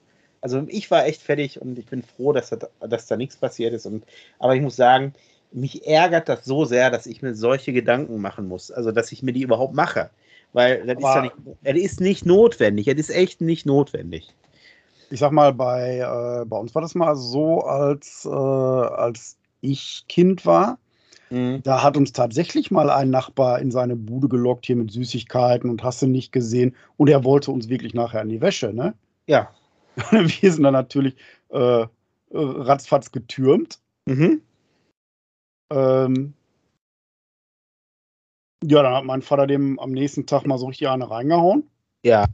also 0.41 0.63
ich 0.67 0.89
war 0.91 1.05
echt 1.05 1.21
fertig 1.21 1.61
und 1.61 1.77
ich 1.77 1.87
bin 1.87 2.03
froh, 2.03 2.31
dass, 2.31 2.49
das, 2.49 2.69
dass 2.79 3.07
da 3.07 3.17
nichts 3.17 3.37
passiert 3.37 3.73
ist. 3.73 3.85
Und, 3.85 4.05
aber 4.39 4.55
ich 4.55 4.61
muss 4.61 4.75
sagen, 4.75 5.13
mich 5.51 5.87
ärgert 5.87 6.29
das 6.29 6.45
so 6.45 6.65
sehr, 6.65 6.89
dass 6.91 7.05
ich 7.05 7.21
mir 7.21 7.35
solche 7.35 7.73
Gedanken 7.73 8.19
machen 8.21 8.47
muss. 8.47 8.71
Also, 8.71 8.91
dass 8.91 9.11
ich 9.11 9.23
mir 9.23 9.33
die 9.33 9.41
überhaupt 9.41 9.73
mache. 9.73 10.09
Weil 10.53 10.85
das 10.85 10.97
ist 10.97 11.03
ja 11.03 11.21
nicht, 11.21 11.83
ist 11.83 12.01
nicht 12.01 12.25
notwendig. 12.25 12.87
Es 12.87 12.95
ist 12.95 13.09
echt 13.09 13.41
nicht 13.41 13.65
notwendig. 13.65 14.33
Ich 15.09 15.19
sag 15.19 15.31
mal, 15.31 15.53
bei, 15.53 15.99
äh, 15.99 16.45
bei 16.45 16.57
uns 16.57 16.73
war 16.75 16.81
das 16.81 16.95
mal 16.95 17.15
so, 17.15 17.61
als, 17.61 18.25
äh, 18.25 18.29
als 18.29 19.37
ich 19.61 20.05
Kind 20.09 20.45
war. 20.45 20.79
Mhm. 21.29 21.61
Da 21.63 21.83
hat 21.83 21.97
uns 21.97 22.13
tatsächlich 22.13 22.71
mal 22.71 22.89
ein 22.89 23.09
Nachbar 23.09 23.59
in 23.59 23.71
seine 23.71 23.95
Bude 23.95 24.27
gelockt, 24.27 24.65
hier 24.65 24.75
mit 24.75 24.91
Süßigkeiten 24.91 25.69
und 25.69 25.83
hast 25.83 26.01
du 26.01 26.07
nicht 26.07 26.31
gesehen. 26.31 26.75
Und 26.95 27.09
er 27.09 27.23
wollte 27.23 27.51
uns 27.51 27.69
wirklich 27.69 27.93
nachher 27.93 28.21
in 28.21 28.29
die 28.29 28.41
Wäsche, 28.41 28.73
ne? 28.73 28.93
Ja. 29.27 29.49
Wir 30.11 30.51
sind 30.51 30.63
dann 30.63 30.73
natürlich 30.73 31.15
äh, 31.49 31.85
ratzfatz 32.31 33.11
getürmt. 33.11 33.79
Mhm. 34.05 34.41
Ähm, 35.70 36.34
Ja, 38.63 38.82
dann 38.82 38.95
hat 38.95 39.05
mein 39.05 39.22
Vater 39.22 39.45
dem 39.45 39.80
am 39.80 39.91
nächsten 39.91 40.26
Tag 40.26 40.45
mal 40.45 40.57
so 40.57 40.68
richtig 40.68 40.88
eine 40.88 41.09
reingehauen. 41.09 41.70
Ja. 42.03 42.26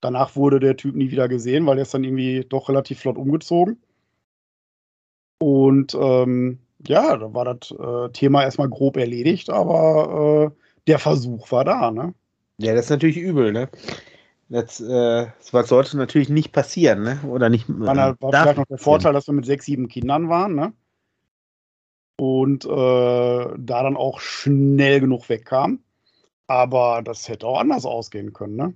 Danach 0.00 0.36
wurde 0.36 0.60
der 0.60 0.76
Typ 0.76 0.94
nie 0.94 1.10
wieder 1.10 1.28
gesehen, 1.28 1.66
weil 1.66 1.78
er 1.78 1.82
ist 1.82 1.94
dann 1.94 2.04
irgendwie 2.04 2.44
doch 2.48 2.68
relativ 2.68 3.00
flott 3.00 3.18
umgezogen. 3.18 3.82
Und 5.40 5.94
ähm, 5.94 6.58
ja, 6.86 7.16
da 7.16 7.34
war 7.34 7.44
das 7.44 7.72
äh, 7.72 8.10
Thema 8.12 8.44
erstmal 8.44 8.68
grob 8.68 8.96
erledigt, 8.96 9.50
aber 9.50 10.52
äh, 10.52 10.62
der 10.86 10.98
Versuch 10.98 11.50
war 11.50 11.64
da, 11.64 11.90
ne? 11.90 12.14
Ja, 12.58 12.74
das 12.74 12.86
ist 12.86 12.90
natürlich 12.90 13.18
übel, 13.18 13.52
ne? 13.52 13.68
Das, 14.48 14.80
äh, 14.80 15.26
das 15.50 15.68
sollte 15.68 15.96
natürlich 15.96 16.28
nicht 16.28 16.52
passieren, 16.52 17.02
ne? 17.02 17.20
Oder 17.26 17.48
nicht. 17.48 17.68
War, 17.68 17.96
war 17.96 18.32
vielleicht 18.32 18.58
noch 18.58 18.66
der 18.66 18.78
Vorteil, 18.78 19.12
dass 19.12 19.26
wir 19.26 19.34
mit 19.34 19.44
sechs, 19.44 19.66
sieben 19.66 19.88
Kindern 19.88 20.28
waren, 20.28 20.54
ne? 20.54 20.72
Und 22.18 22.64
äh, 22.64 22.68
da 22.68 23.54
dann 23.56 23.96
auch 23.96 24.20
schnell 24.20 25.00
genug 25.00 25.28
wegkam. 25.28 25.80
Aber 26.46 27.02
das 27.02 27.28
hätte 27.28 27.46
auch 27.46 27.60
anders 27.60 27.84
ausgehen 27.84 28.32
können, 28.32 28.56
ne? 28.56 28.74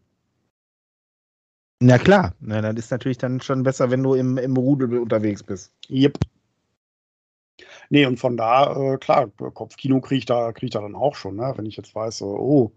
Na 1.83 1.97
klar, 1.97 2.35
na, 2.41 2.61
das 2.61 2.85
ist 2.85 2.91
natürlich 2.91 3.17
dann 3.17 3.41
schon 3.41 3.63
besser, 3.63 3.91
wenn 3.91 4.03
du 4.03 4.15
im, 4.15 4.37
im 4.37 4.55
Rudel 4.55 4.99
unterwegs 4.99 5.43
bist. 5.43 5.73
Yep. 5.89 6.19
Nee, 7.89 8.05
und 8.05 8.19
von 8.19 8.37
da, 8.37 8.95
äh, 8.95 8.99
klar, 8.99 9.29
Kopfkino 9.29 10.01
kriege 10.01 10.19
ich, 10.19 10.27
da, 10.27 10.53
krieg 10.53 10.65
ich 10.65 10.71
da 10.71 10.81
dann 10.83 10.95
auch 10.95 11.15
schon, 11.15 11.37
ne? 11.37 11.55
wenn 11.57 11.67
ich 11.67 11.77
jetzt 11.77 11.95
weiß, 11.95 12.23
oh, 12.23 12.73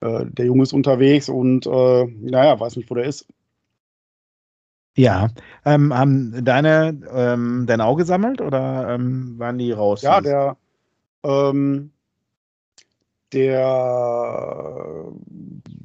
äh, 0.00 0.26
der 0.26 0.46
Junge 0.46 0.64
ist 0.64 0.74
unterwegs 0.74 1.28
und 1.28 1.66
äh, 1.66 2.04
naja, 2.06 2.60
weiß 2.60 2.76
nicht, 2.76 2.90
wo 2.90 2.94
der 2.94 3.04
ist. 3.04 3.26
Ja, 4.96 5.28
ähm, 5.64 5.94
haben 5.94 6.44
deine 6.44 7.00
ähm, 7.10 7.64
dein 7.66 7.80
Auge 7.80 8.02
gesammelt 8.02 8.40
oder 8.40 8.94
ähm, 8.94 9.38
waren 9.38 9.58
die 9.58 9.72
raus? 9.72 10.02
Ja, 10.02 10.20
der, 10.20 10.56
ähm, 11.24 11.90
der 13.32 13.62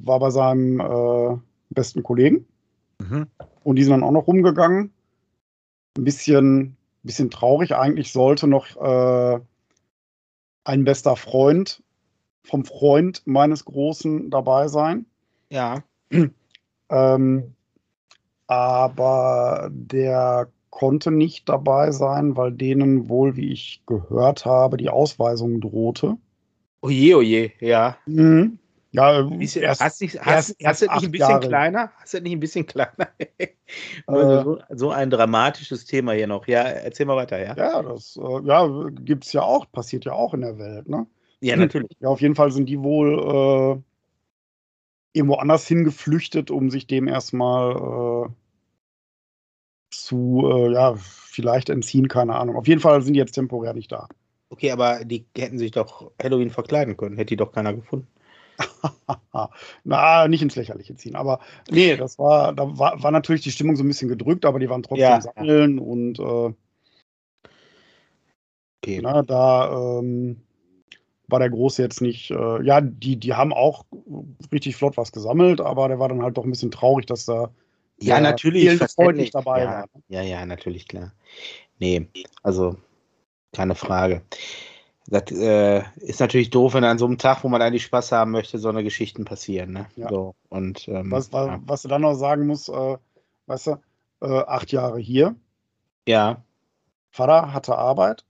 war 0.00 0.18
bei 0.18 0.30
seinem 0.30 0.80
äh, 0.80 1.38
besten 1.70 2.02
Kollegen. 2.02 2.46
Mhm. 2.98 3.26
Und 3.64 3.76
die 3.76 3.82
sind 3.82 3.92
dann 3.92 4.02
auch 4.02 4.12
noch 4.12 4.26
rumgegangen. 4.26 4.92
Ein 5.96 6.04
bisschen, 6.04 6.76
bisschen 7.02 7.30
traurig. 7.30 7.74
Eigentlich 7.74 8.12
sollte 8.12 8.46
noch 8.46 8.76
äh, 8.76 9.40
ein 10.64 10.84
bester 10.84 11.16
Freund 11.16 11.82
vom 12.44 12.64
Freund 12.64 13.22
meines 13.26 13.64
Großen 13.64 14.30
dabei 14.30 14.68
sein. 14.68 15.06
Ja. 15.50 15.82
ähm, 16.90 17.54
aber 18.48 19.68
der 19.70 20.48
konnte 20.70 21.10
nicht 21.10 21.48
dabei 21.48 21.92
sein, 21.92 22.36
weil 22.36 22.52
denen 22.52 23.08
wohl, 23.08 23.36
wie 23.36 23.52
ich 23.52 23.82
gehört 23.86 24.44
habe, 24.44 24.76
die 24.76 24.90
Ausweisung 24.90 25.60
drohte. 25.60 26.16
Oje, 26.80 27.16
oje, 27.16 27.52
ja. 27.60 27.96
Mhm. 28.06 28.58
Ja, 28.90 29.22
bisschen, 29.22 29.62
erst, 29.62 29.82
hast, 29.82 30.00
nicht, 30.00 30.18
hast, 30.24 30.56
hast, 30.64 30.82
du 30.82 30.86
nicht 30.86 31.04
ein 31.04 31.10
bisschen 31.10 31.28
Jahre. 31.28 31.48
kleiner? 31.48 31.92
Hast 31.98 32.14
du 32.14 32.20
nicht 32.20 32.32
ein 32.32 32.40
bisschen 32.40 32.64
kleiner? 32.64 33.08
äh, 33.18 33.52
so, 34.06 34.58
so, 34.70 34.90
ein 34.90 35.10
dramatisches 35.10 35.84
Thema 35.84 36.12
hier 36.12 36.26
noch. 36.26 36.46
Ja, 36.48 36.62
erzähl 36.62 37.04
mal 37.04 37.16
weiter, 37.16 37.38
ja. 37.38 37.54
Ja, 37.54 37.82
das 37.82 38.16
äh, 38.16 38.46
ja, 38.46 38.88
gibt 38.92 39.26
es 39.26 39.32
ja 39.32 39.42
auch, 39.42 39.70
passiert 39.70 40.06
ja 40.06 40.12
auch 40.12 40.32
in 40.32 40.40
der 40.40 40.58
Welt, 40.58 40.88
ne? 40.88 41.06
Ja, 41.40 41.56
natürlich. 41.56 41.90
Ja, 42.00 42.08
auf 42.08 42.20
jeden 42.20 42.34
Fall 42.34 42.50
sind 42.50 42.68
die 42.68 42.82
wohl 42.82 43.78
äh, 43.78 43.82
irgendwo 45.12 45.36
anders 45.36 45.66
hingeflüchtet, 45.66 46.50
um 46.50 46.70
sich 46.70 46.86
dem 46.86 47.08
erstmal 47.08 48.26
äh, 48.26 48.30
zu, 49.90 50.48
äh, 50.50 50.72
ja, 50.72 50.94
vielleicht 50.96 51.70
entziehen, 51.70 52.08
keine 52.08 52.36
Ahnung. 52.36 52.56
Auf 52.56 52.68
jeden 52.68 52.80
Fall 52.80 53.02
sind 53.02 53.14
die 53.14 53.20
jetzt 53.20 53.32
temporär 53.32 53.74
nicht 53.74 53.90
da. 53.90 54.08
Okay, 54.50 54.70
aber 54.70 55.04
die 55.04 55.26
hätten 55.36 55.58
sich 55.58 55.72
doch 55.72 56.10
Halloween 56.22 56.50
verkleiden 56.50 56.96
können. 56.96 57.16
Hätte 57.16 57.30
die 57.30 57.36
doch 57.36 57.52
keiner 57.52 57.74
gefunden. 57.74 58.08
Na, 59.84 60.28
nicht 60.28 60.42
ins 60.42 60.56
Lächerliche 60.56 60.96
ziehen. 60.96 61.16
Aber 61.16 61.40
nee, 61.70 61.96
das 61.96 62.18
war, 62.18 62.52
da 62.54 62.78
war, 62.78 63.02
war 63.02 63.10
natürlich 63.10 63.42
die 63.42 63.50
Stimmung 63.50 63.76
so 63.76 63.84
ein 63.84 63.88
bisschen 63.88 64.08
gedrückt, 64.08 64.44
aber 64.44 64.58
die 64.58 64.68
waren 64.68 64.82
trotzdem 64.82 65.02
ja. 65.02 65.20
sammeln 65.20 65.78
und 65.78 66.18
äh, 66.18 66.52
okay. 68.82 69.00
na, 69.02 69.22
da 69.22 69.98
ähm, 69.98 70.42
war 71.28 71.38
der 71.38 71.50
Große 71.50 71.82
jetzt 71.82 72.00
nicht, 72.00 72.30
äh, 72.30 72.62
ja, 72.62 72.80
die, 72.80 73.16
die 73.16 73.34
haben 73.34 73.52
auch 73.52 73.84
richtig 74.50 74.76
flott 74.76 74.96
was 74.96 75.12
gesammelt, 75.12 75.60
aber 75.60 75.88
der 75.88 75.98
war 75.98 76.08
dann 76.08 76.22
halt 76.22 76.36
doch 76.36 76.44
ein 76.44 76.50
bisschen 76.50 76.70
traurig, 76.70 77.06
dass 77.06 77.26
da 77.26 77.50
ja, 78.00 78.20
natürlich 78.20 78.78
Freund 78.94 79.18
nicht 79.18 79.34
dabei 79.34 79.62
ja, 79.62 79.70
war. 79.70 79.84
Ja, 80.08 80.22
ja, 80.22 80.46
natürlich, 80.46 80.88
klar. 80.88 81.12
Nee, 81.78 82.08
also 82.42 82.76
keine 83.52 83.74
Frage. 83.74 84.22
Das 85.06 85.30
äh, 85.32 85.82
ist 85.96 86.20
natürlich 86.20 86.50
doof, 86.50 86.74
wenn 86.74 86.84
an 86.84 86.98
so 86.98 87.06
einem 87.06 87.18
Tag, 87.18 87.42
wo 87.42 87.48
man 87.48 87.62
eigentlich 87.62 87.84
Spaß 87.84 88.12
haben 88.12 88.30
möchte, 88.30 88.58
so 88.58 88.68
eine 88.68 88.84
Geschichten 88.84 89.24
passieren. 89.24 89.72
Ne? 89.72 89.86
Ja. 89.96 90.08
So, 90.10 90.34
und, 90.50 90.86
ähm, 90.88 91.10
was, 91.10 91.32
was, 91.32 91.46
ja. 91.46 91.60
was, 91.64 91.82
du 91.82 91.88
dann 91.88 92.02
noch 92.02 92.14
sagen 92.14 92.46
musst, 92.46 92.68
äh, 92.68 92.96
weißt 93.46 93.68
du, 93.68 93.70
äh, 94.20 94.42
acht 94.46 94.70
Jahre 94.70 94.98
hier. 94.98 95.34
Ja. 96.06 96.42
Vater 97.10 97.54
hatte 97.54 97.76
Arbeit. 97.76 98.24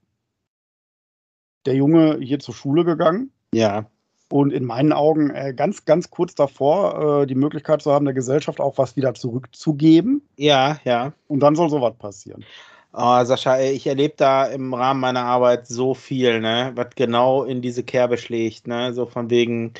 Der 1.65 1.75
Junge 1.75 2.19
hier 2.21 2.39
zur 2.39 2.53
Schule 2.53 2.85
gegangen. 2.85 3.31
Ja. 3.53 3.85
Und 4.31 4.53
in 4.53 4.63
meinen 4.63 4.93
Augen 4.93 5.31
äh, 5.31 5.53
ganz, 5.55 5.85
ganz 5.85 6.11
kurz 6.11 6.35
davor, 6.35 7.21
äh, 7.23 7.27
die 7.27 7.35
Möglichkeit 7.35 7.81
zu 7.81 7.91
haben, 7.91 8.05
der 8.05 8.13
Gesellschaft 8.13 8.59
auch 8.59 8.77
was 8.77 8.95
wieder 8.95 9.15
zurückzugeben. 9.15 10.21
Ja, 10.37 10.77
ja. 10.83 11.13
Und 11.27 11.39
dann 11.39 11.55
soll 11.55 11.69
sowas 11.69 11.95
passieren. 11.97 12.45
Oh, 12.91 13.23
Sascha, 13.23 13.59
ich 13.59 13.85
erlebe 13.85 14.15
da 14.17 14.45
im 14.45 14.73
Rahmen 14.73 14.99
meiner 14.99 15.23
Arbeit 15.23 15.67
so 15.67 15.93
viel, 15.93 16.41
ne, 16.41 16.71
was 16.73 16.87
genau 16.95 17.43
in 17.43 17.61
diese 17.61 17.83
Kerbe 17.83 18.17
schlägt, 18.17 18.67
ne, 18.67 18.93
so 18.93 19.05
von 19.05 19.29
wegen 19.29 19.73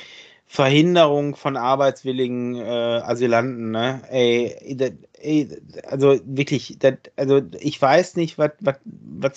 Verhinderung 0.46 1.34
von 1.34 1.56
arbeitswilligen 1.56 2.54
äh, 2.54 2.60
Asylanten, 2.60 3.72
ne, 3.72 4.02
ey, 4.10 4.76
ey 5.20 5.48
also 5.86 6.18
wirklich, 6.24 6.76
das, 6.78 6.94
also 7.16 7.40
ich 7.60 7.80
weiß 7.80 8.16
nicht, 8.16 8.38
was, 8.38 8.52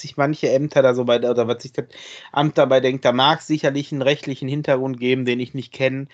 sich 0.01 0.17
manche 0.17 0.49
Ämter 0.49 0.81
da 0.81 0.93
so 0.93 1.05
bei, 1.05 1.17
oder 1.17 1.47
was 1.47 1.63
sich 1.63 1.73
das 1.73 1.85
Amt 2.31 2.57
dabei 2.57 2.79
denkt, 2.79 3.05
da 3.05 3.11
mag 3.11 3.39
es 3.39 3.47
sicherlich 3.47 3.91
einen 3.91 4.01
rechtlichen 4.01 4.47
Hintergrund 4.47 4.99
geben, 4.99 5.25
den 5.25 5.39
ich 5.39 5.53
nicht 5.53 5.73
kenne, 5.73 6.07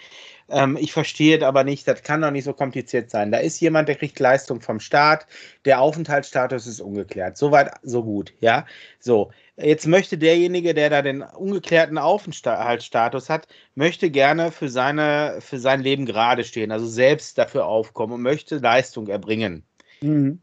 ähm, 0.50 0.78
ich 0.80 0.92
verstehe 0.94 1.38
es 1.38 1.44
aber 1.44 1.64
nicht, 1.64 1.88
das 1.88 2.04
kann 2.04 2.22
doch 2.22 2.32
nicht 2.32 2.44
so 2.44 2.54
kompliziert 2.54 3.10
sein. 3.10 3.32
Da 3.32 3.40
ist 3.40 3.60
jemand, 3.60 3.88
der 3.88 3.96
kriegt 3.96 4.20
Leistung 4.20 4.62
vom 4.62 4.80
Staat, 4.80 5.28
der 5.66 5.82
Aufenthaltsstatus 5.82 6.68
ist 6.68 6.82
ungeklärt. 6.82 7.38
Soweit, 7.38 7.72
so 7.84 8.04
gut, 8.04 8.34
ja. 8.40 8.66
So, 9.00 9.32
jetzt 9.62 9.88
möchte 9.88 10.18
derjenige, 10.18 10.74
der 10.74 10.90
da 10.90 11.02
den 11.02 11.22
ungeklärten 11.22 11.98
Aufenthaltsstatus 11.98 13.30
hat, 13.30 13.48
möchte 13.76 14.10
gerne 14.10 14.52
für, 14.52 14.70
seine, 14.70 15.40
für 15.42 15.60
sein 15.60 15.82
Leben 15.82 16.06
gerade 16.06 16.44
stehen, 16.44 16.72
also 16.72 16.88
selbst 16.88 17.38
dafür 17.38 17.66
aufkommen 17.66 18.14
und 18.14 18.22
möchte 18.22 18.58
Leistung 18.58 19.08
erbringen. 19.08 19.64
Mhm. 20.02 20.42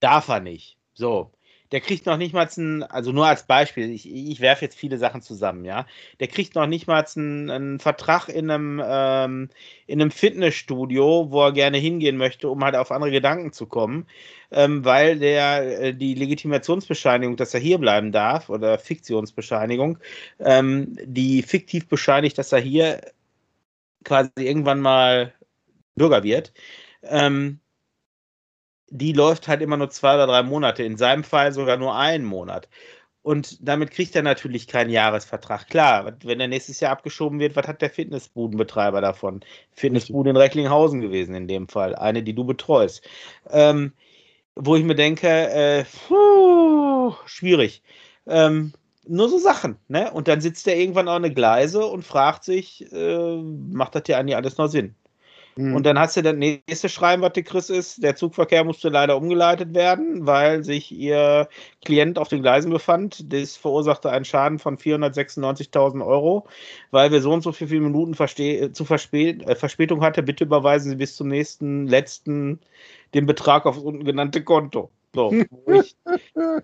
Darf 0.00 0.28
er 0.28 0.40
nicht. 0.40 0.78
So 0.94 1.32
der 1.72 1.80
kriegt 1.80 2.06
noch 2.06 2.16
nicht 2.16 2.34
mal 2.34 2.48
einen, 2.56 2.82
also 2.82 3.12
nur 3.12 3.26
als 3.26 3.44
Beispiel, 3.44 3.90
ich, 3.90 4.10
ich 4.10 4.40
werfe 4.40 4.64
jetzt 4.64 4.76
viele 4.76 4.98
Sachen 4.98 5.22
zusammen, 5.22 5.64
ja. 5.64 5.86
Der 6.18 6.28
kriegt 6.28 6.54
noch 6.54 6.66
nicht 6.66 6.86
mal 6.86 7.04
einen, 7.16 7.50
einen 7.50 7.78
Vertrag 7.78 8.28
in 8.28 8.50
einem, 8.50 8.82
ähm, 8.84 9.50
in 9.86 10.00
einem 10.00 10.10
Fitnessstudio, 10.10 11.30
wo 11.30 11.44
er 11.44 11.52
gerne 11.52 11.78
hingehen 11.78 12.16
möchte, 12.16 12.48
um 12.48 12.64
halt 12.64 12.74
auf 12.74 12.90
andere 12.90 13.10
Gedanken 13.12 13.52
zu 13.52 13.66
kommen, 13.66 14.06
ähm, 14.50 14.84
weil 14.84 15.18
der 15.18 15.80
äh, 15.80 15.94
die 15.94 16.14
Legitimationsbescheinigung, 16.14 17.36
dass 17.36 17.54
er 17.54 17.60
hier 17.60 17.78
bleiben 17.78 18.10
darf, 18.12 18.48
oder 18.50 18.78
Fiktionsbescheinigung, 18.78 19.98
ähm, 20.40 20.96
die 21.04 21.42
fiktiv 21.42 21.88
bescheinigt, 21.88 22.38
dass 22.38 22.52
er 22.52 22.60
hier 22.60 23.00
quasi 24.04 24.30
irgendwann 24.36 24.80
mal 24.80 25.34
Bürger 25.94 26.22
wird. 26.22 26.52
Ähm, 27.02 27.60
die 28.90 29.12
läuft 29.12 29.48
halt 29.48 29.62
immer 29.62 29.76
nur 29.76 29.90
zwei 29.90 30.14
oder 30.14 30.26
drei 30.26 30.42
Monate, 30.42 30.82
in 30.82 30.96
seinem 30.96 31.24
Fall 31.24 31.52
sogar 31.52 31.76
nur 31.76 31.96
einen 31.96 32.24
Monat. 32.24 32.68
Und 33.22 33.58
damit 33.66 33.90
kriegt 33.90 34.16
er 34.16 34.22
natürlich 34.22 34.66
keinen 34.66 34.90
Jahresvertrag. 34.90 35.68
Klar, 35.68 36.16
wenn 36.24 36.38
der 36.38 36.48
nächstes 36.48 36.80
Jahr 36.80 36.92
abgeschoben 36.92 37.38
wird, 37.38 37.54
was 37.54 37.68
hat 37.68 37.82
der 37.82 37.90
Fitnessbudenbetreiber 37.90 39.00
davon? 39.00 39.40
Fitnessbude 39.72 40.30
in 40.30 40.36
Recklinghausen 40.36 41.00
gewesen 41.00 41.34
in 41.34 41.46
dem 41.46 41.68
Fall, 41.68 41.94
eine, 41.94 42.22
die 42.22 42.34
du 42.34 42.44
betreust. 42.44 43.06
Ähm, 43.50 43.92
wo 44.56 44.76
ich 44.76 44.84
mir 44.84 44.94
denke, 44.94 45.28
äh, 45.28 45.84
puh, 46.08 47.14
schwierig. 47.26 47.82
Ähm, 48.26 48.72
nur 49.06 49.28
so 49.28 49.38
Sachen, 49.38 49.76
ne? 49.88 50.10
Und 50.12 50.28
dann 50.28 50.40
sitzt 50.40 50.66
er 50.68 50.76
irgendwann 50.76 51.08
auf 51.08 51.16
eine 51.16 51.32
Gleise 51.32 51.84
und 51.86 52.04
fragt 52.04 52.44
sich, 52.44 52.90
äh, 52.92 53.36
macht 53.36 53.94
das 53.94 54.02
hier 54.06 54.18
eigentlich 54.18 54.36
alles 54.36 54.56
noch 54.58 54.68
Sinn? 54.68 54.94
Mhm. 55.56 55.74
Und 55.74 55.86
dann 55.86 55.98
hast 55.98 56.16
du 56.16 56.22
das 56.22 56.34
nächste 56.34 56.88
Schreiben, 56.88 57.22
was 57.22 57.32
du 57.32 57.42
kriegst, 57.42 57.70
ist, 57.70 58.02
der 58.02 58.16
Zugverkehr 58.16 58.64
musste 58.64 58.88
leider 58.88 59.16
umgeleitet 59.16 59.74
werden, 59.74 60.26
weil 60.26 60.64
sich 60.64 60.92
ihr 60.92 61.48
Klient 61.84 62.18
auf 62.18 62.28
den 62.28 62.42
Gleisen 62.42 62.70
befand. 62.70 63.32
Das 63.32 63.56
verursachte 63.56 64.10
einen 64.10 64.24
Schaden 64.24 64.58
von 64.58 64.76
496.000 64.78 66.04
Euro, 66.04 66.46
weil 66.90 67.10
wir 67.10 67.20
so 67.20 67.32
und 67.32 67.42
so 67.42 67.52
viele 67.52 67.80
Minuten 67.80 68.14
zu 68.14 68.84
Verspät 68.84 69.46
äh, 69.46 69.54
Verspätung 69.54 70.02
hatte. 70.02 70.22
Bitte 70.22 70.44
überweisen 70.44 70.90
Sie 70.90 70.96
bis 70.96 71.16
zum 71.16 71.28
nächsten, 71.28 71.86
letzten 71.86 72.60
den 73.14 73.26
Betrag 73.26 73.66
auf 73.66 73.76
das 73.76 73.84
unten 73.84 74.04
genannte 74.04 74.42
Konto. 74.44 74.90
So, 75.12 75.32
wo 75.50 75.72
ich, 75.72 75.96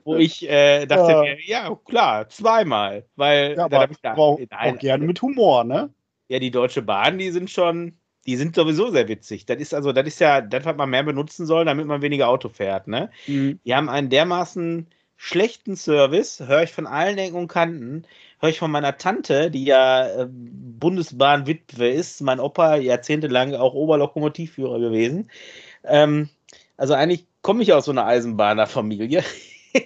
wo 0.04 0.14
ich 0.16 0.48
äh, 0.48 0.86
dachte 0.86 1.12
ja. 1.12 1.22
mir, 1.22 1.44
ja, 1.44 1.78
klar, 1.84 2.28
zweimal. 2.28 3.04
Weil 3.16 3.56
ja, 3.56 3.64
aber 3.64 3.90
ich 3.90 3.96
da, 4.00 4.14
auch, 4.14 4.38
auch 4.50 4.78
gerne 4.78 5.04
mit 5.04 5.20
Humor, 5.20 5.64
ne? 5.64 5.92
Ja, 6.28 6.38
die 6.38 6.50
Deutsche 6.50 6.82
Bahn, 6.82 7.18
die 7.18 7.30
sind 7.30 7.50
schon, 7.50 7.96
die 8.26 8.36
sind 8.36 8.54
sowieso 8.54 8.90
sehr 8.90 9.08
witzig. 9.08 9.46
Das 9.46 9.58
ist 9.58 9.74
also, 9.74 9.92
das 9.92 10.06
ist 10.06 10.20
ja, 10.20 10.40
das, 10.40 10.64
was 10.64 10.76
man 10.76 10.90
mehr 10.90 11.02
benutzen 11.02 11.46
soll, 11.46 11.64
damit 11.64 11.86
man 11.86 12.02
weniger 12.02 12.28
Auto 12.28 12.48
fährt, 12.48 12.88
ne? 12.88 13.10
Mhm. 13.26 13.60
Die 13.64 13.74
haben 13.74 13.88
einen 13.88 14.10
dermaßen 14.10 14.86
schlechten 15.16 15.76
Service, 15.76 16.40
höre 16.40 16.64
ich 16.64 16.72
von 16.72 16.86
allen 16.86 17.18
Ecken 17.18 17.36
und 17.36 17.48
Kanten, 17.48 18.04
höre 18.40 18.50
ich 18.50 18.58
von 18.58 18.70
meiner 18.70 18.98
Tante, 18.98 19.50
die 19.50 19.64
ja 19.64 20.06
äh, 20.06 20.26
Bundesbahn-Witwe 20.28 21.88
ist, 21.88 22.20
mein 22.20 22.40
Opa 22.40 22.76
jahrzehntelang 22.76 23.54
auch 23.54 23.74
Oberlokomotivführer 23.74 24.78
gewesen. 24.78 25.30
Ähm, 25.84 26.28
also 26.76 26.94
eigentlich 26.94 27.26
komme 27.42 27.62
ich 27.62 27.72
aus 27.72 27.86
so 27.86 27.92
einer 27.92 28.06
Eisenbahnerfamilie. 28.06 29.24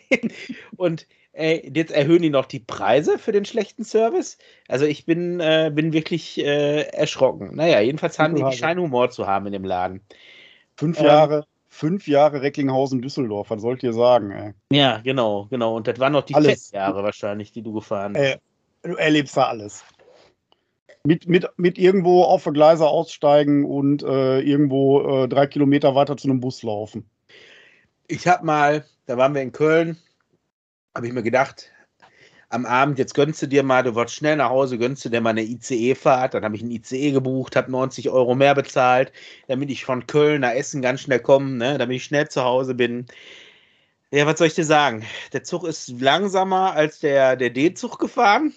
und 0.77 1.07
äh, 1.41 1.71
jetzt 1.75 1.91
erhöhen 1.91 2.23
die 2.23 2.31
noch 2.31 2.47
die 2.47 2.61
Preise 2.61 3.19
für 3.19 3.33
den 3.33 3.45
schlechten 3.45 3.85
Service. 3.85 4.39
Also 4.69 4.85
ich 4.85 5.07
bin, 5.07 5.41
äh, 5.41 5.71
bin 5.75 5.93
wirklich 5.93 6.39
äh, 6.39 6.83
erschrocken. 6.83 7.55
Naja, 7.55 7.81
jedenfalls 7.81 8.19
haben 8.19 8.35
die, 8.35 8.45
die 8.45 8.57
Scheinhumor 8.57 9.11
zu 9.11 9.27
haben 9.27 9.47
in 9.47 9.53
dem 9.53 9.65
Laden. 9.65 10.01
Fünf 10.77 11.01
ähm, 11.01 11.07
Jahre, 11.07 11.47
fünf 11.69 12.07
Jahre 12.07 12.43
Recklinghausen-Düsseldorf, 12.43 13.51
was 13.51 13.63
sollt 13.63 13.83
ihr 13.83 13.93
sagen? 13.93 14.31
Ey? 14.31 14.53
Ja, 14.73 14.99
genau, 14.99 15.47
genau. 15.51 15.77
Und 15.77 15.87
das 15.87 15.99
waren 15.99 16.13
noch 16.13 16.25
die 16.25 16.35
alles. 16.35 16.71
Jahre 16.73 17.03
wahrscheinlich, 17.03 17.53
die 17.53 17.63
du 17.63 17.73
gefahren 17.73 18.15
hast. 18.17 18.23
Äh, 18.23 18.39
du 18.83 18.95
erlebst 18.95 19.37
da 19.37 19.45
alles. 19.45 19.85
Mit, 21.03 21.27
mit, 21.27 21.47
mit 21.57 21.79
irgendwo 21.79 22.25
auf 22.25 22.45
der 22.45 22.53
Gleise 22.53 22.87
aussteigen 22.87 23.65
und 23.65 24.03
äh, 24.03 24.41
irgendwo 24.41 25.25
äh, 25.25 25.29
drei 25.29 25.47
Kilometer 25.47 25.95
weiter 25.95 26.17
zu 26.17 26.29
einem 26.29 26.41
Bus 26.41 26.63
laufen. 26.63 27.09
Ich 28.07 28.27
habe 28.27 28.45
mal, 28.45 28.85
da 29.07 29.17
waren 29.17 29.35
wir 29.35 29.41
in 29.41 29.53
Köln, 29.53 29.97
habe 30.95 31.07
ich 31.07 31.13
mir 31.13 31.23
gedacht, 31.23 31.71
am 32.51 32.67
Abend, 32.67 32.99
jetzt 32.99 33.15
gönnst 33.15 33.41
du 33.43 33.47
dir 33.47 33.63
mal, 33.63 33.85
du 33.85 33.95
wolltest 33.95 34.17
schnell 34.17 34.37
nach 34.37 34.51
Hause, 34.51 34.77
gönnst 34.77 35.05
du 35.05 35.09
dir 35.09 35.21
mal 35.21 35.31
eine 35.31 35.43
ICE-Fahrt. 35.43 36.35
Dann 36.35 36.45
habe 36.45 36.57
ich 36.57 36.63
einen 36.63 36.73
ICE 36.73 37.13
gebucht, 37.13 37.55
habe 37.55 37.71
90 37.71 38.11
Euro 38.11 38.35
mehr 38.35 38.57
bezahlt, 38.57 39.13
damit 39.47 39.71
ich 39.71 39.85
von 39.85 40.07
Köln 40.09 40.41
nach 40.41 40.53
Essen 40.53 40.83
ganz 40.83 41.01
schnell 41.01 41.21
komme, 41.21 41.53
ne, 41.53 41.79
damit 41.79 41.97
ich 41.97 42.05
schnell 42.05 42.29
zu 42.29 42.43
Hause 42.43 42.75
bin. 42.75 43.07
Ja, 44.11 44.27
was 44.27 44.39
soll 44.39 44.49
ich 44.49 44.55
dir 44.55 44.65
sagen? 44.65 45.05
Der 45.33 45.45
Zug 45.45 45.65
ist 45.65 46.01
langsamer 46.01 46.73
als 46.73 46.99
der, 46.99 47.37
der 47.37 47.51
D-Zug 47.51 48.01
gefahren, 48.01 48.53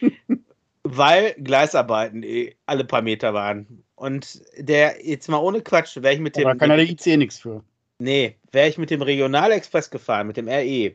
weil 0.82 1.34
Gleisarbeiten 1.34 2.24
eh 2.24 2.56
alle 2.66 2.84
paar 2.84 3.02
Meter 3.02 3.32
waren. 3.32 3.84
Und 3.94 4.42
der, 4.58 5.06
jetzt 5.06 5.28
mal 5.28 5.38
ohne 5.38 5.62
Quatsch, 5.62 5.96
wäre 5.96 6.14
ich 6.14 6.20
mit 6.20 6.36
dem. 6.36 6.44
Da 6.44 6.54
kann 6.56 6.70
ja 6.70 6.76
der 6.76 6.90
ICE 6.90 7.16
nichts 7.16 7.38
für. 7.38 7.62
Nee, 7.98 8.36
wäre 8.50 8.68
ich 8.68 8.76
mit 8.76 8.90
dem 8.90 9.00
Regionalexpress 9.00 9.90
gefahren, 9.90 10.26
mit 10.26 10.36
dem 10.36 10.48
RE, 10.48 10.94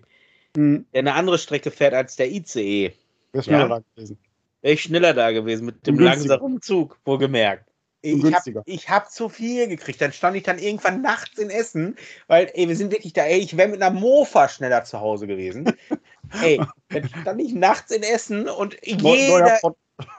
mhm. 0.55 0.85
der 0.93 0.99
eine 0.99 1.13
andere 1.13 1.37
Strecke 1.37 1.71
fährt 1.71 1.93
als 1.93 2.15
der 2.15 2.31
ICE. 2.31 2.93
Wäre 3.31 3.43
schneller 3.43 3.61
ja? 3.61 3.67
da 3.67 3.79
gewesen. 3.95 4.17
Wäre 4.61 4.73
ich 4.73 4.81
schneller 4.81 5.13
da 5.13 5.31
gewesen 5.31 5.65
mit 5.65 5.87
dem 5.87 5.99
langsamen 5.99 6.61
Zug, 6.61 6.99
wohlgemerkt. 7.05 7.71
Ich 8.03 8.23
habe 8.23 8.63
hab 8.87 9.11
zu 9.11 9.29
viel 9.29 9.67
gekriegt. 9.67 10.01
Dann 10.01 10.11
stand 10.11 10.35
ich 10.35 10.43
dann 10.43 10.57
irgendwann 10.57 11.01
nachts 11.01 11.37
in 11.37 11.51
Essen, 11.51 11.95
weil, 12.27 12.49
ey, 12.53 12.67
wir 12.67 12.75
sind 12.75 12.91
wirklich 12.91 13.13
da, 13.13 13.25
ey, 13.25 13.39
ich 13.39 13.55
wäre 13.57 13.69
mit 13.69 13.81
einer 13.81 13.93
Mofa 13.93 14.49
schneller 14.49 14.83
zu 14.83 14.99
Hause 14.99 15.27
gewesen. 15.27 15.71
ey, 16.41 16.59
dann 16.89 17.07
stand 17.07 17.41
ich 17.41 17.53
nachts 17.53 17.91
in 17.91 18.01
Essen 18.01 18.49
und 18.49 18.77
jeder. 18.83 19.59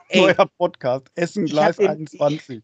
Ey, 0.09 0.21
neuer 0.21 0.49
Podcast, 0.59 1.07
Essen 1.15 1.47
Gleis 1.47 1.79
21. 1.79 2.63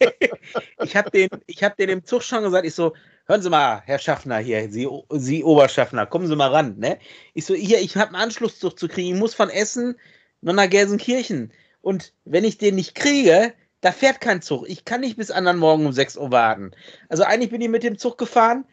ich 0.82 0.96
habe 0.96 1.10
den, 1.10 1.28
hab 1.62 1.76
den 1.76 1.88
im 1.88 2.04
Zug 2.04 2.22
schon 2.22 2.42
gesagt, 2.42 2.66
ich 2.66 2.74
so, 2.74 2.94
hören 3.26 3.42
Sie 3.42 3.50
mal, 3.50 3.82
Herr 3.84 3.98
Schaffner 3.98 4.38
hier, 4.38 4.70
Sie, 4.70 4.88
Sie 5.10 5.44
Oberschaffner, 5.44 6.06
kommen 6.06 6.26
Sie 6.26 6.36
mal 6.36 6.50
ran. 6.50 6.78
Ne? 6.78 6.98
Ich 7.34 7.46
so, 7.46 7.54
hier, 7.54 7.80
ich 7.80 7.96
habe 7.96 8.08
einen 8.08 8.22
Anschlusszug 8.22 8.78
zu 8.78 8.88
kriegen, 8.88 9.14
ich 9.14 9.20
muss 9.20 9.34
von 9.34 9.50
Essen 9.50 9.96
nach 10.40 10.68
Gelsenkirchen. 10.68 11.52
Und 11.80 12.12
wenn 12.24 12.44
ich 12.44 12.58
den 12.58 12.74
nicht 12.74 12.94
kriege, 12.94 13.54
da 13.80 13.92
fährt 13.92 14.20
kein 14.20 14.42
Zug. 14.42 14.68
Ich 14.68 14.84
kann 14.84 15.00
nicht 15.00 15.16
bis 15.16 15.30
anderen 15.30 15.58
Morgen 15.58 15.86
um 15.86 15.92
6 15.92 16.16
Uhr 16.16 16.32
warten. 16.32 16.72
Also 17.08 17.22
eigentlich 17.22 17.50
bin 17.50 17.60
ich 17.60 17.68
mit 17.68 17.84
dem 17.84 17.98
Zug 17.98 18.18
gefahren, 18.18 18.64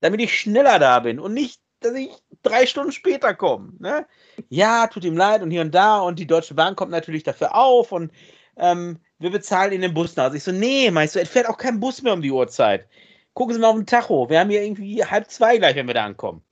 damit 0.00 0.20
ich 0.20 0.38
schneller 0.38 0.78
da 0.78 0.98
bin 1.00 1.20
und 1.20 1.34
nicht, 1.34 1.61
dass 1.84 1.94
ich 1.94 2.10
drei 2.42 2.66
Stunden 2.66 2.92
später 2.92 3.34
komme. 3.34 3.72
Ne? 3.78 4.06
Ja, 4.48 4.86
tut 4.86 5.04
ihm 5.04 5.16
leid 5.16 5.42
und 5.42 5.50
hier 5.50 5.62
und 5.62 5.74
da 5.74 6.00
und 6.00 6.18
die 6.18 6.26
Deutsche 6.26 6.54
Bahn 6.54 6.76
kommt 6.76 6.90
natürlich 6.90 7.22
dafür 7.22 7.54
auf 7.54 7.92
und 7.92 8.12
ähm, 8.56 8.98
wir 9.18 9.30
bezahlen 9.30 9.72
in 9.72 9.80
den 9.80 9.94
Bus 9.94 10.16
nach. 10.16 10.24
Also 10.24 10.36
ich 10.36 10.44
so, 10.44 10.52
nee, 10.52 10.90
meinst 10.90 11.14
du, 11.14 11.20
es 11.20 11.28
fährt 11.28 11.48
auch 11.48 11.56
kein 11.56 11.80
Bus 11.80 12.02
mehr 12.02 12.12
um 12.12 12.22
die 12.22 12.32
Uhrzeit. 12.32 12.88
Gucken 13.34 13.54
Sie 13.54 13.60
mal 13.60 13.68
auf 13.68 13.76
den 13.76 13.86
Tacho. 13.86 14.28
Wir 14.28 14.40
haben 14.40 14.50
hier 14.50 14.62
irgendwie 14.62 15.04
halb 15.04 15.30
zwei 15.30 15.56
gleich, 15.56 15.76
wenn 15.76 15.86
wir 15.86 15.94
da 15.94 16.04
ankommen. 16.04 16.42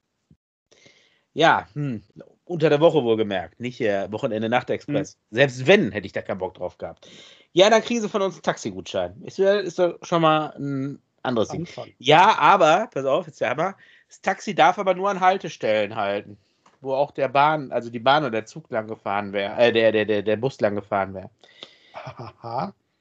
Ja, 1.33 1.69
hm, 1.75 2.03
unter 2.45 2.69
der 2.69 2.81
Woche 2.81 3.05
wohlgemerkt, 3.05 3.61
nicht 3.61 3.77
hier 3.77 4.09
Wochenende 4.11 4.49
Nachtexpress. 4.49 5.13
Hm. 5.13 5.19
Selbst 5.31 5.67
wenn, 5.67 5.93
hätte 5.93 6.07
ich 6.07 6.13
da 6.13 6.23
keinen 6.23 6.39
Bock 6.39 6.55
drauf 6.55 6.79
gehabt. 6.79 7.09
Ja, 7.53 7.71
dann 7.71 7.83
kriegen 7.83 8.01
Sie 8.01 8.09
von 8.09 8.23
uns 8.23 8.35
einen 8.35 8.43
Taxigutschein. 8.43 9.23
Ist, 9.23 9.39
ist 9.39 9.79
doch 9.79 9.99
schon 10.03 10.23
mal 10.23 10.55
ein 10.57 11.01
anderes 11.23 11.49
Ding. 11.49 11.67
Ja, 11.99 12.39
aber, 12.39 12.89
pass 12.93 13.05
auf, 13.05 13.27
jetzt 13.27 13.41
ja 13.41 13.51
aber, 13.51 13.77
das 14.11 14.21
Taxi 14.23 14.57
darf 14.57 14.77
aber 14.79 14.95
nur 14.95 15.09
an 15.09 15.21
Haltestellen 15.21 15.95
halten, 15.95 16.37
wo 16.81 16.95
auch 16.95 17.13
der 17.13 17.29
Bahn, 17.29 17.71
also 17.71 17.91
die 17.91 18.01
Bahn 18.01 18.25
oder 18.25 18.33
der 18.33 18.47
Zug 18.47 18.69
lang 18.71 18.89
gefahren 18.89 19.33
wäre, 19.33 19.57
äh, 19.57 19.73
der, 19.73 19.93
der, 19.93 20.05
der, 20.05 20.23
der 20.23 20.37
Bus 20.37 20.61
lang 20.61 20.75
gefahren 20.75 21.15
wäre. 21.15 21.31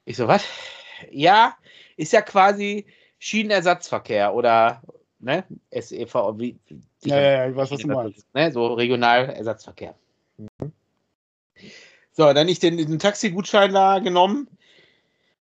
Ich 0.04 0.16
so, 0.16 0.28
was? 0.28 0.44
Ja, 1.10 1.56
ist 1.96 2.12
ja 2.12 2.22
quasi 2.22 2.86
Schienenersatzverkehr 3.18 4.32
oder 4.32 4.82
ne, 5.18 5.44
SEV, 5.72 6.14
wie, 6.38 6.56
ja, 7.02 7.16
ja, 7.16 7.30
ja, 7.32 7.48
ich 7.48 7.56
weiß, 7.56 7.72
was 7.72 7.80
du 7.80 7.88
meinst. 7.88 8.26
Ne, 8.32 8.52
so 8.52 8.72
Regionalersatzverkehr. 8.74 9.96
Mhm. 10.38 10.72
So, 12.12 12.32
dann 12.32 12.48
ich 12.48 12.60
den, 12.60 12.76
den 12.76 12.98
Taxigutschein 13.00 13.72
da 13.72 13.98
genommen, 13.98 14.46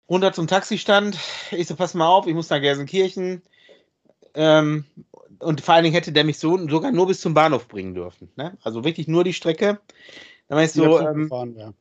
runter 0.08 0.32
zum 0.32 0.46
Taxistand. 0.46 1.18
Ich 1.50 1.66
so, 1.66 1.76
pass 1.76 1.96
mal 1.96 2.08
auf, 2.08 2.28
ich 2.28 2.36
muss 2.36 2.52
nach 2.52 2.62
Gelsenkirchen. 2.62 3.42
Ähm, 4.36 4.86
und 5.40 5.62
vor 5.62 5.74
allen 5.76 5.84
Dingen 5.84 5.96
hätte 5.96 6.12
der 6.12 6.24
mich 6.24 6.38
so 6.38 6.58
sogar 6.68 6.92
nur 6.92 7.08
bis 7.08 7.22
zum 7.22 7.34
Bahnhof 7.34 7.68
bringen 7.68 7.94
dürfen. 7.94 8.32
Ne? 8.36 8.58
Also 8.64 8.84
wirklich 8.84 9.08
nur 9.08 9.24
die 9.24 9.34
Strecke. 9.34 9.80
Dann 10.48 10.58
weißt 10.58 10.78
du, 10.78 11.00
ähm, 11.00 11.56
ja. 11.58 11.74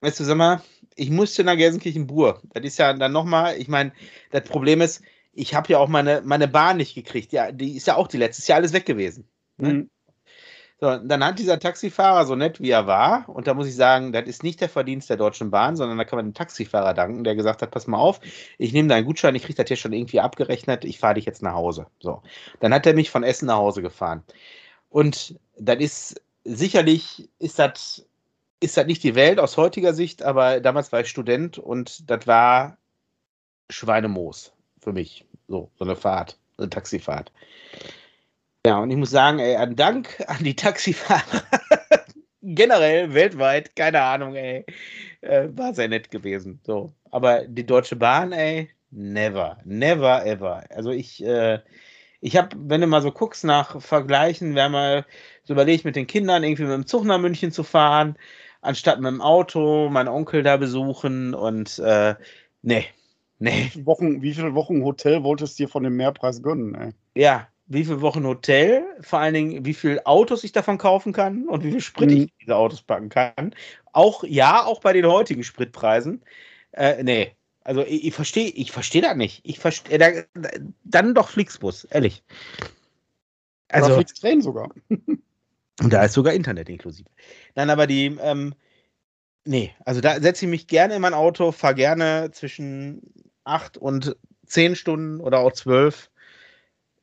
weißt 0.00 0.20
du, 0.20 0.24
sag 0.24 0.36
mal, 0.36 0.62
ich 0.96 1.10
musste 1.10 1.44
nach 1.44 1.56
Gelsenkirchen-Bur. 1.56 2.42
Das 2.52 2.64
ist 2.64 2.78
ja 2.78 2.92
dann 2.92 3.12
nochmal, 3.12 3.56
ich 3.56 3.68
meine, 3.68 3.92
das 4.30 4.44
Problem 4.44 4.80
ist, 4.80 5.02
ich 5.32 5.54
habe 5.54 5.72
ja 5.72 5.78
auch 5.78 5.88
meine, 5.88 6.22
meine 6.24 6.48
Bahn 6.48 6.78
nicht 6.78 6.94
gekriegt. 6.94 7.32
Ja, 7.32 7.52
die 7.52 7.76
ist 7.76 7.86
ja 7.86 7.96
auch 7.96 8.08
die 8.08 8.16
letzte, 8.16 8.40
ist 8.40 8.48
ja 8.48 8.56
alles 8.56 8.72
weg 8.72 8.86
gewesen. 8.86 9.28
Ne? 9.56 9.72
Mhm. 9.74 9.90
So, 10.80 10.96
dann 10.96 11.22
hat 11.22 11.38
dieser 11.38 11.58
Taxifahrer, 11.58 12.24
so 12.24 12.34
nett 12.36 12.60
wie 12.60 12.70
er 12.70 12.86
war, 12.86 13.28
und 13.28 13.46
da 13.46 13.52
muss 13.52 13.66
ich 13.66 13.76
sagen, 13.76 14.12
das 14.12 14.26
ist 14.26 14.42
nicht 14.42 14.62
der 14.62 14.70
Verdienst 14.70 15.10
der 15.10 15.18
Deutschen 15.18 15.50
Bahn, 15.50 15.76
sondern 15.76 15.98
da 15.98 16.04
kann 16.04 16.16
man 16.16 16.26
dem 16.26 16.34
Taxifahrer 16.34 16.94
danken, 16.94 17.22
der 17.22 17.36
gesagt 17.36 17.60
hat, 17.60 17.70
pass 17.70 17.86
mal 17.86 17.98
auf, 17.98 18.20
ich 18.56 18.72
nehme 18.72 18.88
deinen 18.88 19.04
Gutschein, 19.04 19.34
ich 19.34 19.42
kriege 19.42 19.56
das 19.56 19.68
hier 19.68 19.76
schon 19.76 19.92
irgendwie 19.92 20.20
abgerechnet, 20.20 20.86
ich 20.86 20.98
fahre 20.98 21.14
dich 21.14 21.26
jetzt 21.26 21.42
nach 21.42 21.52
Hause. 21.52 21.86
So, 22.00 22.22
dann 22.60 22.72
hat 22.72 22.86
er 22.86 22.94
mich 22.94 23.10
von 23.10 23.24
Essen 23.24 23.46
nach 23.46 23.56
Hause 23.56 23.82
gefahren. 23.82 24.22
Und 24.88 25.38
das 25.58 25.76
ist 25.80 26.22
sicherlich, 26.44 27.28
ist 27.38 27.58
das 27.58 28.06
ist 28.60 28.76
das 28.76 28.86
nicht 28.86 29.02
die 29.02 29.14
Welt 29.14 29.40
aus 29.40 29.56
heutiger 29.56 29.94
Sicht, 29.94 30.22
aber 30.22 30.60
damals 30.60 30.92
war 30.92 31.00
ich 31.00 31.08
Student 31.08 31.58
und 31.58 32.10
das 32.10 32.26
war 32.26 32.76
Schweinemoos 33.70 34.52
für 34.78 34.92
mich. 34.92 35.24
So, 35.48 35.70
so 35.78 35.84
eine 35.84 35.96
Fahrt, 35.96 36.38
eine 36.58 36.68
Taxifahrt. 36.68 37.32
Ja, 38.66 38.78
und 38.80 38.90
ich 38.90 38.96
muss 38.96 39.10
sagen, 39.10 39.38
ey, 39.38 39.56
an 39.56 39.74
Dank 39.74 40.22
an 40.26 40.44
die 40.44 40.54
Taxifahrer, 40.54 41.42
generell 42.42 43.14
weltweit, 43.14 43.74
keine 43.74 44.02
Ahnung, 44.02 44.34
ey, 44.34 44.66
äh, 45.22 45.48
war 45.52 45.72
sehr 45.74 45.88
nett 45.88 46.10
gewesen. 46.10 46.60
So, 46.64 46.92
aber 47.10 47.46
die 47.46 47.64
Deutsche 47.64 47.96
Bahn, 47.96 48.32
ey, 48.32 48.68
never, 48.90 49.58
never 49.64 50.26
ever. 50.26 50.64
Also 50.70 50.90
ich, 50.90 51.24
äh, 51.24 51.60
ich 52.20 52.36
habe, 52.36 52.54
wenn 52.60 52.82
du 52.82 52.86
mal 52.86 53.00
so 53.00 53.12
guckst 53.12 53.44
nach 53.44 53.80
Vergleichen, 53.80 54.54
wäre 54.54 54.68
mal 54.68 55.06
so 55.44 55.54
überlegt, 55.54 55.86
mit 55.86 55.96
den 55.96 56.06
Kindern 56.06 56.44
irgendwie 56.44 56.64
mit 56.64 56.72
dem 56.72 56.86
Zug 56.86 57.04
nach 57.04 57.18
München 57.18 57.52
zu 57.52 57.62
fahren, 57.62 58.18
anstatt 58.60 59.00
mit 59.00 59.10
dem 59.10 59.22
Auto 59.22 59.88
meinen 59.88 60.08
Onkel 60.08 60.42
da 60.42 60.58
besuchen 60.58 61.32
und 61.34 61.78
äh, 61.78 62.14
nee, 62.60 62.84
nee. 63.38 63.70
Wochen, 63.84 64.20
wie 64.20 64.34
viele 64.34 64.54
Wochen 64.54 64.84
Hotel 64.84 65.24
wolltest 65.24 65.58
du 65.58 65.64
dir 65.64 65.68
von 65.70 65.82
dem 65.82 65.96
Mehrpreis 65.96 66.42
gönnen, 66.42 66.74
ey? 66.74 66.92
Ja, 67.14 67.48
wie 67.70 67.84
viele 67.84 68.00
Wochen 68.00 68.26
Hotel, 68.26 68.82
vor 69.00 69.20
allen 69.20 69.32
Dingen, 69.32 69.64
wie 69.64 69.74
viele 69.74 70.04
Autos 70.04 70.42
ich 70.42 70.50
davon 70.50 70.76
kaufen 70.76 71.12
kann 71.12 71.46
und 71.46 71.62
wie 71.62 71.70
viel 71.70 71.80
Sprit 71.80 72.10
mhm. 72.10 72.16
ich 72.16 72.32
diese 72.40 72.56
Autos 72.56 72.82
packen 72.82 73.08
kann. 73.08 73.54
Auch, 73.92 74.24
ja, 74.24 74.64
auch 74.64 74.80
bei 74.80 74.92
den 74.92 75.06
heutigen 75.06 75.44
Spritpreisen. 75.44 76.20
Äh, 76.72 77.02
nee, 77.04 77.36
also 77.62 77.82
ich, 77.82 78.06
ich 78.06 78.14
verstehe 78.14 78.48
ich 78.48 78.72
versteh 78.72 79.00
das 79.00 79.14
nicht. 79.14 79.40
Ich 79.44 79.60
verstehe, 79.60 80.00
äh, 80.00 80.24
dann 80.82 81.14
doch 81.14 81.28
Flixbus, 81.28 81.84
ehrlich. 81.84 82.24
Also, 83.68 83.86
Oder 83.86 83.94
Flixtrain 83.96 84.42
sogar. 84.42 84.70
und 84.88 85.22
da 85.92 86.04
ist 86.04 86.14
sogar 86.14 86.32
Internet 86.32 86.68
inklusive. 86.68 87.08
Nein, 87.54 87.70
aber 87.70 87.86
die, 87.86 88.16
ähm, 88.20 88.52
nee, 89.44 89.72
also 89.84 90.00
da 90.00 90.20
setze 90.20 90.46
ich 90.46 90.50
mich 90.50 90.66
gerne 90.66 90.96
in 90.96 91.02
mein 91.02 91.14
Auto, 91.14 91.52
fahre 91.52 91.76
gerne 91.76 92.30
zwischen 92.32 93.00
acht 93.44 93.78
und 93.78 94.16
zehn 94.44 94.74
Stunden 94.74 95.20
oder 95.20 95.38
auch 95.38 95.52
zwölf 95.52 96.09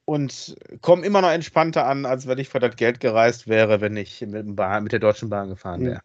und 0.08 0.56
komme 0.80 1.06
immer 1.06 1.22
noch 1.22 1.32
entspannter 1.32 1.86
an, 1.86 2.06
als 2.06 2.28
wenn 2.28 2.38
ich 2.38 2.48
vor 2.48 2.62
das 2.62 2.78
Geld 2.78 3.02
gereist 3.02 3.50
wäre, 3.50 3.82
wenn 3.82 3.98
ich 3.98 4.22
mit, 4.22 4.56
Bahn, 4.56 4.84
mit 4.84 4.94
der 4.94 5.00
Deutschen 5.00 5.30
Bahn 5.30 5.50
gefahren 5.50 5.86
wäre. 5.86 6.00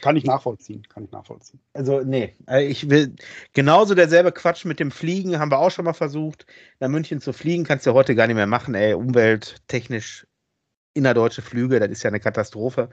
Kann 0.00 0.16
ich 0.16 0.24
nachvollziehen, 0.24 0.82
kann 0.88 1.04
ich 1.04 1.12
nachvollziehen. 1.12 1.60
Also, 1.72 2.00
nee, 2.00 2.34
äh, 2.48 2.64
ich 2.64 2.90
will 2.90 3.14
genauso 3.52 3.94
derselbe 3.94 4.32
Quatsch 4.32 4.64
mit 4.64 4.80
dem 4.80 4.90
Fliegen, 4.90 5.38
haben 5.38 5.52
wir 5.52 5.60
auch 5.60 5.70
schon 5.70 5.84
mal 5.84 5.92
versucht. 5.92 6.44
Nach 6.80 6.88
München 6.88 7.20
zu 7.20 7.32
fliegen, 7.32 7.62
kannst 7.62 7.86
du 7.86 7.92
heute 7.92 8.16
gar 8.16 8.26
nicht 8.26 8.36
mehr 8.36 8.48
machen, 8.48 8.74
ey, 8.74 8.94
umwelttechnisch 8.94 10.26
innerdeutsche 10.94 11.42
Flüge, 11.42 11.78
das 11.78 11.90
ist 11.90 12.02
ja 12.02 12.08
eine 12.08 12.20
Katastrophe. 12.20 12.90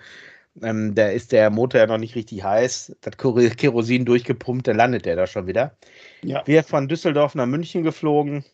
Ähm, 0.61 0.93
da 0.93 1.07
ist 1.09 1.31
der 1.31 1.49
Motor 1.49 1.81
ja 1.81 1.88
noch 1.88 1.97
nicht 1.97 2.15
richtig 2.15 2.43
heiß, 2.43 2.95
das 3.01 3.18
Kerosin 3.18 4.05
durchgepumpt, 4.05 4.68
dann 4.68 4.77
landet 4.77 5.05
der 5.05 5.15
da 5.15 5.26
schon 5.26 5.47
wieder. 5.47 5.76
Ja. 6.22 6.43
Wir 6.45 6.64
von 6.64 6.88
Düsseldorf 6.88 7.34
nach 7.34 7.47
München 7.47 7.81
geflogen. 7.81 8.45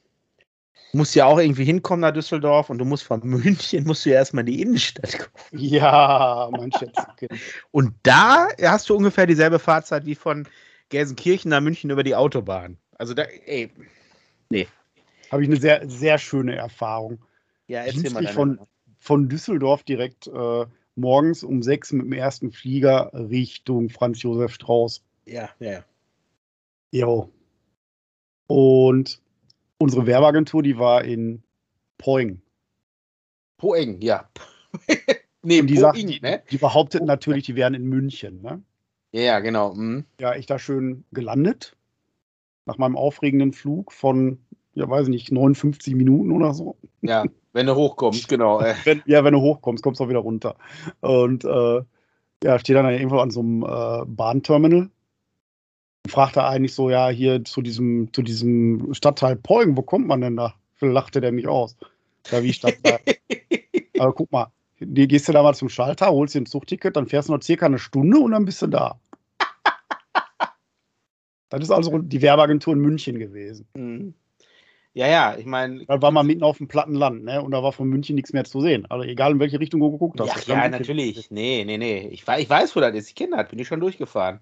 Muss 0.93 1.15
ja 1.15 1.25
auch 1.25 1.39
irgendwie 1.39 1.65
hinkommen 1.65 2.01
nach 2.01 2.11
Düsseldorf 2.11 2.69
und 2.69 2.77
du 2.77 2.85
musst 2.85 3.03
von 3.03 3.21
München, 3.23 3.83
musst 3.87 4.05
du 4.05 4.11
ja 4.11 4.17
erstmal 4.17 4.47
in 4.47 4.53
die 4.53 4.61
Innenstadt 4.61 5.17
kommen. 5.17 5.63
Ja, 5.63 6.49
mein 6.51 6.71
Schätzchen. 6.71 7.39
Und 7.71 7.95
da 8.03 8.47
hast 8.61 8.89
du 8.89 8.95
ungefähr 8.95 9.25
dieselbe 9.25 9.59
Fahrzeit 9.59 10.05
wie 10.05 10.15
von 10.15 10.47
Gelsenkirchen 10.89 11.49
nach 11.49 11.61
München 11.61 11.89
über 11.89 12.03
die 12.03 12.15
Autobahn. 12.15 12.77
Also 12.97 13.13
da, 13.13 13.23
ey, 13.23 13.71
Habe 15.31 15.43
ich 15.43 15.49
eine 15.49 15.59
sehr, 15.59 15.89
sehr 15.89 16.19
schöne 16.19 16.55
Erfahrung. 16.55 17.19
ja, 17.67 17.79
erzähl 17.79 17.93
Dienstlich 17.93 18.13
mal 18.13 18.23
deine 18.23 18.35
von-. 18.35 18.59
Von 18.99 19.27
Düsseldorf 19.27 19.83
direkt 19.83 20.27
äh, 20.27 20.65
morgens 20.95 21.43
um 21.43 21.61
sechs 21.61 21.91
mit 21.91 22.05
dem 22.05 22.13
ersten 22.13 22.51
Flieger 22.51 23.11
Richtung 23.13 23.89
Franz 23.89 24.21
Josef 24.21 24.53
Strauß. 24.53 25.03
Ja, 25.25 25.49
ja, 25.59 25.71
ja. 25.71 25.85
Jo. 26.91 27.29
Und 28.47 29.22
unsere 29.77 30.05
Werbeagentur, 30.05 30.63
die 30.63 30.77
war 30.77 31.03
in 31.03 31.43
Poing. 31.97 32.41
Poeng, 33.57 34.01
ja. 34.01 34.29
nee, 35.41 35.61
Und 35.61 35.67
die, 35.67 35.77
sagt, 35.77 35.95
Poing, 35.95 36.07
die, 36.07 36.19
ne? 36.21 36.43
die 36.51 36.57
behaupteten 36.57 37.07
natürlich, 37.07 37.45
die 37.45 37.55
wären 37.55 37.73
in 37.73 37.85
München. 37.85 38.41
Ne? 38.41 38.61
Ja, 39.11 39.39
genau. 39.39 39.73
Mhm. 39.73 40.05
Ja, 40.19 40.35
ich 40.35 40.45
da 40.45 40.59
schön 40.59 41.05
gelandet. 41.11 41.75
Nach 42.65 42.77
meinem 42.77 42.95
aufregenden 42.95 43.51
Flug 43.51 43.91
von, 43.91 44.39
ja, 44.73 44.89
weiß 44.89 45.03
ich 45.03 45.09
nicht, 45.09 45.31
59 45.31 45.95
Minuten 45.95 46.31
oder 46.31 46.53
so. 46.53 46.77
Ja, 47.01 47.25
wenn 47.53 47.67
du 47.67 47.75
hochkommst, 47.75 48.27
genau. 48.27 48.59
Äh, 48.59 48.73
Wenn, 48.83 49.03
ja, 49.05 49.23
wenn 49.23 49.33
du 49.33 49.41
hochkommst, 49.41 49.83
kommst 49.83 49.99
du 49.99 50.05
auch 50.05 50.09
wieder 50.09 50.19
runter. 50.19 50.55
Und 51.01 51.45
äh, 51.45 51.81
ja, 52.43 52.59
steht 52.59 52.75
dann 52.75 52.89
irgendwo 52.89 53.19
an 53.19 53.31
so 53.31 53.41
einem 53.41 53.63
äh, 53.63 54.05
Bahnterminal. 54.05 54.89
Und 56.05 56.11
fragt 56.11 56.35
er 56.35 56.47
eigentlich 56.47 56.73
so, 56.73 56.89
ja, 56.89 57.09
hier 57.09 57.43
zu 57.45 57.61
diesem, 57.61 58.11
zu 58.13 58.21
diesem 58.21 58.93
Stadtteil 58.93 59.35
Poing, 59.35 59.77
wo 59.77 59.81
kommt 59.81 60.07
man 60.07 60.21
denn 60.21 60.35
da? 60.35 60.53
Lachte 60.81 61.21
der 61.21 61.31
mich 61.31 61.47
aus. 61.47 61.77
Ja, 62.29 62.43
wie 62.43 62.51
Stadtteil. 62.51 62.99
Aber 63.99 64.13
guck 64.13 64.31
mal, 64.31 64.51
die 64.79 65.07
gehst 65.07 65.27
du 65.27 65.31
da 65.31 65.43
mal 65.43 65.53
zum 65.53 65.69
Schalter, 65.69 66.07
holst 66.07 66.35
dir 66.35 66.41
ein 66.41 66.45
Zugticket, 66.45 66.97
dann 66.97 67.07
fährst 67.07 67.29
du 67.29 67.33
noch 67.33 67.41
circa 67.41 67.67
eine 67.67 67.79
Stunde 67.79 68.19
und 68.19 68.31
dann 68.31 68.45
bist 68.45 68.61
du 68.61 68.67
da. 68.67 68.99
Das 71.49 71.61
ist 71.61 71.69
also 71.69 71.99
die 71.99 72.23
Werbeagentur 72.23 72.73
in 72.73 72.79
München 72.79 73.19
gewesen. 73.19 73.67
Mhm. 73.75 74.15
Ja, 74.95 75.07
ja, 75.07 75.35
ich 75.37 75.45
meine. 75.45 75.85
Da 75.85 76.01
war 76.03 76.11
man 76.11 76.27
mitten 76.27 76.43
auf 76.43 76.57
dem 76.59 76.67
platten 76.67 76.93
Land, 76.93 77.23
ne? 77.23 77.41
Und 77.41 77.51
da 77.51 77.63
war 77.63 77.71
von 77.71 77.87
München 77.87 78.15
nichts 78.15 78.31
mehr 78.31 78.43
zu 78.43 78.61
sehen. 78.61 78.85
Also 78.89 79.03
egal 79.05 79.31
in 79.31 79.39
welche 79.39 79.59
Richtung 79.59 79.79
du 79.79 79.91
geguckt 79.91 80.19
hast. 80.19 80.47
Ja, 80.47 80.55
ja, 80.55 80.69
natürlich. 80.69 81.31
Nee, 81.31 81.63
nee, 81.65 81.77
nee. 81.79 82.07
Ich, 82.11 82.25
ich 82.27 82.49
weiß, 82.49 82.75
wo 82.75 82.79
das 82.79 82.93
ist. 82.93 83.09
Ich 83.09 83.15
kenne 83.15 83.37
das, 83.37 83.49
bin 83.49 83.57
ich 83.57 83.67
schon 83.67 83.79
durchgefahren. 83.79 84.39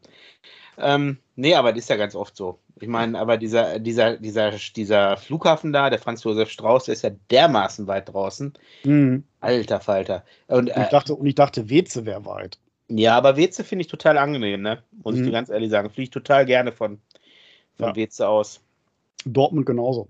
Ähm, 0.77 1.17
nee, 1.35 1.55
aber 1.55 1.71
das 1.71 1.83
ist 1.83 1.89
ja 1.89 1.95
ganz 1.95 2.15
oft 2.15 2.35
so. 2.35 2.59
Ich 2.79 2.87
meine, 2.87 3.17
aber 3.19 3.37
dieser, 3.37 3.79
dieser, 3.79 4.17
dieser, 4.17 4.51
dieser 4.51 5.15
Flughafen 5.17 5.71
da, 5.71 5.89
der 5.89 5.99
Franz 5.99 6.23
Josef 6.23 6.49
Strauß, 6.49 6.85
der 6.85 6.93
ist 6.93 7.03
ja 7.03 7.11
dermaßen 7.29 7.87
weit 7.87 8.11
draußen. 8.11 8.53
Mhm. 8.83 9.23
Alter 9.39 9.79
Falter. 9.79 10.23
Und, 10.47 10.57
Und 10.57 10.67
ich 10.69 10.75
äh, 10.75 10.89
dachte, 10.89 11.15
und 11.15 11.25
ich 11.27 11.35
dachte, 11.35 11.69
Weze 11.69 12.05
wäre 12.05 12.25
weit. 12.25 12.57
ja, 12.89 13.15
aber 13.15 13.37
Weze 13.37 13.63
finde 13.63 13.81
ich 13.83 13.87
total 13.87 14.17
angenehm, 14.17 14.61
ne? 14.61 14.81
Muss 15.03 15.15
ich 15.15 15.21
Mhm. 15.21 15.25
dir 15.25 15.31
ganz 15.31 15.49
ehrlich 15.49 15.69
sagen. 15.69 15.89
Fliege 15.89 16.03
ich 16.05 16.09
total 16.09 16.45
gerne 16.45 16.71
von, 16.71 16.99
von 17.77 17.87
Ja. 17.89 17.95
Weze 17.95 18.27
aus. 18.27 18.61
Dortmund 19.25 19.65
genauso. 19.65 20.07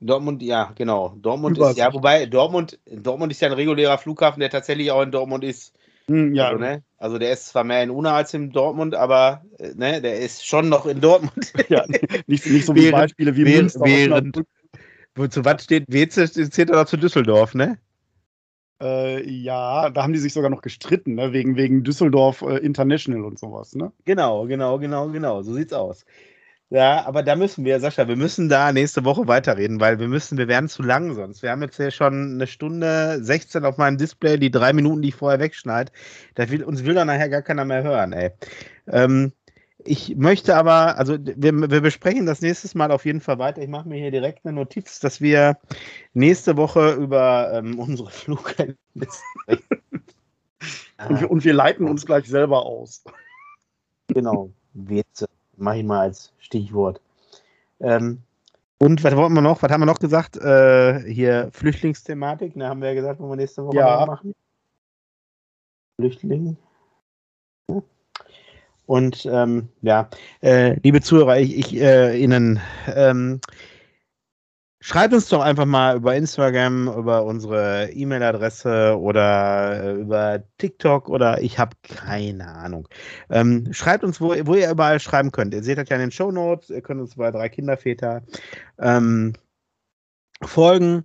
Dortmund, 0.00 0.42
ja, 0.42 0.72
genau. 0.76 1.14
Dortmund 1.20 1.56
ist, 1.56 1.58
Übersicht. 1.58 1.78
ja, 1.78 1.92
wobei 1.92 2.26
Dortmund, 2.26 2.78
Dortmund 2.86 3.32
ist 3.32 3.40
ja 3.42 3.48
ein 3.48 3.54
regulärer 3.54 3.98
Flughafen, 3.98 4.40
der 4.40 4.50
tatsächlich 4.50 4.90
auch 4.90 5.02
in 5.02 5.10
Dortmund 5.10 5.44
ist. 5.44 5.74
Mhm, 6.08 6.34
ja, 6.34 6.48
Also, 6.48 6.58
ne? 6.58 6.82
also 6.96 7.18
der 7.18 7.32
ist 7.32 7.48
zwar 7.48 7.64
mehr 7.64 7.82
in 7.82 7.90
Unna 7.90 8.14
als 8.16 8.32
in 8.34 8.50
Dortmund, 8.50 8.94
aber 8.94 9.44
äh, 9.58 9.72
ne, 9.74 10.00
der 10.00 10.18
ist 10.20 10.46
schon 10.46 10.68
noch 10.68 10.86
in 10.86 11.00
Dortmund. 11.00 11.52
ja, 11.68 11.84
nicht, 12.26 12.46
nicht 12.46 12.64
so 12.66 12.74
Während- 12.74 12.92
Beispiele 12.92 13.36
wie 13.36 13.44
während- 13.44 13.62
Münster. 13.62 13.84
während- 13.84 14.42
Wozu 15.16 15.44
was 15.44 15.64
steht? 15.64 15.84
Weze 15.88 16.30
zählt 16.30 16.70
doch 16.70 16.84
zu 16.86 16.96
Düsseldorf, 16.96 17.54
ne? 17.54 17.78
Äh, 18.82 19.28
ja, 19.28 19.90
da 19.90 20.02
haben 20.02 20.12
die 20.14 20.18
sich 20.18 20.32
sogar 20.32 20.48
noch 20.50 20.62
gestritten, 20.62 21.16
ne? 21.16 21.32
wegen, 21.34 21.56
wegen 21.56 21.82
Düsseldorf 21.84 22.40
äh, 22.42 22.56
International 22.58 23.24
und 23.24 23.38
sowas. 23.38 23.74
Ne? 23.74 23.92
Genau, 24.06 24.46
genau, 24.46 24.78
genau, 24.78 25.08
genau. 25.08 25.42
So 25.42 25.52
sieht's 25.52 25.72
aus. 25.74 26.06
Ja, 26.72 27.04
aber 27.04 27.24
da 27.24 27.34
müssen 27.34 27.64
wir, 27.64 27.80
Sascha, 27.80 28.06
wir 28.06 28.14
müssen 28.14 28.48
da 28.48 28.72
nächste 28.72 29.04
Woche 29.04 29.26
weiterreden, 29.26 29.80
weil 29.80 29.98
wir 29.98 30.06
müssen, 30.06 30.38
wir 30.38 30.46
werden 30.46 30.68
zu 30.68 30.84
lang 30.84 31.14
sonst. 31.14 31.42
Wir 31.42 31.50
haben 31.50 31.62
jetzt 31.62 31.76
hier 31.76 31.90
schon 31.90 32.34
eine 32.34 32.46
Stunde 32.46 33.18
16 33.20 33.64
auf 33.64 33.76
meinem 33.76 33.98
Display, 33.98 34.38
die 34.38 34.52
drei 34.52 34.72
Minuten, 34.72 35.02
die 35.02 35.08
ich 35.08 35.16
vorher 35.16 35.40
wegschneide. 35.40 35.90
Da 36.36 36.48
will, 36.48 36.62
uns 36.62 36.84
will 36.84 36.94
dann 36.94 37.08
nachher 37.08 37.28
gar 37.28 37.42
keiner 37.42 37.64
mehr 37.64 37.82
hören, 37.82 38.12
ey. 38.12 38.30
Ähm, 38.86 39.32
ich 39.84 40.14
möchte 40.16 40.54
aber, 40.56 40.96
also 40.96 41.16
wir, 41.18 41.52
wir 41.70 41.80
besprechen 41.80 42.26
das 42.26 42.40
nächstes 42.40 42.76
Mal 42.76 42.92
auf 42.92 43.04
jeden 43.04 43.20
Fall 43.20 43.38
weiter. 43.40 43.62
Ich 43.62 43.68
mache 43.68 43.88
mir 43.88 43.98
hier 43.98 44.12
direkt 44.12 44.46
eine 44.46 44.54
Notiz, 44.54 45.00
dass 45.00 45.20
wir 45.20 45.58
nächste 46.12 46.56
Woche 46.56 46.92
über 46.92 47.50
ähm, 47.52 47.80
unsere 47.80 48.10
Flugerlebnisse 48.10 49.22
sprechen. 49.42 49.64
Und, 51.08 51.18
wir, 51.18 51.30
und 51.30 51.44
wir 51.46 51.54
leiten 51.54 51.88
uns 51.88 52.04
gleich 52.04 52.28
selber 52.28 52.66
aus. 52.66 53.02
Genau, 54.08 54.52
Weze. 54.74 55.30
Mach 55.60 55.74
ich 55.74 55.84
mal 55.84 56.00
als 56.00 56.32
Stichwort. 56.38 57.00
Ähm, 57.80 58.22
und 58.78 59.04
was 59.04 59.14
wollten 59.14 59.34
wir 59.34 59.42
noch? 59.42 59.62
Was 59.62 59.70
haben 59.70 59.82
wir 59.82 59.86
noch 59.86 59.98
gesagt? 59.98 60.38
Äh, 60.38 61.00
hier 61.00 61.50
Flüchtlingsthematik, 61.52 62.56
ne, 62.56 62.66
haben 62.66 62.80
wir 62.80 62.88
ja 62.88 62.94
gesagt, 62.94 63.20
wollen 63.20 63.32
wir 63.32 63.36
nächste 63.36 63.64
Woche 63.66 63.76
Ja. 63.76 64.06
machen. 64.06 64.34
Flüchtling. 65.98 66.56
Ja. 67.68 67.82
Und 68.86 69.26
ähm, 69.30 69.68
ja, 69.82 70.08
äh, 70.40 70.80
liebe 70.82 71.02
Zuhörer, 71.02 71.38
ich, 71.38 71.56
ich 71.56 71.76
äh, 71.76 72.18
Ihnen 72.18 72.58
ähm, 72.86 73.40
schreibt 74.80 75.14
uns 75.14 75.28
doch 75.28 75.42
einfach 75.42 75.66
mal 75.66 75.96
über 75.96 76.16
Instagram, 76.16 76.88
über 76.88 77.24
unsere 77.24 77.90
E-Mail-Adresse 77.92 78.98
oder 78.98 79.82
äh, 79.82 79.92
über 79.94 80.42
TikTok 80.58 81.08
oder 81.08 81.40
ich 81.42 81.58
habe 81.58 81.76
keine 81.82 82.48
Ahnung. 82.48 82.88
Ähm, 83.30 83.72
schreibt 83.72 84.04
uns, 84.04 84.20
wo, 84.20 84.34
wo 84.46 84.54
ihr 84.54 84.70
überall 84.70 85.00
schreiben 85.00 85.32
könnt. 85.32 85.54
Ihr 85.54 85.62
seht 85.62 85.78
das 85.78 85.88
ja 85.88 85.96
in 85.96 86.02
den 86.02 86.10
Show 86.10 86.30
Notes. 86.32 86.70
Ihr 86.70 86.82
könnt 86.82 87.00
uns 87.00 87.16
bei 87.16 87.30
drei 87.30 87.48
Kinderväter 87.48 88.22
ähm, 88.78 89.34
folgen. 90.42 91.04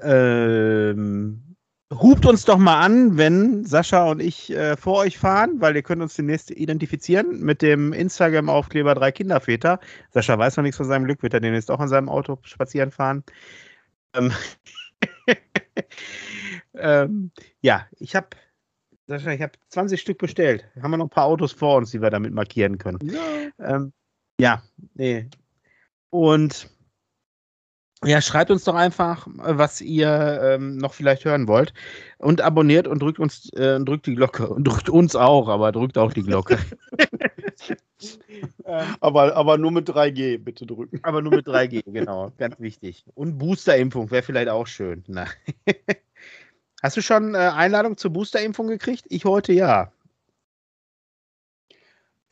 Ähm, 0.00 1.51
hupt 2.00 2.26
uns 2.26 2.44
doch 2.44 2.58
mal 2.58 2.80
an, 2.80 3.16
wenn 3.16 3.64
Sascha 3.64 4.10
und 4.10 4.20
ich 4.20 4.50
äh, 4.50 4.76
vor 4.76 4.98
euch 4.98 5.18
fahren, 5.18 5.60
weil 5.60 5.76
ihr 5.76 5.82
könnt 5.82 6.02
uns 6.02 6.14
demnächst 6.14 6.50
identifizieren 6.50 7.40
mit 7.40 7.62
dem 7.62 7.92
Instagram-Aufkleber 7.92 8.94
drei 8.94 9.12
Kinderväter. 9.12 9.80
Sascha 10.10 10.38
weiß 10.38 10.56
noch 10.56 10.62
nichts 10.62 10.76
von 10.76 10.86
seinem 10.86 11.04
Glück, 11.04 11.22
wird 11.22 11.34
er 11.34 11.40
demnächst 11.40 11.70
auch 11.70 11.80
an 11.80 11.88
seinem 11.88 12.08
Auto 12.08 12.38
spazieren 12.42 12.90
fahren. 12.90 13.24
Ähm, 14.14 14.32
ähm, 16.74 17.30
ja, 17.60 17.86
ich 17.98 18.14
habe 18.14 18.28
Sascha, 19.06 19.32
ich 19.32 19.42
habe 19.42 19.52
20 19.68 20.00
Stück 20.00 20.18
bestellt. 20.18 20.64
Haben 20.80 20.92
wir 20.92 20.96
noch 20.96 21.06
ein 21.06 21.10
paar 21.10 21.26
Autos 21.26 21.52
vor 21.52 21.76
uns, 21.76 21.90
die 21.90 22.00
wir 22.00 22.10
damit 22.10 22.32
markieren 22.32 22.78
können. 22.78 22.98
Ja. 23.02 23.74
Ähm, 23.74 23.92
ja, 24.40 24.62
nee. 24.94 25.28
Und 26.10 26.70
ja, 28.04 28.20
schreibt 28.20 28.50
uns 28.50 28.64
doch 28.64 28.74
einfach, 28.74 29.26
äh, 29.26 29.58
was 29.58 29.80
ihr 29.80 30.40
ähm, 30.42 30.76
noch 30.76 30.94
vielleicht 30.94 31.24
hören 31.24 31.46
wollt. 31.48 31.72
Und 32.18 32.40
abonniert 32.40 32.88
und 32.88 33.00
drückt 33.00 33.18
uns, 33.18 33.52
äh, 33.54 33.78
drückt 33.80 34.06
die 34.06 34.14
Glocke. 34.14 34.48
Und 34.48 34.64
drückt 34.64 34.88
uns 34.88 35.16
auch, 35.16 35.48
aber 35.48 35.72
drückt 35.72 35.98
auch 35.98 36.12
die 36.12 36.22
Glocke. 36.22 36.58
ähm, 38.64 38.96
Aber, 39.00 39.36
aber 39.36 39.58
nur 39.58 39.70
mit 39.70 39.88
3G 39.88 40.38
bitte 40.38 40.66
drücken. 40.66 41.00
aber 41.02 41.22
nur 41.22 41.34
mit 41.34 41.46
3G, 41.46 41.82
genau. 41.92 42.32
Ganz 42.38 42.58
wichtig. 42.58 43.04
Und 43.14 43.38
Boosterimpfung 43.38 44.10
wäre 44.10 44.22
vielleicht 44.22 44.48
auch 44.48 44.66
schön. 44.66 45.04
Na. 45.06 45.26
Hast 46.82 46.96
du 46.96 47.02
schon 47.02 47.34
äh, 47.34 47.38
Einladung 47.38 47.96
zur 47.96 48.12
Boosterimpfung 48.12 48.66
gekriegt? 48.66 49.04
Ich 49.08 49.24
heute 49.24 49.52
ja. 49.52 49.92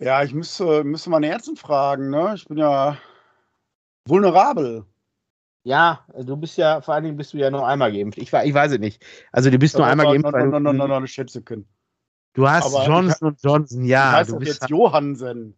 Ja, 0.00 0.22
ich 0.24 0.32
müsste, 0.32 0.82
müsste 0.82 1.10
meine 1.10 1.28
Ärztin 1.28 1.56
fragen. 1.56 2.10
Ne? 2.10 2.32
Ich 2.34 2.46
bin 2.46 2.56
ja 2.56 2.96
vulnerabel. 4.06 4.84
Ja, 5.62 6.06
du 6.18 6.36
bist 6.36 6.56
ja, 6.56 6.80
vor 6.80 6.94
allen 6.94 7.04
Dingen 7.04 7.16
bist 7.16 7.32
du 7.34 7.38
ja 7.38 7.50
nur 7.50 7.66
einmal 7.66 7.92
geimpft. 7.92 8.18
Ich, 8.18 8.32
ich 8.32 8.54
weiß 8.54 8.72
es 8.72 8.78
nicht. 8.78 9.04
Also 9.30 9.50
du 9.50 9.58
bist 9.58 9.76
nur 9.76 9.86
einmal 9.86 10.06
geimpft. 10.06 10.32
Nein, 10.32 10.50
nein, 10.50 10.50
du- 10.50 10.60
nein, 10.72 10.76
nein, 10.76 10.88
nein, 10.88 11.06
Schätzeken. 11.06 11.68
Du 12.32 12.48
hast 12.48 12.72
Johnson 12.86 13.28
und 13.28 13.42
Johnson, 13.42 13.84
ja. 13.84 14.22
Du 14.24 14.32
doch 14.32 14.38
bist 14.38 14.60
jetzt 14.60 14.70
Johansen. 14.70 15.56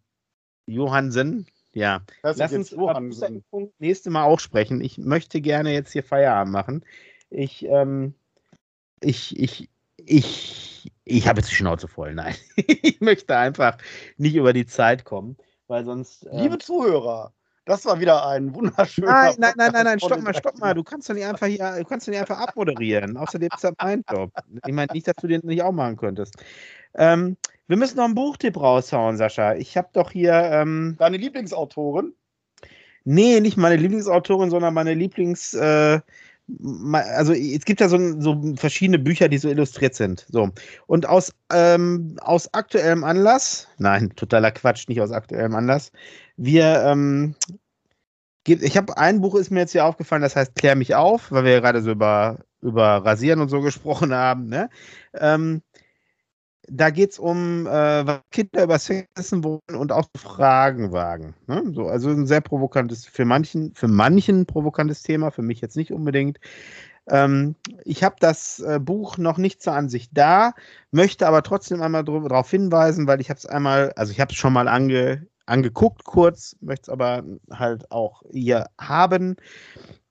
Johansen. 0.67 1.47
Ja. 1.75 2.03
Das 2.23 2.37
Lass 2.37 2.53
uns. 2.53 2.71
Boosterimpfung 2.71 3.73
nächste 3.79 4.11
Mal 4.11 4.25
auch 4.25 4.41
sprechen. 4.41 4.81
Ich 4.81 4.99
möchte 4.99 5.41
gerne 5.41 5.73
jetzt 5.73 5.93
hier 5.93 6.03
Feierabend 6.03 6.53
machen. 6.53 6.85
Ich, 7.31 7.65
ähm, 7.65 8.15
ich, 9.01 9.39
ich, 9.39 9.71
ich, 9.97 10.93
ich 11.05 11.29
habe 11.29 11.41
jetzt 11.41 11.51
die 11.51 11.55
Schnauze 11.55 11.89
voll. 11.89 12.15
Nein, 12.15 12.35
ich 12.57 13.01
möchte 13.01 13.37
einfach 13.37 13.79
nicht 14.17 14.35
über 14.35 14.53
die 14.53 14.67
Zeit 14.67 15.05
kommen, 15.05 15.37
weil 15.67 15.85
sonst. 15.85 16.27
ähm, 16.31 16.39
Liebe 16.39 16.59
Zuhörer, 16.59 17.33
das 17.65 17.85
war 17.85 18.01
wieder 18.01 18.27
ein 18.27 18.55
wunderschöner. 18.55 19.13
Nein, 19.13 19.35
nein, 19.39 19.53
nein, 19.57 19.73
nein, 19.73 19.85
nein, 19.85 20.01
stopp 20.01 20.23
mal, 20.23 20.35
stopp 20.35 20.59
mal. 20.59 20.75
Du 20.75 20.83
kannst 20.83 21.09
doch 21.09 21.15
nicht 21.15 21.27
einfach 21.27 21.47
hier, 21.47 21.77
du 21.79 21.85
kannst 21.85 22.07
doch 22.07 22.13
nicht 22.13 22.21
einfach 22.21 22.39
abmoderieren. 22.39 23.17
Außerdem 23.17 23.49
ist 23.53 23.65
das 23.65 23.73
mein 23.81 24.03
Job. 24.11 24.31
Ich 24.67 24.73
meine 24.73 24.93
nicht, 24.93 25.07
dass 25.07 25.17
du 25.17 25.27
den 25.27 25.41
nicht 25.45 25.63
auch 25.63 25.73
machen 25.73 25.97
könntest. 25.97 26.35
Ähm, 26.95 27.37
wir 27.69 27.77
müssen 27.77 27.97
noch 27.97 28.05
einen 28.05 28.15
Buchtipp 28.15 28.57
raushauen, 28.57 29.17
Sascha. 29.17 29.55
Ich 29.55 29.77
habe 29.77 29.89
doch 29.93 30.11
hier, 30.11 30.33
ähm, 30.33 30.97
Deine 30.99 31.17
Lieblingsautorin? 31.17 32.15
nee, 33.05 33.41
nicht 33.41 33.57
meine 33.57 33.77
Lieblingsautorin, 33.77 34.51
sondern 34.51 34.75
meine 34.75 34.95
Lieblings, 34.95 35.55
äh, 35.55 36.01
also 36.93 37.33
es 37.33 37.65
gibt 37.65 37.81
ja 37.81 37.89
so, 37.89 38.21
so 38.21 38.55
verschiedene 38.57 38.99
Bücher, 38.99 39.29
die 39.29 39.39
so 39.39 39.49
illustriert 39.49 39.95
sind. 39.95 40.27
So. 40.29 40.51
Und 40.87 41.09
aus, 41.09 41.33
ähm, 41.53 42.17
aus 42.21 42.53
aktuellem 42.53 43.05
Anlass, 43.05 43.69
nein, 43.79 44.13
totaler 44.17 44.51
Quatsch, 44.51 44.89
nicht 44.89 45.01
aus 45.01 45.13
aktuellem 45.13 45.55
Anlass, 45.55 45.93
wir, 46.45 46.83
ähm, 46.85 47.35
ich 48.47 48.77
habe 48.77 48.97
ein 48.99 49.21
Buch 49.21 49.37
ist 49.37 49.51
mir 49.51 49.61
jetzt 49.61 49.73
hier 49.73 49.87
aufgefallen, 49.87 50.23
das 50.23 50.35
heißt 50.35 50.57
Klär 50.57 50.75
mich 50.75 50.95
auf, 50.95 51.31
weil 51.31 51.45
wir 51.45 51.61
gerade 51.61 51.83
so 51.83 51.93
über, 51.93 52.39
über 52.61 53.05
Rasieren 53.05 53.41
und 53.41 53.49
so 53.49 53.61
gesprochen 53.61 54.13
haben. 54.15 54.49
Ne? 54.49 54.69
Ähm, 55.15 55.63
da 56.69 56.91
geht 56.91 57.13
es 57.13 57.19
um, 57.19 57.67
äh, 57.67 58.07
was 58.07 58.21
Kinder 58.31 58.65
über 58.65 58.79
Sex 58.79 59.09
wissen 59.17 59.45
wollen 59.45 59.61
und 59.77 59.93
auch 59.93 60.07
Fragen 60.17 60.91
wagen. 60.91 61.35
Ne? 61.47 61.63
So, 61.75 61.87
also 61.87 62.11
ein 62.11 62.27
sehr 62.27 62.41
provokantes, 62.41 63.07
für 63.07 63.25
manchen, 63.25 63.73
für 63.75 63.89
manchen 63.89 64.47
provokantes 64.47 65.03
Thema, 65.03 65.31
für 65.31 65.43
mich 65.43 65.61
jetzt 65.61 65.77
nicht 65.77 65.93
unbedingt. 65.93 66.39
Ähm, 67.09 67.55
ich 67.85 68.03
habe 68.03 68.17
das 68.19 68.59
äh, 68.61 68.81
Buch 68.81 69.17
noch 69.17 69.39
nicht 69.39 69.63
zur 69.63 69.75
Ansicht 69.75 70.11
da, 70.15 70.55
möchte 70.91 71.27
aber 71.27 71.43
trotzdem 71.43 71.83
einmal 71.83 72.05
darauf 72.05 72.51
hinweisen, 72.51 73.07
weil 73.07 73.21
ich 73.21 73.31
habe 73.31 73.39
es 73.39 73.47
einmal, 73.47 73.93
also 73.97 74.13
ich 74.13 74.21
habe 74.21 74.33
es 74.33 74.39
schon 74.39 74.53
mal 74.53 74.69
ange, 74.69 75.27
angeguckt 75.47 76.05
kurz, 76.05 76.57
möchte 76.61 76.83
es 76.83 76.89
aber 76.89 77.25
halt 77.51 77.91
auch 77.91 78.23
hier 78.31 78.67
haben. 78.79 79.37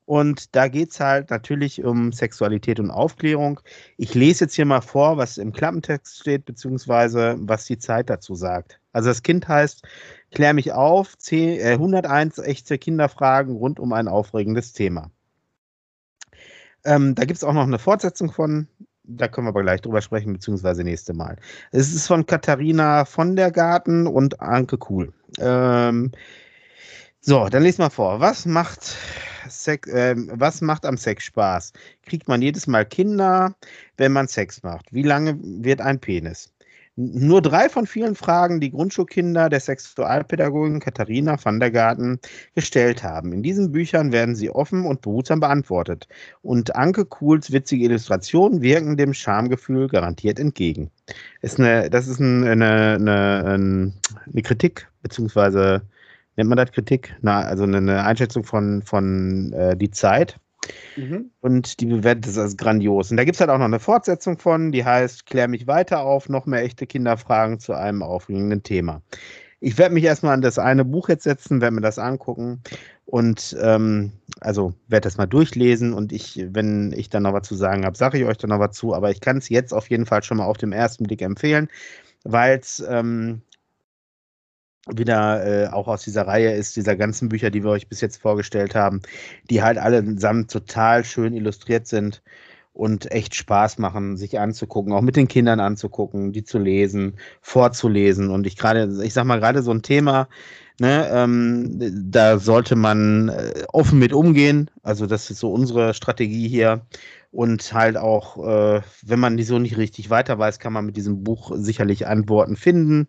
Und 0.05 0.55
da 0.55 0.67
geht 0.67 0.91
es 0.91 0.99
halt 0.99 1.29
natürlich 1.29 1.83
um 1.85 2.11
Sexualität 2.11 2.79
und 2.81 2.91
Aufklärung. 2.91 3.61
Ich 3.97 4.13
lese 4.13 4.43
jetzt 4.43 4.55
hier 4.55 4.65
mal 4.65 4.81
vor, 4.81 5.15
was 5.15 5.37
im 5.37 5.53
Klappentext 5.53 6.19
steht, 6.19 6.43
beziehungsweise 6.43 7.37
was 7.39 7.65
die 7.65 7.77
Zeit 7.77 8.09
dazu 8.09 8.35
sagt. 8.35 8.81
Also 8.91 9.09
das 9.09 9.23
Kind 9.23 9.47
heißt, 9.47 9.87
klär 10.31 10.53
mich 10.53 10.73
auf, 10.73 11.17
10, 11.17 11.59
äh, 11.59 11.71
101 11.73 12.39
echte 12.39 12.77
Kinderfragen 12.77 13.55
rund 13.55 13.79
um 13.79 13.93
ein 13.93 14.09
aufregendes 14.09 14.73
Thema. 14.73 15.11
Ähm, 16.83 17.15
da 17.15 17.25
gibt 17.25 17.37
es 17.37 17.43
auch 17.43 17.53
noch 17.53 17.63
eine 17.63 17.79
Fortsetzung 17.79 18.31
von, 18.31 18.67
da 19.03 19.27
können 19.27 19.47
wir 19.47 19.49
aber 19.49 19.63
gleich 19.63 19.81
drüber 19.81 20.01
sprechen, 20.01 20.33
beziehungsweise 20.33 20.83
nächste 20.83 21.13
Mal. 21.13 21.37
Es 21.71 21.93
ist 21.93 22.07
von 22.07 22.25
Katharina 22.25 23.05
von 23.05 23.35
der 23.35 23.51
Garten 23.51 24.07
und 24.07 24.39
Anke 24.41 24.77
Kuhl. 24.77 25.13
Ähm, 25.39 26.11
so, 27.19 27.47
dann 27.49 27.63
lesen 27.63 27.79
wir 27.79 27.89
vor. 27.89 28.19
Was 28.19 28.45
macht, 28.45 28.95
Sex, 29.47 29.87
ähm, 29.91 30.31
was 30.33 30.61
macht 30.61 30.85
am 30.85 30.97
Sex 30.97 31.25
Spaß? 31.25 31.73
Kriegt 32.05 32.27
man 32.27 32.41
jedes 32.41 32.67
Mal 32.67 32.85
Kinder, 32.85 33.55
wenn 33.97 34.11
man 34.11 34.27
Sex 34.27 34.63
macht? 34.63 34.91
Wie 34.91 35.03
lange 35.03 35.37
wird 35.41 35.81
ein 35.81 35.99
Penis? 35.99 36.50
Nur 36.97 37.41
drei 37.41 37.69
von 37.69 37.87
vielen 37.87 38.15
Fragen, 38.15 38.59
die 38.59 38.69
Grundschulkinder 38.71 39.47
der 39.49 39.61
Sexualpädagogin 39.61 40.81
Katharina 40.81 41.37
van 41.43 41.59
der 41.61 41.71
Garten 41.71 42.19
gestellt 42.53 43.01
haben. 43.01 43.31
In 43.31 43.41
diesen 43.43 43.71
Büchern 43.71 44.11
werden 44.11 44.35
sie 44.35 44.49
offen 44.49 44.85
und 44.85 45.01
behutsam 45.01 45.39
beantwortet. 45.39 46.07
Und 46.41 46.75
Anke 46.75 47.05
Kuhls 47.05 47.51
witzige 47.51 47.85
Illustrationen 47.85 48.61
wirken 48.61 48.97
dem 48.97 49.13
Schamgefühl 49.13 49.87
garantiert 49.87 50.37
entgegen. 50.37 50.91
Ist 51.41 51.59
eine, 51.59 51.89
das 51.89 52.07
ist 52.07 52.19
ein, 52.19 52.43
eine, 52.45 52.95
eine, 52.99 53.43
ein- 53.45 53.93
eine 54.31 54.41
Kritik, 54.41 54.87
beziehungsweise 55.01 55.81
nennt 56.35 56.49
man 56.49 56.57
das 56.57 56.71
Kritik? 56.73 57.15
Na, 57.21 57.41
also 57.41 57.63
eine, 57.63 57.77
eine 57.77 58.03
Einschätzung 58.03 58.43
von, 58.43 58.81
von 58.83 59.53
äh, 59.53 59.77
die 59.77 59.91
Zeit. 59.91 60.37
Mhm. 60.95 61.31
Und 61.41 61.79
die 61.79 61.85
bewertet 61.85 62.27
es 62.27 62.37
als 62.37 62.57
grandios. 62.57 63.11
Und 63.11 63.17
da 63.17 63.23
gibt 63.23 63.35
es 63.35 63.41
halt 63.41 63.49
auch 63.49 63.57
noch 63.57 63.65
eine 63.65 63.79
Fortsetzung 63.79 64.37
von, 64.37 64.71
die 64.71 64.85
heißt 64.85 65.25
Klär 65.25 65.47
mich 65.47 65.67
weiter 65.67 66.01
auf, 66.01 66.29
noch 66.29 66.45
mehr 66.45 66.63
echte 66.63 66.85
Kinderfragen 66.85 67.59
zu 67.59 67.73
einem 67.73 68.03
aufregenden 68.03 68.63
Thema. 68.63 69.01
Ich 69.59 69.77
werde 69.77 69.93
mich 69.93 70.03
erstmal 70.03 70.33
an 70.33 70.41
das 70.41 70.57
eine 70.57 70.83
Buch 70.83 71.07
jetzt 71.09 71.23
setzen, 71.23 71.61
werde 71.61 71.75
mir 71.75 71.81
das 71.81 71.99
angucken 71.99 72.61
und 73.05 73.55
ähm, 73.61 74.11
also 74.39 74.73
werde 74.87 75.03
das 75.03 75.17
mal 75.17 75.27
durchlesen 75.27 75.93
und 75.93 76.11
ich, 76.11 76.47
wenn 76.49 76.93
ich 76.93 77.09
dann 77.09 77.23
noch 77.23 77.33
was 77.33 77.47
zu 77.47 77.53
sagen 77.53 77.85
habe, 77.85 77.95
sage 77.95 78.17
ich 78.17 78.25
euch 78.25 78.37
dann 78.37 78.49
noch 78.49 78.59
was 78.59 78.75
zu, 78.75 78.95
aber 78.95 79.11
ich 79.11 79.21
kann 79.21 79.37
es 79.37 79.49
jetzt 79.49 79.71
auf 79.71 79.89
jeden 79.91 80.07
Fall 80.07 80.23
schon 80.23 80.37
mal 80.37 80.45
auf 80.45 80.57
den 80.57 80.71
ersten 80.71 81.03
Blick 81.03 81.21
empfehlen, 81.21 81.67
weil 82.23 82.57
es 82.57 82.83
ähm, 82.89 83.43
wieder 84.87 85.45
äh, 85.45 85.67
auch 85.67 85.87
aus 85.87 86.03
dieser 86.03 86.27
Reihe 86.27 86.53
ist, 86.53 86.75
dieser 86.75 86.95
ganzen 86.95 87.29
Bücher, 87.29 87.51
die 87.51 87.63
wir 87.63 87.71
euch 87.71 87.87
bis 87.87 88.01
jetzt 88.01 88.17
vorgestellt 88.17 88.75
haben, 88.75 89.01
die 89.49 89.61
halt 89.61 89.77
allesamt 89.77 90.51
total 90.51 91.03
schön 91.03 91.33
illustriert 91.33 91.87
sind 91.87 92.21
und 92.73 93.11
echt 93.11 93.35
Spaß 93.35 93.77
machen, 93.79 94.17
sich 94.17 94.39
anzugucken, 94.39 94.93
auch 94.93 95.01
mit 95.01 95.15
den 95.15 95.27
Kindern 95.27 95.59
anzugucken, 95.59 96.31
die 96.31 96.43
zu 96.43 96.57
lesen, 96.57 97.17
vorzulesen. 97.41 98.29
Und 98.29 98.47
ich 98.47 98.57
gerade, 98.57 98.89
ich 99.03 99.13
sag 99.13 99.25
mal, 99.25 99.39
gerade 99.39 99.61
so 99.61 99.71
ein 99.71 99.81
Thema, 99.83 100.27
ne, 100.79 101.07
ähm, 101.11 101.77
da 102.09 102.39
sollte 102.39 102.75
man 102.75 103.29
äh, 103.29 103.65
offen 103.73 103.99
mit 103.99 104.13
umgehen. 104.13 104.71
Also, 104.83 105.05
das 105.05 105.29
ist 105.29 105.39
so 105.39 105.51
unsere 105.51 105.93
Strategie 105.93 106.47
hier. 106.47 106.81
Und 107.31 107.73
halt 107.73 107.97
auch, 107.97 108.37
äh, 108.45 108.81
wenn 109.03 109.19
man 109.19 109.37
die 109.37 109.43
so 109.43 109.57
nicht 109.59 109.77
richtig 109.77 110.09
weiter 110.09 110.37
weiß, 110.37 110.59
kann 110.59 110.73
man 110.73 110.85
mit 110.85 110.97
diesem 110.97 111.23
Buch 111.23 111.51
sicherlich 111.55 112.07
Antworten 112.07 112.57
finden 112.57 113.07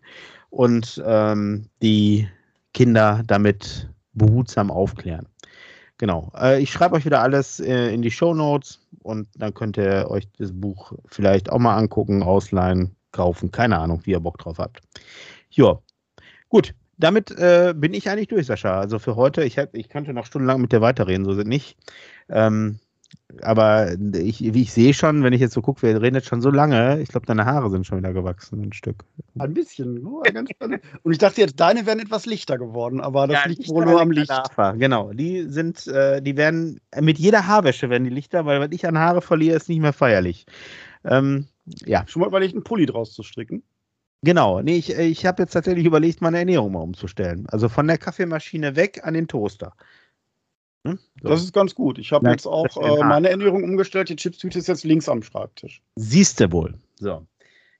und 0.53 1.01
ähm, 1.03 1.67
die 1.81 2.27
Kinder 2.73 3.23
damit 3.25 3.89
behutsam 4.13 4.69
aufklären. 4.69 5.27
Genau. 5.97 6.31
Äh, 6.39 6.61
ich 6.61 6.71
schreibe 6.71 6.95
euch 6.95 7.05
wieder 7.05 7.21
alles 7.21 7.59
äh, 7.59 7.91
in 7.91 8.03
die 8.03 8.11
Show 8.11 8.33
Notes 8.35 8.79
und 9.01 9.27
dann 9.35 9.53
könnt 9.53 9.77
ihr 9.77 10.09
euch 10.09 10.27
das 10.37 10.51
Buch 10.51 10.93
vielleicht 11.07 11.51
auch 11.51 11.57
mal 11.57 11.75
angucken, 11.75 12.21
ausleihen, 12.21 12.95
kaufen. 13.11 13.51
Keine 13.51 13.79
Ahnung, 13.79 14.01
wie 14.03 14.11
ihr 14.11 14.19
Bock 14.19 14.37
drauf 14.37 14.59
habt. 14.59 14.81
Ja, 15.49 15.79
gut. 16.49 16.73
Damit 16.97 17.31
äh, 17.31 17.73
bin 17.75 17.95
ich 17.95 18.07
eigentlich 18.07 18.27
durch, 18.27 18.45
Sascha. 18.45 18.79
Also 18.79 18.99
für 18.99 19.15
heute, 19.15 19.43
ich, 19.43 19.57
hab, 19.57 19.73
ich 19.73 19.89
könnte 19.89 20.13
noch 20.13 20.27
stundenlang 20.27 20.61
mit 20.61 20.71
dir 20.71 20.81
weiterreden, 20.81 21.25
so 21.25 21.33
sind 21.33 21.47
nicht. 21.47 21.75
Ähm, 22.29 22.77
aber 23.41 23.93
ich, 24.13 24.39
wie 24.53 24.61
ich 24.61 24.71
sehe 24.73 24.93
schon, 24.93 25.23
wenn 25.23 25.33
ich 25.33 25.41
jetzt 25.41 25.53
so 25.53 25.61
gucke, 25.61 25.81
wir 25.81 26.01
reden 26.01 26.15
jetzt 26.15 26.27
schon 26.27 26.41
so 26.41 26.49
lange, 26.49 26.99
ich 27.01 27.09
glaube, 27.09 27.25
deine 27.25 27.45
Haare 27.45 27.69
sind 27.69 27.85
schon 27.85 27.97
wieder 27.97 28.13
gewachsen, 28.13 28.61
ein 28.61 28.73
Stück. 28.73 29.03
Ein 29.37 29.53
bisschen. 29.53 30.01
Nur 30.01 30.23
ganz 30.23 30.49
Und 31.03 31.11
ich 31.11 31.17
dachte 31.17 31.41
jetzt, 31.41 31.59
deine 31.59 31.85
wären 31.85 31.99
etwas 31.99 32.25
lichter 32.25 32.57
geworden, 32.57 33.01
aber 33.01 33.27
das 33.27 33.43
Ja, 33.43 33.49
liegt 33.49 33.67
wohl 33.69 33.85
nur 33.85 33.99
am 34.01 34.11
Licht. 34.11 34.31
Hafer, 34.31 34.73
Genau, 34.77 35.11
die 35.13 35.43
sind, 35.49 35.87
äh, 35.87 36.21
die 36.21 36.37
werden 36.37 36.79
mit 37.01 37.17
jeder 37.17 37.47
Haarwäsche 37.47 37.89
werden 37.89 38.03
die 38.03 38.09
Lichter, 38.11 38.45
weil 38.45 38.61
wenn 38.61 38.71
ich 38.71 38.87
an 38.87 38.97
Haare 38.97 39.21
verliere, 39.21 39.55
ist 39.57 39.69
nicht 39.69 39.79
mehr 39.81 39.93
feierlich. 39.93 40.45
Ähm, 41.03 41.47
ja, 41.85 42.05
Schon 42.07 42.21
mal 42.21 42.27
überlegt, 42.27 42.53
einen 42.53 42.63
Pulli 42.63 42.85
draus 42.85 43.13
zu 43.13 43.23
stricken. 43.23 43.63
genau. 44.21 44.61
Nee, 44.61 44.77
ich, 44.77 44.93
ich 44.97 45.25
habe 45.25 45.43
jetzt 45.43 45.53
tatsächlich 45.53 45.85
überlegt, 45.85 46.21
meine 46.21 46.39
Ernährung 46.39 46.71
mal 46.73 46.79
umzustellen. 46.81 47.45
Also 47.49 47.69
von 47.69 47.87
der 47.87 47.97
Kaffeemaschine 47.97 48.75
weg 48.75 49.01
an 49.03 49.13
den 49.13 49.27
Toaster. 49.27 49.75
Hm? 50.85 50.99
So. 51.21 51.29
Das 51.29 51.43
ist 51.43 51.53
ganz 51.53 51.75
gut. 51.75 51.97
Ich 51.97 52.11
habe 52.11 52.29
jetzt 52.29 52.45
auch 52.45 52.77
äh, 52.77 53.03
meine 53.03 53.29
Ernährung 53.29 53.63
umgestellt. 53.63 54.09
Die 54.09 54.15
Chipstüte 54.15 54.59
ist 54.59 54.67
jetzt 54.67 54.83
links 54.83 55.07
am 55.07 55.23
Schreibtisch. 55.23 55.81
Siehst 55.95 56.39
du 56.39 56.51
wohl. 56.51 56.75
So, 56.99 57.25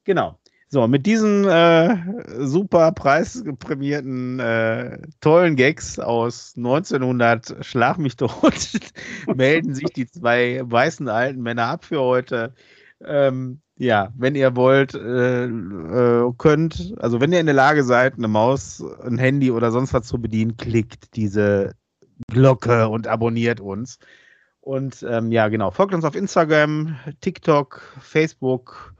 genau. 0.05 0.39
So, 0.73 0.87
mit 0.87 1.05
diesen 1.05 1.45
äh, 1.45 1.97
super 2.39 2.91
preisprämierten, 2.93 4.39
äh, 4.39 4.97
tollen 5.21 5.55
Gags 5.55 5.99
aus 5.99 6.53
1900 6.57 7.63
Schlag 7.63 7.99
mich 7.99 8.15
tot, 8.15 8.31
melden 9.35 9.75
sich 9.75 9.89
die 9.93 10.07
zwei 10.07 10.61
weißen 10.63 11.07
alten 11.09 11.43
Männer 11.43 11.65
ab 11.65 11.85
für 11.85 12.01
heute. 12.01 12.55
Ähm, 13.05 13.61
ja, 13.77 14.11
wenn 14.17 14.33
ihr 14.33 14.55
wollt, 14.55 14.95
äh, 14.95 15.45
äh, 15.45 16.33
könnt, 16.39 16.95
also 16.97 17.21
wenn 17.21 17.31
ihr 17.33 17.39
in 17.39 17.45
der 17.45 17.53
Lage 17.53 17.83
seid, 17.83 18.15
eine 18.17 18.27
Maus, 18.27 18.83
ein 19.03 19.19
Handy 19.19 19.51
oder 19.51 19.71
sonst 19.71 19.93
was 19.93 20.07
zu 20.07 20.19
bedienen, 20.19 20.57
klickt 20.57 21.15
diese 21.15 21.73
Glocke 22.31 22.87
und 22.89 23.07
abonniert 23.07 23.59
uns. 23.59 23.99
Und 24.61 25.05
ähm, 25.09 25.31
ja, 25.31 25.49
genau, 25.49 25.71
folgt 25.71 25.93
uns 25.93 26.05
auf 26.05 26.15
Instagram, 26.15 26.95
TikTok, 27.21 27.81
Facebook. 28.01 28.93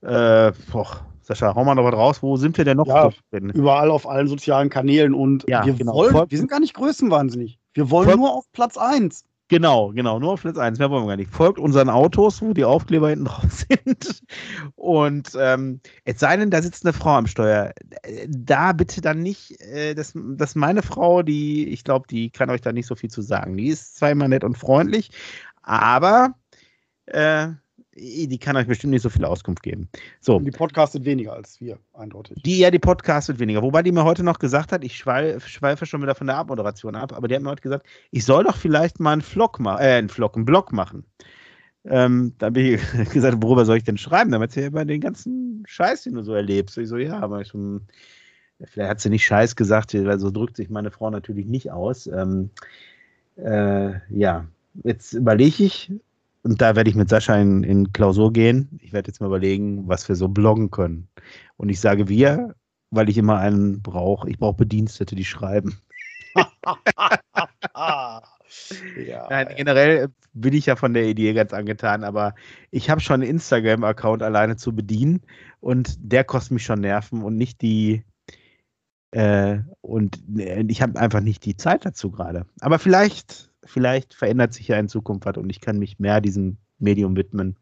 Äh, 0.00 0.52
boah, 0.70 1.06
Sascha, 1.22 1.54
hau 1.54 1.64
mal 1.64 1.74
noch 1.74 1.84
was 1.84 1.94
raus. 1.94 2.22
Wo 2.22 2.36
sind 2.36 2.56
wir 2.56 2.64
denn 2.64 2.76
noch? 2.76 2.86
Ja? 2.86 3.10
Überall 3.32 3.90
auf 3.90 4.08
allen 4.08 4.28
sozialen 4.28 4.70
Kanälen 4.70 5.14
und 5.14 5.44
Ja, 5.48 5.66
wir 5.66 5.72
genau. 5.74 5.94
wollen, 5.94 6.14
wir 6.30 6.38
sind 6.38 6.48
gar 6.48 6.60
nicht 6.60 6.74
größenwahnsinnig. 6.74 7.58
Wir 7.74 7.90
wollen 7.90 8.06
Folgt- 8.06 8.20
nur 8.20 8.32
auf 8.32 8.44
Platz 8.52 8.76
1. 8.76 9.24
Genau, 9.50 9.92
genau, 9.92 10.20
nur 10.20 10.32
auf 10.32 10.42
Platz 10.42 10.58
1, 10.58 10.78
mehr 10.78 10.90
wollen 10.90 11.04
wir 11.04 11.08
gar 11.08 11.16
nicht. 11.16 11.32
Folgt 11.32 11.58
unseren 11.58 11.88
Autos, 11.88 12.42
wo 12.42 12.52
die 12.52 12.66
Aufkleber 12.66 13.08
hinten 13.08 13.24
drauf 13.24 13.50
sind. 13.50 14.22
Und 14.76 15.30
ähm, 15.38 15.80
es 16.04 16.20
sei 16.20 16.36
denn, 16.36 16.50
da 16.50 16.60
sitzt 16.60 16.84
eine 16.84 16.92
Frau 16.92 17.16
am 17.16 17.26
Steuer. 17.26 17.72
Da 18.28 18.72
bitte 18.74 19.00
dann 19.00 19.22
nicht, 19.22 19.58
äh, 19.62 19.94
das, 19.94 20.12
das 20.14 20.54
meine 20.54 20.82
Frau, 20.82 21.22
die, 21.22 21.66
ich 21.68 21.82
glaube, 21.82 22.06
die 22.08 22.28
kann 22.30 22.50
euch 22.50 22.60
da 22.60 22.72
nicht 22.72 22.86
so 22.86 22.94
viel 22.94 23.08
zu 23.08 23.22
sagen. 23.22 23.56
Die 23.56 23.68
ist 23.68 23.96
zwar 23.96 24.10
immer 24.10 24.28
nett 24.28 24.44
und 24.44 24.58
freundlich, 24.58 25.10
aber 25.62 26.34
äh, 27.06 27.48
die 27.98 28.38
kann 28.38 28.56
euch 28.56 28.66
bestimmt 28.66 28.92
nicht 28.92 29.02
so 29.02 29.10
viel 29.10 29.24
Auskunft 29.24 29.62
geben. 29.62 29.88
So. 30.20 30.38
Die 30.38 30.50
podcastet 30.50 31.04
weniger 31.04 31.32
als 31.32 31.60
wir, 31.60 31.78
eindeutig. 31.92 32.42
Die, 32.42 32.58
ja, 32.58 32.70
die 32.70 32.78
podcastet 32.78 33.38
weniger. 33.38 33.62
Wobei 33.62 33.82
die 33.82 33.92
mir 33.92 34.04
heute 34.04 34.22
noch 34.22 34.38
gesagt 34.38 34.72
hat, 34.72 34.84
ich 34.84 34.96
schweife, 34.96 35.48
schweife 35.48 35.86
schon 35.86 36.02
wieder 36.02 36.14
von 36.14 36.26
der 36.26 36.36
Abmoderation 36.36 36.94
ab, 36.94 37.12
aber 37.12 37.28
die 37.28 37.34
hat 37.34 37.42
mir 37.42 37.50
heute 37.50 37.62
gesagt, 37.62 37.86
ich 38.10 38.24
soll 38.24 38.44
doch 38.44 38.56
vielleicht 38.56 39.00
mal 39.00 39.12
einen 39.12 39.22
Vlog 39.22 39.60
machen, 39.60 39.82
äh, 39.82 39.94
einen 39.94 40.08
Vlog, 40.08 40.36
einen 40.36 40.44
Blog 40.44 40.72
machen. 40.72 41.04
Ähm, 41.84 42.34
da 42.38 42.46
habe 42.46 42.60
ich 42.60 42.80
gesagt, 43.12 43.42
worüber 43.42 43.64
soll 43.64 43.78
ich 43.78 43.84
denn 43.84 43.98
schreiben? 43.98 44.30
Damit 44.30 44.52
sie 44.52 44.66
über 44.66 44.84
den 44.84 45.00
ganzen 45.00 45.64
Scheiß, 45.66 46.04
den 46.04 46.14
du 46.14 46.22
so 46.22 46.34
erlebst. 46.34 46.76
Ich 46.78 46.88
so, 46.88 46.96
ja, 46.96 47.18
aber 47.18 47.40
ich 47.40 47.48
schon, 47.48 47.82
vielleicht 48.64 48.90
hat 48.90 49.00
sie 49.00 49.10
nicht 49.10 49.24
Scheiß 49.24 49.56
gesagt, 49.56 49.94
weil 49.94 50.18
so 50.18 50.30
drückt 50.30 50.56
sich 50.56 50.70
meine 50.70 50.90
Frau 50.90 51.10
natürlich 51.10 51.46
nicht 51.46 51.70
aus. 51.70 52.06
Ähm, 52.06 52.50
äh, 53.36 53.94
ja, 54.10 54.46
jetzt 54.82 55.12
überlege 55.12 55.64
ich, 55.64 55.92
und 56.42 56.60
da 56.60 56.76
werde 56.76 56.90
ich 56.90 56.96
mit 56.96 57.08
Sascha 57.08 57.36
in, 57.36 57.62
in 57.62 57.92
Klausur 57.92 58.32
gehen. 58.32 58.78
Ich 58.80 58.92
werde 58.92 59.08
jetzt 59.08 59.20
mal 59.20 59.26
überlegen, 59.26 59.88
was 59.88 60.08
wir 60.08 60.16
so 60.16 60.28
bloggen 60.28 60.70
können. 60.70 61.08
Und 61.56 61.68
ich 61.68 61.80
sage 61.80 62.08
wir, 62.08 62.54
weil 62.90 63.08
ich 63.08 63.18
immer 63.18 63.38
einen 63.38 63.82
brauche. 63.82 64.30
Ich 64.30 64.38
brauche 64.38 64.56
Bedienstete, 64.56 65.14
die 65.16 65.24
schreiben. 65.24 65.78
ja, 67.74 69.26
Nein, 69.28 69.48
generell 69.56 70.08
bin 70.32 70.54
ich 70.54 70.66
ja 70.66 70.76
von 70.76 70.94
der 70.94 71.06
Idee 71.06 71.32
ganz 71.32 71.52
angetan, 71.52 72.04
aber 72.04 72.34
ich 72.70 72.90
habe 72.90 73.00
schon 73.00 73.22
einen 73.22 73.30
Instagram-Account 73.30 74.22
alleine 74.22 74.56
zu 74.56 74.74
bedienen 74.74 75.22
und 75.60 75.96
der 76.00 76.24
kostet 76.24 76.52
mich 76.52 76.64
schon 76.64 76.80
Nerven 76.80 77.22
und 77.22 77.36
nicht 77.36 77.60
die. 77.62 78.04
Äh, 79.10 79.60
und 79.80 80.20
äh, 80.38 80.62
ich 80.68 80.82
habe 80.82 81.00
einfach 81.00 81.20
nicht 81.20 81.44
die 81.44 81.56
Zeit 81.56 81.84
dazu 81.84 82.10
gerade. 82.10 82.46
Aber 82.60 82.78
vielleicht 82.78 83.47
vielleicht 83.68 84.14
verändert 84.14 84.52
sich 84.52 84.68
ja 84.68 84.78
in 84.78 84.88
Zukunft 84.88 85.26
was 85.26 85.36
und 85.36 85.50
ich 85.50 85.60
kann 85.60 85.78
mich 85.78 85.98
mehr 85.98 86.20
diesem 86.20 86.56
Medium 86.78 87.16
widmen. 87.16 87.56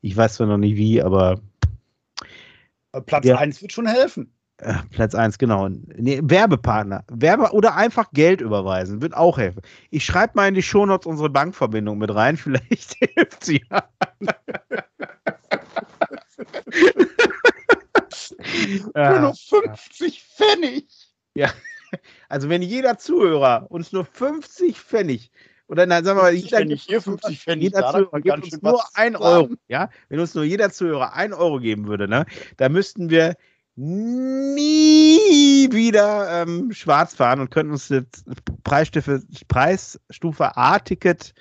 Ich 0.00 0.16
weiß 0.16 0.34
zwar 0.34 0.46
noch 0.46 0.58
nicht 0.58 0.76
wie, 0.76 1.02
aber. 1.02 1.40
Platz 3.06 3.24
ja. 3.24 3.36
1 3.36 3.62
wird 3.62 3.72
schon 3.72 3.86
helfen. 3.86 4.32
Äh, 4.58 4.74
Platz 4.90 5.14
1, 5.14 5.38
genau. 5.38 5.68
Nee, 5.68 6.20
Werbepartner. 6.22 7.04
Werbe 7.08 7.52
oder 7.52 7.74
einfach 7.74 8.10
Geld 8.12 8.40
überweisen, 8.40 9.02
wird 9.02 9.14
auch 9.14 9.38
helfen. 9.38 9.62
Ich 9.90 10.04
schreibe 10.04 10.34
mal 10.36 10.48
in 10.48 10.54
die 10.54 10.62
Shownotes 10.62 11.06
unsere 11.06 11.30
Bankverbindung 11.30 11.98
mit 11.98 12.14
rein, 12.14 12.36
vielleicht 12.36 12.94
hilft 12.94 13.44
sie 13.44 13.62
ja. 13.70 13.88
Nur 18.94 19.20
noch 19.20 19.36
50 19.36 20.22
Pfennig. 20.22 20.86
Ja. 21.34 21.50
Also 22.28 22.48
wenn 22.48 22.62
jeder 22.62 22.98
Zuhörer 22.98 23.66
uns 23.70 23.92
nur 23.92 24.04
50 24.04 24.78
Pfennig 24.78 25.30
oder 25.72 25.86
nein, 25.86 26.04
sagen 26.04 26.18
wir 26.18 26.24
mal, 26.24 26.34
jeder, 26.34 26.58
Pfennig 26.58 26.82
hier, 26.82 27.00
50 27.00 27.40
Pfennig 27.40 27.62
jeder 27.62 27.80
da, 27.80 27.92
Zuhörer 27.92 28.20
gibt 28.20 28.44
uns 28.44 28.60
nur 28.60 28.82
ein 28.92 29.16
Euro, 29.16 29.48
ja? 29.68 29.88
Wenn 30.10 30.20
uns 30.20 30.34
nur 30.34 30.44
jeder 30.44 30.70
Zuhörer 30.70 31.14
ein 31.14 31.32
Euro 31.32 31.60
geben 31.60 31.86
würde, 31.86 32.06
ne, 32.06 32.26
da 32.58 32.68
müssten 32.68 33.08
wir 33.08 33.36
nie 33.74 35.16
wieder 35.72 36.42
ähm, 36.42 36.72
schwarz 36.72 37.14
fahren 37.14 37.40
und 37.40 37.50
könnten 37.50 37.72
uns 37.72 37.88
das 37.88 38.04
Preisstufe, 38.64 39.22
Preisstufe 39.48 40.54
A-Ticket 40.58 41.32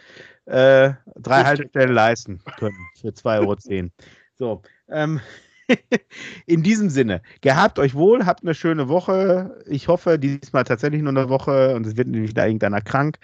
äh, 0.45 0.93
drei 1.17 1.43
Haltestellen 1.43 1.93
leisten 1.93 2.39
können 2.57 2.77
für 3.01 3.09
2,10 3.09 3.39
Euro. 3.41 3.89
So, 4.37 4.61
ähm, 4.87 5.19
in 6.45 6.63
diesem 6.63 6.89
Sinne, 6.89 7.21
gehabt 7.41 7.79
euch 7.79 7.95
wohl, 7.95 8.25
habt 8.25 8.43
eine 8.43 8.55
schöne 8.55 8.87
Woche. 8.87 9.61
Ich 9.67 9.89
hoffe, 9.89 10.17
diesmal 10.17 10.63
tatsächlich 10.63 11.01
nur 11.01 11.09
eine 11.09 11.27
Woche 11.27 11.75
und 11.75 11.85
es 11.85 11.97
wird 11.97 12.07
nicht 12.07 12.29
wieder 12.29 12.45
irgendeiner 12.45 12.79
krank. 12.79 13.19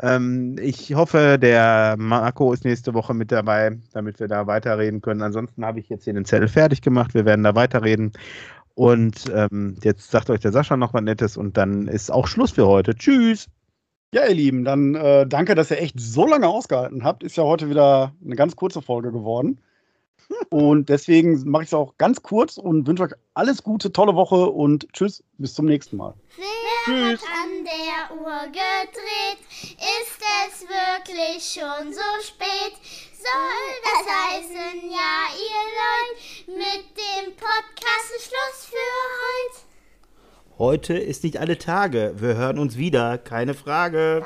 Ähm, 0.00 0.56
ich 0.60 0.94
hoffe, 0.94 1.38
der 1.40 1.96
Marco 1.98 2.52
ist 2.52 2.64
nächste 2.64 2.94
Woche 2.94 3.14
mit 3.14 3.32
dabei, 3.32 3.78
damit 3.92 4.20
wir 4.20 4.28
da 4.28 4.46
weiterreden 4.46 5.00
können. 5.00 5.22
Ansonsten 5.22 5.64
habe 5.64 5.80
ich 5.80 5.88
jetzt 5.88 6.04
hier 6.04 6.12
den 6.14 6.24
Zettel 6.24 6.48
fertig 6.48 6.82
gemacht. 6.82 7.14
Wir 7.14 7.24
werden 7.24 7.42
da 7.42 7.54
weiterreden. 7.54 8.12
Und 8.74 9.30
ähm, 9.34 9.76
jetzt 9.82 10.10
sagt 10.10 10.30
euch 10.30 10.40
der 10.40 10.52
Sascha 10.52 10.76
noch 10.76 10.94
was 10.94 11.02
Nettes 11.02 11.36
und 11.36 11.56
dann 11.56 11.88
ist 11.88 12.10
auch 12.10 12.26
Schluss 12.26 12.52
für 12.52 12.66
heute. 12.66 12.94
Tschüss. 12.94 13.48
Ja, 14.14 14.26
ihr 14.26 14.34
Lieben, 14.34 14.64
dann 14.64 14.94
äh, 14.94 15.26
danke, 15.26 15.54
dass 15.54 15.70
ihr 15.70 15.80
echt 15.80 15.98
so 16.00 16.26
lange 16.26 16.48
ausgehalten 16.48 17.04
habt. 17.04 17.22
Ist 17.22 17.36
ja 17.36 17.44
heute 17.44 17.68
wieder 17.68 18.12
eine 18.24 18.36
ganz 18.36 18.56
kurze 18.56 18.82
Folge 18.82 19.12
geworden. 19.12 19.60
Und 20.50 20.88
deswegen 20.88 21.48
mache 21.48 21.64
ich 21.64 21.68
es 21.68 21.74
auch 21.74 21.96
ganz 21.98 22.22
kurz 22.22 22.56
und 22.56 22.86
wünsche 22.86 23.04
euch 23.04 23.12
alles 23.34 23.62
Gute, 23.62 23.92
tolle 23.92 24.14
Woche 24.14 24.46
und 24.46 24.92
tschüss, 24.92 25.22
bis 25.38 25.54
zum 25.54 25.66
nächsten 25.66 25.96
Mal. 25.96 26.14
Wer 26.36 26.44
tschüss. 26.84 27.22
hat 27.22 27.28
an 27.44 27.64
der 27.64 28.16
Uhr 28.16 28.46
gedreht? 28.46 29.38
Ist 29.62 30.20
es 30.46 30.62
wirklich 30.62 31.42
schon 31.44 31.92
so 31.92 32.00
spät? 32.22 32.74
Soll 33.16 33.70
das 33.84 34.06
heißen, 34.14 34.90
ja, 34.90 35.28
ihr 35.36 35.64
Leute, 35.76 36.58
mit 36.58 36.96
dem 36.96 37.36
Podcast 37.36 38.10
ist 38.16 38.28
Schluss 38.28 38.66
für 38.66 38.76
heute? 39.54 39.70
Heute 40.58 40.98
ist 40.98 41.24
nicht 41.24 41.38
alle 41.38 41.58
Tage. 41.58 42.14
Wir 42.16 42.36
hören 42.36 42.58
uns 42.58 42.76
wieder, 42.76 43.18
keine 43.18 43.54
Frage. 43.54 44.24